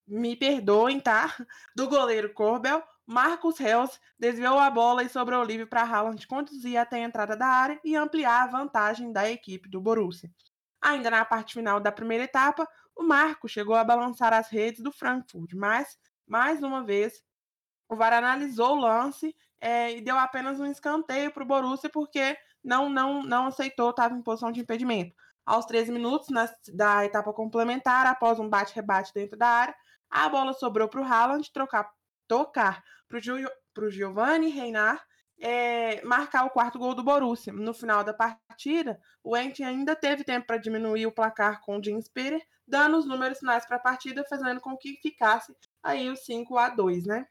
Me 0.06 0.36
perdoem, 0.36 1.00
tá? 1.00 1.34
Do 1.76 1.88
goleiro 1.88 2.34
Corbel. 2.34 2.84
Marcos 3.06 3.58
Reus 3.58 4.00
desviou 4.20 4.60
a 4.60 4.70
bola 4.70 5.04
e 5.04 5.10
sobrou 5.10 5.44
livre 5.44 5.66
para 5.66 5.82
Haaland 5.82 6.26
conduzir 6.28 6.78
até 6.78 6.98
a 6.98 7.06
entrada 7.06 7.36
da 7.36 7.48
área 7.48 7.80
e 7.84 7.96
ampliar 7.96 8.44
a 8.44 8.48
vantagem 8.48 9.12
da 9.12 9.30
equipe 9.30 9.70
do 9.70 9.82
Borussia. 9.82 10.30
Ainda 10.82 11.10
na 11.10 11.26
parte 11.26 11.54
final 11.54 11.80
da 11.80 11.92
primeira 11.92 12.26
etapa, 12.26 12.68
o 12.96 13.04
Marco 13.04 13.48
chegou 13.48 13.76
a 13.76 13.84
balançar 13.84 14.34
as 14.34 14.50
redes 14.50 14.82
do 14.82 14.92
Frankfurt, 14.92 15.54
mas, 15.54 15.98
mais 16.28 16.62
uma 16.62 16.84
vez, 16.84 17.24
o 17.94 17.96
VAR 17.96 18.14
analisou 18.14 18.76
o 18.76 18.80
lance 18.80 19.36
é, 19.62 19.96
e 19.96 20.02
deu 20.02 20.18
apenas 20.18 20.60
um 20.60 20.66
escanteio 20.66 21.32
para 21.32 21.44
o 21.44 21.46
Borussia 21.46 21.90
porque 21.90 22.38
não, 22.64 22.90
não, 22.90 23.24
não 23.24 23.48
aceitou, 23.48 23.90
estava 23.90 24.16
em 24.16 24.22
posição 24.22 24.52
de 24.52 24.60
impedimento. 24.60 25.16
Aos 25.46 25.66
13 25.66 25.92
minutos 25.92 26.30
na, 26.30 26.50
da 26.74 27.06
etapa 27.06 27.34
complementar, 27.34 28.06
após 28.06 28.40
um 28.40 28.50
bate-rebate 28.50 29.14
dentro 29.14 29.38
da 29.38 29.48
área, 29.48 29.76
a 30.10 30.30
bola 30.30 30.54
sobrou 30.54 30.88
para 30.88 31.02
o 31.02 31.04
Haaland 31.04 31.52
trocar, 31.52 31.90
tocar 32.28 32.84
para 33.08 33.86
o 33.86 33.90
Giovanni 33.90 34.50
Reinar 34.50 35.04
é, 35.40 36.02
marcar 36.06 36.46
o 36.46 36.50
quarto 36.50 36.80
gol 36.80 36.96
do 36.96 37.04
Borussia. 37.04 37.52
No 37.52 37.74
final 37.74 38.04
da 38.04 38.14
partida, 38.14 39.00
o 39.24 39.36
Ent 39.36 39.60
ainda 39.60 39.96
teve 39.96 40.24
tempo 40.24 40.48
para 40.48 40.58
diminuir 40.58 41.06
o 41.06 41.12
placar 41.12 41.62
com 41.62 41.78
o 41.78 41.84
Jim 41.84 42.00
dando 42.66 42.98
os 42.98 43.06
números 43.06 43.40
finais 43.40 43.66
para 43.66 43.76
a 43.76 43.80
partida, 43.80 44.24
fazendo 44.30 44.62
com 44.62 44.78
que 44.78 44.98
ficasse 45.02 45.54
aí 45.82 46.10
o 46.10 46.16
5 46.16 46.58
a 46.58 46.70
2 46.70 47.06
né? 47.06 47.28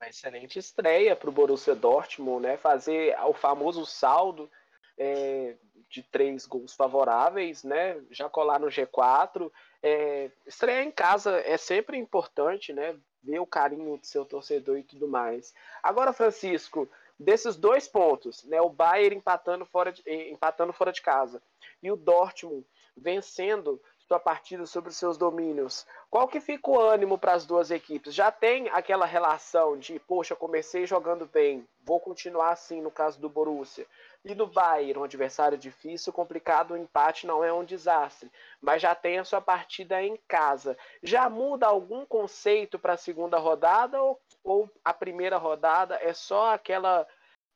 Uma 0.00 0.08
excelente 0.08 0.58
estreia 0.58 1.16
para 1.16 1.28
o 1.28 1.32
Borussia 1.32 1.74
Dortmund, 1.74 2.42
né? 2.42 2.56
Fazer 2.56 3.16
o 3.24 3.32
famoso 3.32 3.86
saldo 3.86 4.50
é, 4.98 5.56
de 5.88 6.02
três 6.02 6.46
gols 6.46 6.74
favoráveis, 6.74 7.64
né? 7.64 8.00
Já 8.10 8.28
colar 8.28 8.60
no 8.60 8.68
G4. 8.68 9.50
É, 9.82 10.30
estrear 10.46 10.82
em 10.82 10.90
casa 10.90 11.38
é 11.40 11.56
sempre 11.56 11.96
importante, 11.96 12.72
né? 12.72 12.98
ver 13.26 13.40
o 13.40 13.46
carinho 13.46 13.98
do 13.98 14.06
seu 14.06 14.24
torcedor 14.24 14.78
e 14.78 14.84
tudo 14.84 15.08
mais. 15.08 15.52
Agora, 15.82 16.12
Francisco, 16.12 16.88
desses 17.18 17.56
dois 17.56 17.88
pontos, 17.88 18.44
né, 18.44 18.60
o 18.60 18.70
Bayern 18.70 19.16
empatando 19.16 19.66
fora 19.66 19.90
de, 19.90 20.02
empatando 20.30 20.72
fora 20.72 20.92
de 20.92 21.02
casa 21.02 21.42
e 21.82 21.90
o 21.90 21.96
Dortmund 21.96 22.64
vencendo 22.96 23.82
sua 24.06 24.20
partida 24.20 24.64
sobre 24.66 24.90
os 24.90 24.96
seus 24.96 25.18
domínios. 25.18 25.84
Qual 26.08 26.28
que 26.28 26.40
fica 26.40 26.70
o 26.70 26.80
ânimo 26.80 27.18
para 27.18 27.32
as 27.32 27.44
duas 27.44 27.70
equipes? 27.70 28.14
Já 28.14 28.30
tem 28.30 28.68
aquela 28.68 29.04
relação 29.04 29.76
de, 29.76 29.98
poxa, 29.98 30.36
comecei 30.36 30.86
jogando 30.86 31.26
bem, 31.26 31.66
vou 31.84 31.98
continuar 31.98 32.50
assim 32.50 32.80
no 32.80 32.90
caso 32.90 33.20
do 33.20 33.28
Borussia. 33.28 33.86
E 34.24 34.34
no 34.34 34.46
Bayern, 34.46 35.00
um 35.00 35.04
adversário 35.04 35.58
difícil, 35.58 36.12
complicado, 36.12 36.72
o 36.72 36.76
empate 36.76 37.26
não 37.26 37.42
é 37.42 37.52
um 37.52 37.64
desastre, 37.64 38.30
mas 38.60 38.80
já 38.80 38.94
tem 38.94 39.18
a 39.18 39.24
sua 39.24 39.40
partida 39.40 40.00
em 40.02 40.16
casa. 40.28 40.76
Já 41.02 41.28
muda 41.28 41.66
algum 41.66 42.06
conceito 42.06 42.78
para 42.78 42.94
a 42.94 42.98
segunda 42.98 43.38
rodada 43.38 44.00
ou, 44.00 44.20
ou 44.44 44.70
a 44.84 44.94
primeira 44.94 45.36
rodada 45.36 45.98
é 46.00 46.12
só 46.12 46.54
aquela 46.54 47.06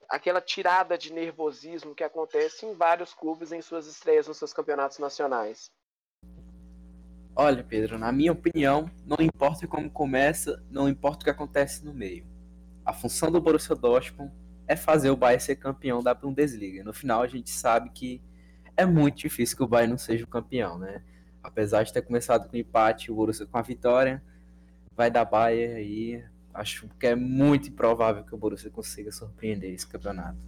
aquela 0.09 0.41
tirada 0.41 0.99
de 0.99 1.13
nervosismo 1.13 1.95
que 1.95 2.03
acontece 2.03 2.67
em 2.67 2.75
vários 2.75 3.15
clubes 3.15 3.53
em 3.53 3.63
suas 3.63 3.87
estreias 3.87 4.27
nos 4.27 4.39
seus 4.39 4.53
campeonatos 4.53 4.99
nacionais? 4.99 5.71
Olha, 7.35 7.63
Pedro, 7.63 7.99
na 7.99 8.13
minha 8.13 8.33
opinião, 8.33 8.91
não 9.07 9.17
importa 9.21 9.67
como 9.67 9.91
começa, 9.91 10.63
não 10.71 10.89
importa 10.89 11.23
o 11.23 11.25
que 11.25 11.31
acontece 11.31 11.85
no 11.85 11.95
meio. 11.95 12.27
A 12.85 12.93
função 12.93 13.31
do 13.31 13.41
Borussia 13.41 13.77
Dortmund 13.77 14.33
é 14.67 14.77
fazer 14.77 15.11
o 15.11 15.17
Bayern 15.17 15.43
ser 15.43 15.57
campeão 15.57 16.03
da 16.03 16.15
Bundesliga. 16.15 16.85
No 16.85 16.93
final, 16.93 17.23
a 17.23 17.27
gente 17.27 17.51
sabe 17.51 17.91
que 17.91 18.23
é 18.77 18.85
muito 18.85 19.19
difícil 19.19 19.57
que 19.57 19.63
o 19.63 19.69
Bayern 19.69 19.91
não 19.91 19.99
seja 19.99 20.25
o 20.25 20.29
campeão, 20.29 20.79
né? 20.79 21.03
Apesar 21.43 21.83
de 21.83 21.93
ter 21.93 22.03
começado 22.03 22.49
com 22.49 22.57
empate, 22.57 23.11
o 23.11 23.15
Borussia 23.15 23.47
com 23.47 23.59
a 23.59 23.63
vitória, 23.63 24.23
vai 24.95 25.11
dar 25.11 25.25
Bayern 25.25 25.83
e 25.83 26.25
acho 26.53 26.89
que 26.99 27.07
é 27.07 27.15
muito 27.15 27.69
improvável 27.69 28.25
que 28.25 28.35
o 28.35 28.39
Borussia 28.39 28.71
consiga 28.71 29.11
surpreender 29.11 29.73
esse 29.73 29.87
campeonato. 29.87 30.39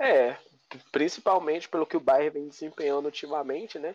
É, 0.00 0.36
principalmente 0.90 1.68
pelo 1.68 1.86
que 1.86 1.96
o 1.96 2.00
Bayern 2.00 2.30
vem 2.30 2.48
desempenhando 2.48 3.06
ultimamente, 3.06 3.78
né? 3.78 3.94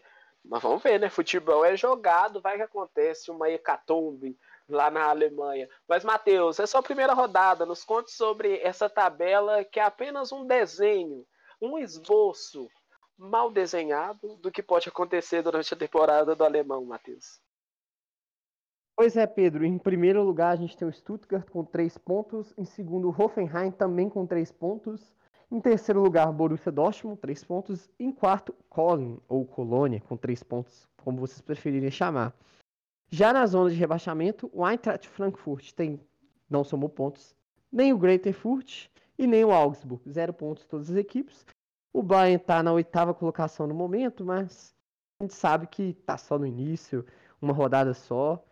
Mas 0.50 0.64
vamos 0.64 0.82
ver, 0.82 1.00
né? 1.00 1.10
Futebol 1.10 1.66
é 1.66 1.76
jogado, 1.76 2.42
vai 2.42 2.56
que 2.56 2.64
acontece 2.64 3.30
uma 3.30 3.50
hecatombe 3.50 4.38
lá 4.68 4.90
na 4.90 5.06
Alemanha. 5.10 5.68
Mas, 5.88 6.04
Matheus, 6.04 6.60
é 6.60 6.66
só 6.66 6.80
a 6.80 6.84
primeira 6.84 7.14
rodada. 7.14 7.66
Nos 7.66 7.84
conte 7.84 8.12
sobre 8.12 8.60
essa 8.62 8.90
tabela 8.90 9.64
que 9.64 9.80
é 9.80 9.84
apenas 9.84 10.32
um 10.32 10.46
desenho, 10.46 11.26
um 11.62 11.78
esboço 11.78 12.70
mal 13.18 13.52
desenhado 13.52 14.38
do 14.38 14.52
que 14.52 14.62
pode 14.62 14.88
acontecer 14.88 15.42
durante 15.42 15.74
a 15.74 15.78
temporada 15.78 16.36
do 16.36 16.44
alemão, 16.44 16.86
Matheus. 16.86 17.42
Pois 18.96 19.16
é, 19.16 19.28
Pedro. 19.28 19.66
Em 19.66 19.78
primeiro 19.78 20.24
lugar, 20.24 20.52
a 20.52 20.56
gente 20.56 20.76
tem 20.76 20.88
o 20.88 20.94
Stuttgart 20.94 21.48
com 21.50 21.64
três 21.64 21.98
pontos. 21.98 22.54
Em 22.58 22.66
segundo, 22.66 23.10
o 23.10 23.22
Hoffenheim 23.22 23.72
também 23.72 24.10
com 24.10 24.26
três 24.26 24.52
pontos. 24.52 25.14
Em 25.50 25.62
terceiro 25.62 26.02
lugar, 26.02 26.32
Borussia 26.34 26.72
Dortmund, 26.72 27.20
três 27.20 27.44
pontos. 27.44 27.90
Em 27.98 28.12
quarto, 28.12 28.54
Colin, 28.70 29.18
ou 29.30 29.46
Colônia, 29.46 30.02
com 30.02 30.18
três 30.18 30.44
pontos, 30.44 30.88
como 31.04 31.20
vocês 31.20 31.40
preferirem 31.40 31.90
chamar. 31.90 32.34
Já 33.10 33.32
na 33.32 33.46
zona 33.46 33.70
de 33.70 33.76
rebaixamento, 33.78 34.50
o 34.54 34.68
Eintracht 34.68 35.08
Frankfurt 35.08 35.72
tem, 35.72 36.00
não 36.50 36.66
somou 36.66 36.90
pontos, 36.90 37.34
nem 37.72 37.94
o 37.94 37.98
Greater 37.98 38.34
Furt 38.34 38.88
e 39.18 39.26
nem 39.26 39.46
o 39.46 39.52
Augsburg, 39.52 40.02
zero 40.12 40.34
pontos 40.34 40.66
todas 40.66 40.92
as 40.92 40.98
equipes. 40.98 41.46
O 41.94 42.04
Bayern 42.04 42.36
está 42.42 42.62
na 42.62 42.74
oitava 42.74 43.14
colocação 43.14 43.66
no 43.66 43.74
momento, 43.74 44.26
mas 44.26 44.76
a 45.20 45.24
gente 45.24 45.34
sabe 45.34 45.68
que 45.68 45.96
está 46.00 46.18
só 46.18 46.38
no 46.38 46.46
início, 46.46 47.06
uma 47.42 47.54
rodada 47.54 47.94
só, 47.94 48.44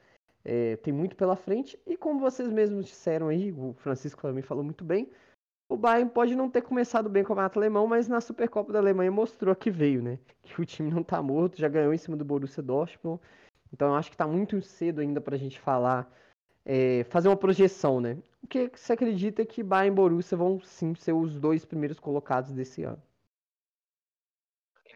é, 0.45 0.77
tem 0.77 0.93
muito 0.93 1.17
pela 1.17 1.35
frente. 1.35 1.77
E 1.85 1.97
como 1.97 2.21
vocês 2.21 2.49
mesmos 2.49 2.85
disseram 2.85 3.27
aí, 3.27 3.51
o 3.51 3.73
Francisco 3.73 4.21
também 4.21 4.41
falou 4.41 4.63
muito 4.63 4.85
bem, 4.85 5.11
o 5.67 5.75
Bayern 5.75 6.09
pode 6.09 6.35
não 6.35 6.49
ter 6.49 6.61
começado 6.61 7.09
bem 7.09 7.23
com 7.23 7.27
o 7.27 7.29
campeonato 7.29 7.59
alemão, 7.59 7.87
mas 7.87 8.07
na 8.07 8.21
Supercopa 8.21 8.71
da 8.71 8.79
Alemanha 8.79 9.11
mostrou 9.11 9.55
que 9.55 9.71
veio, 9.71 10.01
né? 10.01 10.19
Que 10.43 10.61
o 10.61 10.65
time 10.65 10.91
não 10.91 11.03
tá 11.03 11.21
morto, 11.21 11.57
já 11.57 11.67
ganhou 11.67 11.93
em 11.93 11.97
cima 11.97 12.15
do 12.15 12.23
Borussia 12.23 12.61
Dortmund. 12.61 13.19
Então 13.73 13.89
eu 13.89 13.95
acho 13.95 14.11
que 14.11 14.17
tá 14.17 14.27
muito 14.27 14.61
cedo 14.61 15.01
ainda 15.01 15.19
pra 15.19 15.37
gente 15.37 15.59
falar, 15.59 16.09
é, 16.63 17.03
fazer 17.05 17.27
uma 17.29 17.37
projeção, 17.37 17.99
né? 17.99 18.17
O 18.43 18.47
que 18.47 18.69
você 18.73 18.93
acredita 18.93 19.43
que 19.45 19.63
Bayern 19.63 19.93
e 19.93 19.95
Borussia 19.95 20.37
vão 20.37 20.61
sim 20.61 20.93
ser 20.95 21.13
os 21.13 21.39
dois 21.39 21.65
primeiros 21.65 21.99
colocados 21.99 22.51
desse 22.51 22.83
ano 22.83 23.01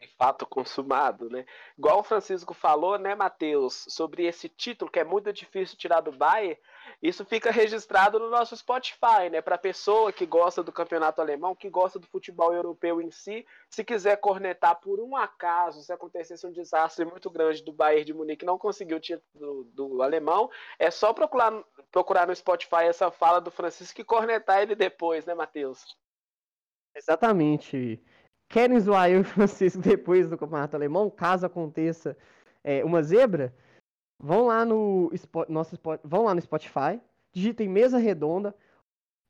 fato 0.08 0.46
consumado, 0.46 1.30
né? 1.30 1.46
Igual 1.78 2.00
o 2.00 2.04
Francisco 2.04 2.54
falou, 2.54 2.98
né, 2.98 3.16
Matheus, 3.16 3.86
sobre 3.90 4.26
esse 4.26 4.48
título 4.48 4.90
que 4.90 5.00
é 5.00 5.04
muito 5.04 5.32
difícil 5.34 5.78
tirar 5.78 6.02
do 6.02 6.12
Bayern, 6.12 6.58
isso 7.02 7.26
fica 7.26 7.52
registrado 7.52 8.20
no 8.20 8.30
nosso 8.30 8.56
Spotify, 8.56 9.30
né? 9.32 9.42
Para 9.42 9.58
pessoa 9.58 10.12
que 10.12 10.26
gosta 10.26 10.64
do 10.64 10.72
campeonato 10.72 11.22
alemão, 11.22 11.56
que 11.56 11.70
gosta 11.70 12.00
do 12.00 12.08
futebol 12.08 12.54
europeu 12.54 13.02
em 13.02 13.12
si, 13.12 13.46
se 13.70 13.84
quiser 13.84 14.18
cornetar 14.18 14.80
por 14.80 15.00
um 15.00 15.16
acaso, 15.16 15.82
se 15.82 15.94
acontecesse 15.94 16.46
um 16.46 16.52
desastre 16.52 17.06
muito 17.06 17.30
grande 17.30 17.64
do 17.64 17.72
Bayern 17.72 18.06
de 18.06 18.14
Munique 18.14 18.46
não 18.46 18.58
conseguiu 18.58 18.98
o 18.98 19.00
título 19.00 19.64
do, 19.64 19.88
do 19.88 20.02
alemão, 20.02 20.50
é 20.78 20.92
só 20.92 21.14
procurar, 21.14 21.54
procurar 21.92 22.28
no 22.28 22.36
Spotify 22.36 22.84
essa 22.84 23.12
fala 23.12 23.40
do 23.40 23.52
Francisco 23.52 24.02
e 24.02 24.04
cornetar 24.04 24.62
ele 24.62 24.76
depois, 24.76 25.26
né, 25.26 25.34
Matheus? 25.34 25.98
Exatamente 26.96 28.04
querem 28.50 28.80
zoar 28.80 29.10
eu 29.10 29.20
e 29.20 29.22
o 29.22 29.24
Francisco 29.26 29.80
depois 29.82 30.30
do 30.30 30.38
campeonato 30.38 30.76
alemão, 30.76 31.10
caso 31.10 31.46
aconteça 31.46 32.18
é, 32.64 32.84
uma 32.84 33.02
zebra, 33.02 33.54
vão 34.20 34.48
lá 34.48 34.66
no 34.66 35.12
nosso 35.48 35.78
vão 36.04 36.24
lá 36.26 36.36
no 36.36 36.42
Spotify, 36.42 37.00
digitem 37.32 37.70
mesa 37.70 37.98
redonda, 37.98 38.54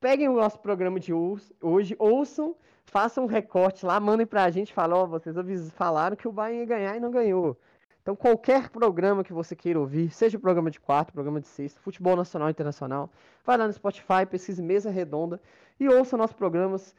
peguem 0.00 0.28
o 0.28 0.36
nosso 0.36 0.58
programa 0.58 0.98
de 0.98 1.12
hoje, 1.12 1.94
ouçam, 1.98 2.56
façam 2.86 3.24
um 3.24 3.28
recorte 3.28 3.86
lá, 3.86 4.00
mandem 4.00 4.26
pra 4.26 4.50
gente, 4.50 4.72
falem, 4.72 4.96
ó, 4.96 5.06
vocês 5.06 5.36
falaram 5.72 6.16
que 6.16 6.26
o 6.26 6.32
Bayern 6.32 6.60
ia 6.60 6.66
ganhar 6.66 6.96
e 6.96 7.00
não 7.00 7.10
ganhou. 7.10 7.56
Então, 8.02 8.16
qualquer 8.16 8.70
programa 8.70 9.22
que 9.22 9.32
você 9.32 9.54
queira 9.54 9.78
ouvir, 9.78 10.10
seja 10.10 10.38
o 10.38 10.40
programa 10.40 10.70
de 10.70 10.80
quarto, 10.80 11.12
programa 11.12 11.38
de 11.38 11.46
sexta, 11.46 11.78
futebol 11.82 12.16
nacional 12.16 12.48
e 12.48 12.50
internacional, 12.50 13.10
vai 13.44 13.58
lá 13.58 13.66
no 13.66 13.72
Spotify, 13.72 14.24
pesquise 14.28 14.62
Mesa 14.62 14.90
Redonda 14.90 15.38
e 15.78 15.86
ouça 15.86 16.16
nossos 16.16 16.34
programas 16.34 16.94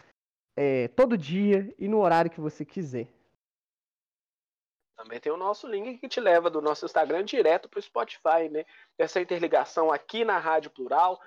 é, 0.64 0.88
todo 0.90 1.18
dia 1.18 1.74
e 1.80 1.88
no 1.88 2.00
horário 2.00 2.30
que 2.30 2.40
você 2.40 2.64
quiser. 2.64 3.08
Também 4.96 5.20
tem 5.20 5.32
o 5.32 5.38
nosso 5.38 5.68
link 5.68 5.98
que 5.98 6.08
te 6.08 6.20
leva 6.20 6.52
do 6.52 6.62
nosso 6.62 6.86
Instagram 6.86 7.26
direto 7.26 7.68
para 7.68 7.80
o 7.80 7.82
Spotify, 7.82 8.48
né? 8.52 8.64
Essa 8.96 9.20
interligação 9.20 9.92
aqui 9.92 10.24
na 10.24 10.38
Rádio 10.38 10.70
Plural, 10.70 11.20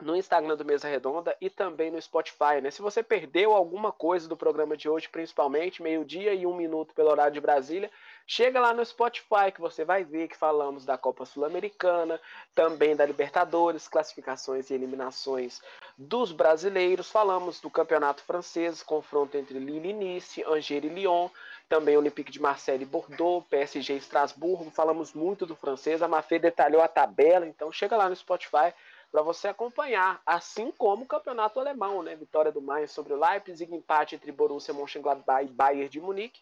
no 0.00 0.16
Instagram 0.16 0.56
do 0.56 0.64
Mesa 0.64 0.88
Redonda 0.88 1.36
e 1.40 1.50
também 1.50 1.90
no 1.90 2.00
Spotify, 2.00 2.60
né? 2.62 2.70
Se 2.70 2.82
você 2.82 3.02
perdeu 3.02 3.52
alguma 3.52 3.92
coisa 3.92 4.28
do 4.28 4.36
programa 4.36 4.76
de 4.76 4.88
hoje, 4.88 5.08
principalmente 5.08 5.82
meio-dia 5.82 6.34
e 6.34 6.46
um 6.46 6.54
minuto 6.54 6.94
pelo 6.94 7.10
horário 7.10 7.32
de 7.32 7.40
Brasília, 7.40 7.90
chega 8.26 8.60
lá 8.60 8.72
no 8.72 8.84
Spotify 8.84 9.50
que 9.54 9.60
você 9.60 9.84
vai 9.84 10.04
ver 10.04 10.28
que 10.28 10.36
falamos 10.36 10.84
da 10.84 10.96
Copa 10.96 11.24
Sul-Americana, 11.24 12.20
também 12.54 12.94
da 12.96 13.04
Libertadores, 13.04 13.88
classificações 13.88 14.70
e 14.70 14.74
eliminações 14.74 15.60
dos 15.96 16.32
brasileiros, 16.32 17.10
falamos 17.10 17.60
do 17.60 17.68
Campeonato 17.68 18.22
Francês, 18.22 18.82
confronto 18.82 19.36
entre 19.36 19.58
Lille 19.58 19.90
e 19.90 19.92
Nice, 19.92 20.44
Angers 20.44 20.84
e 20.84 20.88
Lyon, 20.88 21.28
também 21.68 21.96
Olympique 21.96 22.32
de 22.32 22.40
Marseille 22.40 22.82
e 22.82 22.86
Bordeaux, 22.86 23.46
PSG 23.48 23.94
e 23.94 23.96
Estrasburgo, 23.98 24.70
falamos 24.70 25.12
muito 25.12 25.46
do 25.46 25.54
francês, 25.54 26.02
a 26.02 26.08
Mafê 26.08 26.38
detalhou 26.38 26.82
a 26.82 26.88
tabela, 26.88 27.46
então 27.46 27.70
chega 27.70 27.96
lá 27.96 28.08
no 28.08 28.16
Spotify 28.16 28.72
para 29.10 29.22
você 29.22 29.48
acompanhar, 29.48 30.20
assim 30.24 30.70
como 30.70 31.04
o 31.04 31.08
campeonato 31.08 31.58
alemão, 31.58 32.02
né? 32.02 32.14
Vitória 32.14 32.52
do 32.52 32.62
Mainz 32.62 32.92
sobre 32.92 33.12
o 33.12 33.18
Leipzig, 33.18 33.74
empate 33.74 34.14
entre 34.14 34.30
Borussia 34.30 34.72
Mönchengladbach 34.72 35.44
e 35.44 35.52
Bayern 35.52 35.88
de 35.88 36.00
Munique, 36.00 36.40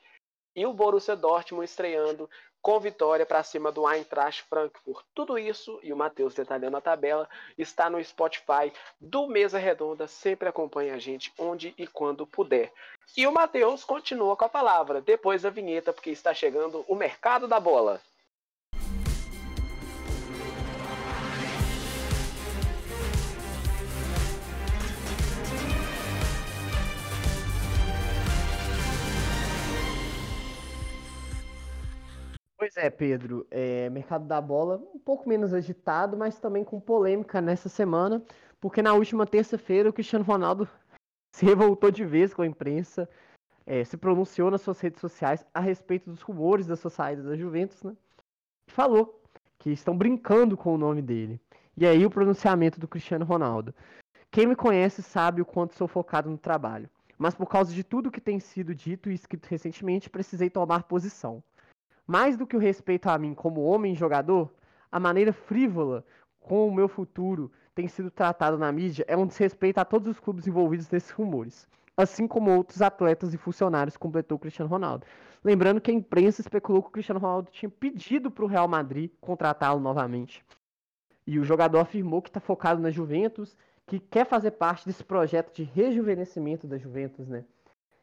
e 0.54 0.66
o 0.66 0.72
Borussia 0.72 1.16
Dortmund 1.16 1.64
estreando 1.64 2.28
com 2.60 2.80
vitória 2.80 3.24
para 3.24 3.42
cima 3.42 3.70
do 3.70 3.88
Eintracht 3.88 4.42
Frankfurt. 4.48 5.04
Tudo 5.14 5.38
isso 5.38 5.78
e 5.82 5.92
o 5.92 5.96
Matheus 5.96 6.34
detalhando 6.34 6.76
a 6.76 6.80
tabela 6.80 7.28
está 7.56 7.88
no 7.88 8.02
Spotify 8.02 8.72
do 9.00 9.26
Mesa 9.28 9.58
Redonda. 9.58 10.08
Sempre 10.08 10.48
acompanhe 10.48 10.90
a 10.90 10.98
gente 10.98 11.32
onde 11.38 11.72
e 11.78 11.86
quando 11.86 12.26
puder. 12.26 12.72
E 13.16 13.26
o 13.26 13.32
Matheus 13.32 13.84
continua 13.84 14.36
com 14.36 14.44
a 14.44 14.48
palavra 14.48 15.00
depois 15.00 15.42
da 15.42 15.50
vinheta, 15.50 15.92
porque 15.92 16.10
está 16.10 16.34
chegando 16.34 16.84
o 16.88 16.94
mercado 16.94 17.46
da 17.46 17.60
bola. 17.60 18.00
Pois 32.68 32.76
é, 32.76 32.90
Pedro. 32.90 33.46
É, 33.50 33.88
mercado 33.88 34.26
da 34.26 34.42
bola 34.42 34.76
um 34.94 34.98
pouco 34.98 35.26
menos 35.26 35.54
agitado, 35.54 36.18
mas 36.18 36.38
também 36.38 36.62
com 36.62 36.78
polêmica 36.78 37.40
nessa 37.40 37.66
semana, 37.66 38.22
porque 38.60 38.82
na 38.82 38.92
última 38.92 39.26
terça-feira 39.26 39.88
o 39.88 39.92
Cristiano 39.92 40.22
Ronaldo 40.22 40.68
se 41.34 41.46
revoltou 41.46 41.90
de 41.90 42.04
vez 42.04 42.34
com 42.34 42.42
a 42.42 42.46
imprensa, 42.46 43.08
é, 43.64 43.82
se 43.84 43.96
pronunciou 43.96 44.50
nas 44.50 44.60
suas 44.60 44.78
redes 44.80 45.00
sociais 45.00 45.46
a 45.54 45.60
respeito 45.60 46.10
dos 46.10 46.20
rumores 46.20 46.66
da 46.66 46.76
sua 46.76 46.90
saída 46.90 47.22
da 47.22 47.36
Juventus, 47.36 47.82
né? 47.82 47.96
Falou 48.70 49.06
que 49.58 49.70
que 49.70 49.70
estão 49.70 49.96
brincando 49.96 50.54
com 50.54 50.74
o 50.74 50.78
nome 50.78 51.00
dele. 51.00 51.40
E 51.74 51.86
aí 51.86 52.04
o 52.04 52.10
pronunciamento 52.10 52.78
do 52.78 52.86
Cristiano 52.86 53.24
Ronaldo. 53.24 53.74
Quem 54.30 54.46
me 54.46 54.54
conhece 54.54 55.02
sabe 55.02 55.40
o 55.40 55.46
quanto 55.46 55.74
sou 55.74 55.88
focado 55.88 56.28
no 56.28 56.36
trabalho, 56.36 56.90
mas 57.16 57.34
por 57.34 57.46
causa 57.46 57.72
de 57.72 57.82
tudo 57.82 58.10
que 58.10 58.20
tem 58.20 58.38
sido 58.38 58.74
dito 58.74 59.10
e 59.10 59.14
escrito 59.14 59.46
recentemente, 59.46 60.10
precisei 60.10 60.50
tomar 60.50 60.82
posição. 60.82 61.42
Mais 62.10 62.38
do 62.38 62.46
que 62.46 62.56
o 62.56 62.58
respeito 62.58 63.06
a 63.10 63.18
mim 63.18 63.34
como 63.34 63.60
homem 63.60 63.94
jogador, 63.94 64.50
a 64.90 64.98
maneira 64.98 65.30
frívola 65.30 66.02
com 66.40 66.66
o 66.66 66.74
meu 66.74 66.88
futuro 66.88 67.52
tem 67.74 67.86
sido 67.86 68.10
tratado 68.10 68.56
na 68.56 68.72
mídia 68.72 69.04
é 69.06 69.14
um 69.14 69.26
desrespeito 69.26 69.78
a 69.78 69.84
todos 69.84 70.08
os 70.08 70.18
clubes 70.18 70.46
envolvidos 70.46 70.90
nesses 70.90 71.10
rumores, 71.10 71.68
assim 71.94 72.26
como 72.26 72.50
outros 72.50 72.80
atletas 72.80 73.34
e 73.34 73.36
funcionários, 73.36 73.98
completou 73.98 74.38
Cristiano 74.38 74.70
Ronaldo. 74.70 75.04
Lembrando 75.44 75.82
que 75.82 75.90
a 75.90 75.94
imprensa 75.94 76.40
especulou 76.40 76.82
que 76.82 76.88
o 76.88 76.92
Cristiano 76.92 77.20
Ronaldo 77.20 77.50
tinha 77.50 77.68
pedido 77.68 78.30
para 78.30 78.46
o 78.46 78.48
Real 78.48 78.66
Madrid 78.66 79.10
contratá-lo 79.20 79.78
novamente. 79.78 80.42
E 81.26 81.38
o 81.38 81.44
jogador 81.44 81.80
afirmou 81.80 82.22
que 82.22 82.30
está 82.30 82.40
focado 82.40 82.80
na 82.80 82.90
Juventus, 82.90 83.54
que 83.86 84.00
quer 84.00 84.24
fazer 84.24 84.52
parte 84.52 84.86
desse 84.86 85.04
projeto 85.04 85.54
de 85.54 85.62
rejuvenescimento 85.62 86.66
da 86.66 86.78
Juventus, 86.78 87.28
né? 87.28 87.44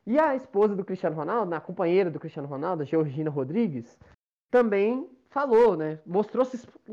E 0.05 0.19
a 0.19 0.35
esposa 0.35 0.75
do 0.75 0.85
Cristiano 0.85 1.15
Ronaldo, 1.15 1.53
a 1.55 1.61
companheira 1.61 2.11
do 2.11 2.19
Cristiano 2.19 2.47
Ronaldo, 2.47 2.83
a 2.83 2.85
Georgina 2.85 3.29
Rodrigues, 3.29 3.97
também 4.51 5.09
falou, 5.29 5.75
né? 5.75 5.99
Mostrou 6.05 6.45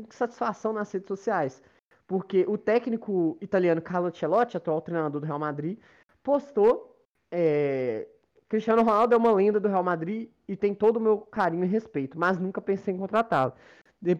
satisfação 0.09 0.73
nas 0.73 0.91
redes 0.91 1.07
sociais. 1.07 1.61
Porque 2.07 2.43
o 2.47 2.57
técnico 2.57 3.37
italiano 3.39 3.81
Carlo 3.81 4.07
Ancelotti, 4.07 4.57
atual 4.57 4.81
treinador 4.81 5.21
do 5.21 5.27
Real 5.27 5.39
Madrid, 5.39 5.79
postou 6.21 6.97
é, 7.31 8.07
Cristiano 8.53 8.83
Ronaldo 8.83 9.15
é 9.15 9.17
uma 9.17 9.31
lenda 9.31 9.59
do 9.59 9.67
Real 9.67 9.83
Madrid 9.83 10.29
e 10.47 10.55
tem 10.55 10.75
todo 10.75 10.97
o 10.97 10.99
meu 10.99 11.17
carinho 11.17 11.63
e 11.63 11.67
respeito, 11.67 12.19
mas 12.19 12.37
nunca 12.37 12.61
pensei 12.61 12.93
em 12.93 12.97
contratá-lo. 12.99 13.51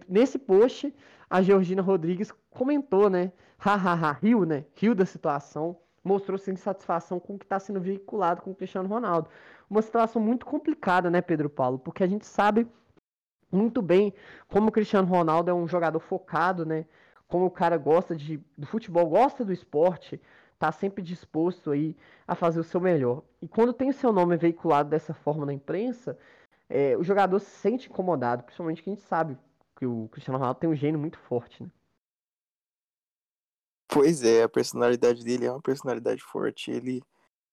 Nesse 0.10 0.40
post, 0.40 0.91
a 1.30 1.40
Georgina 1.44 1.84
Rodrigues 1.84 2.34
comentou, 2.49 3.11
né? 3.11 3.32
Hahaha, 3.60 4.11
riu, 4.14 4.44
né? 4.44 4.65
Riu 4.74 4.95
da 4.95 5.06
situação, 5.06 5.78
mostrou 6.04 6.38
sem 6.38 6.56
satisfação 6.56 7.20
com 7.20 7.36
o 7.36 7.40
que 7.40 7.46
está 7.46 7.60
sendo 7.60 7.80
veiculado 7.80 8.42
com 8.42 8.52
o 8.52 8.56
Cristiano 8.56 8.90
Ronaldo. 8.90 9.30
Uma 9.70 9.82
situação 9.82 10.22
muito 10.22 10.46
complicada, 10.46 11.10
né, 11.10 11.22
Pedro 11.22 11.50
Paulo? 11.50 11.80
Porque 11.80 12.04
a 12.04 12.08
gente 12.08 12.26
sabe 12.26 12.68
muito 13.52 13.82
bem 13.82 14.14
como 14.48 14.70
o 14.70 14.72
Cristiano 14.72 15.08
Ronaldo 15.08 15.50
é 15.50 15.54
um 15.54 15.68
jogador 15.68 16.00
focado, 16.00 16.66
né? 16.66 16.86
Como 17.28 17.46
o 17.46 17.52
cara 17.52 17.78
gosta 17.78 18.16
de, 18.16 18.38
do 18.58 18.66
futebol, 18.66 19.08
gosta 19.08 19.46
do 19.46 19.54
esporte, 19.54 20.20
tá 20.60 20.72
sempre 20.72 21.02
disposto 21.02 21.72
aí 21.72 21.96
a 22.28 22.36
fazer 22.36 22.60
o 22.60 22.64
seu 22.64 22.82
melhor. 22.82 23.24
E 23.42 23.48
quando 23.48 23.74
tem 23.74 23.90
o 23.90 23.94
seu 23.94 24.12
nome 24.12 24.36
veiculado 24.38 24.90
dessa 24.90 25.14
forma 25.14 25.46
na 25.46 25.54
imprensa, 25.54 26.18
é, 26.70 26.98
o 26.98 27.04
jogador 27.04 27.40
se 27.40 27.50
sente 27.50 27.90
incomodado, 27.90 28.44
principalmente 28.44 28.82
que 28.84 28.90
a 28.90 28.94
gente 28.94 29.04
sabe 29.04 29.38
que 29.76 29.86
o 29.86 30.08
Cristiano 30.12 30.38
Ronaldo 30.38 30.60
tem 30.60 30.70
um 30.70 30.76
gênio 30.76 31.00
muito 31.00 31.18
forte, 31.20 31.64
né? 31.64 31.70
Pois 33.94 34.24
é, 34.24 34.41
a 34.41 34.49
personalidade 34.49 35.24
dele 35.24 35.45
é 35.45 35.52
uma 35.52 35.61
personalidade 35.61 36.24
forte. 36.24 36.72
Ele 36.72 37.03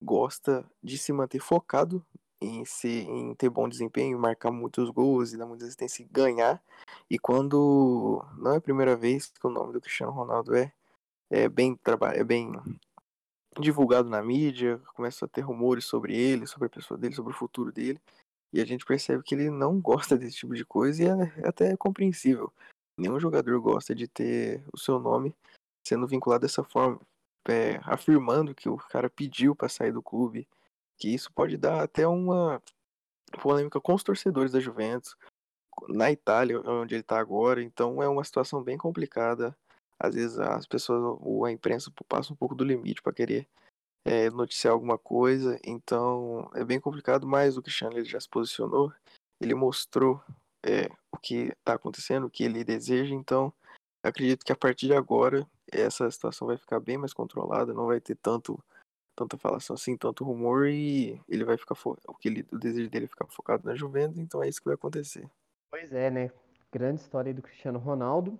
gosta 0.01 0.65
de 0.83 0.97
se 0.97 1.13
manter 1.13 1.39
focado 1.39 2.03
em, 2.41 2.65
ser, 2.65 3.03
em 3.03 3.35
ter 3.35 3.51
bom 3.51 3.69
desempenho, 3.69 4.19
marcar 4.19 4.51
muitos 4.51 4.89
gols 4.89 5.35
e 5.35 5.37
dar 5.37 5.45
muita 5.45 5.65
assistência 5.65 6.03
e 6.03 6.09
ganhar. 6.11 6.63
E 7.11 7.19
quando 7.19 8.25
não 8.39 8.55
é 8.55 8.57
a 8.57 8.61
primeira 8.61 8.97
vez 8.97 9.31
que 9.31 9.47
o 9.47 9.51
nome 9.51 9.75
do 9.75 9.83
Cristiano 9.83 10.13
Ronaldo 10.13 10.57
é, 10.57 10.73
é 11.29 11.47
bem 11.47 11.79
é 12.15 12.25
bem 12.25 12.51
divulgado 13.59 14.09
na 14.09 14.23
mídia, 14.23 14.81
começa 14.95 15.27
a 15.27 15.29
ter 15.29 15.43
rumores 15.43 15.85
sobre 15.85 16.17
ele, 16.17 16.47
sobre 16.47 16.69
a 16.69 16.71
pessoa 16.71 16.97
dele, 16.97 17.15
sobre 17.15 17.35
o 17.35 17.37
futuro 17.37 17.71
dele. 17.71 18.01
E 18.51 18.63
a 18.63 18.65
gente 18.65 18.87
percebe 18.87 19.23
que 19.23 19.35
ele 19.35 19.51
não 19.51 19.77
gosta 19.79 20.17
desse 20.17 20.39
tipo 20.39 20.55
de 20.55 20.65
coisa 20.65 21.03
e 21.03 21.07
é, 21.07 21.43
é 21.45 21.49
até 21.49 21.77
compreensível. 21.77 22.51
Nenhum 22.97 23.21
jogador 23.21 23.61
gosta 23.61 23.95
de 23.95 24.09
ter 24.09 24.65
o 24.73 24.79
seu 24.79 24.99
nome 24.99 25.35
sendo 25.87 26.07
vinculado 26.07 26.43
dessa 26.43 26.63
forma, 26.65 27.01
é, 27.49 27.81
afirmando 27.85 28.55
que 28.55 28.69
o 28.69 28.77
cara 28.77 29.09
pediu 29.09 29.55
para 29.55 29.69
sair 29.69 29.93
do 29.93 30.03
clube, 30.03 30.47
que 30.99 31.09
isso 31.09 31.33
pode 31.33 31.57
dar 31.57 31.83
até 31.83 32.07
uma 32.07 32.63
polêmica 33.43 33.81
com 33.81 33.95
os 33.95 34.03
torcedores 34.03 34.53
da 34.53 34.61
Juventus, 34.61 35.17
na 35.89 36.11
Itália, 36.11 36.61
onde 36.61 36.95
ele 36.95 37.03
está 37.03 37.19
agora, 37.19 37.63
então 37.63 38.03
é 38.03 38.09
uma 38.09 38.25
situação 38.25 38.63
bem 38.63 38.77
complicada. 38.77 39.57
Às 39.99 40.15
vezes 40.15 40.39
as 40.39 40.67
pessoas, 40.67 41.19
ou 41.21 41.45
a 41.45 41.53
imprensa 41.53 41.93
passa 42.09 42.33
um 42.33 42.37
pouco 42.37 42.55
do 42.55 42.65
limite 42.65 43.03
para 43.03 43.13
querer 43.13 43.47
é, 44.05 44.31
noticiar 44.31 44.73
alguma 44.73 44.99
coisa, 44.99 45.59
então 45.65 46.51
é 46.55 46.65
bem 46.65 46.81
complicado, 46.81 47.27
mas 47.27 47.57
o 47.57 47.63
Cristiano 47.63 47.97
ele 47.97 48.05
já 48.05 48.19
se 48.21 48.29
posicionou, 48.29 48.93
ele 49.41 49.55
mostrou 49.55 50.23
é, 50.65 50.89
o 51.13 51.19
que 51.19 51.53
está 51.59 51.75
acontecendo, 51.75 52.27
o 52.27 52.31
que 52.31 52.45
ele 52.45 52.65
deseja, 52.65 53.15
então 53.15 53.53
acredito 54.03 54.45
que 54.45 54.53
a 54.53 54.57
partir 54.57 54.87
de 54.87 54.95
agora 54.95 55.47
essa 55.71 56.11
situação 56.11 56.47
vai 56.49 56.57
ficar 56.57 56.81
bem 56.81 56.99
mais 56.99 57.13
controlada, 57.13 57.73
não 57.73 57.87
vai 57.87 58.01
ter 58.01 58.17
tanto 58.17 58.63
tanta 59.15 59.37
falação 59.37 59.75
assim, 59.75 59.97
tanto 59.97 60.25
rumor 60.25 60.67
e 60.67 61.21
ele 61.29 61.45
vai 61.45 61.57
ficar 61.59 61.77
o 61.85 62.15
que 62.15 62.29
ele, 62.29 62.47
o 62.51 62.59
desejo 62.59 62.89
dele 62.89 63.05
é 63.05 63.09
ficar 63.09 63.27
focado 63.27 63.67
na 63.67 63.75
Juventus, 63.75 64.19
então 64.19 64.43
é 64.43 64.49
isso 64.49 64.61
que 64.61 64.67
vai 64.67 64.75
acontecer. 64.75 65.29
Pois 65.71 65.93
é, 65.93 66.11
né? 66.11 66.31
Grande 66.73 67.01
história 67.01 67.35
do 67.35 67.43
Cristiano 67.43 67.79
Ronaldo, 67.79 68.39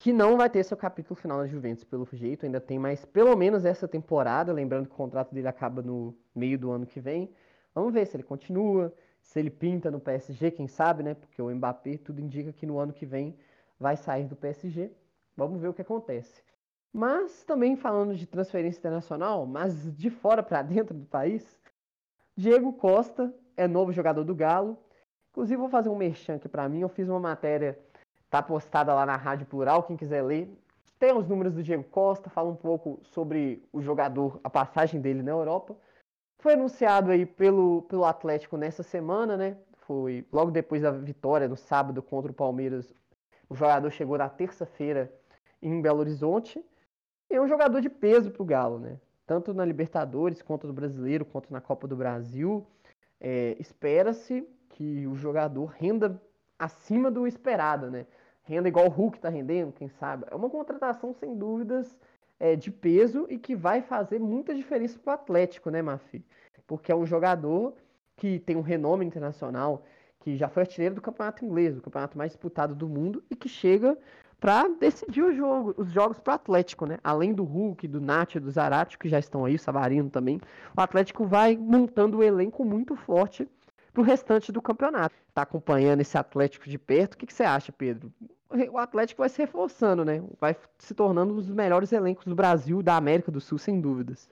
que 0.00 0.12
não 0.12 0.36
vai 0.36 0.50
ter 0.50 0.64
seu 0.64 0.76
capítulo 0.76 1.14
final 1.14 1.38
na 1.38 1.46
Juventus 1.46 1.84
pelo 1.84 2.08
jeito, 2.12 2.44
ainda 2.44 2.60
tem 2.60 2.78
mais 2.78 3.04
pelo 3.04 3.36
menos 3.36 3.64
essa 3.64 3.86
temporada, 3.86 4.52
lembrando 4.52 4.86
que 4.86 4.94
o 4.94 4.96
contrato 4.96 5.32
dele 5.32 5.46
acaba 5.46 5.80
no 5.80 6.16
meio 6.34 6.58
do 6.58 6.72
ano 6.72 6.86
que 6.86 6.98
vem. 6.98 7.30
Vamos 7.74 7.92
ver 7.92 8.06
se 8.06 8.16
ele 8.16 8.24
continua, 8.24 8.92
se 9.20 9.38
ele 9.38 9.50
pinta 9.50 9.90
no 9.90 10.00
PSG, 10.00 10.50
quem 10.50 10.66
sabe, 10.66 11.02
né? 11.02 11.14
Porque 11.14 11.40
o 11.40 11.54
Mbappé 11.54 11.98
tudo 11.98 12.20
indica 12.20 12.52
que 12.52 12.66
no 12.66 12.78
ano 12.78 12.92
que 12.92 13.06
vem 13.06 13.36
vai 13.80 13.96
sair 13.96 14.24
do 14.24 14.36
PSG. 14.36 14.92
Vamos 15.34 15.60
ver 15.60 15.68
o 15.68 15.74
que 15.74 15.82
acontece. 15.82 16.42
Mas 16.92 17.42
também 17.44 17.76
falando 17.76 18.14
de 18.14 18.26
transferência 18.26 18.78
internacional, 18.78 19.46
mas 19.46 19.96
de 19.96 20.10
fora 20.10 20.42
para 20.42 20.60
dentro 20.60 20.94
do 20.94 21.06
país, 21.06 21.58
Diego 22.36 22.72
Costa 22.74 23.34
é 23.56 23.66
novo 23.66 23.92
jogador 23.92 24.24
do 24.24 24.34
Galo. 24.34 24.76
Inclusive 25.30 25.56
vou 25.56 25.68
fazer 25.68 25.88
um 25.88 25.96
merchan 25.96 26.34
aqui 26.34 26.48
para 26.48 26.68
mim, 26.68 26.80
eu 26.80 26.88
fiz 26.88 27.08
uma 27.08 27.20
matéria, 27.20 27.78
tá 28.28 28.42
postada 28.42 28.92
lá 28.92 29.06
na 29.06 29.16
Rádio 29.16 29.46
Plural, 29.46 29.84
quem 29.84 29.96
quiser 29.96 30.22
ler. 30.22 30.52
Tem 30.98 31.16
os 31.16 31.26
números 31.26 31.54
do 31.54 31.62
Diego 31.62 31.84
Costa, 31.84 32.28
fala 32.28 32.50
um 32.50 32.56
pouco 32.56 32.98
sobre 33.02 33.66
o 33.72 33.80
jogador, 33.80 34.38
a 34.44 34.50
passagem 34.50 35.00
dele 35.00 35.22
na 35.22 35.30
Europa. 35.30 35.74
Foi 36.40 36.54
anunciado 36.54 37.10
aí 37.10 37.24
pelo, 37.24 37.82
pelo 37.82 38.04
Atlético 38.04 38.56
nessa 38.56 38.82
semana, 38.82 39.36
né? 39.36 39.56
Foi 39.86 40.26
logo 40.32 40.50
depois 40.50 40.82
da 40.82 40.90
vitória 40.90 41.48
no 41.48 41.56
sábado 41.56 42.02
contra 42.02 42.30
o 42.30 42.34
Palmeiras. 42.34 42.92
O 43.50 43.54
jogador 43.56 43.90
chegou 43.90 44.16
na 44.16 44.28
terça-feira 44.28 45.12
em 45.60 45.82
Belo 45.82 45.98
Horizonte 45.98 46.64
é 47.28 47.40
um 47.40 47.48
jogador 47.48 47.80
de 47.80 47.90
peso 47.90 48.30
para 48.30 48.42
o 48.42 48.46
Galo, 48.46 48.78
né? 48.78 48.96
Tanto 49.26 49.52
na 49.52 49.64
Libertadores, 49.64 50.40
quanto 50.40 50.68
no 50.68 50.72
Brasileiro, 50.72 51.24
quanto 51.24 51.52
na 51.52 51.60
Copa 51.60 51.86
do 51.86 51.96
Brasil. 51.96 52.64
É, 53.20 53.56
Espera-se 53.58 54.48
que 54.70 55.04
o 55.06 55.16
jogador 55.16 55.66
renda 55.66 56.20
acima 56.58 57.10
do 57.10 57.26
esperado, 57.26 57.90
né? 57.90 58.06
Renda 58.44 58.68
igual 58.68 58.86
o 58.86 58.90
Hulk 58.90 59.18
está 59.18 59.28
rendendo, 59.28 59.72
quem 59.72 59.88
sabe. 59.88 60.26
É 60.30 60.34
uma 60.34 60.48
contratação, 60.48 61.12
sem 61.12 61.36
dúvidas, 61.36 61.96
é, 62.38 62.54
de 62.54 62.70
peso 62.70 63.26
e 63.28 63.36
que 63.38 63.54
vai 63.56 63.82
fazer 63.82 64.20
muita 64.20 64.54
diferença 64.54 64.98
para 64.98 65.10
o 65.10 65.14
Atlético, 65.14 65.70
né, 65.70 65.82
Mafi? 65.82 66.24
Porque 66.66 66.90
é 66.90 66.94
um 66.94 67.04
jogador 67.04 67.74
que 68.16 68.38
tem 68.38 68.56
um 68.56 68.60
renome 68.60 69.04
internacional, 69.04 69.84
que 70.20 70.36
já 70.36 70.48
foi 70.48 70.62
artilheiro 70.62 70.94
do 70.94 71.00
campeonato 71.00 71.44
inglês, 71.44 71.76
o 71.76 71.80
campeonato 71.80 72.16
mais 72.16 72.32
disputado 72.32 72.74
do 72.74 72.88
mundo, 72.88 73.22
e 73.30 73.36
que 73.36 73.48
chega 73.48 73.96
para 74.38 74.68
decidir 74.68 75.22
o 75.22 75.32
jogo, 75.32 75.74
os 75.76 75.90
jogos 75.92 76.18
para 76.18 76.32
o 76.32 76.34
Atlético, 76.34 76.86
né? 76.86 76.98
Além 77.04 77.34
do 77.34 77.44
Hulk, 77.44 77.86
do 77.86 78.00
Nath, 78.00 78.36
do 78.36 78.50
Zarate, 78.50 78.98
que 78.98 79.08
já 79.08 79.18
estão 79.18 79.44
aí, 79.44 79.54
o 79.54 79.58
Savarino 79.58 80.08
também, 80.08 80.40
o 80.76 80.80
Atlético 80.80 81.26
vai 81.26 81.56
montando 81.56 82.16
o 82.16 82.20
um 82.20 82.22
elenco 82.22 82.64
muito 82.64 82.96
forte 82.96 83.46
para 83.92 84.00
o 84.00 84.04
restante 84.04 84.50
do 84.50 84.62
campeonato. 84.62 85.14
Tá 85.34 85.42
acompanhando 85.42 86.00
esse 86.00 86.16
Atlético 86.16 86.68
de 86.68 86.78
perto, 86.78 87.14
o 87.14 87.18
que, 87.18 87.26
que 87.26 87.34
você 87.34 87.42
acha, 87.42 87.70
Pedro? 87.70 88.12
O 88.72 88.78
Atlético 88.78 89.22
vai 89.22 89.28
se 89.28 89.38
reforçando, 89.38 90.04
né? 90.04 90.22
Vai 90.40 90.56
se 90.78 90.94
tornando 90.94 91.32
um 91.32 91.36
dos 91.36 91.50
melhores 91.50 91.92
elencos 91.92 92.24
do 92.24 92.34
Brasil 92.34 92.82
da 92.82 92.96
América 92.96 93.30
do 93.30 93.40
Sul, 93.40 93.58
sem 93.58 93.80
dúvidas. 93.80 94.28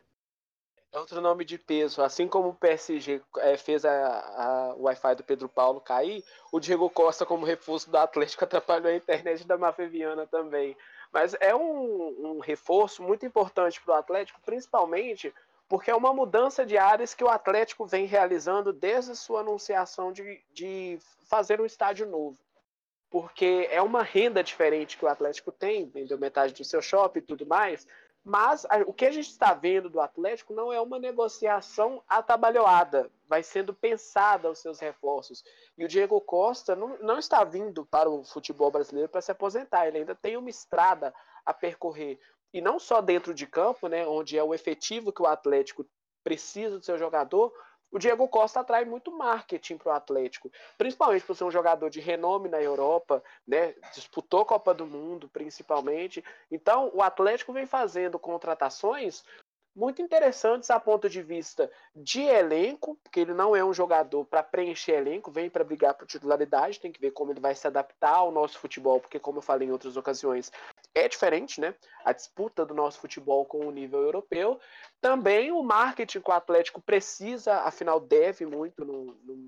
Outro 0.92 1.20
nome 1.20 1.44
de 1.44 1.58
peso, 1.58 2.02
assim 2.02 2.26
como 2.26 2.48
o 2.48 2.54
PSG 2.54 3.20
é, 3.38 3.58
fez 3.58 3.84
a, 3.84 3.90
a, 3.92 4.74
o 4.74 4.84
Wi-Fi 4.84 5.16
do 5.16 5.22
Pedro 5.22 5.48
Paulo 5.48 5.82
cair, 5.82 6.24
o 6.50 6.58
Diego 6.58 6.88
Costa, 6.88 7.26
como 7.26 7.44
reforço 7.44 7.90
do 7.90 7.98
Atlético, 7.98 8.42
atrapalhou 8.44 8.90
a 8.90 8.96
internet 8.96 9.46
da 9.46 9.58
Mafeviana 9.58 10.26
também. 10.26 10.74
Mas 11.12 11.34
é 11.40 11.54
um, 11.54 12.36
um 12.36 12.38
reforço 12.38 13.02
muito 13.02 13.26
importante 13.26 13.80
para 13.82 13.94
o 13.94 13.98
Atlético, 13.98 14.40
principalmente 14.44 15.32
porque 15.68 15.90
é 15.90 15.94
uma 15.94 16.14
mudança 16.14 16.64
de 16.64 16.78
áreas 16.78 17.12
que 17.14 17.22
o 17.22 17.28
Atlético 17.28 17.84
vem 17.84 18.06
realizando 18.06 18.72
desde 18.72 19.10
a 19.12 19.14
sua 19.14 19.40
anunciação 19.40 20.10
de, 20.10 20.42
de 20.50 20.98
fazer 21.26 21.60
um 21.60 21.66
estádio 21.66 22.06
novo. 22.06 22.38
Porque 23.10 23.68
é 23.70 23.80
uma 23.82 24.02
renda 24.02 24.42
diferente 24.42 24.96
que 24.96 25.04
o 25.04 25.08
Atlético 25.08 25.52
tem, 25.52 25.86
vendeu 25.88 26.18
metade 26.18 26.54
do 26.54 26.64
seu 26.64 26.80
shopping 26.80 27.18
e 27.18 27.22
tudo 27.22 27.46
mais, 27.46 27.86
Mas 28.28 28.66
a, 28.66 28.80
o 28.86 28.92
que 28.92 29.06
a 29.06 29.10
gente 29.10 29.30
está 29.30 29.54
vendo 29.54 29.88
do 29.88 30.02
Atlético 30.02 30.52
não 30.52 30.70
é 30.70 30.78
uma 30.78 30.98
negociação 30.98 32.02
atabalhoada, 32.06 33.10
vai 33.26 33.42
sendo 33.42 33.72
pensada 33.72 34.50
os 34.50 34.58
seus 34.58 34.78
reforços. 34.78 35.42
E 35.78 35.82
o 35.82 35.88
Diego 35.88 36.20
Costa 36.20 36.76
não, 36.76 36.98
não 36.98 37.18
está 37.18 37.42
vindo 37.42 37.86
para 37.86 38.10
o 38.10 38.22
futebol 38.22 38.70
brasileiro 38.70 39.08
para 39.08 39.22
se 39.22 39.32
aposentar, 39.32 39.88
ele 39.88 40.00
ainda 40.00 40.14
tem 40.14 40.36
uma 40.36 40.50
estrada 40.50 41.14
a 41.46 41.54
percorrer. 41.54 42.20
E 42.52 42.60
não 42.60 42.78
só 42.78 43.00
dentro 43.00 43.32
de 43.32 43.46
campo, 43.46 43.88
né, 43.88 44.06
onde 44.06 44.36
é 44.36 44.44
o 44.44 44.52
efetivo 44.52 45.10
que 45.10 45.22
o 45.22 45.26
Atlético 45.26 45.86
precisa 46.22 46.78
do 46.78 46.84
seu 46.84 46.98
jogador, 46.98 47.50
o 47.90 47.98
Diego 47.98 48.28
Costa 48.28 48.60
atrai 48.60 48.84
muito 48.84 49.10
marketing 49.10 49.78
para 49.78 49.92
o 49.92 49.96
Atlético, 49.96 50.50
principalmente 50.76 51.24
por 51.24 51.34
ser 51.34 51.44
um 51.44 51.50
jogador 51.50 51.88
de 51.88 52.00
renome 52.00 52.48
na 52.48 52.60
Europa, 52.60 53.22
né? 53.46 53.74
Disputou 53.94 54.44
Copa 54.44 54.74
do 54.74 54.86
Mundo, 54.86 55.28
principalmente. 55.28 56.24
Então, 56.50 56.90
o 56.94 57.02
Atlético 57.02 57.52
vem 57.52 57.66
fazendo 57.66 58.18
contratações 58.18 59.24
muito 59.78 60.02
interessantes 60.02 60.70
a 60.70 60.80
ponto 60.80 61.08
de 61.08 61.22
vista 61.22 61.70
de 61.94 62.22
elenco, 62.22 62.98
porque 63.02 63.20
ele 63.20 63.32
não 63.32 63.54
é 63.54 63.64
um 63.64 63.72
jogador 63.72 64.24
para 64.24 64.42
preencher 64.42 64.92
elenco, 64.94 65.30
vem 65.30 65.48
para 65.48 65.62
brigar 65.62 65.94
por 65.94 66.04
titularidade, 66.04 66.80
tem 66.80 66.90
que 66.90 67.00
ver 67.00 67.12
como 67.12 67.30
ele 67.30 67.38
vai 67.38 67.54
se 67.54 67.64
adaptar 67.64 68.16
ao 68.16 68.32
nosso 68.32 68.58
futebol, 68.58 69.00
porque 69.00 69.20
como 69.20 69.38
eu 69.38 69.42
falei 69.42 69.68
em 69.68 69.70
outras 69.70 69.96
ocasiões, 69.96 70.50
é 70.94 71.08
diferente, 71.08 71.60
né? 71.60 71.74
A 72.04 72.12
disputa 72.12 72.64
do 72.64 72.74
nosso 72.74 72.98
futebol 73.00 73.44
com 73.44 73.66
o 73.66 73.70
nível 73.70 74.00
europeu. 74.02 74.60
Também 75.00 75.52
o 75.52 75.62
marketing 75.62 76.20
que 76.20 76.30
o 76.30 76.34
Atlético 76.34 76.80
precisa, 76.80 77.60
afinal 77.62 78.00
deve 78.00 78.46
muito 78.46 78.84
no, 78.84 79.14
no 79.24 79.46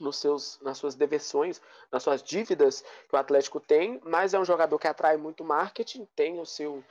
nos 0.00 0.16
seus, 0.16 0.60
nas 0.60 0.76
suas 0.76 0.96
deversões, 0.96 1.62
nas 1.90 2.02
suas 2.02 2.20
dívidas 2.20 2.82
que 3.08 3.14
o 3.14 3.16
Atlético 3.16 3.60
tem, 3.60 4.00
mas 4.04 4.34
é 4.34 4.38
um 4.38 4.44
jogador 4.44 4.76
que 4.76 4.88
atrai 4.88 5.16
muito 5.16 5.44
marketing, 5.44 6.04
tem 6.16 6.40
o 6.40 6.44
seu 6.44 6.84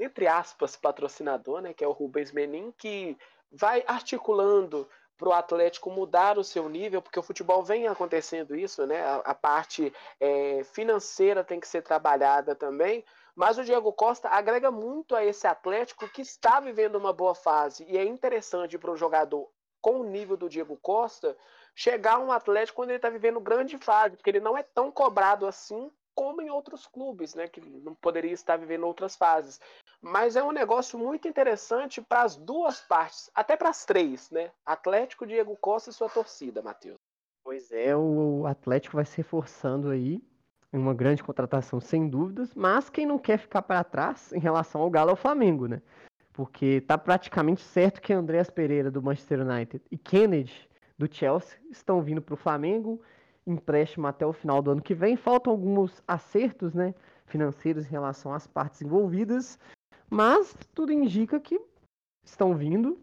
entre 0.00 0.26
aspas, 0.26 0.76
patrocinador, 0.76 1.60
né, 1.60 1.74
que 1.74 1.84
é 1.84 1.88
o 1.88 1.92
Rubens 1.92 2.32
Menin, 2.32 2.72
que 2.72 3.16
vai 3.50 3.82
articulando 3.86 4.88
para 5.18 5.28
o 5.28 5.32
Atlético 5.32 5.90
mudar 5.90 6.38
o 6.38 6.44
seu 6.44 6.68
nível, 6.68 7.02
porque 7.02 7.18
o 7.18 7.22
futebol 7.22 7.62
vem 7.62 7.88
acontecendo 7.88 8.54
isso, 8.54 8.86
né? 8.86 9.04
A, 9.04 9.16
a 9.16 9.34
parte 9.34 9.92
é, 10.20 10.62
financeira 10.72 11.42
tem 11.42 11.58
que 11.58 11.66
ser 11.66 11.82
trabalhada 11.82 12.54
também, 12.54 13.04
mas 13.34 13.58
o 13.58 13.64
Diego 13.64 13.92
Costa 13.92 14.28
agrega 14.28 14.70
muito 14.70 15.16
a 15.16 15.24
esse 15.24 15.46
Atlético 15.46 16.08
que 16.08 16.22
está 16.22 16.60
vivendo 16.60 16.94
uma 16.94 17.12
boa 17.12 17.34
fase 17.34 17.84
e 17.88 17.98
é 17.98 18.04
interessante 18.04 18.78
para 18.78 18.92
um 18.92 18.96
jogador 18.96 19.50
com 19.80 20.00
o 20.00 20.04
nível 20.04 20.36
do 20.36 20.48
Diego 20.48 20.76
Costa 20.80 21.36
chegar 21.74 22.14
a 22.14 22.18
um 22.18 22.32
Atlético 22.32 22.76
quando 22.76 22.90
ele 22.90 22.98
está 22.98 23.10
vivendo 23.10 23.40
grande 23.40 23.76
fase, 23.78 24.16
porque 24.16 24.30
ele 24.30 24.40
não 24.40 24.56
é 24.56 24.62
tão 24.62 24.90
cobrado 24.90 25.46
assim 25.46 25.90
como 26.14 26.42
em 26.42 26.50
outros 26.50 26.84
clubes, 26.86 27.34
né, 27.36 27.46
que 27.46 27.60
não 27.60 27.94
poderia 27.94 28.32
estar 28.32 28.56
vivendo 28.56 28.84
outras 28.84 29.14
fases. 29.14 29.60
Mas 30.00 30.36
é 30.36 30.42
um 30.42 30.52
negócio 30.52 30.98
muito 30.98 31.26
interessante 31.26 32.00
para 32.00 32.22
as 32.22 32.36
duas 32.36 32.80
partes, 32.80 33.30
até 33.34 33.56
para 33.56 33.68
as 33.68 33.84
três, 33.84 34.30
né? 34.30 34.50
Atlético, 34.64 35.26
Diego 35.26 35.56
Costa 35.56 35.90
e 35.90 35.92
sua 35.92 36.08
torcida, 36.08 36.62
Matheus. 36.62 36.96
Pois 37.42 37.72
é, 37.72 37.96
o 37.96 38.46
Atlético 38.46 38.96
vai 38.96 39.04
se 39.04 39.16
reforçando 39.16 39.90
aí, 39.90 40.22
uma 40.72 40.94
grande 40.94 41.22
contratação 41.22 41.80
sem 41.80 42.08
dúvidas, 42.08 42.54
mas 42.54 42.90
quem 42.90 43.06
não 43.06 43.18
quer 43.18 43.38
ficar 43.38 43.62
para 43.62 43.82
trás 43.82 44.32
em 44.32 44.38
relação 44.38 44.80
ao 44.82 44.90
Galo 44.90 45.10
é 45.10 45.14
o 45.14 45.16
Flamengo, 45.16 45.66
né? 45.66 45.80
Porque 46.32 46.80
tá 46.82 46.96
praticamente 46.96 47.62
certo 47.62 48.00
que 48.00 48.12
Andréas 48.12 48.50
Pereira 48.50 48.90
do 48.90 49.02
Manchester 49.02 49.40
United 49.40 49.82
e 49.90 49.98
Kennedy 49.98 50.68
do 50.96 51.12
Chelsea 51.12 51.58
estão 51.70 52.02
vindo 52.02 52.20
para 52.20 52.34
o 52.34 52.36
Flamengo 52.36 53.00
empréstimo 53.46 54.06
até 54.06 54.26
o 54.26 54.32
final 54.32 54.60
do 54.60 54.70
ano 54.70 54.82
que 54.82 54.94
vem. 54.94 55.16
Faltam 55.16 55.52
alguns 55.52 56.02
acertos 56.06 56.74
né, 56.74 56.94
financeiros 57.26 57.86
em 57.86 57.90
relação 57.90 58.32
às 58.32 58.46
partes 58.46 58.82
envolvidas, 58.82 59.58
mas 60.10 60.56
tudo 60.74 60.92
indica 60.92 61.38
que 61.38 61.60
estão 62.24 62.54
vindo 62.54 62.98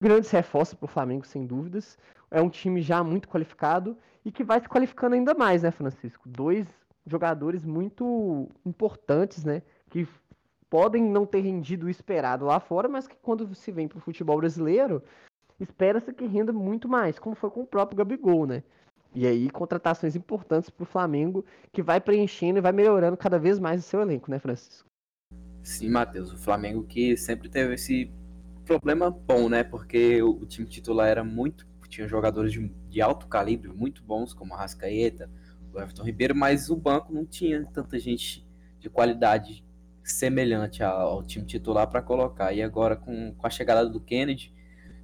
grandes 0.00 0.30
reforços 0.30 0.74
para 0.74 0.86
o 0.86 0.88
Flamengo, 0.88 1.26
sem 1.26 1.46
dúvidas. 1.46 1.98
É 2.30 2.40
um 2.40 2.50
time 2.50 2.82
já 2.82 3.04
muito 3.04 3.28
qualificado 3.28 3.96
e 4.24 4.32
que 4.32 4.42
vai 4.42 4.60
se 4.60 4.68
qualificando 4.68 5.14
ainda 5.14 5.34
mais, 5.34 5.62
né, 5.62 5.70
Francisco? 5.70 6.28
Dois 6.28 6.66
jogadores 7.06 7.64
muito 7.64 8.48
importantes, 8.64 9.44
né? 9.44 9.62
Que 9.90 10.06
podem 10.68 11.02
não 11.02 11.26
ter 11.26 11.40
rendido 11.40 11.86
o 11.86 11.90
esperado 11.90 12.46
lá 12.46 12.58
fora, 12.58 12.88
mas 12.88 13.06
que 13.06 13.16
quando 13.16 13.54
se 13.54 13.70
vem 13.70 13.86
para 13.86 13.98
o 13.98 14.00
futebol 14.00 14.38
brasileiro, 14.38 15.02
espera-se 15.60 16.12
que 16.12 16.26
renda 16.26 16.52
muito 16.52 16.88
mais, 16.88 17.18
como 17.18 17.36
foi 17.36 17.50
com 17.50 17.60
o 17.60 17.66
próprio 17.66 17.98
Gabigol, 17.98 18.46
né? 18.46 18.62
E 19.14 19.26
aí, 19.26 19.50
contratações 19.50 20.16
importantes 20.16 20.70
para 20.70 20.84
o 20.84 20.86
Flamengo, 20.86 21.44
que 21.70 21.82
vai 21.82 22.00
preenchendo 22.00 22.58
e 22.58 22.62
vai 22.62 22.72
melhorando 22.72 23.16
cada 23.16 23.38
vez 23.38 23.58
mais 23.58 23.80
o 23.80 23.86
seu 23.86 24.00
elenco, 24.00 24.30
né, 24.30 24.38
Francisco? 24.38 24.88
Sim, 25.62 25.88
Matheus. 25.90 26.32
O 26.32 26.38
Flamengo 26.38 26.82
que 26.84 27.16
sempre 27.16 27.48
teve 27.48 27.74
esse 27.74 28.10
problema 28.64 29.10
bom, 29.10 29.48
né? 29.48 29.62
Porque 29.62 30.22
o, 30.22 30.44
time 30.46 30.66
titular 30.66 31.08
era 31.08 31.24
muito. 31.24 31.66
Tinha 31.88 32.08
jogadores 32.08 32.52
de, 32.52 32.72
de 32.88 33.02
alto 33.02 33.26
calibre, 33.26 33.70
muito 33.70 34.02
bons, 34.02 34.32
como 34.32 34.54
a 34.54 34.56
Rascaeta, 34.56 35.30
o 35.74 35.78
Everton 35.78 36.04
Ribeiro, 36.04 36.34
mas 36.34 36.70
o 36.70 36.76
banco 36.76 37.12
não 37.12 37.26
tinha 37.26 37.66
tanta 37.66 37.98
gente 37.98 38.46
de 38.80 38.88
qualidade 38.88 39.62
semelhante 40.02 40.82
ao, 40.82 41.00
ao 41.00 41.22
time 41.22 41.44
titular 41.44 41.86
para 41.86 42.00
colocar. 42.00 42.50
E 42.54 42.62
agora, 42.62 42.96
com, 42.96 43.34
com 43.34 43.46
a 43.46 43.50
chegada 43.50 43.86
do 43.86 44.00
Kennedy 44.00 44.54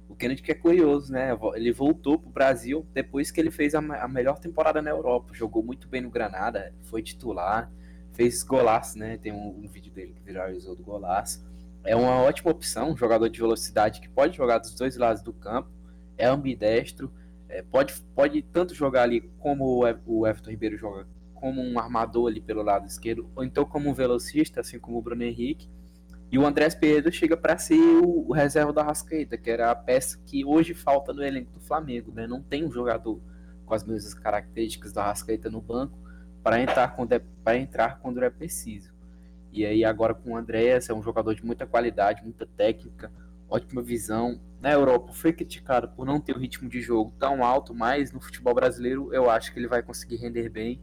o 0.09 0.15
Kennedy 0.15 0.41
que 0.41 0.51
é 0.51 0.55
curioso, 0.55 1.13
né? 1.13 1.37
Ele 1.53 1.71
voltou 1.71 2.17
pro 2.17 2.31
Brasil 2.31 2.85
depois 2.91 3.29
que 3.29 3.39
ele 3.39 3.51
fez 3.51 3.75
a, 3.75 3.77
a 3.77 4.07
melhor 4.07 4.39
temporada 4.39 4.81
na 4.81 4.89
Europa. 4.89 5.35
Jogou 5.35 5.63
muito 5.63 5.87
bem 5.87 6.01
no 6.01 6.09
Granada, 6.09 6.73
foi 6.81 7.03
titular, 7.03 7.71
fez 8.19 8.43
golaço, 8.43 8.99
né? 8.99 9.17
Tem 9.17 9.31
um, 9.31 9.61
um 9.63 9.67
vídeo 9.69 9.93
dele 9.93 10.13
que 10.13 10.21
viralizou 10.21 10.75
do 10.75 10.83
golaço. 10.83 11.41
É 11.85 11.95
uma 11.95 12.21
ótima 12.21 12.51
opção, 12.51 12.91
um 12.91 12.97
jogador 12.97 13.29
de 13.29 13.39
velocidade 13.39 14.01
que 14.01 14.09
pode 14.09 14.35
jogar 14.35 14.57
dos 14.57 14.75
dois 14.75 14.97
lados 14.97 15.21
do 15.21 15.31
campo, 15.31 15.69
é 16.17 16.25
ambidestro, 16.25 17.09
é, 17.47 17.61
pode, 17.61 17.93
pode 18.13 18.41
tanto 18.41 18.75
jogar 18.75 19.03
ali 19.03 19.21
como 19.39 19.85
o 20.05 20.27
Everton 20.27 20.49
Ribeiro 20.49 20.77
joga, 20.77 21.07
como 21.33 21.61
um 21.61 21.79
armador 21.79 22.29
ali 22.29 22.41
pelo 22.41 22.61
lado 22.61 22.85
esquerdo, 22.85 23.29
ou 23.33 23.41
então 23.41 23.63
como 23.63 23.89
um 23.89 23.93
velocista, 23.93 24.59
assim 24.59 24.77
como 24.77 24.97
o 24.97 25.01
Bruno 25.01 25.23
Henrique 25.23 25.69
e 26.29 26.37
o 26.37 26.45
Andrés 26.45 26.75
Pedro 26.75 27.13
chega 27.13 27.37
para 27.37 27.57
ser 27.57 27.79
o, 27.79 28.27
o, 28.27 28.33
reserva 28.33 28.73
da 28.73 28.83
Rascaeta, 28.83 29.37
que 29.37 29.49
era 29.49 29.71
a 29.71 29.75
peça 29.75 30.19
que 30.25 30.43
hoje 30.43 30.73
falta 30.73 31.13
no 31.13 31.23
elenco 31.23 31.53
do 31.53 31.61
Flamengo. 31.61 32.11
Né? 32.13 32.27
Não 32.27 32.43
tem 32.43 32.65
um 32.65 32.71
jogador 32.71 33.21
com 33.65 33.73
as 33.73 33.85
mesmas 33.85 34.13
características 34.13 34.91
da 34.91 35.05
Rascaeta 35.05 35.49
no 35.49 35.61
banco 35.61 35.97
para 36.43 36.61
entrar, 36.61 36.95
quando 36.95 37.13
é, 37.13 37.21
para 37.43 37.57
entrar 37.57 37.99
quando 37.99 38.23
é 38.23 38.29
preciso. 38.29 38.93
E 39.51 39.65
aí 39.65 39.83
agora 39.83 40.13
com 40.13 40.31
o 40.31 40.37
Andrés, 40.37 40.89
é 40.89 40.93
um 40.93 41.01
jogador 41.01 41.33
de 41.33 41.43
muita 41.43 41.65
qualidade, 41.65 42.23
muita 42.23 42.45
técnica, 42.45 43.11
ótima 43.49 43.81
visão. 43.81 44.39
Na 44.61 44.71
Europa 44.71 45.11
foi 45.13 45.33
criticado 45.33 45.89
por 45.89 46.05
não 46.05 46.19
ter 46.19 46.35
o 46.35 46.39
ritmo 46.39 46.69
de 46.69 46.81
jogo 46.81 47.11
tão 47.19 47.43
alto, 47.43 47.73
mas 47.73 48.11
no 48.11 48.21
futebol 48.21 48.53
brasileiro 48.53 49.13
eu 49.13 49.29
acho 49.29 49.51
que 49.51 49.59
ele 49.59 49.67
vai 49.67 49.81
conseguir 49.81 50.17
render 50.17 50.49
bem. 50.49 50.79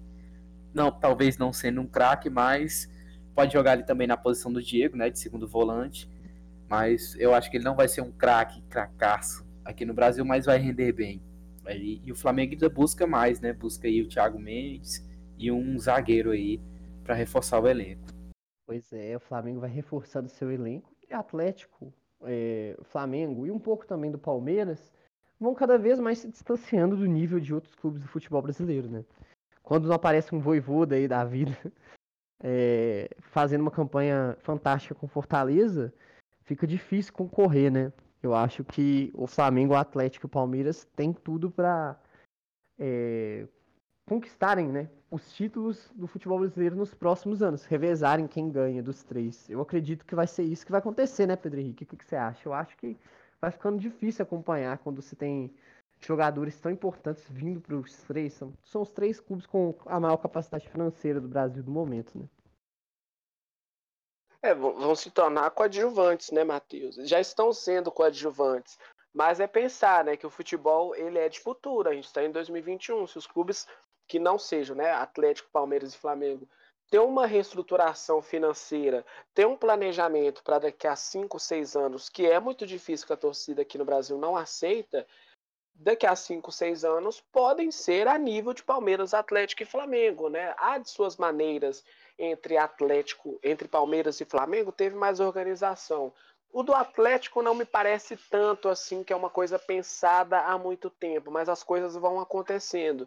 Não, 0.74 0.90
talvez 0.90 1.38
não 1.38 1.52
sendo 1.52 1.80
um 1.80 1.86
craque, 1.86 2.28
mas 2.28 2.90
pode 3.34 3.52
jogar 3.52 3.72
ali 3.72 3.84
também 3.84 4.06
na 4.06 4.16
posição 4.16 4.52
do 4.52 4.62
Diego, 4.62 4.96
né, 4.96 5.10
de 5.10 5.18
segundo 5.18 5.46
volante, 5.46 6.10
mas 6.68 7.14
eu 7.18 7.34
acho 7.34 7.50
que 7.50 7.56
ele 7.56 7.64
não 7.64 7.76
vai 7.76 7.86
ser 7.86 8.00
um 8.00 8.10
craque, 8.10 8.62
cracaço 8.62 9.46
aqui 9.64 9.84
no 9.84 9.94
Brasil, 9.94 10.24
mas 10.24 10.46
vai 10.46 10.58
render 10.58 10.92
bem. 10.92 11.22
E, 11.68 12.00
e 12.04 12.12
o 12.12 12.16
Flamengo 12.16 12.52
ainda 12.52 12.68
busca 12.68 13.06
mais, 13.06 13.40
né, 13.40 13.52
busca 13.52 13.86
aí 13.86 14.02
o 14.02 14.08
Thiago 14.08 14.38
Mendes 14.38 15.05
e 15.38 15.50
um 15.50 15.78
zagueiro 15.78 16.30
aí 16.30 16.60
para 17.04 17.14
reforçar 17.14 17.60
o 17.60 17.68
elenco. 17.68 18.06
Pois 18.66 18.92
é, 18.92 19.16
o 19.16 19.20
Flamengo 19.20 19.60
vai 19.60 19.70
reforçando 19.70 20.28
seu 20.28 20.50
elenco 20.50 20.90
e 21.08 21.14
Atlético, 21.14 21.92
é, 22.22 22.76
Flamengo 22.84 23.46
e 23.46 23.50
um 23.50 23.58
pouco 23.58 23.86
também 23.86 24.10
do 24.10 24.18
Palmeiras 24.18 24.92
vão 25.38 25.54
cada 25.54 25.78
vez 25.78 26.00
mais 26.00 26.18
se 26.18 26.28
distanciando 26.28 26.96
do 26.96 27.06
nível 27.06 27.38
de 27.38 27.54
outros 27.54 27.74
clubes 27.74 28.00
do 28.00 28.08
futebol 28.08 28.42
brasileiro, 28.42 28.88
né? 28.88 29.04
Quando 29.62 29.86
não 29.86 29.94
aparece 29.94 30.34
um 30.34 30.40
voivoda 30.40 30.94
aí 30.94 31.06
da 31.06 31.24
vida 31.24 31.56
é, 32.42 33.08
fazendo 33.20 33.60
uma 33.60 33.70
campanha 33.70 34.36
fantástica 34.40 34.94
com 34.94 35.06
Fortaleza, 35.06 35.92
fica 36.42 36.66
difícil 36.66 37.12
concorrer, 37.12 37.70
né? 37.70 37.92
Eu 38.22 38.34
acho 38.34 38.64
que 38.64 39.12
o 39.14 39.26
Flamengo, 39.26 39.74
o 39.74 39.76
Atlético 39.76 40.26
e 40.26 40.28
o 40.28 40.30
Palmeiras 40.30 40.84
têm 40.96 41.12
tudo 41.12 41.50
para 41.50 42.00
é, 42.78 43.46
conquistarem 44.06 44.68
né, 44.68 44.88
os 45.10 45.32
títulos 45.32 45.90
do 45.94 46.06
futebol 46.06 46.38
brasileiro 46.38 46.76
nos 46.76 46.94
próximos 46.94 47.42
anos, 47.42 47.64
revezarem 47.64 48.28
quem 48.28 48.50
ganha 48.50 48.82
dos 48.82 49.02
três. 49.02 49.50
Eu 49.50 49.60
acredito 49.60 50.04
que 50.04 50.14
vai 50.14 50.26
ser 50.26 50.44
isso 50.44 50.64
que 50.64 50.70
vai 50.70 50.78
acontecer, 50.78 51.26
né, 51.26 51.36
Pedro 51.36 51.60
Henrique? 51.60 51.82
O 51.82 51.86
que, 51.86 51.96
que 51.96 52.04
você 52.04 52.16
acha? 52.16 52.48
Eu 52.48 52.52
acho 52.52 52.76
que 52.76 52.96
vai 53.40 53.50
ficando 53.50 53.78
difícil 53.78 54.22
acompanhar 54.22 54.78
quando 54.78 55.02
você 55.02 55.16
tem 55.16 55.52
jogadores 56.00 56.60
tão 56.60 56.70
importantes 56.70 57.24
vindo 57.28 57.60
para 57.60 57.74
os 57.74 57.96
três. 58.04 58.34
São, 58.34 58.52
são 58.64 58.82
os 58.82 58.90
três 58.90 59.18
clubes 59.18 59.46
com 59.46 59.74
a 59.86 59.98
maior 59.98 60.16
capacidade 60.18 60.68
financeira 60.68 61.20
do 61.20 61.28
Brasil 61.28 61.62
no 61.64 61.72
momento, 61.72 62.16
né? 62.18 62.26
É, 64.42 64.54
vão 64.54 64.94
se 64.94 65.10
tornar 65.10 65.50
coadjuvantes, 65.50 66.30
né, 66.30 66.44
Matheus? 66.44 66.94
Já 66.96 67.18
estão 67.18 67.52
sendo 67.52 67.90
coadjuvantes. 67.90 68.78
Mas 69.12 69.40
é 69.40 69.46
pensar, 69.46 70.04
né, 70.04 70.14
que 70.14 70.26
o 70.26 70.30
futebol 70.30 70.94
ele 70.94 71.18
é 71.18 71.28
de 71.28 71.40
futuro. 71.40 71.88
A 71.88 71.94
gente 71.94 72.04
está 72.04 72.22
em 72.22 72.30
2021. 72.30 73.06
Se 73.06 73.16
os 73.16 73.26
clubes 73.26 73.66
que 74.06 74.18
não 74.18 74.38
sejam, 74.38 74.76
né, 74.76 74.92
Atlético, 74.92 75.50
Palmeiras 75.50 75.94
e 75.94 75.98
Flamengo, 75.98 76.48
ter 76.90 77.00
uma 77.00 77.26
reestruturação 77.26 78.22
financeira, 78.22 79.04
ter 79.34 79.46
um 79.46 79.56
planejamento 79.56 80.42
para 80.42 80.58
daqui 80.60 80.86
a 80.86 80.94
5, 80.94 81.38
6 81.38 81.76
anos, 81.76 82.08
que 82.08 82.26
é 82.26 82.38
muito 82.38 82.66
difícil 82.66 83.06
que 83.06 83.12
a 83.12 83.16
torcida 83.16 83.62
aqui 83.62 83.76
no 83.76 83.84
Brasil 83.84 84.16
não 84.16 84.36
aceita, 84.36 85.06
daqui 85.74 86.06
a 86.06 86.14
5, 86.14 86.50
6 86.52 86.84
anos 86.84 87.20
podem 87.20 87.70
ser 87.70 88.08
a 88.08 88.16
nível 88.16 88.52
de 88.52 88.62
Palmeiras, 88.62 89.14
Atlético 89.14 89.62
e 89.62 89.66
Flamengo, 89.66 90.28
né? 90.28 90.54
Há 90.58 90.78
de 90.78 90.88
suas 90.88 91.16
maneiras 91.16 91.84
entre 92.18 92.56
Atlético, 92.56 93.38
entre 93.42 93.68
Palmeiras 93.68 94.20
e 94.20 94.24
Flamengo, 94.24 94.72
teve 94.72 94.96
mais 94.96 95.20
organização. 95.20 96.12
O 96.52 96.62
do 96.62 96.72
Atlético 96.72 97.42
não 97.42 97.54
me 97.54 97.66
parece 97.66 98.16
tanto 98.30 98.68
assim 98.68 99.04
que 99.04 99.12
é 99.12 99.16
uma 99.16 99.28
coisa 99.28 99.58
pensada 99.58 100.40
há 100.40 100.56
muito 100.56 100.88
tempo, 100.88 101.30
mas 101.30 101.48
as 101.50 101.62
coisas 101.62 101.94
vão 101.96 102.18
acontecendo. 102.18 103.06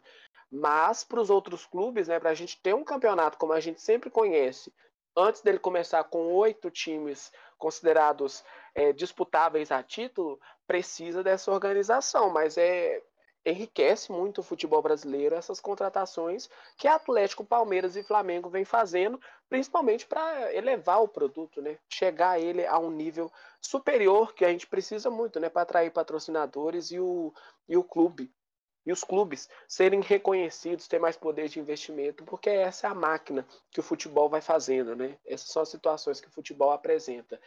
Mas 0.52 1.04
para 1.04 1.22
os 1.22 1.30
outros 1.30 1.66
clubes, 1.66 2.08
né, 2.08 2.20
para 2.20 2.32
a 2.32 2.36
gente 2.36 2.60
ter 2.62 2.74
um 2.74 2.84
campeonato 2.84 3.38
como 3.38 3.54
a 3.54 3.60
gente 3.60 3.82
sempre 3.82 4.10
conhece, 4.10 4.74
antes 5.16 5.42
dele 5.42 5.60
começar 5.60 6.04
com 6.06 6.34
oito 6.34 6.72
times 6.72 7.32
considerados 7.58 8.44
é, 8.74 8.92
disputáveis 8.94 9.72
a 9.72 9.84
título, 9.84 10.40
precisa 10.66 11.24
dessa 11.24 11.52
organização. 11.52 12.30
Mas 12.30 12.58
é 12.58 13.04
enriquece 13.46 14.12
muito 14.12 14.40
o 14.40 14.44
futebol 14.44 14.82
brasileiro 14.82 15.36
essas 15.36 15.60
contratações 15.60 16.50
que 16.78 16.88
Atlético, 16.88 17.46
Palmeiras 17.46 17.96
e 17.96 18.04
Flamengo 18.04 18.50
vem 18.50 18.66
fazendo, 18.66 19.20
principalmente 19.48 20.06
para 20.06 20.54
elevar 20.54 21.02
o 21.02 21.08
produto, 21.08 21.62
né? 21.62 21.78
Chegar 21.90 22.40
ele 22.40 22.66
a 22.66 22.78
um 22.78 22.92
nível 22.92 23.32
superior 23.62 24.34
que 24.34 24.44
a 24.44 24.50
gente 24.50 24.68
precisa 24.68 25.10
muito, 25.10 25.40
né? 25.40 25.50
Para 25.50 25.62
atrair 25.64 25.92
patrocinadores 25.92 26.92
e 26.92 27.00
o, 27.00 27.34
e 27.68 27.78
o 27.78 27.84
clube 27.84 28.32
e 28.86 28.92
os 28.92 29.04
clubes 29.04 29.50
serem 29.68 30.02
reconhecidos, 30.02 30.88
ter 30.88 31.00
mais 31.00 31.18
poder 31.18 31.48
de 31.50 31.60
investimento, 31.60 32.24
porque 32.24 32.50
essa 32.50 32.88
é 32.88 32.90
a 32.90 32.96
máquina 32.96 33.46
que 33.72 33.80
o 33.80 33.84
futebol 33.84 34.30
vai 34.30 34.42
fazendo, 34.42 34.96
né? 34.96 35.18
Essas 35.26 35.50
são 35.50 35.62
as 35.62 35.70
situações 35.70 36.20
que 36.20 36.28
o 36.28 36.32
futebol 36.32 36.72
apresenta. 36.72 37.40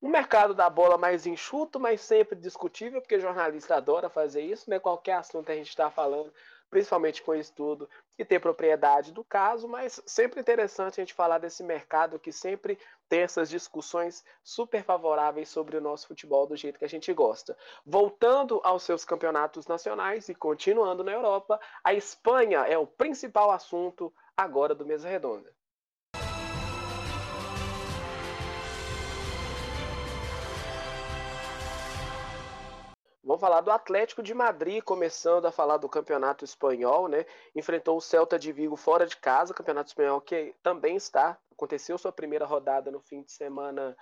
Um 0.00 0.08
mercado 0.08 0.54
da 0.54 0.68
bola 0.68 0.98
mais 0.98 1.26
enxuto, 1.26 1.80
mas 1.80 2.00
sempre 2.00 2.38
discutível, 2.38 3.00
porque 3.00 3.18
jornalista 3.18 3.76
adora 3.76 4.08
fazer 4.08 4.42
isso, 4.42 4.68
né? 4.68 4.78
Qualquer 4.78 5.14
assunto 5.14 5.50
a 5.50 5.54
gente 5.54 5.70
está 5.70 5.90
falando, 5.90 6.32
principalmente 6.70 7.22
com 7.22 7.34
estudo 7.34 7.88
e 8.18 8.24
ter 8.24 8.40
propriedade 8.40 9.12
do 9.12 9.24
caso, 9.24 9.68
mas 9.68 10.02
sempre 10.06 10.40
interessante 10.40 11.00
a 11.00 11.04
gente 11.04 11.14
falar 11.14 11.38
desse 11.38 11.62
mercado 11.62 12.18
que 12.18 12.32
sempre 12.32 12.78
tem 13.08 13.20
essas 13.20 13.48
discussões 13.48 14.24
super 14.42 14.82
favoráveis 14.82 15.48
sobre 15.48 15.76
o 15.76 15.80
nosso 15.80 16.08
futebol 16.08 16.46
do 16.46 16.56
jeito 16.56 16.78
que 16.78 16.84
a 16.84 16.88
gente 16.88 17.12
gosta. 17.12 17.56
Voltando 17.84 18.60
aos 18.64 18.82
seus 18.82 19.04
campeonatos 19.04 19.66
nacionais 19.66 20.28
e 20.28 20.34
continuando 20.34 21.04
na 21.04 21.12
Europa, 21.12 21.60
a 21.84 21.94
Espanha 21.94 22.60
é 22.60 22.76
o 22.76 22.86
principal 22.86 23.50
assunto 23.50 24.12
agora 24.36 24.74
do 24.74 24.84
Mesa 24.84 25.08
Redonda. 25.08 25.55
Vamos 33.36 33.48
falar 33.48 33.60
do 33.60 33.70
Atlético 33.70 34.22
de 34.22 34.32
Madrid, 34.32 34.82
começando 34.82 35.44
a 35.44 35.52
falar 35.52 35.76
do 35.76 35.90
campeonato 35.90 36.42
espanhol, 36.42 37.06
né? 37.06 37.26
Enfrentou 37.54 37.98
o 37.98 38.00
Celta 38.00 38.38
de 38.38 38.50
Vigo 38.50 38.76
fora 38.76 39.06
de 39.06 39.14
casa, 39.14 39.52
campeonato 39.52 39.90
espanhol 39.90 40.22
que 40.22 40.54
também 40.62 40.96
está, 40.96 41.36
aconteceu 41.52 41.98
sua 41.98 42.10
primeira 42.10 42.46
rodada 42.46 42.90
no 42.90 42.98
fim 42.98 43.20
de 43.20 43.30
semana 43.30 43.94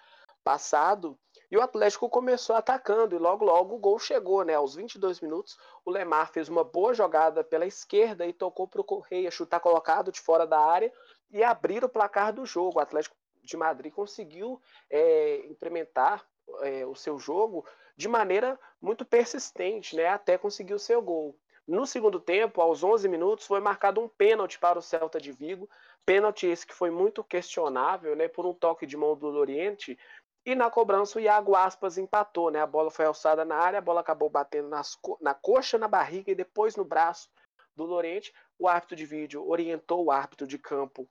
passado, 0.44 1.18
e 1.50 1.56
o 1.56 1.60
Atlético 1.60 2.08
começou 2.08 2.54
atacando, 2.54 3.16
e 3.16 3.18
logo 3.18 3.44
logo 3.44 3.74
o 3.74 3.78
gol 3.80 3.98
chegou, 3.98 4.44
né? 4.44 4.54
Aos 4.54 4.76
22 4.76 5.20
minutos, 5.20 5.58
o 5.84 5.90
Lemar 5.90 6.30
fez 6.30 6.48
uma 6.48 6.62
boa 6.62 6.94
jogada 6.94 7.42
pela 7.42 7.66
esquerda 7.66 8.24
e 8.24 8.32
tocou 8.32 8.68
para 8.68 8.82
o 8.82 8.84
Correia 8.84 9.32
chutar 9.32 9.58
colocado 9.58 10.12
de 10.12 10.20
fora 10.20 10.46
da 10.46 10.60
área 10.60 10.92
e 11.32 11.42
abrir 11.42 11.84
o 11.84 11.88
placar 11.88 12.32
do 12.32 12.46
jogo. 12.46 12.78
O 12.78 12.82
Atlético 12.82 13.16
de 13.42 13.56
Madrid 13.56 13.92
conseguiu 13.92 14.62
é, 14.88 15.44
implementar 15.46 16.24
é, 16.60 16.86
o 16.86 16.94
seu 16.94 17.18
jogo 17.18 17.64
de 17.96 18.08
maneira 18.08 18.58
muito 18.80 19.04
persistente, 19.04 19.96
né, 19.96 20.06
até 20.06 20.36
conseguir 20.36 20.74
o 20.74 20.78
seu 20.78 21.00
gol. 21.00 21.36
No 21.66 21.86
segundo 21.86 22.20
tempo, 22.20 22.60
aos 22.60 22.82
11 22.82 23.08
minutos, 23.08 23.46
foi 23.46 23.60
marcado 23.60 24.00
um 24.00 24.08
pênalti 24.08 24.58
para 24.58 24.78
o 24.78 24.82
Celta 24.82 25.18
de 25.18 25.32
Vigo, 25.32 25.68
pênalti 26.04 26.46
esse 26.46 26.66
que 26.66 26.74
foi 26.74 26.90
muito 26.90 27.24
questionável, 27.24 28.14
né, 28.14 28.28
por 28.28 28.44
um 28.44 28.52
toque 28.52 28.86
de 28.86 28.96
mão 28.96 29.16
do 29.16 29.28
Loriente, 29.28 29.98
e 30.46 30.54
na 30.54 30.70
cobrança 30.70 31.18
o 31.18 31.22
Iago 31.22 31.56
Aspas 31.56 31.96
empatou, 31.96 32.50
né, 32.50 32.60
a 32.60 32.66
bola 32.66 32.90
foi 32.90 33.06
alçada 33.06 33.46
na 33.46 33.56
área, 33.56 33.78
a 33.78 33.82
bola 33.82 34.00
acabou 34.00 34.28
batendo 34.28 34.68
nas, 34.68 34.98
na 35.20 35.32
coxa, 35.32 35.78
na 35.78 35.88
barriga 35.88 36.30
e 36.30 36.34
depois 36.34 36.76
no 36.76 36.84
braço 36.84 37.30
do 37.74 37.84
Loriente. 37.84 38.32
O 38.58 38.68
árbitro 38.68 38.94
de 38.94 39.06
vídeo 39.06 39.48
orientou 39.48 40.04
o 40.04 40.10
árbitro 40.10 40.46
de 40.46 40.58
campo 40.58 41.08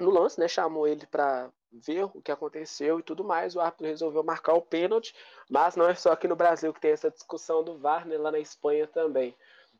no 0.00 0.08
lance, 0.08 0.40
né, 0.40 0.48
chamou 0.48 0.88
ele 0.88 1.06
para 1.06 1.52
ver 1.72 2.04
o 2.04 2.20
que 2.20 2.32
aconteceu 2.32 3.00
e 3.00 3.02
tudo 3.02 3.24
mais. 3.24 3.56
O 3.56 3.60
árbitro 3.60 3.86
resolveu 3.86 4.22
marcar 4.22 4.54
o 4.54 4.62
pênalti, 4.62 5.14
mas 5.48 5.76
não 5.76 5.86
é 5.86 5.94
só 5.94 6.12
aqui 6.12 6.28
no 6.28 6.36
Brasil 6.36 6.72
que 6.72 6.80
tem 6.80 6.92
essa 6.92 7.10
discussão 7.10 7.64
do 7.64 7.78
VAR, 7.78 8.06
né, 8.06 8.16
lá 8.18 8.30
na 8.30 8.38
Espanha 8.38 8.86
também. 8.86 9.34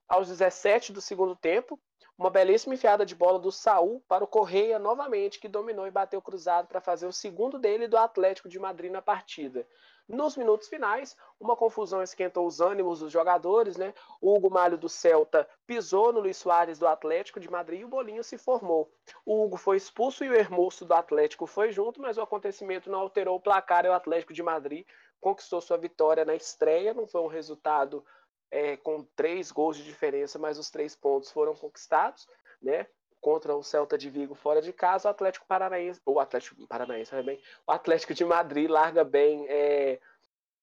Aos 0.08 0.28
17 0.28 0.92
do 0.92 1.00
segundo 1.00 1.34
tempo, 1.34 1.80
uma 2.18 2.30
belíssima 2.30 2.74
enfiada 2.74 3.04
de 3.04 3.14
bola 3.14 3.38
do 3.38 3.50
Saul 3.50 4.02
para 4.06 4.22
o 4.22 4.28
Correia 4.28 4.78
novamente, 4.78 5.40
que 5.40 5.48
dominou 5.48 5.86
e 5.86 5.90
bateu 5.90 6.20
cruzado 6.20 6.68
para 6.68 6.80
fazer 6.80 7.06
o 7.06 7.12
segundo 7.12 7.58
dele 7.58 7.88
do 7.88 7.96
Atlético 7.96 8.48
de 8.48 8.58
Madrid 8.58 8.92
na 8.92 9.02
partida. 9.02 9.66
Nos 10.08 10.36
minutos 10.36 10.68
finais, 10.68 11.16
uma 11.40 11.56
confusão 11.56 12.02
esquentou 12.02 12.46
os 12.46 12.60
ânimos 12.60 13.00
dos 13.00 13.10
jogadores, 13.10 13.76
né? 13.76 13.94
O 14.20 14.34
Hugo 14.34 14.50
Malho 14.50 14.76
do 14.76 14.88
Celta 14.88 15.48
pisou 15.66 16.12
no 16.12 16.20
Luiz 16.20 16.36
Soares 16.36 16.78
do 16.78 16.86
Atlético 16.86 17.40
de 17.40 17.50
Madrid 17.50 17.80
e 17.80 17.84
o 17.84 17.88
bolinho 17.88 18.22
se 18.22 18.36
formou. 18.36 18.92
O 19.24 19.42
Hugo 19.42 19.56
foi 19.56 19.76
expulso 19.76 20.24
e 20.24 20.28
o 20.28 20.34
Hermoso 20.34 20.84
do 20.84 20.92
Atlético 20.92 21.46
foi 21.46 21.72
junto, 21.72 22.00
mas 22.00 22.18
o 22.18 22.22
acontecimento 22.22 22.90
não 22.90 23.00
alterou 23.00 23.36
o 23.36 23.40
placar 23.40 23.86
e 23.86 23.88
o 23.88 23.92
Atlético 23.92 24.34
de 24.34 24.42
Madrid 24.42 24.86
conquistou 25.20 25.60
sua 25.60 25.78
vitória 25.78 26.24
na 26.24 26.34
estreia. 26.34 26.92
Não 26.92 27.06
foi 27.06 27.22
um 27.22 27.28
resultado 27.28 28.04
é, 28.52 28.76
com 28.76 29.02
três 29.16 29.50
gols 29.50 29.76
de 29.76 29.82
diferença, 29.82 30.38
mas 30.38 30.58
os 30.58 30.70
três 30.70 30.94
pontos 30.94 31.32
foram 31.32 31.54
conquistados, 31.54 32.28
né? 32.60 32.86
contra 33.20 33.54
o 33.54 33.62
Celta 33.62 33.96
de 33.96 34.10
Vigo 34.10 34.34
fora 34.34 34.60
de 34.60 34.72
casa, 34.72 35.08
o 35.08 35.10
Atlético 35.10 35.46
Paranaense, 35.46 36.00
o 36.04 36.18
Atlético 36.18 36.66
Paranaense, 36.66 37.22
bem, 37.22 37.40
o 37.64 37.70
Atlético 37.70 38.12
de 38.12 38.24
Madrid 38.24 38.68
larga 38.68 39.04
bem 39.04 39.46
é, 39.48 40.00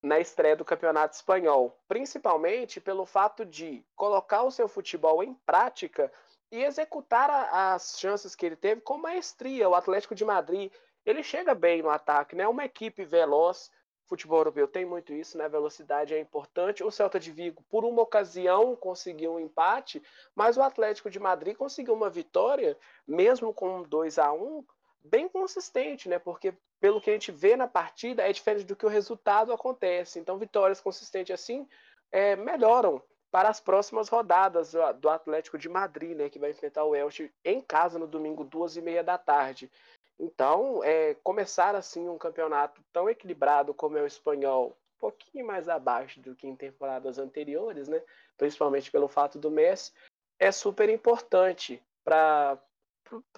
na 0.04 0.20
estreia 0.20 0.58
do 0.58 0.66
Campeonato 0.66 1.16
Espanhol, 1.16 1.74
principalmente 1.88 2.82
pelo 2.82 3.06
fato 3.06 3.46
de 3.46 3.84
colocar 3.96 4.44
o 4.44 4.52
seu 4.52 4.68
futebol 4.68 5.24
em 5.24 5.34
prática 5.46 6.12
e 6.52 6.64
executar 6.64 7.30
a, 7.30 7.74
as 7.74 7.98
chances 7.98 8.36
que 8.36 8.46
ele 8.46 8.58
teve 8.58 8.82
com 8.82 8.98
maestria. 8.98 9.70
O 9.70 9.76
Atlético 9.76 10.14
de 10.14 10.26
Madrid, 10.26 10.70
ele 11.06 11.24
chega 11.24 11.56
bem 11.56 11.82
no 11.82 11.90
ataque, 11.90 12.36
né? 12.36 12.46
Uma 12.46 12.66
equipe 12.66 13.06
veloz, 13.06 13.72
futebol 14.10 14.40
europeu 14.40 14.68
tem 14.68 14.86
muito 14.86 15.14
isso, 15.14 15.38
né? 15.38 15.48
Velocidade 15.48 16.14
é 16.14 16.20
importante. 16.20 16.84
O 16.84 16.90
Celta 16.90 17.20
de 17.20 17.32
Vigo, 17.32 17.64
por 17.70 17.86
uma 17.86 18.02
ocasião, 18.02 18.76
conseguiu 18.76 19.34
um 19.34 19.40
empate, 19.40 20.02
mas 20.36 20.58
o 20.58 20.64
Atlético 20.64 21.10
de 21.10 21.20
Madrid 21.20 21.56
conseguiu 21.56 21.94
uma 21.94 22.10
vitória, 22.10 22.76
mesmo 23.08 23.54
com 23.54 23.84
2 23.84 24.18
a 24.18 24.34
1 24.34 24.66
bem 25.06 25.30
consistente, 25.30 26.10
né? 26.10 26.18
Porque 26.18 26.54
pelo 26.80 27.00
que 27.00 27.10
a 27.10 27.14
gente 27.14 27.32
vê 27.32 27.56
na 27.56 27.68
partida 27.68 28.28
é 28.28 28.34
diferente 28.34 28.66
do 28.66 28.76
que 28.76 28.86
o 28.86 28.90
resultado 28.90 29.54
acontece. 29.54 30.20
Então, 30.20 30.38
vitórias 30.38 30.82
consistentes 30.82 31.34
assim 31.34 31.68
é, 32.12 32.36
melhoram 32.36 33.02
para 33.32 33.48
as 33.48 33.60
próximas 33.60 34.10
rodadas 34.10 34.74
do 35.00 35.08
Atlético 35.08 35.58
de 35.58 35.70
Madrid, 35.70 36.18
né? 36.18 36.30
Que 36.30 36.40
vai 36.40 36.50
enfrentar 36.50 36.84
o 36.84 36.96
Elche 36.96 37.32
em 37.46 37.62
casa 37.62 38.00
no 38.00 38.08
domingo, 38.08 38.44
duas 38.44 38.76
e 38.76 38.82
meia 38.82 39.04
da 39.04 39.20
tarde. 39.20 39.72
Então, 40.20 40.84
é, 40.84 41.16
começar 41.24 41.76
assim 41.76 42.10
um 42.10 42.18
campeonato 42.18 42.84
tão 42.92 43.10
equilibrado 43.10 43.74
como 43.74 43.98
é 43.98 44.02
o 44.02 44.08
espanhol, 44.08 44.78
um 44.98 45.00
pouquinho 45.00 45.48
mais 45.48 45.70
abaixo 45.70 46.20
do 46.20 46.36
que 46.36 46.46
em 46.46 46.56
temporadas 46.56 47.18
anteriores, 47.18 47.88
né? 47.88 48.02
principalmente 48.38 48.92
pelo 48.92 49.08
fato 49.08 49.40
do 49.40 49.50
Messi, 49.50 49.94
é 50.38 50.52
super 50.52 50.90
importante 50.90 51.82
para 52.04 52.60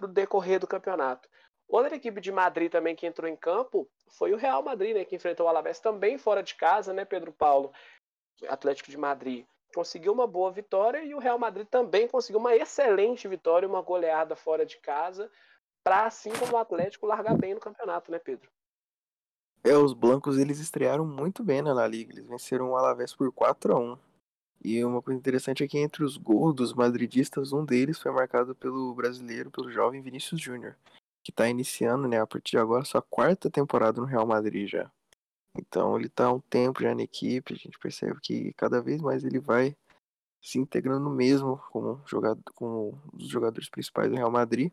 o 0.01 0.07
decorrer 0.07 0.59
do 0.59 0.67
campeonato. 0.67 1.29
Outra 1.67 1.95
equipe 1.95 2.19
de 2.19 2.31
Madrid 2.31 2.71
também 2.71 2.95
que 2.95 3.05
entrou 3.05 3.29
em 3.29 3.35
campo 3.35 3.87
foi 4.09 4.33
o 4.33 4.37
Real 4.37 4.61
Madrid, 4.61 4.95
né, 4.95 5.05
que 5.05 5.15
enfrentou 5.15 5.45
o 5.45 5.49
Alavés 5.49 5.79
também 5.79 6.17
fora 6.17 6.43
de 6.43 6.55
casa, 6.55 6.93
né, 6.93 7.05
Pedro 7.05 7.31
Paulo? 7.31 7.71
Atlético 8.47 8.91
de 8.91 8.97
Madrid 8.97 9.45
conseguiu 9.73 10.11
uma 10.11 10.27
boa 10.27 10.51
vitória 10.51 11.03
e 11.03 11.15
o 11.15 11.19
Real 11.19 11.39
Madrid 11.39 11.67
também 11.67 12.07
conseguiu 12.07 12.39
uma 12.39 12.55
excelente 12.55 13.27
vitória, 13.27 13.67
uma 13.67 13.81
goleada 13.81 14.35
fora 14.35 14.65
de 14.65 14.77
casa 14.77 15.31
para 15.83 16.05
assim 16.05 16.31
como 16.31 16.53
o 16.53 16.57
Atlético 16.57 17.05
largar 17.05 17.37
bem 17.37 17.53
no 17.53 17.59
campeonato, 17.59 18.11
né, 18.11 18.19
Pedro? 18.19 18.49
É, 19.63 19.77
os 19.77 19.93
blancos 19.93 20.37
eles 20.37 20.59
estrearam 20.59 21.05
muito 21.05 21.43
bem 21.43 21.61
na 21.61 21.73
La 21.73 21.87
Liga, 21.87 22.13
eles 22.13 22.25
venceram 22.25 22.71
o 22.71 22.75
Alavés 22.75 23.13
por 23.13 23.31
4 23.31 23.75
a 23.75 23.79
1. 23.79 23.97
E 24.63 24.83
uma 24.83 25.01
coisa 25.01 25.19
interessante 25.19 25.63
é 25.63 25.67
que 25.67 25.77
entre 25.77 26.03
os 26.03 26.17
gols 26.17 26.55
dos 26.55 26.73
madridistas, 26.73 27.51
um 27.51 27.65
deles 27.65 27.99
foi 27.99 28.11
marcado 28.11 28.55
pelo 28.55 28.93
brasileiro, 28.93 29.51
pelo 29.51 29.71
jovem 29.71 30.01
Vinícius 30.01 30.39
Júnior, 30.39 30.75
que 31.23 31.31
está 31.31 31.47
iniciando, 31.47 32.07
né, 32.07 32.19
a 32.19 32.27
partir 32.27 32.51
de 32.51 32.57
agora, 32.57 32.85
sua 32.85 33.01
quarta 33.01 33.49
temporada 33.49 33.99
no 33.99 34.07
Real 34.07 34.25
Madrid 34.25 34.67
já. 34.67 34.91
Então 35.57 35.97
ele 35.97 36.07
está 36.07 36.25
há 36.25 36.33
um 36.33 36.39
tempo 36.39 36.81
já 36.81 36.95
na 36.95 37.03
equipe, 37.03 37.53
a 37.53 37.57
gente 37.57 37.77
percebe 37.77 38.19
que 38.21 38.53
cada 38.53 38.81
vez 38.81 39.01
mais 39.01 39.23
ele 39.23 39.39
vai 39.39 39.75
se 40.41 40.57
integrando 40.57 41.09
mesmo 41.09 41.57
como 41.71 42.01
jogador, 42.07 42.41
como 42.55 42.99
um 43.13 43.17
dos 43.17 43.27
jogadores 43.27 43.69
principais 43.69 44.09
do 44.09 44.15
Real 44.15 44.31
Madrid. 44.31 44.71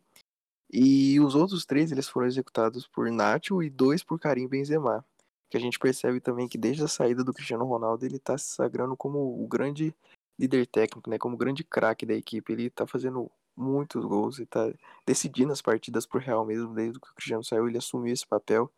E 0.71 1.19
os 1.19 1.33
outros 1.33 1.65
três, 1.65 1.91
eles 1.91 2.07
foram 2.07 2.27
executados 2.27 2.87
por 2.87 3.09
Nacho 3.11 3.63
e 3.63 3.69
dois 3.69 4.03
por 4.03 4.19
Karim 4.19 4.47
Benzema. 4.47 5.03
Que 5.49 5.57
a 5.57 5.59
gente 5.59 5.79
percebe 5.79 6.19
também 6.19 6.47
que 6.47 6.57
desde 6.57 6.83
a 6.83 6.87
saída 6.87 7.23
do 7.23 7.33
Cristiano 7.33 7.65
Ronaldo, 7.65 8.05
ele 8.05 8.19
tá 8.19 8.37
se 8.37 8.53
sagrando 8.53 8.95
como 8.95 9.19
o 9.43 9.47
grande 9.47 9.95
líder 10.37 10.67
técnico, 10.67 11.09
né? 11.09 11.17
Como 11.17 11.35
o 11.35 11.37
grande 11.37 11.63
craque 11.63 12.05
da 12.05 12.13
equipe. 12.13 12.53
Ele 12.53 12.69
tá 12.69 12.85
fazendo 12.85 13.31
muitos 13.57 14.05
gols 14.05 14.37
e 14.39 14.45
tá 14.45 14.71
decidindo 15.05 15.51
as 15.51 15.61
partidas 15.61 16.05
por 16.05 16.21
Real 16.21 16.45
mesmo. 16.45 16.73
Desde 16.73 16.99
que 16.99 17.09
o 17.09 17.15
Cristiano 17.15 17.43
saiu, 17.43 17.67
ele 17.67 17.79
assumiu 17.79 18.13
esse 18.13 18.27
papel. 18.27 18.71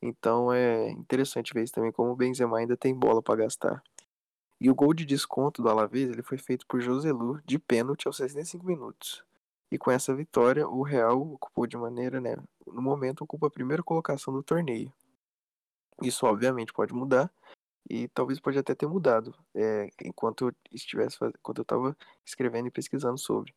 Então 0.00 0.52
é 0.52 0.90
interessante 0.90 1.52
ver 1.52 1.64
isso 1.64 1.74
também 1.74 1.92
como 1.92 2.12
o 2.12 2.16
Benzema 2.16 2.58
ainda 2.58 2.76
tem 2.76 2.94
bola 2.94 3.20
para 3.20 3.42
gastar. 3.44 3.82
E 4.60 4.70
o 4.70 4.74
gol 4.74 4.94
de 4.94 5.04
desconto 5.04 5.62
do 5.62 5.68
Alavés 5.68 6.10
ele 6.10 6.22
foi 6.22 6.38
feito 6.38 6.66
por 6.66 6.80
Joselu 6.80 7.40
de 7.44 7.58
pênalti 7.58 8.06
aos 8.06 8.16
65 8.16 8.64
minutos. 8.64 9.27
E 9.70 9.78
com 9.78 9.90
essa 9.90 10.14
vitória, 10.14 10.66
o 10.66 10.82
Real 10.82 11.20
ocupou 11.20 11.66
de 11.66 11.76
maneira, 11.76 12.20
né, 12.20 12.36
no 12.66 12.80
momento 12.80 13.22
ocupa 13.22 13.48
a 13.48 13.50
primeira 13.50 13.82
colocação 13.82 14.32
do 14.32 14.42
torneio. 14.42 14.92
Isso 16.02 16.26
obviamente 16.26 16.72
pode 16.72 16.94
mudar 16.94 17.30
e 17.88 18.08
talvez 18.08 18.38
pode 18.38 18.58
até 18.58 18.74
ter 18.74 18.86
mudado 18.86 19.34
é, 19.54 19.88
enquanto 20.02 20.48
eu 20.48 20.54
estivesse 20.72 21.18
enquanto 21.22 21.58
eu 21.58 21.62
estava 21.62 21.96
escrevendo 22.24 22.68
e 22.68 22.70
pesquisando 22.70 23.18
sobre. 23.18 23.54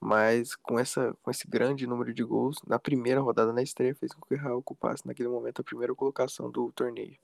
Mas 0.00 0.56
com 0.56 0.78
essa 0.78 1.14
com 1.22 1.30
esse 1.30 1.46
grande 1.46 1.86
número 1.86 2.14
de 2.14 2.24
gols 2.24 2.56
na 2.66 2.78
primeira 2.78 3.20
rodada 3.20 3.52
na 3.52 3.62
estreia 3.62 3.94
fez 3.94 4.12
com 4.12 4.22
que 4.22 4.34
o 4.34 4.38
Real 4.38 4.58
ocupasse 4.58 5.06
naquele 5.06 5.28
momento 5.28 5.60
a 5.60 5.64
primeira 5.64 5.94
colocação 5.94 6.50
do 6.50 6.72
torneio. 6.72 7.18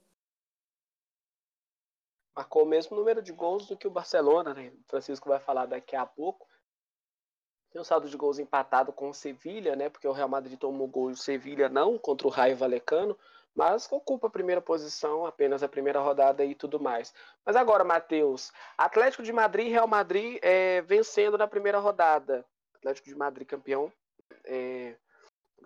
Marcou 2.36 2.62
o 2.62 2.68
mesmo 2.68 2.96
número 2.96 3.20
de 3.20 3.32
gols 3.32 3.66
do 3.66 3.76
que 3.76 3.88
o 3.88 3.90
Barcelona, 3.90 4.54
né? 4.54 4.68
O 4.68 4.84
Francisco 4.88 5.28
vai 5.28 5.40
falar 5.40 5.66
daqui 5.66 5.96
a 5.96 6.06
pouco. 6.06 6.46
Tem 7.70 7.80
um 7.80 7.84
saldo 7.84 8.08
de 8.08 8.16
gols 8.16 8.38
empatado 8.38 8.92
com 8.92 9.10
o 9.10 9.14
Sevilha, 9.14 9.76
né? 9.76 9.88
Porque 9.88 10.08
o 10.08 10.12
Real 10.12 10.28
Madrid 10.28 10.58
tomou 10.58 10.88
gol 10.88 11.10
e 11.10 11.12
o 11.12 11.16
Sevilha 11.16 11.68
não, 11.68 11.98
contra 11.98 12.26
o 12.26 12.30
Raio 12.30 12.56
Valecano, 12.56 13.16
mas 13.54 13.90
ocupa 13.90 14.28
a 14.28 14.30
primeira 14.30 14.60
posição, 14.60 15.26
apenas 15.26 15.62
a 15.62 15.68
primeira 15.68 16.00
rodada 16.00 16.44
e 16.44 16.54
tudo 16.54 16.80
mais. 16.80 17.12
Mas 17.44 17.56
agora, 17.56 17.84
Matheus, 17.84 18.52
Atlético 18.76 19.22
de 19.22 19.32
Madrid 19.32 19.66
e 19.66 19.70
Real 19.70 19.86
Madrid 19.86 20.38
é, 20.42 20.80
vencendo 20.82 21.36
na 21.36 21.46
primeira 21.46 21.78
rodada. 21.78 22.44
Atlético 22.76 23.08
de 23.08 23.16
Madrid 23.16 23.46
campeão 23.46 23.92
é, 24.44 24.94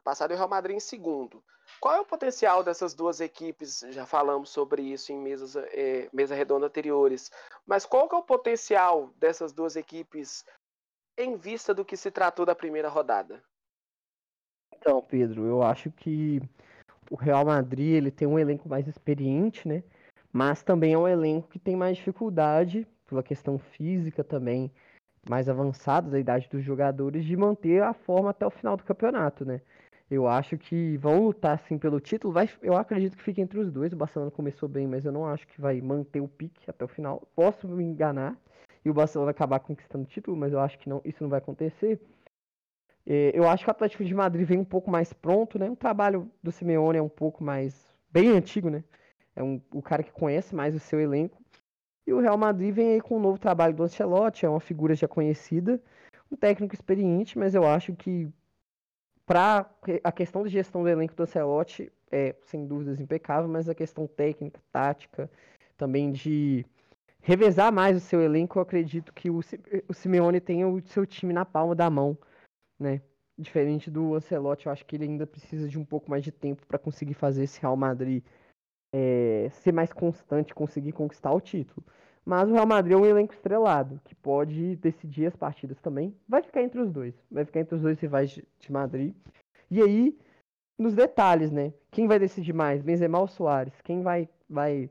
passado 0.03 0.33
e 0.33 0.37
Real 0.37 0.49
Madrid 0.49 0.77
em 0.77 0.81
segundo. 0.81 1.43
Qual 1.81 1.95
é 1.95 2.01
o 2.01 2.07
potencial 2.07 2.63
dessas 2.63 2.95
duas 2.95 3.21
equipes? 3.21 3.81
Já 3.91 4.07
falamos 4.07 4.51
sobre 4.51 4.83
isso 4.83 5.13
em 5.13 5.19
mesas, 5.19 5.57
é, 5.57 6.09
mesa 6.13 6.35
redonda 6.35 6.67
anteriores. 6.67 7.31
Mas 7.67 7.87
qual 7.87 8.09
é 8.13 8.17
o 8.17 8.23
potencial 8.23 9.11
dessas 9.17 9.53
duas 9.53 9.77
equipes 9.77 10.45
em 11.17 11.37
vista 11.37 11.75
do 11.75 11.85
que 11.85 11.97
se 11.97 12.11
tratou 12.11 12.47
da 12.47 12.55
primeira 12.55 12.89
rodada? 12.89 13.43
Então, 14.75 15.01
Pedro, 15.01 15.45
eu 15.47 15.63
acho 15.63 15.91
que 15.91 16.41
o 17.11 17.15
Real 17.15 17.45
Madrid 17.45 17.95
ele 17.95 18.11
tem 18.11 18.27
um 18.27 18.39
elenco 18.39 18.69
mais 18.69 18.89
experiente, 18.89 19.69
né? 19.69 19.83
Mas 20.33 20.63
também 20.63 20.95
é 20.95 20.99
um 20.99 21.07
elenco 21.07 21.49
que 21.49 21.59
tem 21.59 21.77
mais 21.77 21.97
dificuldade 21.97 22.87
pela 23.07 23.23
questão 23.23 23.59
física 23.59 24.25
também, 24.25 24.73
mais 25.29 25.49
avançada 25.49 26.11
da 26.11 26.19
idade 26.19 26.49
dos 26.51 26.65
jogadores, 26.65 27.25
de 27.25 27.37
manter 27.37 27.83
a 27.83 27.93
forma 27.93 28.31
até 28.31 28.47
o 28.47 28.51
final 28.51 28.77
do 28.77 28.83
campeonato, 28.83 29.45
né? 29.45 29.61
Eu 30.11 30.27
acho 30.27 30.59
que 30.59 30.97
vão 30.99 31.25
lutar 31.25 31.55
assim 31.55 31.79
pelo 31.79 32.01
título. 32.01 32.35
Vai, 32.35 32.49
eu 32.61 32.77
acredito 32.77 33.17
que 33.17 33.23
fique 33.23 33.41
entre 33.41 33.59
os 33.59 33.71
dois. 33.71 33.93
O 33.93 33.97
Barcelona 33.97 34.31
começou 34.31 34.69
bem, 34.69 34.87
mas 34.87 35.05
eu 35.05 35.13
não 35.13 35.27
acho 35.27 35.47
que 35.47 35.61
vai 35.61 35.81
manter 35.81 36.21
o 36.21 36.29
pique 36.29 36.69
até 36.69 36.85
o 36.85 36.89
final. 36.89 37.27
Posso 37.35 37.67
me 37.69 37.85
enganar, 37.85 38.37
e 38.85 38.91
o 38.91 38.95
Barcelona 38.95 39.31
acabar 39.31 39.61
conquistando 39.61 40.05
o 40.05 40.09
título, 40.09 40.37
mas 40.37 40.53
eu 40.53 40.61
acho 40.61 40.79
que 40.79 40.89
não, 40.89 41.01
isso 41.05 41.23
não 41.23 41.31
vai 41.31 41.39
acontecer. 41.39 42.01
É, 43.07 43.33
eu 43.35 43.49
acho 43.49 43.65
que 43.65 43.71
o 43.71 43.73
Atlético 43.73 44.05
de 44.05 44.15
Madrid 44.15 44.47
vem 44.47 44.59
um 44.59 44.65
pouco 44.65 44.91
mais 44.91 45.13
pronto, 45.13 45.59
né? 45.59 45.69
O 45.71 45.77
trabalho 45.77 46.31
do 46.43 46.53
Simeone 46.53 46.99
é 46.99 47.03
um 47.03 47.09
pouco 47.09 47.43
mais 47.43 47.87
bem 48.11 48.31
antigo, 48.31 48.71
né? 48.71 48.85
É 49.35 49.43
um, 49.43 49.61
o 49.73 49.83
cara 49.83 50.03
que 50.03 50.13
conhece 50.13 50.55
mais 50.55 50.75
o 50.75 50.79
seu 50.79 51.01
elenco. 51.01 51.41
E 52.07 52.13
o 52.13 52.21
Real 52.21 52.37
Madrid 52.37 52.75
vem 52.75 52.95
aí 52.95 53.01
com 53.01 53.17
um 53.17 53.21
novo 53.21 53.39
trabalho 53.39 53.75
do 53.75 53.83
Ancelotti, 53.83 54.45
é 54.45 54.49
uma 54.49 54.61
figura 54.61 54.95
já 54.95 55.07
conhecida, 55.07 55.81
um 56.31 56.37
técnico 56.37 56.75
experiente, 56.75 57.39
mas 57.39 57.55
eu 57.55 57.67
acho 57.67 57.95
que 57.95 58.29
para 59.25 59.71
a 60.03 60.13
questão 60.13 60.43
de 60.43 60.51
gestão 60.51 60.83
do 60.83 60.89
elenco 60.89 61.15
do 61.15 61.23
Ancelotti 61.23 61.93
é 62.11 62.35
sem 62.43 62.67
dúvidas 62.67 63.01
impecável, 63.01 63.49
mas 63.49 63.69
a 63.69 63.75
questão 63.75 64.07
técnica, 64.07 64.61
tática, 64.73 65.31
também 65.77 66.11
de 66.11 66.67
revezar 67.23 67.73
mais 67.73 67.97
o 67.97 68.01
seu 68.01 68.21
elenco, 68.21 68.59
eu 68.59 68.63
acredito 68.63 69.13
que 69.13 69.31
o, 69.31 69.41
Simeone 69.93 70.41
tenha 70.41 70.69
o 70.69 70.81
seu 70.83 71.07
time 71.07 71.33
na 71.33 71.45
palma 71.45 71.75
da 71.75 71.89
mão, 71.89 72.19
né? 72.79 73.01
Diferente 73.39 73.91
do 73.91 74.15
Ancelotti, 74.15 74.67
eu 74.67 74.73
acho 74.73 74.85
que 74.85 74.97
ele 74.97 75.05
ainda 75.05 75.27
precisa 75.27 75.69
de 75.69 75.79
um 75.79 75.85
pouco 75.85 76.11
mais 76.11 76.23
de 76.23 76.31
tempo 76.31 76.67
para 76.67 76.79
conseguir 76.79 77.15
fazer 77.15 77.45
esse 77.45 77.61
Real 77.61 77.77
Madrid 77.77 78.23
é, 78.93 79.49
ser 79.55 79.73
mais 79.73 79.93
constante, 79.93 80.55
conseguir 80.55 80.93
conquistar 80.93 81.33
o 81.33 81.41
título. 81.41 81.85
Mas 82.25 82.49
o 82.49 82.53
Real 82.53 82.67
Madrid 82.67 82.93
é 82.93 82.97
um 82.97 83.07
elenco 83.07 83.33
estrelado, 83.33 84.01
que 84.05 84.15
pode 84.15 84.77
decidir 84.77 85.27
as 85.27 85.35
partidas 85.35 85.81
também. 85.81 86.15
Vai 86.29 86.43
ficar 86.43 86.63
entre 86.63 86.81
os 86.81 86.93
dois. 86.93 87.15
Vai 87.31 87.45
ficar 87.45 87.61
entre 87.61 87.75
os 87.75 87.83
dois 87.83 87.99
rivais 87.99 88.31
de, 88.31 88.45
de 88.61 88.71
Madrid. 88.71 89.15
E 89.71 89.83
aí, 89.83 90.17
nos 90.79 90.95
detalhes, 90.95 91.51
né? 91.51 91.73
Quem 91.91 92.07
vai 92.07 92.19
decidir 92.19 92.53
mais? 92.53 92.83
Benzema 92.83 93.19
ou 93.19 93.27
Soares? 93.27 93.75
Quem 93.83 94.03
vai, 94.03 94.29
vai 94.49 94.89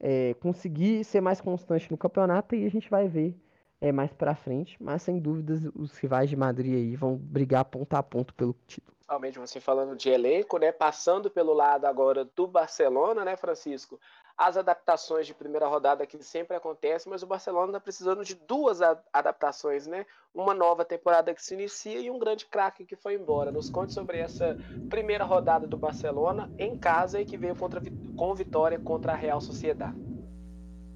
é, 0.00 0.34
conseguir 0.34 1.04
ser 1.04 1.20
mais 1.20 1.40
constante 1.40 1.90
no 1.90 1.96
campeonato 1.96 2.54
e 2.54 2.66
a 2.66 2.70
gente 2.70 2.90
vai 2.90 3.08
ver 3.08 3.36
é, 3.80 3.92
mais 3.92 4.12
para 4.12 4.34
frente. 4.34 4.76
Mas 4.80 5.02
sem 5.02 5.18
dúvidas 5.18 5.62
os 5.74 5.96
rivais 5.98 6.28
de 6.28 6.36
Madrid 6.36 6.74
aí 6.74 6.96
vão 6.96 7.16
brigar 7.16 7.64
ponto 7.64 7.94
a 7.94 8.02
ponto 8.02 8.34
pelo 8.34 8.54
título. 8.66 8.94
Realmente, 9.08 9.38
você 9.38 9.60
falando 9.60 9.94
de 9.94 10.08
elenco, 10.08 10.58
né? 10.58 10.72
Passando 10.72 11.30
pelo 11.30 11.52
lado 11.52 11.84
agora 11.84 12.24
do 12.24 12.46
Barcelona, 12.46 13.24
né, 13.24 13.36
Francisco? 13.36 14.00
As 14.36 14.56
adaptações 14.56 15.26
de 15.26 15.34
primeira 15.34 15.66
rodada 15.66 16.06
que 16.06 16.20
sempre 16.22 16.56
acontecem, 16.56 17.10
mas 17.10 17.22
o 17.22 17.26
Barcelona 17.26 17.68
está 17.68 17.80
precisando 17.80 18.24
de 18.24 18.34
duas 18.34 18.80
adaptações, 19.12 19.86
né? 19.86 20.04
Uma 20.34 20.52
nova 20.52 20.84
temporada 20.84 21.32
que 21.32 21.42
se 21.42 21.54
inicia 21.54 22.00
e 22.00 22.10
um 22.10 22.18
grande 22.18 22.46
craque 22.46 22.84
que 22.84 22.96
foi 22.96 23.14
embora. 23.14 23.52
Nos 23.52 23.70
conte 23.70 23.92
sobre 23.92 24.18
essa 24.18 24.58
primeira 24.90 25.24
rodada 25.24 25.66
do 25.66 25.76
Barcelona 25.76 26.50
em 26.58 26.76
casa 26.76 27.20
e 27.20 27.24
que 27.24 27.36
veio 27.36 27.54
contra, 27.54 27.80
com 28.16 28.34
vitória 28.34 28.78
contra 28.78 29.12
a 29.12 29.16
Real 29.16 29.40
Sociedade. 29.40 30.02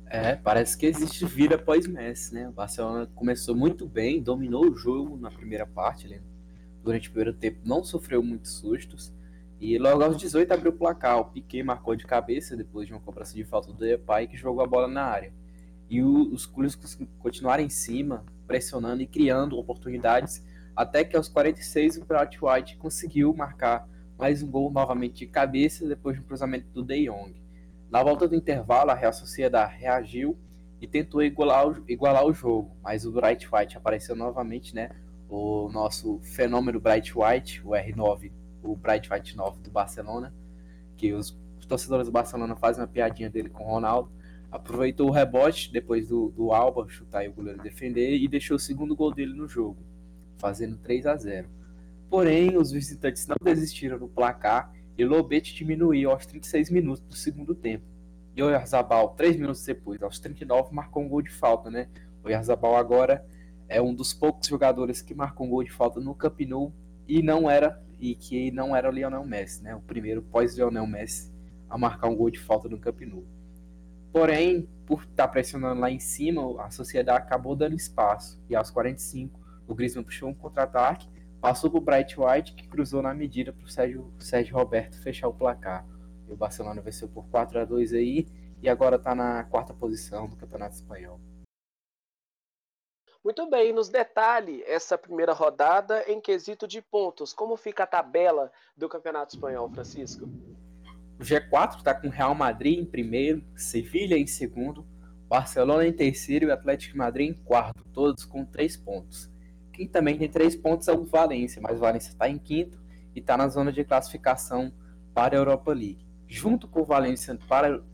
É, 0.07 0.35
parece 0.35 0.77
que 0.77 0.87
existe 0.87 1.25
vida 1.25 1.55
após 1.55 1.87
Messi, 1.87 2.35
né? 2.35 2.49
O 2.49 2.53
Barcelona 2.53 3.09
começou 3.15 3.55
muito 3.55 3.87
bem, 3.87 4.21
dominou 4.21 4.65
o 4.65 4.77
jogo 4.77 5.17
na 5.17 5.31
primeira 5.31 5.67
parte, 5.67 6.09
né? 6.09 6.21
durante 6.89 7.09
o 7.09 7.13
primeiro 7.13 7.37
tempo 7.37 7.61
não 7.65 7.85
sofreu 7.85 8.23
muitos 8.23 8.53
sustos. 8.53 9.13
E 9.61 9.77
logo 9.77 10.03
aos 10.03 10.17
18 10.17 10.53
abriu 10.53 10.71
o 10.71 10.77
placar. 10.77 11.19
O 11.19 11.25
Piquet 11.27 11.63
marcou 11.63 11.97
de 11.97 12.07
cabeça 12.07 12.57
depois 12.57 12.87
de 12.87 12.93
uma 12.93 13.01
cobrança 13.01 13.35
de 13.35 13.45
falta 13.45 13.73
do 13.73 13.79
Depay 13.79 14.29
que 14.29 14.37
jogou 14.37 14.63
a 14.63 14.67
bola 14.67 14.87
na 14.87 15.03
área. 15.03 15.33
E 15.91 16.03
o, 16.03 16.33
os 16.33 16.47
Coolers 16.47 16.79
continuaram 17.19 17.65
em 17.65 17.69
cima, 17.69 18.25
pressionando 18.47 19.03
e 19.03 19.07
criando 19.07 19.59
oportunidades, 19.59 20.45
até 20.77 21.03
que 21.03 21.17
aos 21.17 21.29
46 21.29 21.97
o 21.97 22.05
Bright 22.05 22.39
White 22.41 22.77
conseguiu 22.77 23.35
marcar 23.35 23.89
mais 24.17 24.43
um 24.43 24.51
gol 24.51 24.71
novamente 24.71 25.19
de 25.19 25.27
cabeça 25.27 25.89
depois 25.89 26.17
de 26.17 26.23
um 26.23 26.25
cruzamento 26.25 26.67
do 26.73 26.83
De 26.83 27.07
Jong. 27.07 27.35
Na 27.91 28.03
volta 28.03 28.29
do 28.29 28.37
intervalo, 28.37 28.91
a 28.91 28.95
Real 28.95 29.13
Sociedade 29.13 29.77
reagiu 29.77 30.37
e 30.81 30.87
tentou 30.87 31.23
igualar 31.23 31.69
o, 31.69 31.85
igualar 31.89 32.25
o 32.25 32.33
jogo, 32.33 32.77
mas 32.83 33.05
o 33.05 33.13
Bright 33.13 33.49
White 33.53 33.77
apareceu 33.77 34.15
novamente, 34.15 34.75
né, 34.75 34.91
o 35.29 35.69
nosso 35.73 36.21
fenômeno 36.21 36.81
Bright 36.81 37.13
White, 37.17 37.63
o 37.65 37.71
R9, 37.71 38.31
o 38.63 38.77
Bright 38.77 39.13
White 39.13 39.37
9 39.37 39.61
do 39.61 39.71
Barcelona, 39.71 40.35
que 40.97 41.13
os, 41.13 41.37
torcedores 41.69 42.07
do 42.07 42.13
Barcelona 42.13 42.57
fazem 42.57 42.83
uma 42.83 42.89
piadinha 42.89 43.29
dele 43.29 43.51
com 43.51 43.65
o 43.65 43.67
Ronaldo, 43.69 44.11
aproveitou 44.51 45.09
o 45.09 45.13
rebote 45.13 45.71
depois 45.71 46.09
do, 46.09 46.31
do 46.31 46.53
Alba 46.53 46.89
chutar 46.89 47.25
e 47.25 47.29
o 47.29 47.33
goleiro 47.33 47.63
defender 47.63 48.17
e 48.17 48.27
deixou 48.27 48.57
o 48.57 48.61
segundo 48.61 48.97
gol 48.97 49.13
dele 49.13 49.35
no 49.35 49.47
jogo, 49.47 49.77
fazendo 50.39 50.79
3 50.79 51.07
a 51.07 51.17
0. 51.17 51.49
Porém, 52.09 52.57
os 52.57 52.73
visitantes 52.73 53.27
não 53.27 53.37
desistiram 53.43 53.99
do 53.99 54.09
placar 54.09 54.73
e 54.97 55.05
Lobete 55.05 55.55
diminuiu 55.55 56.11
aos 56.11 56.25
36 56.25 56.71
minutos 56.71 57.05
do 57.05 57.15
segundo 57.15 57.55
tempo. 57.55 57.85
E 58.35 58.43
o 58.43 58.47
Oyarzabal, 58.47 59.11
3 59.11 59.37
minutos 59.37 59.65
depois, 59.65 60.03
aos 60.03 60.19
39, 60.19 60.75
marcou 60.75 61.03
um 61.03 61.09
gol 61.09 61.21
de 61.21 61.31
falta, 61.31 61.71
né? 61.71 61.89
O 62.25 62.29
Oyarzabal 62.29 62.77
agora 62.77 63.25
é 63.69 63.83
um 63.83 63.95
dos 63.95 64.15
poucos 64.15 64.49
jogadores 64.49 65.03
que 65.03 65.15
marcou 65.15 65.47
um 65.47 65.51
gol 65.51 65.63
de 65.63 65.71
falta 65.71 66.01
no 66.01 66.15
Camp 66.15 66.41
Nou 66.41 66.73
e 67.07 67.23
não 67.23 67.51
era 67.51 67.83
e 67.99 68.15
que 68.15 68.51
não 68.51 68.75
era 68.75 68.89
o 68.89 68.93
Lionel 68.93 69.25
Messi, 69.25 69.63
né? 69.63 69.75
O 69.75 69.81
primeiro 69.81 70.23
pós 70.23 70.57
Lionel 70.57 70.87
Messi 70.87 71.33
a 71.69 71.77
marcar 71.77 72.09
um 72.09 72.17
gol 72.17 72.31
de 72.31 72.39
falta 72.39 72.69
no 72.69 72.79
Camp 72.79 73.01
Nou. 73.03 73.25
Porém, 74.13 74.69
por 74.87 75.03
estar 75.03 75.27
tá 75.27 75.29
pressionando 75.29 75.81
lá 75.81 75.91
em 75.91 75.99
cima, 75.99 76.63
a 76.63 76.71
sociedade 76.71 77.19
acabou 77.19 77.55
dando 77.55 77.77
espaço 77.77 78.41
e 78.49 78.57
aos 78.57 78.71
45 78.71 79.39
o 79.67 79.75
Griezmann 79.75 80.03
puxou 80.03 80.31
um 80.31 80.35
contra-ataque, 80.35 81.07
passou 81.41 81.71
para 81.71 81.79
o 81.79 81.83
Bright 81.83 82.19
White 82.19 82.55
que 82.55 82.67
cruzou 82.67 83.03
na 83.03 83.13
medida 83.13 83.53
para 83.53 83.65
o 83.65 83.69
Sérgio, 83.69 84.11
Sérgio 84.19 84.57
Roberto 84.57 84.99
fechar 85.01 85.29
o 85.29 85.35
placar. 85.35 85.87
E 86.27 86.33
o 86.33 86.37
Barcelona 86.37 86.81
venceu 86.81 87.09
por 87.09 87.27
4 87.27 87.61
a 87.61 87.65
2 87.65 87.93
aí 87.93 88.27
e 88.63 88.69
agora 88.69 88.97
está 88.97 89.15
na 89.15 89.45
quarta 89.45 89.75
posição 89.75 90.27
do 90.27 90.37
Campeonato 90.37 90.75
Espanhol. 90.75 91.21
Muito 93.25 93.51
bem, 93.51 93.73
nos 93.73 93.89
detalhe 93.89 94.63
essa 94.65 94.97
primeira 94.97 95.33
rodada 95.33 96.05
em 96.07 96.21
quesito 96.21 96.69
de 96.69 96.81
pontos. 96.81 97.33
Como 97.33 97.57
fica 97.57 97.83
a 97.83 97.87
tabela 97.87 98.51
do 98.77 98.89
Campeonato 98.89 99.35
Espanhol, 99.35 99.69
Francisco? 99.71 100.29
O 101.19 101.23
G4 101.23 101.79
está 101.79 101.93
com 101.93 102.09
Real 102.09 102.35
Madrid 102.35 102.79
em 102.79 102.85
primeiro, 102.85 103.45
Sevilha 103.57 104.17
em 104.17 104.27
segundo, 104.27 104.87
Barcelona 105.29 105.85
em 105.85 105.93
terceiro 105.93 106.47
e 106.47 106.51
Atlético 106.53 106.93
de 106.93 106.99
Madrid 106.99 107.31
em 107.31 107.35
quarto, 107.35 107.85
todos 107.93 108.25
com 108.25 108.45
três 108.45 108.77
pontos. 108.77 109.29
Quem 109.73 109.89
também 109.89 110.17
tem 110.17 110.29
três 110.29 110.55
pontos 110.55 110.87
é 110.87 110.93
o 110.93 111.05
Valência, 111.05 111.61
mas 111.61 111.77
o 111.77 111.81
Valência 111.81 112.11
está 112.11 112.29
em 112.29 112.39
quinto 112.39 112.81
e 113.17 113.19
está 113.19 113.37
na 113.37 113.49
zona 113.49 113.73
de 113.73 113.85
classificação 113.85 114.73
para 115.13 115.37
a 115.37 115.41
Europa 115.41 115.73
League. 115.73 116.07
Junto 116.29 116.69
com 116.69 116.83
o 116.83 116.85
Valência 116.85 117.37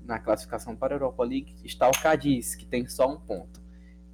na 0.05 0.19
classificação 0.19 0.77
para 0.77 0.95
a 0.95 0.97
Europa 0.97 1.25
League 1.25 1.57
está 1.65 1.89
o 1.89 2.03
Cadiz, 2.03 2.55
que 2.55 2.67
tem 2.67 2.87
só 2.87 3.09
um 3.11 3.19
ponto. 3.19 3.64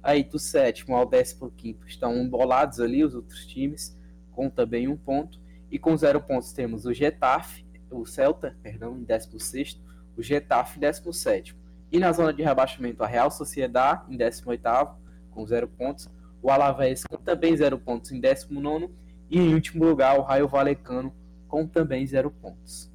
Aí 0.03 0.23
do 0.23 0.39
sétimo 0.39 0.95
ao 0.95 1.05
décimo 1.05 1.51
quinto 1.51 1.87
estão 1.87 2.15
embolados 2.17 2.79
ali 2.79 3.03
os 3.03 3.13
outros 3.13 3.45
times, 3.45 3.97
com 4.31 4.49
também 4.49 4.87
um 4.87 4.97
ponto. 4.97 5.39
E 5.69 5.77
com 5.77 5.95
zero 5.95 6.19
pontos 6.19 6.51
temos 6.51 6.85
o 6.85 6.93
Getafe, 6.93 7.65
o 7.89 8.05
Celta, 8.05 8.57
perdão, 8.61 8.97
em 8.97 9.03
décimo 9.03 9.39
sexto, 9.39 9.81
o 10.17 10.23
Getafe 10.23 10.77
em 10.77 10.81
décimo 10.81 11.13
sétimo. 11.13 11.59
E 11.91 11.99
na 11.99 12.11
zona 12.11 12.33
de 12.33 12.41
rebaixamento, 12.41 13.03
a 13.03 13.07
Real 13.07 13.29
Sociedade, 13.29 14.13
em 14.13 14.17
18º, 14.17 14.95
com 15.29 15.45
zero 15.45 15.67
pontos. 15.67 16.09
O 16.41 16.49
Alavés, 16.49 17.03
com 17.03 17.17
também 17.17 17.55
zero 17.55 17.77
pontos, 17.77 18.11
em 18.11 18.19
19º. 18.19 18.89
E 19.29 19.37
em 19.39 19.53
último 19.53 19.85
lugar, 19.85 20.17
o 20.17 20.21
Raio 20.21 20.47
Valecano, 20.47 21.13
com 21.47 21.67
também 21.67 22.07
zero 22.07 22.31
pontos. 22.31 22.91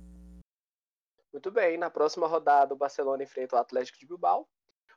Muito 1.32 1.50
bem, 1.50 1.76
na 1.76 1.90
próxima 1.90 2.26
rodada, 2.26 2.72
o 2.72 2.76
Barcelona 2.76 3.22
enfrenta 3.22 3.56
o 3.56 3.58
Atlético 3.58 3.98
de 3.98 4.06
Bilbao. 4.06 4.48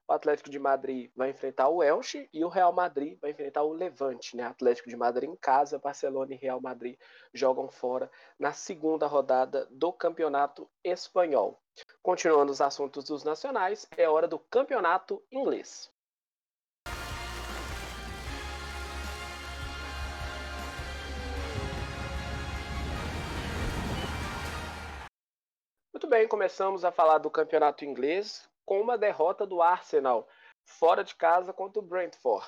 O 0.10 0.14
Atlético 0.14 0.50
de 0.50 0.58
Madrid 0.58 1.12
vai 1.16 1.30
enfrentar 1.30 1.70
o 1.70 1.84
Elche 1.84 2.28
e 2.34 2.44
o 2.44 2.48
Real 2.48 2.74
Madrid 2.74 3.20
vai 3.22 3.30
enfrentar 3.30 3.62
o 3.62 3.72
Levante, 3.72 4.36
né? 4.36 4.42
Atlético 4.42 4.90
de 4.90 4.96
Madrid 4.96 5.30
em 5.30 5.36
casa, 5.36 5.78
Barcelona 5.78 6.34
e 6.34 6.36
Real 6.36 6.60
Madrid 6.60 6.98
jogam 7.32 7.70
fora 7.70 8.10
na 8.40 8.52
segunda 8.52 9.06
rodada 9.06 9.68
do 9.70 9.94
Campeonato 9.94 10.68
Espanhol. 10.84 11.62
Continuando 12.02 12.52
os 12.52 12.60
assuntos 12.60 13.06
dos 13.06 13.24
nacionais, 13.24 13.88
é 13.96 14.10
hora 14.10 14.28
do 14.28 14.40
Campeonato 14.40 15.24
Inglês. 15.32 15.92
Muito 25.94 26.08
bem, 26.08 26.28
começamos 26.28 26.84
a 26.84 26.92
falar 26.92 27.20
do 27.20 27.30
campeonato 27.30 27.86
inglês 27.86 28.49
com 28.70 28.80
uma 28.80 29.00
derrota 29.00 29.48
do 29.48 29.64
Arsenal 29.64 30.28
fora 30.64 31.04
de 31.04 31.16
casa 31.16 31.52
contra 31.52 31.80
o 31.80 31.84
Brentford. 31.84 32.46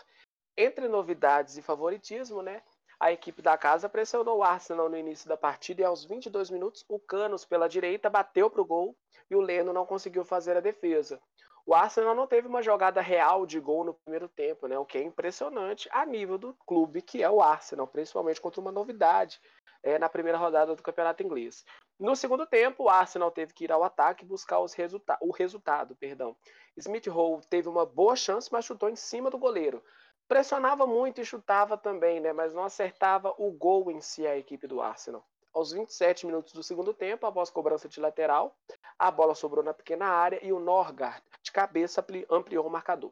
Entre 0.56 0.88
novidades 0.88 1.57
e 1.57 1.64
favoritismo, 1.64 2.43
né? 2.43 2.61
A 2.99 3.11
equipe 3.11 3.41
da 3.41 3.57
casa 3.57 3.89
pressionou 3.89 4.38
o 4.38 4.43
Arsenal 4.43 4.88
no 4.88 4.95
início 4.95 5.27
da 5.27 5.35
partida 5.35 5.81
e 5.81 5.84
aos 5.84 6.06
22 6.06 6.52
minutos 6.52 6.85
o 6.88 6.99
Canos 6.99 7.43
pela 7.43 7.68
direita 7.68 8.07
bateu 8.07 8.52
para 8.52 8.61
o 8.61 8.65
gol 8.65 8.95
e 9.31 9.35
o 9.35 9.41
Leno 9.41 9.73
não 9.73 9.84
conseguiu 9.84 10.23
fazer 10.23 10.56
a 10.56 10.60
defesa. 10.60 11.19
O 11.65 11.75
Arsenal 11.75 12.15
não 12.15 12.27
teve 12.27 12.47
uma 12.47 12.61
jogada 12.61 13.01
real 13.01 13.45
de 13.45 13.59
gol 13.59 13.83
no 13.83 13.93
primeiro 13.93 14.27
tempo, 14.27 14.67
né? 14.67 14.77
O 14.77 14.85
que 14.85 14.97
é 14.97 15.03
impressionante 15.03 15.88
a 15.91 16.05
nível 16.05 16.38
do 16.38 16.53
clube 16.65 17.01
que 17.01 17.21
é 17.21 17.29
o 17.29 17.41
Arsenal, 17.41 17.88
principalmente 17.88 18.41
contra 18.41 18.59
uma 18.59 18.71
novidade 18.71 19.39
é, 19.83 19.97
na 19.99 20.09
primeira 20.09 20.38
rodada 20.38 20.75
do 20.75 20.83
campeonato 20.83 21.23
inglês. 21.23 21.65
No 21.99 22.15
segundo 22.15 22.45
tempo, 22.45 22.85
o 22.85 22.89
Arsenal 22.89 23.31
teve 23.31 23.53
que 23.53 23.65
ir 23.65 23.71
ao 23.71 23.83
ataque 23.83 24.23
e 24.23 24.27
buscar 24.27 24.59
resulta 24.75 25.17
o 25.21 25.31
resultado. 25.31 25.95
Perdão. 25.95 26.35
Smith 26.77 27.07
Rowe 27.07 27.45
teve 27.47 27.69
uma 27.69 27.85
boa 27.85 28.15
chance, 28.15 28.49
mas 28.51 28.65
chutou 28.65 28.89
em 28.89 28.95
cima 28.95 29.29
do 29.29 29.38
goleiro. 29.38 29.83
Pressionava 30.27 30.88
muito 30.88 31.21
e 31.21 31.25
chutava 31.25 31.77
também, 31.77 32.19
né? 32.19 32.31
mas 32.33 32.53
não 32.53 32.63
acertava 32.63 33.33
o 33.38 33.51
gol 33.51 33.91
em 33.91 34.01
si 34.01 34.25
a 34.25 34.38
equipe 34.38 34.65
do 34.65 34.81
Arsenal. 34.81 35.23
Aos 35.53 35.71
27 35.71 36.25
minutos 36.25 36.53
do 36.53 36.63
segundo 36.63 36.93
tempo, 36.93 37.25
após 37.25 37.49
cobrança 37.49 37.89
de 37.89 37.99
lateral, 37.99 38.55
a 38.97 39.11
bola 39.11 39.35
sobrou 39.35 39.63
na 39.63 39.73
pequena 39.73 40.05
área 40.05 40.39
e 40.41 40.53
o 40.53 40.59
Norgard, 40.59 41.21
de 41.43 41.51
cabeça, 41.51 42.05
ampliou 42.29 42.65
o 42.65 42.69
marcador. 42.69 43.11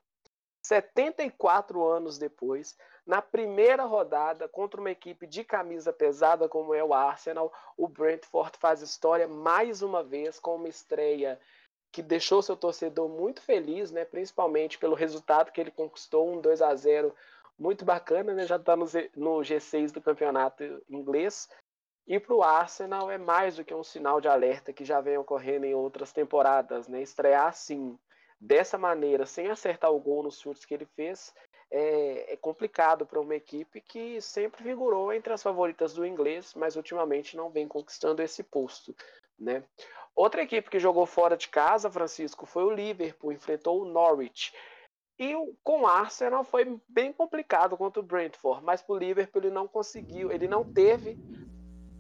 74 0.62 1.86
anos 1.86 2.18
depois, 2.18 2.78
na 3.06 3.22
primeira 3.22 3.84
rodada, 3.86 4.48
contra 4.48 4.80
uma 4.80 4.92
equipe 4.92 5.26
de 5.26 5.44
camisa 5.44 5.92
pesada 5.92 6.48
como 6.48 6.74
é 6.74 6.84
o 6.84 6.94
Arsenal, 6.94 7.52
o 7.76 7.88
Brentford 7.88 8.58
faz 8.60 8.82
história 8.82 9.28
mais 9.28 9.82
uma 9.82 10.04
vez 10.04 10.40
com 10.40 10.56
uma 10.56 10.70
estreia 10.70 11.40
que 11.92 12.04
deixou 12.04 12.42
seu 12.42 12.56
torcedor 12.56 13.10
muito 13.10 13.42
feliz, 13.42 13.92
né? 13.92 14.06
principalmente 14.06 14.78
pelo 14.78 14.96
resultado 14.96 15.52
que 15.52 15.60
ele 15.60 15.72
conquistou, 15.72 16.32
um 16.32 16.40
2 16.40 16.62
a 16.62 16.76
0 16.76 17.16
muito 17.58 17.84
bacana, 17.84 18.34
né? 18.34 18.46
já 18.46 18.58
está 18.58 18.76
no, 18.76 18.86
no 19.16 19.40
G6 19.40 19.92
do 19.92 20.02
campeonato 20.02 20.64
inglês. 20.88 21.50
E 22.10 22.20
para 22.20 22.34
o 22.34 22.42
Arsenal 22.42 23.12
é 23.12 23.20
mais 23.20 23.58
do 23.58 23.64
que 23.64 23.72
um 23.72 23.84
sinal 23.84 24.20
de 24.20 24.28
alerta 24.28 24.74
que 24.74 24.84
já 24.84 25.00
vem 25.00 25.16
ocorrendo 25.20 25.68
em 25.68 25.76
outras 25.76 26.12
temporadas. 26.12 26.88
Né? 26.88 27.04
Estrear 27.04 27.46
assim, 27.46 27.96
dessa 28.42 28.80
maneira, 28.80 29.28
sem 29.28 29.48
acertar 29.48 29.92
o 29.92 30.00
gol 30.00 30.24
nos 30.24 30.40
chutes 30.40 30.66
que 30.66 30.74
ele 30.74 30.88
fez, 30.96 31.32
é, 31.70 32.34
é 32.34 32.36
complicado 32.36 33.06
para 33.06 33.20
uma 33.20 33.36
equipe 33.36 33.80
que 33.80 34.20
sempre 34.22 34.64
figurou 34.64 35.14
entre 35.14 35.32
as 35.32 35.44
favoritas 35.44 35.94
do 35.94 36.04
inglês, 36.04 36.56
mas 36.56 36.76
ultimamente 36.76 37.38
não 37.38 37.52
vem 37.52 37.68
conquistando 37.68 38.24
esse 38.24 38.42
posto. 38.42 38.96
Né? 39.38 39.64
Outra 40.16 40.42
equipe 40.42 40.68
que 40.68 40.80
jogou 40.80 41.06
fora 41.06 41.38
de 41.38 41.48
casa, 41.48 41.92
Francisco, 41.92 42.48
foi 42.48 42.64
o 42.64 42.72
Liverpool, 42.72 43.32
enfrentou 43.32 43.84
o 43.84 43.86
Norwich. 43.86 44.52
E 45.20 45.36
com 45.64 45.82
o 45.82 45.88
Arsenal 45.88 46.44
foi 46.44 46.80
bem 46.88 47.14
complicado 47.14 47.78
contra 47.78 48.00
o 48.00 48.04
Brentford, 48.04 48.64
mas 48.64 48.82
para 48.82 48.96
o 48.96 48.98
Liverpool 48.98 49.44
ele 49.44 49.52
não 49.52 49.68
conseguiu, 49.68 50.32
ele 50.32 50.48
não 50.48 50.64
teve 50.64 51.20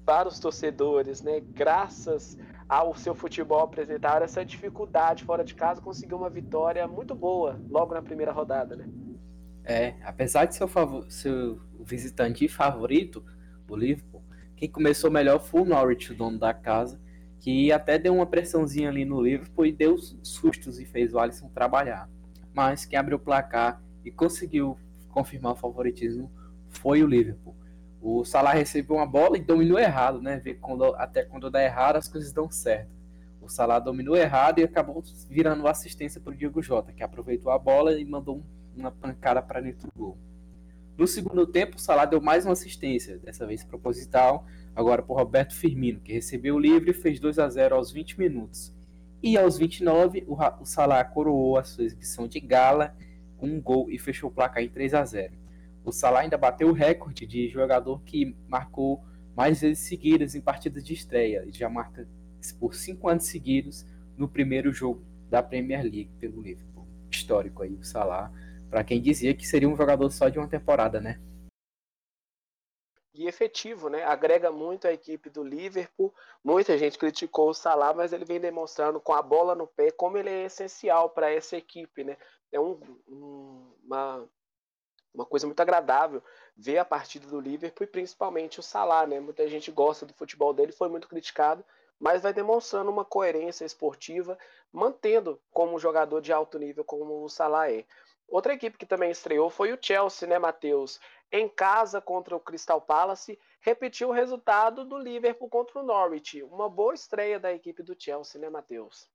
para 0.05 0.27
os 0.27 0.39
torcedores, 0.39 1.21
né? 1.21 1.39
Graças 1.39 2.38
ao 2.67 2.95
seu 2.95 3.15
futebol 3.15 3.61
apresentar 3.61 4.21
essa 4.21 4.45
dificuldade 4.45 5.23
fora 5.23 5.43
de 5.43 5.55
casa, 5.55 5.81
conseguiu 5.81 6.17
uma 6.17 6.30
vitória 6.30 6.88
muito 6.88 7.15
boa 7.15 7.59
logo 7.69 7.93
na 7.93 8.01
primeira 8.01 8.31
rodada, 8.31 8.76
né? 8.76 8.88
É, 9.63 9.95
apesar 10.03 10.45
de 10.45 10.55
ser 10.55 10.63
o 10.63 11.09
seu 11.09 11.59
visitante 11.80 12.47
favorito, 12.47 13.23
o 13.67 13.76
Liverpool, 13.76 14.23
quem 14.55 14.69
começou 14.69 15.11
melhor 15.11 15.39
foi 15.39 15.61
o 15.61 15.65
Norwich, 15.65 16.11
o 16.11 16.15
dono 16.15 16.38
da 16.38 16.53
casa, 16.53 16.99
que 17.39 17.71
até 17.71 17.97
deu 17.97 18.13
uma 18.13 18.26
pressãozinha 18.26 18.89
ali 18.89 19.05
no 19.05 19.21
Liverpool 19.21 19.65
e 19.65 19.71
deu 19.71 19.97
sustos 20.23 20.80
e 20.80 20.85
fez 20.85 21.13
o 21.13 21.19
Alisson 21.19 21.49
trabalhar. 21.49 22.09
Mas 22.53 22.85
quem 22.85 22.99
abriu 22.99 23.17
o 23.17 23.21
placar 23.21 23.81
e 24.03 24.11
conseguiu 24.11 24.77
confirmar 25.09 25.53
o 25.53 25.55
favoritismo 25.55 26.31
foi 26.67 27.01
o 27.03 27.07
Liverpool. 27.07 27.55
O 28.01 28.23
Salah 28.23 28.53
recebeu 28.53 28.95
uma 28.95 29.05
bola 29.05 29.38
e 29.38 29.41
dominou 29.41 29.77
errado, 29.77 30.21
né? 30.21 30.41
Quando, 30.61 30.84
até 30.95 31.23
quando 31.23 31.49
dá 31.49 31.63
errado, 31.63 31.97
as 31.97 32.07
coisas 32.07 32.31
dão 32.31 32.49
certo. 32.49 32.89
O 33.41 33.49
Salah 33.49 33.80
dominou 33.80 34.15
errado 34.15 34.59
e 34.59 34.63
acabou 34.63 35.03
virando 35.30 35.67
assistência 35.67 36.21
para 36.21 36.31
o 36.31 36.35
Diego 36.35 36.61
Jota, 36.61 36.93
que 36.93 37.03
aproveitou 37.03 37.51
a 37.51 37.59
bola 37.59 37.99
e 37.99 38.05
mandou 38.05 38.38
um 38.38 38.43
uma 38.80 38.91
pancada 38.91 39.41
para 39.41 39.61
dentro 39.61 39.88
do 39.88 39.93
gol. 39.95 40.17
No 40.97 41.07
segundo 41.07 41.47
tempo, 41.47 41.77
o 41.77 41.80
Salah 41.80 42.05
deu 42.05 42.19
mais 42.19 42.45
uma 42.45 42.53
assistência, 42.53 43.17
dessa 43.19 43.45
vez 43.45 43.63
proposital, 43.63 44.45
agora 44.76 45.01
por 45.01 45.17
Roberto 45.17 45.55
Firmino, 45.55 45.99
que 45.99 46.13
recebeu 46.13 46.55
o 46.55 46.59
livre 46.59 46.91
e 46.91 46.93
fez 46.93 47.19
2 47.19 47.39
a 47.39 47.47
0 47.47 47.76
aos 47.76 47.91
20 47.91 48.19
minutos. 48.19 48.73
E 49.21 49.38
aos 49.38 49.57
29, 49.57 50.26
o, 50.27 50.35
o 50.61 50.65
Salah 50.65 51.03
coroou 51.03 51.57
a 51.57 51.63
sua 51.63 51.85
exibição 51.85 52.27
de 52.27 52.39
gala 52.39 52.95
com 53.38 53.47
um 53.47 53.61
gol 53.61 53.89
e 53.89 53.97
fechou 53.97 54.30
o 54.30 54.34
placar 54.34 54.61
em 54.61 54.69
3 54.69 54.93
a 54.93 55.05
0. 55.05 55.34
O 55.89 55.91
Salah 55.91 56.19
ainda 56.19 56.37
bateu 56.37 56.69
o 56.69 56.71
recorde 56.71 57.25
de 57.25 57.49
jogador 57.49 57.99
que 58.03 58.35
marcou 58.47 59.03
mais 59.35 59.61
vezes 59.61 59.87
seguidas 59.87 60.35
em 60.35 60.41
partidas 60.41 60.85
de 60.85 60.93
estreia, 60.93 61.43
e 61.47 61.51
já 61.51 61.67
marca 61.67 62.07
por 62.59 62.75
cinco 62.75 63.09
anos 63.09 63.25
seguidos 63.25 63.87
no 64.15 64.29
primeiro 64.29 64.71
jogo 64.71 65.03
da 65.31 65.41
Premier 65.41 65.81
League 65.81 66.11
pelo 66.19 66.43
Liverpool. 66.43 66.87
Histórico 67.09 67.63
aí, 67.63 67.73
o 67.73 67.83
Salah 67.83 68.31
para 68.69 68.83
quem 68.83 69.01
dizia 69.01 69.33
que 69.33 69.47
seria 69.47 69.67
um 69.67 69.75
jogador 69.75 70.11
só 70.11 70.29
de 70.29 70.37
uma 70.37 70.47
temporada, 70.47 71.01
né? 71.01 71.19
E 73.11 73.27
efetivo, 73.27 73.89
né? 73.89 74.03
Agrega 74.03 74.51
muito 74.51 74.87
a 74.87 74.93
equipe 74.93 75.27
do 75.27 75.43
Liverpool. 75.43 76.13
Muita 76.43 76.77
gente 76.77 76.99
criticou 76.99 77.49
o 77.49 77.53
Salah, 77.55 77.95
mas 77.95 78.13
ele 78.13 78.25
vem 78.25 78.39
demonstrando 78.39 78.99
com 78.99 79.13
a 79.13 79.23
bola 79.23 79.55
no 79.55 79.65
pé 79.65 79.89
como 79.89 80.19
ele 80.19 80.29
é 80.29 80.45
essencial 80.45 81.09
para 81.09 81.31
essa 81.31 81.57
equipe, 81.57 82.03
né? 82.03 82.15
É 82.51 82.59
um, 82.59 82.79
um, 83.07 83.73
uma, 83.83 84.29
uma 85.14 85.26
coisa 85.26 85.45
muito 85.45 85.60
agradável 85.60 86.23
ver 86.56 86.77
a 86.77 86.86
partida 86.86 87.27
do 87.27 87.40
Liverpool 87.40 87.84
e 87.84 87.88
principalmente 87.88 88.60
o 88.60 88.64
Salah, 88.64 89.07
né? 89.07 89.19
Muita 89.19 89.48
gente 89.48 89.72
gosta 89.72 90.06
do 90.06 90.14
futebol 90.14 90.53
dele, 90.53 90.72
foi 90.72 90.90
muito 90.90 91.07
criticado, 91.07 91.64
mas 91.99 92.22
vai 92.22 92.34
demonstrando 92.34 92.90
uma 92.91 93.03
coerência 93.03 93.65
esportiva, 93.65 94.38
mantendo 94.72 95.40
como 95.52 95.80
jogador 95.80 96.22
de 96.22 96.31
alto 96.31 96.57
nível 96.57 96.84
como 96.84 97.23
o 97.23 97.30
Salah 97.30 97.72
é. 97.72 97.86
Outra 98.27 98.53
equipe 98.53 98.77
que 98.77 98.86
também 98.86 99.10
estreou 99.10 99.49
foi 99.49 99.73
o 99.73 99.77
Chelsea, 99.81 100.27
né, 100.27 100.38
Matheus? 100.38 100.99
Em 101.31 101.49
casa 101.49 101.99
contra 101.99 102.36
o 102.36 102.40
Crystal 102.40 102.80
Palace, 102.80 103.40
repetiu 103.60 104.10
o 104.10 104.14
resultado 104.14 104.86
do 104.86 104.98
Liverpool 104.98 105.49
contra 105.49 105.80
o 105.80 105.84
Norwich. 105.84 106.41
Uma 106.44 106.69
boa 106.69 106.94
estreia 106.94 107.40
da 107.40 107.52
equipe 107.52 107.81
do 107.81 107.95
Chelsea, 107.98 108.40
né, 108.40 108.49
Matheus? 108.49 109.10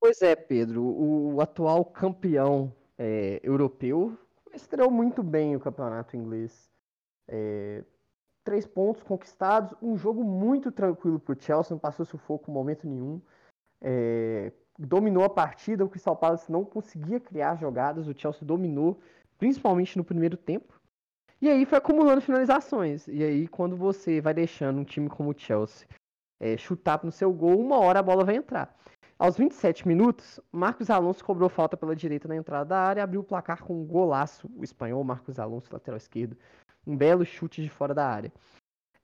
Pois 0.00 0.22
é, 0.22 0.36
Pedro. 0.36 0.84
O 0.84 1.40
atual 1.40 1.84
campeão 1.84 2.72
é, 2.96 3.40
europeu 3.42 4.16
estreou 4.62 4.90
muito 4.90 5.22
bem 5.22 5.56
o 5.56 5.60
campeonato 5.60 6.16
inglês. 6.16 6.70
É, 7.28 7.84
três 8.44 8.66
pontos 8.66 9.02
conquistados, 9.02 9.74
um 9.82 9.96
jogo 9.96 10.24
muito 10.24 10.72
tranquilo 10.72 11.18
para 11.18 11.34
o 11.34 11.40
Chelsea, 11.40 11.74
não 11.74 11.78
passou 11.78 12.06
sufoco 12.06 12.50
em 12.50 12.54
momento 12.54 12.86
nenhum. 12.86 13.20
É, 13.80 14.52
dominou 14.78 15.24
a 15.24 15.30
partida, 15.30 15.84
o 15.84 15.88
Crystal 15.88 16.16
Palace 16.16 16.50
não 16.50 16.64
conseguia 16.64 17.20
criar 17.20 17.56
jogadas, 17.56 18.06
o 18.06 18.18
Chelsea 18.18 18.46
dominou, 18.46 19.00
principalmente 19.36 19.96
no 19.96 20.04
primeiro 20.04 20.36
tempo. 20.36 20.80
E 21.40 21.48
aí 21.48 21.64
foi 21.64 21.78
acumulando 21.78 22.20
finalizações. 22.20 23.06
E 23.06 23.22
aí, 23.22 23.46
quando 23.48 23.76
você 23.76 24.20
vai 24.20 24.34
deixando 24.34 24.80
um 24.80 24.84
time 24.84 25.08
como 25.08 25.30
o 25.30 25.38
Chelsea 25.38 25.86
é, 26.40 26.56
chutar 26.56 27.04
no 27.04 27.12
seu 27.12 27.32
gol, 27.32 27.60
uma 27.60 27.78
hora 27.78 28.00
a 28.00 28.02
bola 28.02 28.24
vai 28.24 28.36
entrar. 28.36 28.74
Aos 29.18 29.36
27 29.36 29.88
minutos, 29.88 30.38
Marcos 30.52 30.88
Alonso 30.90 31.24
cobrou 31.24 31.48
falta 31.48 31.76
pela 31.76 31.96
direita 31.96 32.28
na 32.28 32.36
entrada 32.36 32.66
da 32.66 32.78
área 32.78 33.00
e 33.00 33.02
abriu 33.02 33.20
o 33.20 33.24
placar 33.24 33.64
com 33.64 33.74
um 33.74 33.84
golaço. 33.84 34.48
O 34.56 34.62
espanhol 34.62 35.02
Marcos 35.02 35.40
Alonso, 35.40 35.68
lateral 35.72 35.96
esquerdo. 35.96 36.36
Um 36.86 36.96
belo 36.96 37.24
chute 37.24 37.60
de 37.60 37.68
fora 37.68 37.92
da 37.92 38.06
área. 38.06 38.32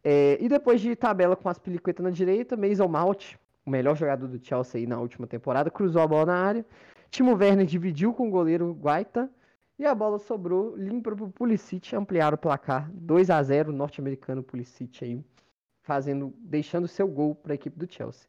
É, 0.04 0.38
e 0.40 0.48
depois 0.48 0.80
de 0.80 0.94
tabela 0.94 1.34
com 1.34 1.48
as 1.48 1.58
peliquetas 1.58 2.04
na 2.04 2.10
direita, 2.10 2.56
Mason 2.56 2.86
Mount, 2.86 3.34
o 3.66 3.70
melhor 3.70 3.96
jogador 3.96 4.28
do 4.28 4.38
Chelsea 4.38 4.86
na 4.86 5.00
última 5.00 5.26
temporada, 5.26 5.68
cruzou 5.68 6.00
a 6.00 6.06
bola 6.06 6.26
na 6.26 6.36
área. 6.36 6.66
Timo 7.10 7.34
Werner 7.34 7.66
dividiu 7.66 8.14
com 8.14 8.28
o 8.28 8.30
goleiro 8.30 8.72
Guaita. 8.72 9.28
E 9.76 9.84
a 9.84 9.92
bola 9.92 10.20
sobrou 10.20 10.76
limpa 10.76 11.10
para 11.10 11.24
o 11.24 11.32
Pulisic 11.32 11.96
ampliar 11.96 12.32
o 12.32 12.38
placar 12.38 12.88
2 12.92 13.30
a 13.30 13.42
0 13.42 13.72
norte-americano 13.72 14.44
Pulisic 14.44 15.04
aí, 15.04 15.20
fazendo, 15.82 16.32
deixando 16.38 16.86
seu 16.86 17.08
gol 17.08 17.34
para 17.34 17.54
a 17.54 17.56
equipe 17.56 17.76
do 17.76 17.92
Chelsea. 17.92 18.28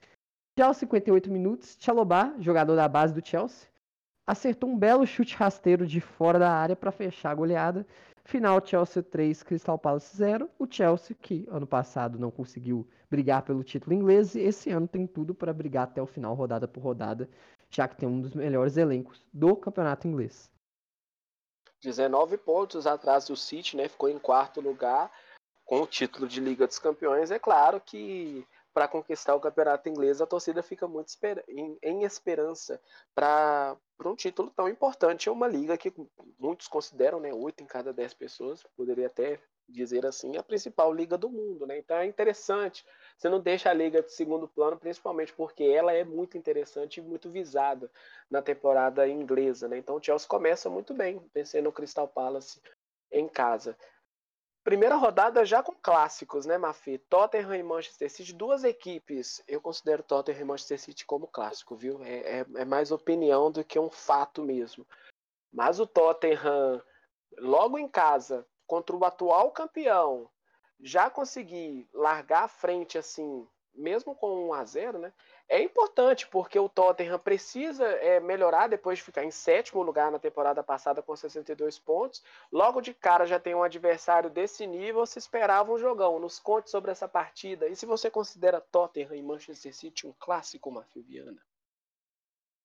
Já 0.58 0.68
aos 0.68 0.78
58 0.78 1.30
minutos, 1.30 1.76
Chalobah, 1.78 2.34
jogador 2.40 2.78
da 2.78 2.88
base 2.88 3.14
do 3.14 3.26
Chelsea, 3.26 3.68
acertou 4.26 4.70
um 4.70 4.78
belo 4.78 5.06
chute 5.06 5.36
rasteiro 5.36 5.86
de 5.86 6.00
fora 6.00 6.40
da 6.40 6.50
área 6.50 6.78
para 6.78 6.94
fechar 6.94 7.32
a 7.32 7.36
goleada. 7.36 7.86
Final 8.24 8.66
Chelsea 8.66 9.04
3, 9.04 9.44
Crystal 9.44 9.78
Palace 9.78 10.16
0. 10.16 10.50
O 10.58 10.66
Chelsea, 10.66 11.14
que 11.22 11.46
ano 11.52 11.68
passado 11.68 12.18
não 12.18 12.32
conseguiu 12.32 12.88
brigar 13.10 13.44
pelo 13.44 13.66
título 13.66 13.94
inglês, 13.94 14.34
esse 14.34 14.72
ano 14.72 14.88
tem 14.88 15.06
tudo 15.06 15.36
para 15.36 15.52
brigar 15.52 15.84
até 15.84 16.02
o 16.02 16.08
final, 16.08 16.34
rodada 16.34 16.70
por 16.70 16.82
rodada, 16.82 17.30
já 17.70 17.86
que 17.86 17.98
tem 17.98 18.08
um 18.08 18.22
dos 18.22 18.34
melhores 18.34 18.78
elencos 18.78 19.26
do 19.34 19.58
campeonato 19.58 20.08
inglês. 20.08 20.50
19 21.82 22.38
pontos 22.38 22.88
atrás 22.88 23.28
do 23.28 23.36
City, 23.36 23.76
né? 23.76 23.90
Ficou 23.90 24.08
em 24.08 24.18
quarto 24.18 24.62
lugar 24.62 25.12
com 25.66 25.82
o 25.82 25.88
título 25.88 26.30
de 26.30 26.40
Liga 26.40 26.66
dos 26.66 26.80
Campeões. 26.80 27.30
É 27.30 27.38
claro 27.38 27.82
que 27.82 28.48
para 28.76 28.90
conquistar 28.90 29.34
o 29.34 29.40
campeonato 29.40 29.88
inglês, 29.88 30.20
a 30.20 30.28
torcida 30.28 30.62
fica 30.62 30.86
muito 30.86 31.08
esper 31.08 31.42
em, 31.48 31.78
em, 31.82 32.04
esperança 32.04 32.78
para 33.16 33.78
um 34.04 34.18
título 34.18 34.52
tão 34.54 34.68
importante. 34.68 35.30
É 35.30 35.32
uma 35.32 35.48
liga 35.48 35.78
que 35.78 35.94
muitos 36.38 36.68
consideram, 36.68 37.22
né, 37.22 37.34
8 37.34 37.64
em 37.64 37.66
cada 37.66 37.94
10 37.94 38.14
pessoas, 38.16 38.64
poderia 38.76 39.08
até 39.08 39.40
dizer 39.70 40.06
assim, 40.06 40.36
a 40.36 40.44
principal 40.44 40.94
liga 40.94 41.18
do 41.18 41.30
mundo. 41.30 41.66
Né? 41.66 41.78
Então 41.78 41.96
é 41.96 42.06
interessante. 42.06 42.86
Você 43.18 43.30
não 43.30 43.40
deixa 43.40 43.70
a 43.70 43.74
liga 43.74 44.04
de 44.04 44.12
segundo 44.12 44.46
plano, 44.46 44.78
principalmente 44.78 45.32
porque 45.32 45.64
ela 45.64 45.94
é 45.94 46.04
muito 46.04 46.38
interessante 46.38 46.98
e 46.98 47.02
muito 47.02 47.30
visada 47.30 47.90
na 48.30 48.42
temporada 48.42 49.08
inglesa. 49.08 49.70
Né? 49.70 49.78
Então 49.78 49.96
o 49.96 50.04
Chelsea 50.04 50.28
começa 50.28 50.70
muito 50.70 50.94
bem, 50.94 51.26
vencendo 51.34 51.64
no 51.64 51.72
Crystal 51.72 52.10
Palace 52.10 52.60
em 53.10 53.30
casa. 53.30 53.78
Primeira 54.66 54.96
rodada 54.96 55.46
já 55.46 55.62
com 55.62 55.76
clássicos, 55.76 56.48
né, 56.48 56.58
Mafi? 56.58 56.98
Tottenham 56.98 57.54
e 57.54 57.62
Manchester 57.62 58.10
City, 58.10 58.34
duas 58.34 58.64
equipes. 58.64 59.40
Eu 59.48 59.62
considero 59.62 60.02
Tottenham 60.02 60.42
e 60.42 60.44
Manchester 60.44 60.80
City 60.80 61.06
como 61.06 61.28
clássico, 61.28 61.76
viu? 61.76 62.02
É, 62.04 62.40
é, 62.40 62.46
é 62.56 62.66
mais 62.66 62.92
opinião 62.92 63.52
do 63.52 63.64
que 63.64 63.78
um 63.78 63.92
fato 63.92 64.42
mesmo. 64.42 64.84
Mas 65.54 65.80
o 65.80 65.86
Tottenham, 65.86 66.82
logo 67.38 67.78
em 67.78 67.88
casa, 67.88 68.44
contra 68.66 68.96
o 68.96 69.06
atual 69.06 69.52
campeão, 69.52 70.28
já 70.82 71.12
conseguir 71.12 71.88
largar 71.94 72.46
a 72.46 72.48
frente 72.48 72.98
assim, 72.98 73.48
mesmo 73.72 74.16
com 74.16 74.48
1 74.48 74.54
a 74.54 74.66
0 74.66 74.98
né? 74.98 75.14
É 75.48 75.62
importante 75.62 76.28
porque 76.28 76.58
o 76.58 76.68
Tottenham 76.68 77.20
precisa 77.20 77.86
é, 77.86 78.20
melhorar 78.20 78.68
depois 78.68 78.98
de 78.98 79.04
ficar 79.04 79.24
em 79.24 79.30
sétimo 79.30 79.84
lugar 79.84 80.12
na 80.12 80.18
temporada 80.18 80.64
passada 80.64 81.04
com 81.04 81.16
62 81.16 81.78
pontos. 81.78 82.24
Logo 82.52 82.82
de 82.82 82.94
cara 82.96 83.28
já 83.28 83.40
tem 83.40 83.54
um 83.54 83.62
adversário 83.62 84.30
desse 84.30 84.66
nível, 84.66 85.06
se 85.06 85.20
esperava 85.20 85.72
um 85.72 85.78
jogão. 85.78 86.20
Nos 86.20 86.40
conte 86.40 86.72
sobre 86.72 86.92
essa 86.92 87.08
partida. 87.08 87.68
E 87.68 87.76
se 87.76 87.86
você 87.86 88.10
considera 88.10 88.60
Tottenham 88.60 89.14
e 89.14 89.22
Manchester 89.22 89.76
City 89.76 90.08
um 90.08 90.14
clássico, 90.20 90.72
Mafia 90.72 91.04
Viana? 91.04 91.40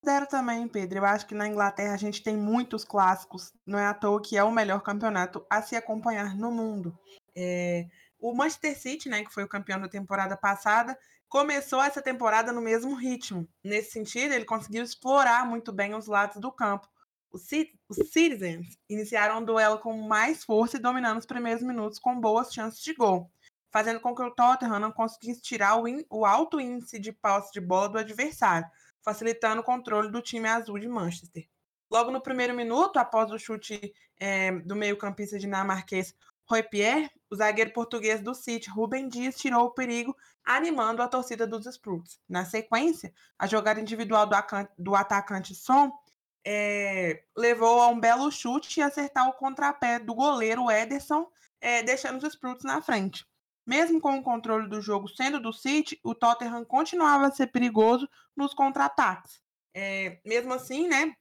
Considero 0.03 0.27
também, 0.27 0.67
Pedro. 0.67 1.01
Eu 1.01 1.05
acho 1.05 1.27
que 1.27 1.35
na 1.35 1.47
Inglaterra 1.47 1.93
a 1.93 1.99
gente 1.99 2.23
tem 2.23 2.35
muitos 2.35 2.83
clássicos. 2.83 3.53
Não 3.67 3.79
é 3.79 3.87
à 3.87 3.93
toa 3.93 4.23
que 4.23 4.39
é 4.39 4.43
o 4.43 4.51
melhor 4.51 4.81
campeonato 4.81 5.45
a 5.51 5.61
se 5.61 5.77
acompanhar 5.77 6.35
no 6.35 6.51
mundo. 6.51 6.99
É... 7.37 7.87
O 8.19 8.35
Manchester 8.35 8.79
City, 8.79 9.09
né, 9.09 9.23
que 9.23 9.33
foi 9.33 9.45
o 9.45 9.49
campeão 9.49 9.81
da 9.81 9.89
temporada 9.89 10.37
passada, 10.37 10.99
começou 11.31 11.81
essa 11.81 12.03
temporada 12.03 12.53
no 12.53 12.61
mesmo 12.61 12.95
ritmo. 12.95 13.49
Nesse 13.63 13.93
sentido, 13.93 14.35
ele 14.35 14.45
conseguiu 14.45 14.83
explorar 14.83 15.47
muito 15.47 15.73
bem 15.73 15.95
os 15.95 16.09
lados 16.09 16.39
do 16.39 16.51
campo. 16.51 16.89
Os, 17.31 17.45
Citizens 17.45 18.77
iniciaram 18.89 19.39
o 19.39 19.47
duelo 19.47 19.79
com 19.79 19.97
mais 19.97 20.43
força 20.43 20.77
e 20.77 20.81
dominando 20.81 21.19
os 21.19 21.27
primeiros 21.27 21.63
minutos 21.63 22.01
com 22.01 22.21
boas 22.21 22.53
chances 22.53 22.83
de 22.83 22.93
gol, 22.93 23.31
fazendo 23.73 24.01
com 24.01 24.13
que 24.13 24.23
o 24.23 24.35
Tottenham 24.35 24.81
não 24.81 24.91
conseguisse 24.91 25.41
tirar 25.41 25.77
o, 25.81 25.85
o 26.11 26.27
alto 26.27 26.61
índice 26.61 26.99
de 26.99 27.13
posse 27.13 27.53
de 27.53 27.61
bola 27.61 27.89
do 27.89 27.99
adversário, 27.99 28.69
facilitando 29.05 29.61
o 29.61 29.65
controle 29.65 30.11
do 30.11 30.21
time 30.21 30.49
azul 30.49 30.81
de 30.81 30.89
Manchester. 30.89 31.47
Logo 31.89 32.11
no 32.11 32.21
primeiro 32.21 32.55
minuto, 32.55 32.99
após 32.99 33.31
o 33.31 33.39
chute 33.39 33.93
é, 34.19 34.51
do 34.51 34.75
meio-campista 34.75 35.39
dinamarquês 35.39 36.13
Roy 36.51 36.65
Pierre, 36.65 37.09
o 37.31 37.37
zagueiro 37.37 37.73
português 37.73 38.21
do 38.21 38.35
City, 38.35 38.69
Rubem 38.69 39.09
Dias, 39.09 39.37
tirou 39.37 39.67
o 39.67 39.71
perigo, 39.71 40.17
animando 40.45 41.03
a 41.03 41.09
torcida 41.09 41.47
dos 41.47 41.67
Spruts. 41.67 42.21
Na 42.29 42.45
sequência, 42.45 43.13
a 43.39 43.47
jogada 43.47 43.81
individual 43.81 44.27
do, 44.27 44.37
do 44.79 44.95
atacante 44.95 45.55
Son 45.55 45.93
é, 46.45 47.25
levou 47.37 47.81
a 47.81 47.89
um 47.89 48.01
belo 48.01 48.31
chute 48.31 48.81
e 48.81 48.83
acertar 48.83 49.29
o 49.29 49.35
contrapé 49.35 49.99
do 49.99 50.15
goleiro 50.15 50.71
Ederson, 50.71 51.27
é, 51.61 51.83
deixando 51.83 52.19
os 52.19 52.35
Spruts 52.35 52.65
na 52.65 52.81
frente. 52.81 53.27
Mesmo 53.67 54.01
com 54.01 54.19
o 54.19 54.23
controle 54.23 54.69
do 54.69 54.81
jogo 54.81 55.07
sendo 55.09 55.39
do 55.39 55.53
City, 55.53 56.01
o 56.03 56.15
Tottenham 56.15 56.65
continuava 56.65 57.27
a 57.27 57.31
ser 57.31 57.49
perigoso 57.49 58.09
nos 58.35 58.55
contra-ataques. 58.55 59.41
É, 59.75 60.19
mesmo 60.25 60.53
assim, 60.55 60.89
né, 60.89 61.15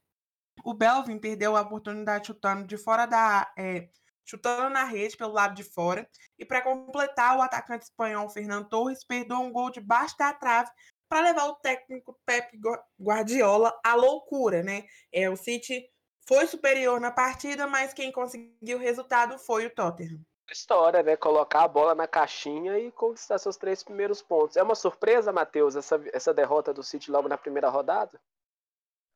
o 0.64 0.74
Belvin 0.74 1.20
perdeu 1.20 1.56
a 1.56 1.62
oportunidade 1.62 2.28
chutando 2.28 2.66
de 2.66 2.78
fora 2.78 3.06
da, 3.06 3.52
é, 3.58 3.90
chutando 4.30 4.70
na 4.70 4.84
rede 4.84 5.18
pelo 5.18 5.34
lado 5.34 5.56
de 5.56 5.64
fora. 5.64 6.08
E 6.38 6.46
para 6.46 6.62
completar, 6.62 7.38
o 7.38 7.42
atacante 7.42 7.86
espanhol 7.86 8.30
Fernando 8.30 8.70
Torres 8.70 9.04
perdoou 9.04 9.44
um 9.44 9.52
gol 9.52 9.72
debaixo 9.72 10.16
da 10.18 10.32
trave 10.34 10.70
para 11.10 11.22
levar 11.22 11.46
o 11.48 11.56
técnico 11.56 12.16
Pep 12.26 12.56
Guardiola 13.02 13.78
à 13.84 13.96
loucura, 13.96 14.62
né? 14.62 14.86
É, 15.12 15.28
o 15.30 15.36
City 15.36 15.90
foi 16.28 16.46
superior 16.46 17.02
na 17.02 17.12
partida, 17.12 17.66
mas 17.66 17.94
quem 17.94 18.12
conseguiu 18.12 18.78
o 18.78 18.82
resultado 18.82 19.40
foi 19.40 19.66
o 19.66 19.74
Tottenham. 19.74 20.22
História, 20.52 21.02
né? 21.02 21.16
Colocar 21.16 21.64
a 21.64 21.68
bola 21.68 21.96
na 21.96 22.08
caixinha 22.08 22.78
e 22.78 22.92
conquistar 22.92 23.40
seus 23.40 23.58
três 23.58 23.84
primeiros 23.84 24.22
pontos. 24.22 24.56
É 24.56 24.62
uma 24.62 24.76
surpresa, 24.76 25.32
Matheus, 25.32 25.76
essa, 25.76 26.00
essa 26.14 26.34
derrota 26.34 26.72
do 26.72 26.84
City 26.84 27.10
logo 27.10 27.28
na 27.28 27.38
primeira 27.38 27.70
rodada? 27.70 28.20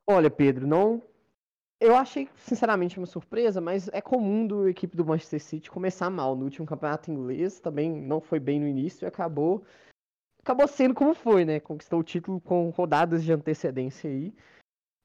Olha, 0.08 0.30
Pedro, 0.30 0.68
não 0.68 1.02
eu 1.84 1.96
achei, 1.96 2.30
sinceramente, 2.38 2.98
uma 2.98 3.06
surpresa, 3.06 3.60
mas 3.60 3.90
é 3.90 4.02
comum 4.02 4.48
do 4.48 4.70
equipe 4.70 4.96
do 4.96 5.06
Manchester 5.06 5.42
City 5.42 5.70
começar 5.70 6.10
mal. 6.10 6.36
No 6.36 6.46
último 6.46 6.66
campeonato 6.66 7.12
inglês 7.12 7.60
também 7.60 7.92
não 7.92 8.22
foi 8.22 8.40
bem 8.40 8.60
no 8.60 8.68
início 8.68 9.06
e 9.06 9.08
acabou 9.08 9.64
acabou 10.40 10.68
sendo 10.68 10.94
como 10.94 11.14
foi, 11.14 11.46
né? 11.46 11.60
Conquistou 11.60 12.00
o 12.00 12.04
título 12.04 12.40
com 12.42 12.70
rodadas 12.70 13.24
de 13.24 13.32
antecedência 13.32 14.10
aí. 14.10 14.34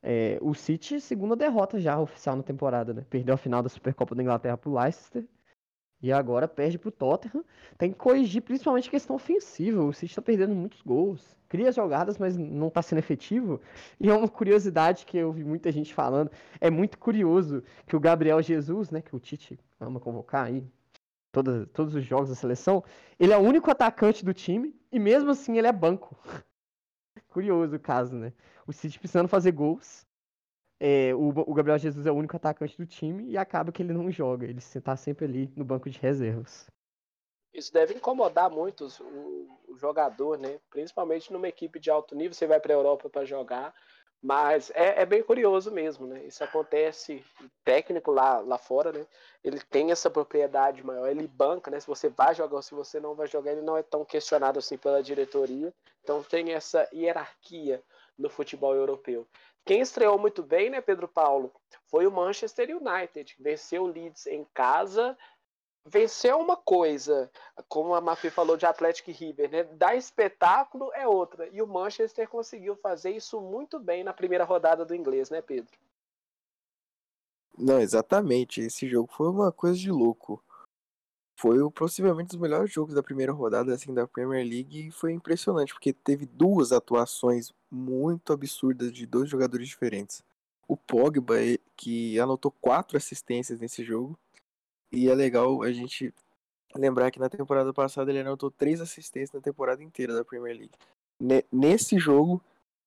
É, 0.03 0.39
o 0.41 0.55
City, 0.55 1.01
segunda 1.01 1.35
derrota 1.37 1.81
já 1.81 1.99
oficial 1.99 2.37
na 2.37 2.43
temporada, 2.43 2.93
né? 2.93 3.05
Perdeu 3.09 3.35
a 3.35 3.39
final 3.39 3.63
da 3.63 3.69
Supercopa 3.69 4.15
da 4.15 4.23
Inglaterra 4.23 4.57
pro 4.57 4.73
Leicester 4.73 5.25
e 6.01 6.13
agora 6.13 6.49
perde 6.49 6.79
pro 6.79 6.91
Tottenham. 6.91 7.45
Tem 7.77 7.93
que 7.93 7.99
corrigir 7.99 8.43
principalmente 8.43 8.89
a 8.89 8.93
questão 8.93 9.17
ofensiva. 9.17 9.83
O 9.83 9.93
City 9.93 10.15
tá 10.15 10.23
perdendo 10.23 10.55
muitos 10.55 10.83
gols. 10.83 11.38
Cria 11.49 11.73
jogadas, 11.73 12.19
mas 12.19 12.37
não 12.37 12.71
tá 12.71 12.83
sendo 12.83 12.99
efetivo. 12.99 13.61
E 13.99 14.11
é 14.11 14.15
uma 14.15 14.29
curiosidade 14.29 15.07
que 15.07 15.17
eu 15.17 15.33
vi 15.33 15.45
muita 15.45 15.73
gente 15.73 15.95
falando. 15.95 16.31
É 16.61 16.71
muito 16.71 16.99
curioso 16.99 17.63
que 17.87 17.97
o 17.97 18.01
Gabriel 18.01 18.43
Jesus, 18.43 18.91
né, 18.91 19.01
que 19.01 19.15
o 19.17 19.21
Tite 19.21 19.59
ama 19.81 19.99
convocar 19.99 20.47
aí, 20.47 20.67
todos, 21.33 21.67
todos 21.73 21.95
os 21.95 22.05
jogos 22.05 22.29
da 22.29 22.35
seleção, 22.35 22.85
ele 23.19 23.33
é 23.33 23.39
o 23.39 23.43
único 23.43 23.71
atacante 23.71 24.25
do 24.25 24.35
time 24.35 24.75
e 24.93 24.99
mesmo 24.99 25.31
assim 25.31 25.57
ele 25.57 25.67
é 25.67 25.73
banco. 25.73 26.17
Curioso 27.29 27.77
o 27.77 27.81
caso, 27.81 28.17
né? 28.17 28.33
O 28.67 28.73
City 28.73 28.99
precisando 28.99 29.29
fazer 29.29 29.53
gols 29.53 30.07
é, 30.81 31.15
o, 31.15 31.29
o, 31.29 31.55
Gabriel 31.55 31.79
Jesus 31.79 32.07
é 32.07 32.13
o 32.13 32.15
único 32.15 32.37
atacante 32.37 32.77
do 32.77 32.87
time 32.87 33.25
e 33.31 33.37
acaba 33.37 33.73
que 33.73 33.83
ele 33.83 33.93
não 33.93 34.11
joga. 34.11 34.47
Ele 34.47 34.59
está 34.59 34.97
sempre 34.97 35.25
ali 35.25 35.53
no 35.57 35.65
banco 35.65 35.91
de 35.91 35.99
reservas. 35.99 36.71
Isso 37.53 37.73
deve 37.73 37.95
incomodar 37.95 38.51
muito 38.51 38.87
o, 39.01 39.73
o 39.73 39.77
jogador, 39.77 40.39
né? 40.39 40.61
Principalmente 40.71 41.33
numa 41.33 41.49
equipe 41.49 41.81
de 41.81 41.91
alto 41.91 42.15
nível. 42.15 42.35
Você 42.35 42.47
vai 42.47 42.61
para 42.61 42.73
a 42.73 42.77
Europa 42.77 43.09
para 43.09 43.25
jogar, 43.25 43.75
Mas 44.21 44.71
é, 44.75 45.01
é, 45.03 45.07
bem 45.07 45.23
curioso 45.23 45.71
mesmo, 45.71 46.07
né? 46.07 46.25
Isso 46.25 46.43
acontece, 46.43 47.25
o 47.41 47.49
técnico 47.65 48.11
lá, 48.11 48.41
lá 48.41 48.59
fora, 48.59 48.93
né? 48.93 49.07
Ele 49.45 49.61
tem 49.61 49.93
essa 49.93 50.11
propriedade 50.11 50.85
maior, 50.85 51.09
ele 51.09 51.27
banca, 51.29 51.71
né? 51.71 51.79
Se 51.79 51.87
você 51.87 52.09
vai 52.09 52.35
jogar 52.35 52.57
ou 52.57 52.63
se 52.63 52.75
você 52.75 52.99
não 52.99 53.15
vai 53.15 53.29
jogar, 53.29 53.53
ele 53.53 53.63
não 53.63 53.77
é 53.77 53.83
tão 53.83 54.05
questionado 54.05 54.59
assim 54.59 54.77
pela 54.77 55.03
diretoria. 55.03 55.73
Então 56.03 56.23
tem 56.23 56.53
essa 56.53 56.89
hierarquia 56.93 57.83
no 58.19 58.29
futebol 58.29 58.75
europeu. 58.75 59.27
Quem 59.65 59.81
estreou 59.81 60.19
muito 60.19 60.43
bem, 60.43 60.71
né, 60.71 60.81
Pedro 60.81 61.07
Paulo, 61.07 61.53
foi 61.87 62.07
o 62.07 62.11
Manchester 62.11 62.71
United. 62.77 63.37
Venceu 63.39 63.85
o 63.85 63.87
Leeds 63.87 64.27
em 64.27 64.45
casa, 64.53 65.17
vencer 65.89 66.35
uma 66.35 66.57
coisa, 66.57 67.31
como 67.69 67.95
a 67.95 68.01
Mafi 68.01 68.31
falou 68.31 68.57
de 68.57 68.67
Atlético 68.67 69.11
e 69.11 69.13
River, 69.13 69.51
né? 69.51 69.65
Dar 69.65 69.97
espetáculo 69.97 70.93
é 70.95 71.07
outra. 71.07 71.49
E 71.49 71.63
o 71.63 71.67
Manchester 71.67 72.29
conseguiu 72.29 72.77
fazer 72.77 73.11
isso 73.11 73.41
muito 73.41 73.79
bem 73.81 74.05
na 74.05 74.13
primeira 74.13 74.45
rodada 74.45 74.85
do 74.85 74.95
inglês, 74.95 75.31
né, 75.31 75.41
Pedro? 75.41 75.73
Não, 77.57 77.81
exatamente. 77.81 78.61
Esse 78.61 78.89
jogo 78.89 79.11
foi 79.13 79.29
uma 79.29 79.51
coisa 79.51 79.79
de 79.79 79.91
louco. 79.91 80.43
Foi 81.37 81.59
possivelmente 81.71 82.35
um 82.35 82.39
dos 82.39 82.49
melhores 82.49 82.73
jogos 82.73 82.95
da 82.95 83.03
primeira 83.03 83.33
rodada 83.33 83.73
assim 83.73 83.95
da 83.95 84.09
Premier 84.09 84.45
League 84.45 84.89
e 84.89 84.91
foi 84.91 85.13
impressionante 85.13 85.73
porque 85.73 85.93
teve 85.93 86.27
duas 86.27 86.73
atuações 86.73 87.53
muito 87.71 88.33
absurdas 88.33 88.93
de 88.93 89.07
dois 89.07 89.31
jogadores 89.31 89.69
diferentes. 89.69 90.23
O 90.67 90.77
Pogba, 90.77 91.37
que 91.77 92.19
anotou 92.19 92.53
quatro 92.61 92.97
assistências 92.97 93.61
nesse 93.61 93.85
jogo, 93.85 94.19
e 94.91 95.09
é 95.09 95.15
legal 95.15 95.63
a 95.63 95.73
gente 95.73 96.13
lembrar 96.75 97.11
que 97.11 97.19
na 97.19 97.29
temporada 97.29 97.73
passada 97.73 98.11
ele 98.11 98.21
anotou 98.21 98.51
três 98.51 98.81
assistências 98.81 99.33
na 99.33 99.41
temporada 99.41 99.83
inteira 99.83 100.15
da 100.15 100.25
Premier 100.25 100.57
League. 100.57 100.75
Nesse 101.51 101.99
jogo, 101.99 102.43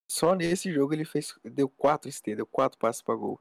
só 0.10 0.34
nesse 0.36 0.72
jogo 0.72 0.94
ele 0.94 1.06
fez 1.06 1.36
deu 1.44 1.68
quatro 1.68 2.10
assistências, 2.10 2.38
deu 2.38 2.46
quatro 2.46 2.78
passes 2.78 3.02
para 3.02 3.16
gol. 3.16 3.40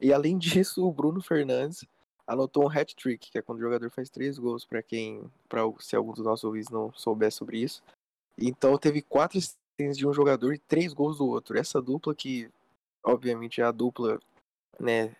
E 0.00 0.12
além 0.12 0.36
disso, 0.38 0.86
o 0.86 0.92
Bruno 0.92 1.22
Fernandes 1.22 1.84
anotou 2.26 2.64
um 2.64 2.70
hat-trick, 2.70 3.30
que 3.30 3.38
é 3.38 3.42
quando 3.42 3.58
o 3.58 3.62
jogador 3.62 3.90
faz 3.90 4.08
três 4.08 4.38
gols 4.38 4.64
para 4.64 4.82
quem, 4.82 5.22
para 5.48 5.62
se 5.80 5.96
algum 5.96 6.12
dos 6.12 6.24
nossos 6.24 6.44
ouvintes 6.44 6.70
não 6.70 6.92
souber 6.92 7.32
sobre 7.32 7.58
isso. 7.58 7.82
Então 8.38 8.78
teve 8.78 9.02
quatro 9.02 9.38
assistências 9.38 9.98
de 9.98 10.06
um 10.06 10.12
jogador 10.12 10.54
e 10.54 10.58
três 10.58 10.92
gols 10.92 11.18
do 11.18 11.26
outro. 11.26 11.58
Essa 11.58 11.82
dupla 11.82 12.14
que, 12.14 12.50
obviamente, 13.04 13.60
é 13.60 13.64
a 13.64 13.72
dupla, 13.72 14.18
né, 14.78 15.14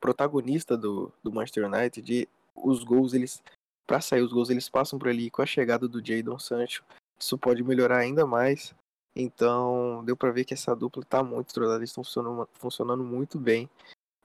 protagonista 0.00 0.76
do, 0.76 1.12
do 1.22 1.32
Manchester 1.32 1.66
United, 1.66 2.28
os 2.54 2.82
gols, 2.82 3.14
eles. 3.14 3.42
para 3.86 4.00
sair 4.00 4.22
os 4.22 4.32
gols, 4.32 4.50
eles 4.50 4.68
passam 4.68 4.98
por 4.98 5.08
ali 5.08 5.30
com 5.30 5.42
a 5.42 5.46
chegada 5.46 5.86
do 5.86 6.04
Jadon 6.04 6.38
Sancho. 6.38 6.84
Isso 7.18 7.36
pode 7.36 7.62
melhorar 7.62 7.98
ainda 7.98 8.26
mais. 8.26 8.74
Então, 9.14 10.02
deu 10.04 10.16
para 10.16 10.30
ver 10.30 10.44
que 10.44 10.54
essa 10.54 10.74
dupla 10.74 11.04
tá 11.04 11.22
muito 11.22 11.48
estrelada, 11.48 11.78
eles 11.78 11.90
estão 11.90 12.04
funcionando, 12.04 12.48
funcionando 12.54 13.04
muito 13.04 13.38
bem. 13.38 13.68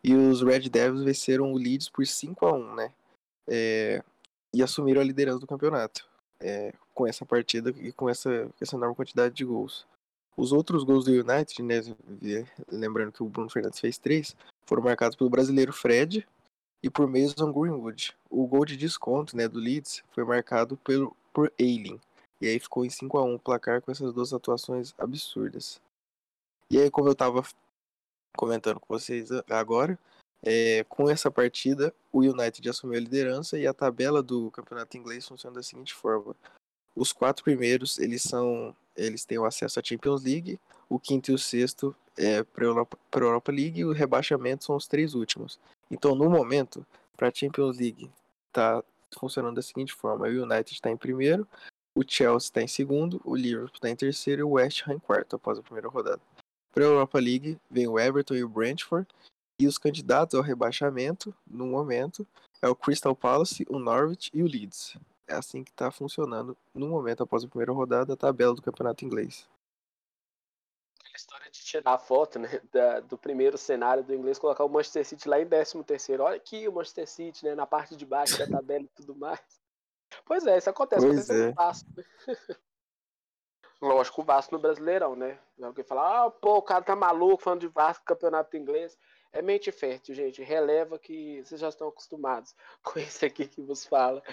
E 0.04 0.14
os 0.14 0.42
Red 0.42 0.70
Devils 0.70 1.04
venceram 1.04 1.52
o 1.52 1.58
Leeds 1.58 1.90
por 1.90 2.06
5 2.06 2.46
a 2.46 2.54
1 2.54 2.76
né? 2.76 2.94
É, 3.48 4.04
e 4.54 4.62
assumiram 4.62 5.02
a 5.02 5.04
liderança 5.04 5.40
do 5.40 5.48
campeonato. 5.48 6.08
É, 6.40 6.74
com 6.96 7.06
essa 7.06 7.26
partida 7.26 7.72
e 7.78 7.92
com 7.92 8.10
essa, 8.10 8.50
essa 8.60 8.76
enorme 8.76 8.96
quantidade 8.96 9.36
de 9.36 9.44
gols. 9.44 9.86
Os 10.38 10.52
outros 10.52 10.84
gols 10.84 11.06
do 11.06 11.12
United, 11.12 11.62
né, 11.62 11.82
lembrando 12.72 13.12
que 13.12 13.22
o 13.22 13.30
Bruno 13.30 13.50
Fernandes 13.50 13.80
fez 13.80 13.98
três, 13.98 14.36
foram 14.68 14.84
marcados 14.84 15.16
pelo 15.16 15.30
brasileiro 15.30 15.72
Fred 15.72 16.28
e 16.84 16.90
por 16.90 17.08
Mason 17.08 17.52
Greenwood. 17.52 18.16
O 18.30 18.46
gol 18.48 18.66
de 18.66 18.78
desconto 18.78 19.36
né, 19.36 19.48
do 19.48 19.60
Leeds 19.60 20.04
foi 20.12 20.24
marcado 20.24 20.78
pelo, 20.78 21.16
por 21.34 21.52
Ailing. 21.60 22.00
E 22.42 22.48
aí 22.48 22.60
ficou 22.60 22.86
em 22.86 22.90
5 22.90 23.18
a 23.18 23.24
1 23.24 23.36
o 23.36 23.40
placar 23.40 23.82
com 23.82 23.92
essas 23.92 24.14
duas 24.14 24.34
atuações 24.34 24.94
absurdas. 24.98 25.82
E 26.70 26.80
aí, 26.80 26.92
como 26.92 27.08
eu 27.08 27.14
estava 27.14 27.44
comentando 28.36 28.80
com 28.80 28.94
vocês 28.94 29.30
agora, 29.50 29.98
é, 30.44 30.84
com 30.84 31.10
essa 31.10 31.32
partida, 31.32 31.94
o 32.12 32.20
United 32.20 32.70
assumiu 32.70 32.98
a 32.98 33.02
liderança 33.02 33.58
e 33.58 33.66
a 33.66 33.74
tabela 33.74 34.22
do 34.22 34.52
campeonato 34.52 34.98
inglês 34.98 35.28
funciona 35.28 35.56
da 35.56 35.64
seguinte 35.64 35.94
forma: 35.94 36.36
os 36.96 37.12
quatro 37.12 37.44
primeiros 37.44 37.98
eles 37.98 38.22
são, 38.22 38.76
eles 38.96 39.26
têm 39.26 39.40
o 39.40 39.46
acesso 39.46 39.80
à 39.80 39.84
Champions 39.84 40.24
League, 40.24 40.60
o 40.90 41.00
quinto 41.00 41.32
e 41.32 41.34
o 41.34 41.38
sexto 41.38 41.96
é, 42.18 42.44
para 42.44 42.64
a 42.64 42.68
Europa, 43.18 43.52
League 43.52 43.80
e 43.80 43.86
o 43.86 43.92
rebaixamento 43.92 44.66
são 44.66 44.76
os 44.76 44.88
três 44.88 45.14
últimos. 45.14 45.60
Então, 45.90 46.16
no 46.16 46.30
momento, 46.30 46.86
para 47.16 47.28
a 47.28 47.34
Champions 47.34 47.78
League, 47.78 48.10
está 48.48 48.84
funcionando 49.20 49.56
da 49.56 49.62
seguinte 49.62 49.94
forma: 49.94 50.28
o 50.28 50.44
United 50.44 50.74
está 50.74 50.90
em 50.90 50.98
primeiro, 50.98 51.48
o 51.96 52.04
Chelsea 52.08 52.48
está 52.48 52.62
em 52.62 52.68
segundo, 52.68 53.22
o 53.24 53.36
Liverpool 53.36 53.76
está 53.76 53.90
em 53.90 53.96
terceiro 53.96 54.42
e 54.42 54.44
o 54.44 54.52
West 54.52 54.88
Ham 54.88 54.94
em 54.94 55.00
quarto 55.00 55.36
após 55.36 55.60
a 55.60 55.64
primeira 55.64 55.90
rodada. 55.90 56.22
Para 56.74 56.84
a 56.84 56.88
Europa 56.88 57.20
League, 57.20 57.58
vem 57.70 57.88
o 57.88 58.00
Everton 58.00 58.36
e 58.36 58.44
o 58.44 58.50
Brentford, 58.50 59.08
e 59.60 59.68
os 59.68 59.78
candidatos 59.78 60.36
ao 60.36 60.42
rebaixamento, 60.42 61.34
no 61.48 61.66
momento, 61.66 62.28
é 62.62 62.68
o 62.68 62.76
Crystal 62.76 63.16
Palace, 63.16 63.66
o 63.70 63.80
Norwich 63.80 64.30
e 64.34 64.44
o 64.44 64.48
Leeds. 64.48 64.98
É 65.28 65.36
assim 65.36 65.64
que 65.64 65.72
está 65.72 65.90
funcionando 65.90 66.56
no 66.74 66.88
momento 66.88 67.24
após 67.24 67.44
a 67.44 67.48
primeira 67.48 67.72
rodada 67.72 68.14
a 68.14 68.18
tabela 68.18 68.54
do 68.54 68.62
campeonato 68.62 69.06
inglês 69.06 69.48
história 71.16 71.50
de 71.50 71.64
tirar 71.64 71.94
a 71.94 71.98
foto 71.98 72.40
né, 72.40 72.62
da, 72.72 73.00
do 73.00 73.18
primeiro 73.18 73.58
cenário 73.58 74.04
do 74.04 74.14
inglês, 74.14 74.40
colocar 74.40 74.64
o 74.64 74.70
Manchester 74.70 75.06
City 75.06 75.28
lá 75.28 75.40
em 75.40 75.48
13 75.48 75.84
terceiro. 75.84 76.24
Olha 76.24 76.38
aqui 76.38 76.68
o 76.68 76.74
Manchester 76.74 77.08
City, 77.08 77.46
né, 77.46 77.56
na 77.56 77.66
parte 77.66 77.96
de 77.96 78.06
baixo 78.06 78.38
da 78.38 78.48
tabela 78.48 78.86
e 78.86 78.90
tudo 78.96 79.16
mais. 79.16 79.40
Pois 80.26 80.46
é, 80.46 80.58
isso 80.58 80.70
acontece. 80.70 81.06
Pois 81.06 81.30
acontece 81.30 81.50
é. 81.50 81.52
Vasco. 81.52 81.90
Né? 81.96 82.04
Lógico, 83.82 84.22
o 84.22 84.26
Vasco 84.26 84.56
no 84.56 84.62
Brasileirão, 84.62 85.16
né? 85.16 85.38
Alguém 85.62 85.84
fala, 85.84 86.26
ah, 86.26 86.32
pô, 86.32 86.58
o 86.58 86.62
cara 86.62 86.84
tá 86.84 86.96
maluco 86.96 87.44
falando 87.44 87.62
de 87.62 87.68
Vasco, 87.68 88.06
campeonato 88.06 88.56
inglês. 88.56 88.98
É 89.36 89.42
mente 89.42 89.70
fértil, 89.70 90.16
gente. 90.16 90.42
Releva 90.42 90.98
que 90.98 91.44
vocês 91.44 91.60
já 91.60 91.68
estão 91.68 91.90
acostumados 91.90 92.56
com 92.82 92.98
esse 92.98 93.26
aqui 93.26 93.46
que 93.46 93.62
vos 93.62 93.86
fala. 93.86 94.24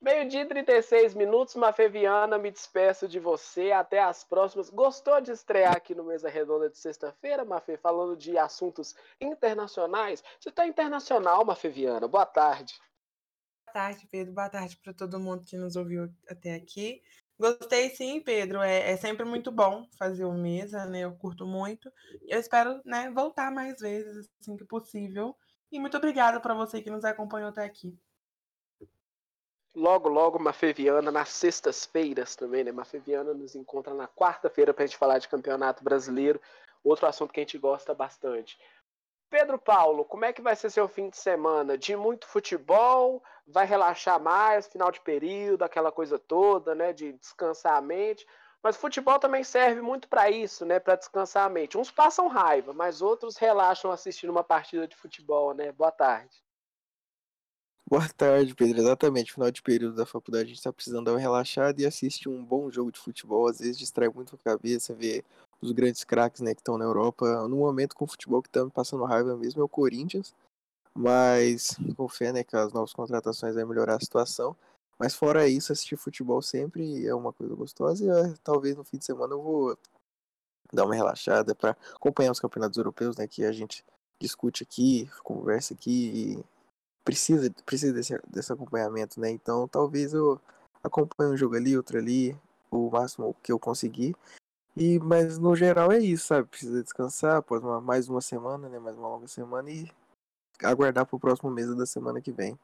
Meio-dia 0.00 0.44
36 0.44 1.14
minutos, 1.14 1.54
Mafeviana, 1.54 2.36
me 2.36 2.50
despeço 2.50 3.06
de 3.06 3.20
você. 3.20 3.70
Até 3.70 4.02
as 4.02 4.24
próximas. 4.24 4.68
Gostou 4.68 5.20
de 5.20 5.30
estrear 5.30 5.76
aqui 5.76 5.94
no 5.94 6.02
Mesa 6.02 6.28
Redonda 6.28 6.68
de 6.68 6.76
sexta-feira, 6.76 7.44
Mafê, 7.44 7.76
falando 7.76 8.16
de 8.16 8.36
assuntos 8.36 8.96
internacionais? 9.20 10.20
Você 10.40 10.48
está 10.48 10.66
internacional, 10.66 11.44
Mafeviana. 11.44 12.08
Boa 12.08 12.26
tarde. 12.26 12.74
Boa 13.66 13.72
tarde, 13.72 14.08
Pedro. 14.10 14.32
Boa 14.32 14.50
tarde 14.50 14.76
para 14.78 14.92
todo 14.92 15.20
mundo 15.20 15.46
que 15.46 15.56
nos 15.56 15.76
ouviu 15.76 16.12
até 16.28 16.56
aqui. 16.56 17.00
Gostei 17.40 17.88
sim, 17.88 18.20
Pedro. 18.20 18.60
É, 18.60 18.92
é, 18.92 18.96
sempre 18.98 19.24
muito 19.24 19.50
bom 19.50 19.86
fazer 19.98 20.26
o 20.26 20.34
mesa, 20.34 20.84
né? 20.84 21.00
Eu 21.00 21.16
curto 21.16 21.46
muito. 21.46 21.90
Eu 22.28 22.38
espero 22.38 22.82
né, 22.84 23.10
voltar 23.10 23.50
mais 23.50 23.80
vezes, 23.80 24.28
assim 24.38 24.58
que 24.58 24.64
possível. 24.66 25.34
E 25.72 25.80
muito 25.80 25.96
obrigada 25.96 26.38
para 26.38 26.52
você 26.52 26.82
que 26.82 26.90
nos 26.90 27.02
acompanhou 27.02 27.48
até 27.48 27.64
aqui. 27.64 27.98
Logo, 29.74 30.10
logo, 30.10 30.38
Mafeviana, 30.38 31.10
nas 31.10 31.30
sextas-feiras 31.30 32.36
também, 32.36 32.62
né? 32.62 32.72
Mafeviana 32.72 33.32
nos 33.32 33.54
encontra 33.54 33.94
na 33.94 34.06
quarta-feira 34.06 34.74
para 34.74 34.84
a 34.84 34.86
gente 34.86 34.98
falar 34.98 35.18
de 35.18 35.28
campeonato 35.28 35.82
brasileiro. 35.82 36.38
Outro 36.84 37.06
assunto 37.06 37.32
que 37.32 37.40
a 37.40 37.42
gente 37.42 37.56
gosta 37.56 37.94
bastante. 37.94 38.58
Pedro 39.30 39.58
Paulo, 39.58 40.04
como 40.04 40.24
é 40.24 40.32
que 40.32 40.42
vai 40.42 40.56
ser 40.56 40.70
seu 40.70 40.88
fim 40.88 41.08
de 41.08 41.16
semana? 41.16 41.78
De 41.78 41.94
muito 41.94 42.26
futebol? 42.26 43.22
Vai 43.46 43.64
relaxar 43.64 44.20
mais, 44.20 44.66
final 44.66 44.90
de 44.90 45.00
período, 45.00 45.62
aquela 45.62 45.92
coisa 45.92 46.18
toda, 46.18 46.74
né? 46.74 46.92
De 46.92 47.12
descansar 47.12 47.76
a 47.76 47.80
mente. 47.80 48.26
Mas 48.60 48.76
futebol 48.76 49.18
também 49.20 49.44
serve 49.44 49.80
muito 49.80 50.08
para 50.08 50.28
isso, 50.28 50.66
né? 50.66 50.80
Para 50.80 50.96
descansar 50.96 51.46
a 51.46 51.48
mente. 51.48 51.78
Uns 51.78 51.92
passam 51.92 52.26
raiva, 52.26 52.72
mas 52.72 53.00
outros 53.00 53.36
relaxam 53.36 53.92
assistindo 53.92 54.30
uma 54.30 54.42
partida 54.42 54.86
de 54.86 54.96
futebol, 54.96 55.54
né? 55.54 55.70
Boa 55.72 55.92
tarde. 55.92 56.36
Boa 57.88 58.08
tarde, 58.08 58.54
Pedro. 58.54 58.80
Exatamente. 58.80 59.32
Final 59.32 59.50
de 59.50 59.62
período 59.62 59.94
da 59.94 60.04
faculdade, 60.04 60.44
a 60.44 60.48
gente 60.48 60.58
está 60.58 60.72
precisando 60.72 61.06
dar 61.06 61.12
uma 61.12 61.20
relaxada 61.20 61.80
e 61.80 61.86
assistir 61.86 62.28
um 62.28 62.44
bom 62.44 62.70
jogo 62.70 62.90
de 62.90 62.98
futebol. 62.98 63.48
Às 63.48 63.60
vezes 63.60 63.78
distrai 63.78 64.08
muito 64.08 64.34
a 64.34 64.38
cabeça, 64.38 64.92
ver 64.92 65.24
os 65.62 65.72
grandes 65.72 66.04
craques 66.04 66.40
né, 66.40 66.54
que 66.54 66.60
estão 66.60 66.78
na 66.78 66.84
Europa. 66.84 67.48
No 67.48 67.56
momento, 67.56 67.94
com 67.94 68.04
o 68.04 68.08
futebol 68.08 68.42
que 68.42 68.48
estamos 68.48 68.72
passando 68.72 69.04
raiva 69.04 69.36
mesmo 69.36 69.60
é 69.60 69.64
o 69.64 69.68
Corinthians. 69.68 70.34
Mas 70.94 71.76
com 71.96 72.08
fé 72.08 72.32
né, 72.32 72.42
que 72.42 72.56
as 72.56 72.72
novas 72.72 72.92
contratações 72.92 73.54
vão 73.54 73.66
melhorar 73.66 73.96
a 73.96 74.00
situação. 74.00 74.56
Mas 74.98 75.14
fora 75.14 75.48
isso, 75.48 75.72
assistir 75.72 75.96
futebol 75.96 76.42
sempre 76.42 77.06
é 77.06 77.14
uma 77.14 77.32
coisa 77.32 77.54
gostosa. 77.54 78.04
E 78.04 78.08
é, 78.08 78.34
talvez 78.42 78.76
no 78.76 78.84
fim 78.84 78.98
de 78.98 79.04
semana 79.04 79.34
eu 79.34 79.42
vou 79.42 79.78
dar 80.72 80.84
uma 80.84 80.94
relaxada 80.94 81.54
para 81.54 81.76
acompanhar 81.94 82.32
os 82.32 82.40
campeonatos 82.40 82.76
europeus, 82.76 83.16
né? 83.16 83.26
Que 83.26 83.44
a 83.44 83.52
gente 83.52 83.84
discute 84.20 84.62
aqui, 84.62 85.08
conversa 85.22 85.74
aqui 85.74 86.42
precisa, 87.04 87.52
precisa 87.64 87.92
desse, 87.92 88.20
desse 88.28 88.52
acompanhamento, 88.52 89.20
né? 89.20 89.30
Então 89.30 89.66
talvez 89.66 90.12
eu 90.14 90.40
acompanhe 90.82 91.32
um 91.32 91.36
jogo 91.36 91.56
ali, 91.56 91.76
outro 91.76 91.98
ali, 91.98 92.36
o 92.70 92.90
máximo 92.90 93.34
que 93.42 93.52
eu 93.52 93.58
conseguir. 93.58 94.14
E, 94.76 94.98
mas 95.00 95.38
no 95.38 95.54
geral 95.54 95.90
é 95.90 95.98
isso, 95.98 96.26
sabe? 96.26 96.48
Precisa 96.48 96.82
descansar 96.82 97.36
após 97.36 97.62
uma, 97.62 97.80
mais 97.80 98.08
uma 98.08 98.20
semana, 98.20 98.68
né? 98.68 98.78
Mais 98.78 98.96
uma 98.96 99.08
longa 99.08 99.26
semana 99.26 99.70
e 99.70 99.90
aguardar 100.62 101.06
para 101.06 101.16
o 101.16 101.20
próximo 101.20 101.50
mês 101.50 101.74
da 101.76 101.86
semana 101.86 102.20
que 102.20 102.32
vem. 102.32 102.58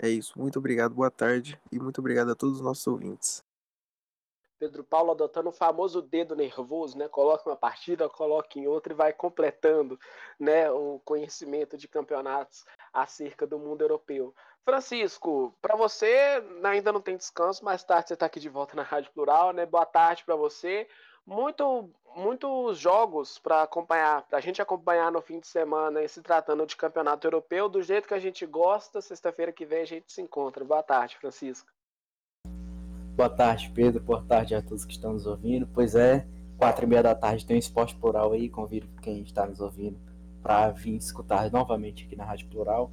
É 0.00 0.08
isso. 0.08 0.38
Muito 0.38 0.58
obrigado, 0.58 0.94
boa 0.94 1.10
tarde 1.10 1.60
e 1.70 1.78
muito 1.78 1.98
obrigado 1.98 2.30
a 2.30 2.34
todos 2.34 2.56
os 2.56 2.60
nossos 2.60 2.86
ouvintes. 2.86 3.44
Pedro 4.58 4.82
Paulo 4.82 5.10
adotando 5.10 5.50
o 5.50 5.52
famoso 5.52 6.00
dedo 6.00 6.34
nervoso, 6.34 6.96
né? 6.96 7.08
Coloca 7.08 7.48
uma 7.48 7.56
partida, 7.56 8.08
coloca 8.08 8.58
em 8.58 8.66
outra 8.66 8.92
e 8.92 8.96
vai 8.96 9.12
completando, 9.12 9.98
né, 10.40 10.70
o 10.70 10.98
conhecimento 11.04 11.76
de 11.76 11.86
campeonatos 11.86 12.64
acerca 12.92 13.46
do 13.46 13.58
mundo 13.58 13.82
europeu. 13.82 14.34
Francisco, 14.64 15.54
para 15.60 15.76
você 15.76 16.42
ainda 16.64 16.90
não 16.90 17.00
tem 17.00 17.16
descanso, 17.16 17.64
mais 17.64 17.84
tarde 17.84 18.08
você 18.08 18.14
está 18.14 18.26
aqui 18.26 18.40
de 18.40 18.48
volta 18.48 18.74
na 18.74 18.82
Rádio 18.82 19.12
Plural, 19.12 19.52
né? 19.52 19.64
Boa 19.66 19.86
tarde 19.86 20.24
para 20.24 20.34
você. 20.34 20.88
Muito, 21.26 21.90
muitos 22.14 22.78
jogos 22.78 23.36
para 23.36 23.64
acompanhar, 23.64 24.22
para 24.22 24.38
a 24.38 24.40
gente 24.40 24.62
acompanhar 24.62 25.10
no 25.10 25.20
fim 25.20 25.40
de 25.40 25.48
semana, 25.48 26.00
e 26.00 26.08
se 26.08 26.22
tratando 26.22 26.64
de 26.64 26.76
campeonato 26.76 27.26
europeu, 27.26 27.68
do 27.68 27.82
jeito 27.82 28.06
que 28.06 28.14
a 28.14 28.18
gente 28.20 28.46
gosta. 28.46 29.00
Sexta-feira 29.00 29.50
que 29.50 29.66
vem 29.66 29.80
a 29.80 29.84
gente 29.84 30.12
se 30.12 30.22
encontra. 30.22 30.64
Boa 30.64 30.84
tarde, 30.84 31.18
Francisco. 31.18 31.68
Boa 33.16 33.28
tarde, 33.28 33.72
Pedro. 33.74 34.00
Boa 34.04 34.22
tarde 34.22 34.54
a 34.54 34.62
todos 34.62 34.84
que 34.84 34.92
estão 34.92 35.14
nos 35.14 35.26
ouvindo. 35.26 35.66
Pois 35.74 35.96
é, 35.96 36.24
quatro 36.56 36.84
e 36.84 36.88
meia 36.88 37.02
da 37.02 37.14
tarde 37.14 37.44
tem 37.44 37.56
um 37.56 37.58
esporte 37.58 37.96
plural 37.96 38.32
aí. 38.32 38.48
Convido 38.48 38.86
quem 39.02 39.22
está 39.22 39.44
nos 39.46 39.60
ouvindo 39.60 39.98
para 40.40 40.70
vir 40.70 40.94
escutar 40.94 41.50
novamente 41.50 42.04
aqui 42.04 42.14
na 42.14 42.24
Rádio 42.24 42.48
Plural. 42.48 42.92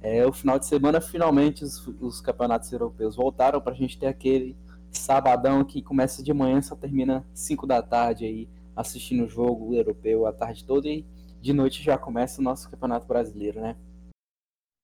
É, 0.00 0.26
o 0.26 0.32
final 0.32 0.58
de 0.58 0.64
semana, 0.64 1.02
finalmente, 1.02 1.62
os, 1.62 1.86
os 2.00 2.20
campeonatos 2.22 2.72
europeus 2.72 3.14
voltaram 3.16 3.60
para 3.60 3.72
a 3.72 3.76
gente 3.76 3.98
ter 3.98 4.06
aquele 4.06 4.56
sabadão 4.98 5.64
que 5.64 5.82
começa 5.82 6.22
de 6.22 6.32
manhã 6.32 6.60
só 6.62 6.74
termina 6.74 7.24
5 7.34 7.66
da 7.66 7.82
tarde 7.82 8.24
aí, 8.24 8.48
assistindo 8.74 9.24
o 9.24 9.28
jogo 9.28 9.74
europeu 9.74 10.26
a 10.26 10.32
tarde 10.32 10.64
toda 10.64 10.88
e 10.88 11.04
de 11.40 11.52
noite 11.52 11.82
já 11.82 11.98
começa 11.98 12.40
o 12.40 12.44
nosso 12.44 12.70
campeonato 12.70 13.06
brasileiro, 13.06 13.60
né? 13.60 13.76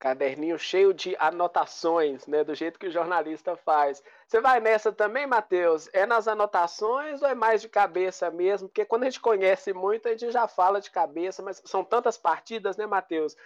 Caderninho 0.01 0.59
cheio 0.59 0.95
de 0.95 1.15
anotações, 1.19 2.27
né? 2.27 2.43
Do 2.43 2.55
jeito 2.55 2.79
que 2.79 2.87
o 2.87 2.91
jornalista 2.91 3.55
faz. 3.55 4.03
Você 4.27 4.41
vai 4.41 4.59
nessa 4.59 4.91
também, 4.91 5.27
Matheus? 5.27 5.91
É 5.93 6.07
nas 6.07 6.27
anotações 6.27 7.21
ou 7.21 7.29
é 7.29 7.35
mais 7.35 7.61
de 7.61 7.69
cabeça 7.69 8.31
mesmo? 8.31 8.67
Porque 8.67 8.87
quando 8.87 9.03
a 9.03 9.05
gente 9.11 9.21
conhece 9.21 9.75
muito, 9.75 10.09
a 10.09 10.13
gente 10.13 10.31
já 10.31 10.49
fala 10.49 10.81
de 10.81 10.91
cabeça, 10.91 11.43
mas 11.43 11.61
são 11.67 11.85
tantas 11.85 12.17
partidas, 12.17 12.79
né, 12.79 12.87
Matheus? 12.87 13.37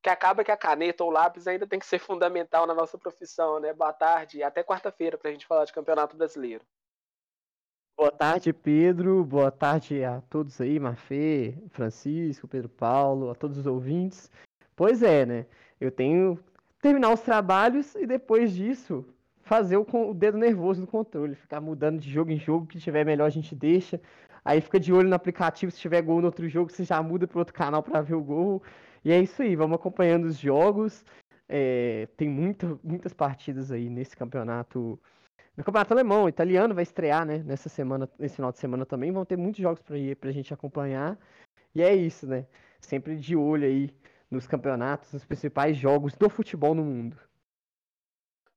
Que 0.00 0.08
acaba 0.08 0.44
que 0.44 0.52
a 0.52 0.56
caneta 0.56 1.02
ou 1.02 1.10
lápis 1.10 1.48
ainda 1.48 1.66
tem 1.66 1.80
que 1.80 1.86
ser 1.86 1.98
fundamental 1.98 2.64
na 2.64 2.74
nossa 2.74 2.96
profissão, 2.96 3.58
né? 3.58 3.72
Boa 3.72 3.92
tarde 3.92 4.40
até 4.40 4.62
quarta-feira 4.62 5.18
para 5.18 5.30
a 5.30 5.32
gente 5.32 5.46
falar 5.46 5.64
de 5.64 5.72
Campeonato 5.72 6.16
Brasileiro. 6.16 6.64
Boa 7.96 8.12
tarde, 8.12 8.52
Pedro. 8.52 9.24
Boa 9.24 9.50
tarde 9.50 10.04
a 10.04 10.20
todos 10.30 10.60
aí, 10.60 10.78
Mafê, 10.78 11.56
Francisco, 11.70 12.46
Pedro 12.46 12.68
Paulo, 12.68 13.30
a 13.30 13.34
todos 13.34 13.58
os 13.58 13.66
ouvintes. 13.66 14.30
Pois 14.76 15.02
é, 15.02 15.26
né? 15.26 15.46
Eu 15.84 15.92
tenho 15.92 16.38
terminar 16.80 17.12
os 17.12 17.20
trabalhos 17.20 17.94
e 17.94 18.06
depois 18.06 18.54
disso 18.54 19.04
fazer 19.42 19.76
o, 19.76 19.86
o 19.92 20.14
dedo 20.14 20.38
nervoso 20.38 20.80
no 20.80 20.86
controle, 20.86 21.34
ficar 21.34 21.60
mudando 21.60 22.00
de 22.00 22.10
jogo 22.10 22.30
em 22.30 22.38
jogo, 22.38 22.66
que 22.66 22.78
tiver 22.78 23.04
melhor 23.04 23.26
a 23.26 23.30
gente 23.30 23.54
deixa. 23.54 24.00
Aí 24.42 24.60
fica 24.60 24.80
de 24.80 24.92
olho 24.92 25.08
no 25.08 25.14
aplicativo, 25.14 25.70
se 25.70 25.78
tiver 25.78 26.02
gol 26.02 26.20
no 26.20 26.26
outro 26.26 26.48
jogo, 26.48 26.70
você 26.70 26.84
já 26.84 27.02
muda 27.02 27.26
para 27.26 27.38
outro 27.38 27.54
canal 27.54 27.82
para 27.82 28.00
ver 28.00 28.14
o 28.14 28.22
gol. 28.22 28.62
E 29.04 29.12
é 29.12 29.20
isso 29.20 29.42
aí, 29.42 29.54
vamos 29.54 29.76
acompanhando 29.76 30.24
os 30.24 30.38
jogos. 30.38 31.04
É, 31.48 32.08
tem 32.16 32.28
muita, 32.28 32.78
muitas 32.82 33.12
partidas 33.12 33.70
aí 33.70 33.90
nesse 33.90 34.16
campeonato. 34.16 34.98
No 35.56 35.62
campeonato 35.62 35.92
alemão, 35.92 36.28
italiano 36.28 36.74
vai 36.74 36.82
estrear, 36.82 37.26
né? 37.26 37.42
Nessa 37.44 37.68
semana, 37.68 38.08
nesse 38.18 38.36
final 38.36 38.50
de 38.50 38.58
semana 38.58 38.86
também. 38.86 39.12
Vão 39.12 39.24
ter 39.24 39.36
muitos 39.36 39.60
jogos 39.60 39.82
para 39.82 39.98
ir 39.98 40.16
gente 40.32 40.52
acompanhar. 40.52 41.18
E 41.74 41.82
é 41.82 41.94
isso, 41.94 42.26
né? 42.26 42.46
Sempre 42.80 43.16
de 43.16 43.36
olho 43.36 43.66
aí 43.66 43.90
nos 44.34 44.46
campeonatos, 44.46 45.12
nos 45.12 45.24
principais 45.24 45.76
jogos 45.76 46.14
do 46.14 46.28
futebol 46.28 46.74
no 46.74 46.84
mundo. 46.84 47.16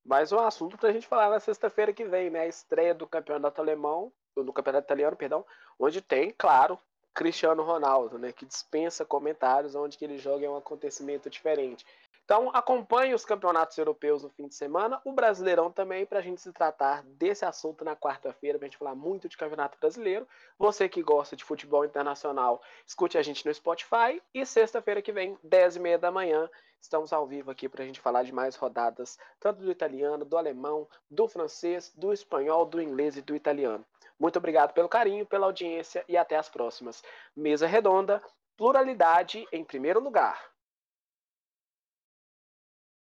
Mais 0.03 0.31
um 0.31 0.39
assunto 0.39 0.77
para 0.77 0.89
a 0.89 0.93
gente 0.93 1.07
falar 1.07 1.29
na 1.29 1.39
sexta-feira 1.39 1.93
que 1.93 2.05
vem, 2.05 2.29
né? 2.29 2.41
A 2.41 2.47
estreia 2.47 2.93
do 2.93 3.05
campeonato 3.05 3.61
alemão, 3.61 4.11
do 4.35 4.53
campeonato 4.53 4.85
italiano, 4.85 5.15
perdão, 5.15 5.45
onde 5.79 6.01
tem, 6.01 6.33
claro, 6.37 6.79
Cristiano 7.17 7.63
Ronaldo, 7.63 8.19
né? 8.19 8.31
Que 8.31 8.45
dispensa 8.45 9.03
comentários, 9.03 9.73
onde 9.73 9.97
que 9.97 10.05
ele 10.05 10.19
joga 10.19 10.45
é 10.45 10.49
um 10.49 10.55
acontecimento 10.55 11.31
diferente. 11.31 11.83
Então 12.23 12.51
acompanhe 12.53 13.15
os 13.15 13.25
campeonatos 13.25 13.75
europeus 13.75 14.21
no 14.21 14.29
fim 14.29 14.47
de 14.47 14.53
semana, 14.53 15.01
o 15.03 15.11
Brasileirão 15.11 15.71
também, 15.71 16.05
para 16.05 16.19
a 16.19 16.21
gente 16.21 16.39
se 16.39 16.51
tratar 16.51 17.01
desse 17.03 17.43
assunto 17.43 17.83
na 17.83 17.95
quarta-feira, 17.95 18.59
para 18.59 18.67
a 18.67 18.69
gente 18.69 18.77
falar 18.77 18.93
muito 18.93 19.27
de 19.27 19.35
campeonato 19.35 19.79
brasileiro. 19.79 20.27
Você 20.59 20.87
que 20.87 21.01
gosta 21.01 21.35
de 21.35 21.43
futebol 21.43 21.83
internacional, 21.83 22.61
escute 22.85 23.17
a 23.17 23.23
gente 23.23 23.43
no 23.43 23.51
Spotify. 23.51 24.21
E 24.31 24.45
sexta-feira 24.45 25.01
que 25.01 25.11
vem, 25.11 25.35
10h30 25.43 25.97
da 25.97 26.11
manhã, 26.11 26.47
estamos 26.79 27.11
ao 27.11 27.25
vivo 27.25 27.49
aqui 27.49 27.67
para 27.67 27.81
a 27.81 27.87
gente 27.87 27.99
falar 27.99 28.21
de 28.21 28.31
mais 28.31 28.55
rodadas, 28.55 29.17
tanto 29.39 29.63
do 29.63 29.71
italiano, 29.71 30.23
do 30.23 30.37
alemão, 30.37 30.87
do 31.09 31.27
francês, 31.27 31.91
do 31.95 32.13
espanhol, 32.13 32.63
do 32.63 32.79
inglês 32.79 33.17
e 33.17 33.23
do 33.23 33.35
italiano. 33.35 33.83
Muito 34.19 34.37
obrigado 34.37 34.73
pelo 34.73 34.89
carinho, 34.89 35.25
pela 35.25 35.45
audiência 35.45 36.03
e 36.07 36.17
até 36.17 36.35
as 36.35 36.49
próximas. 36.49 37.03
Mesa 37.35 37.67
Redonda, 37.67 38.21
pluralidade 38.55 39.47
em 39.51 39.63
primeiro 39.63 39.99
lugar. 39.99 40.56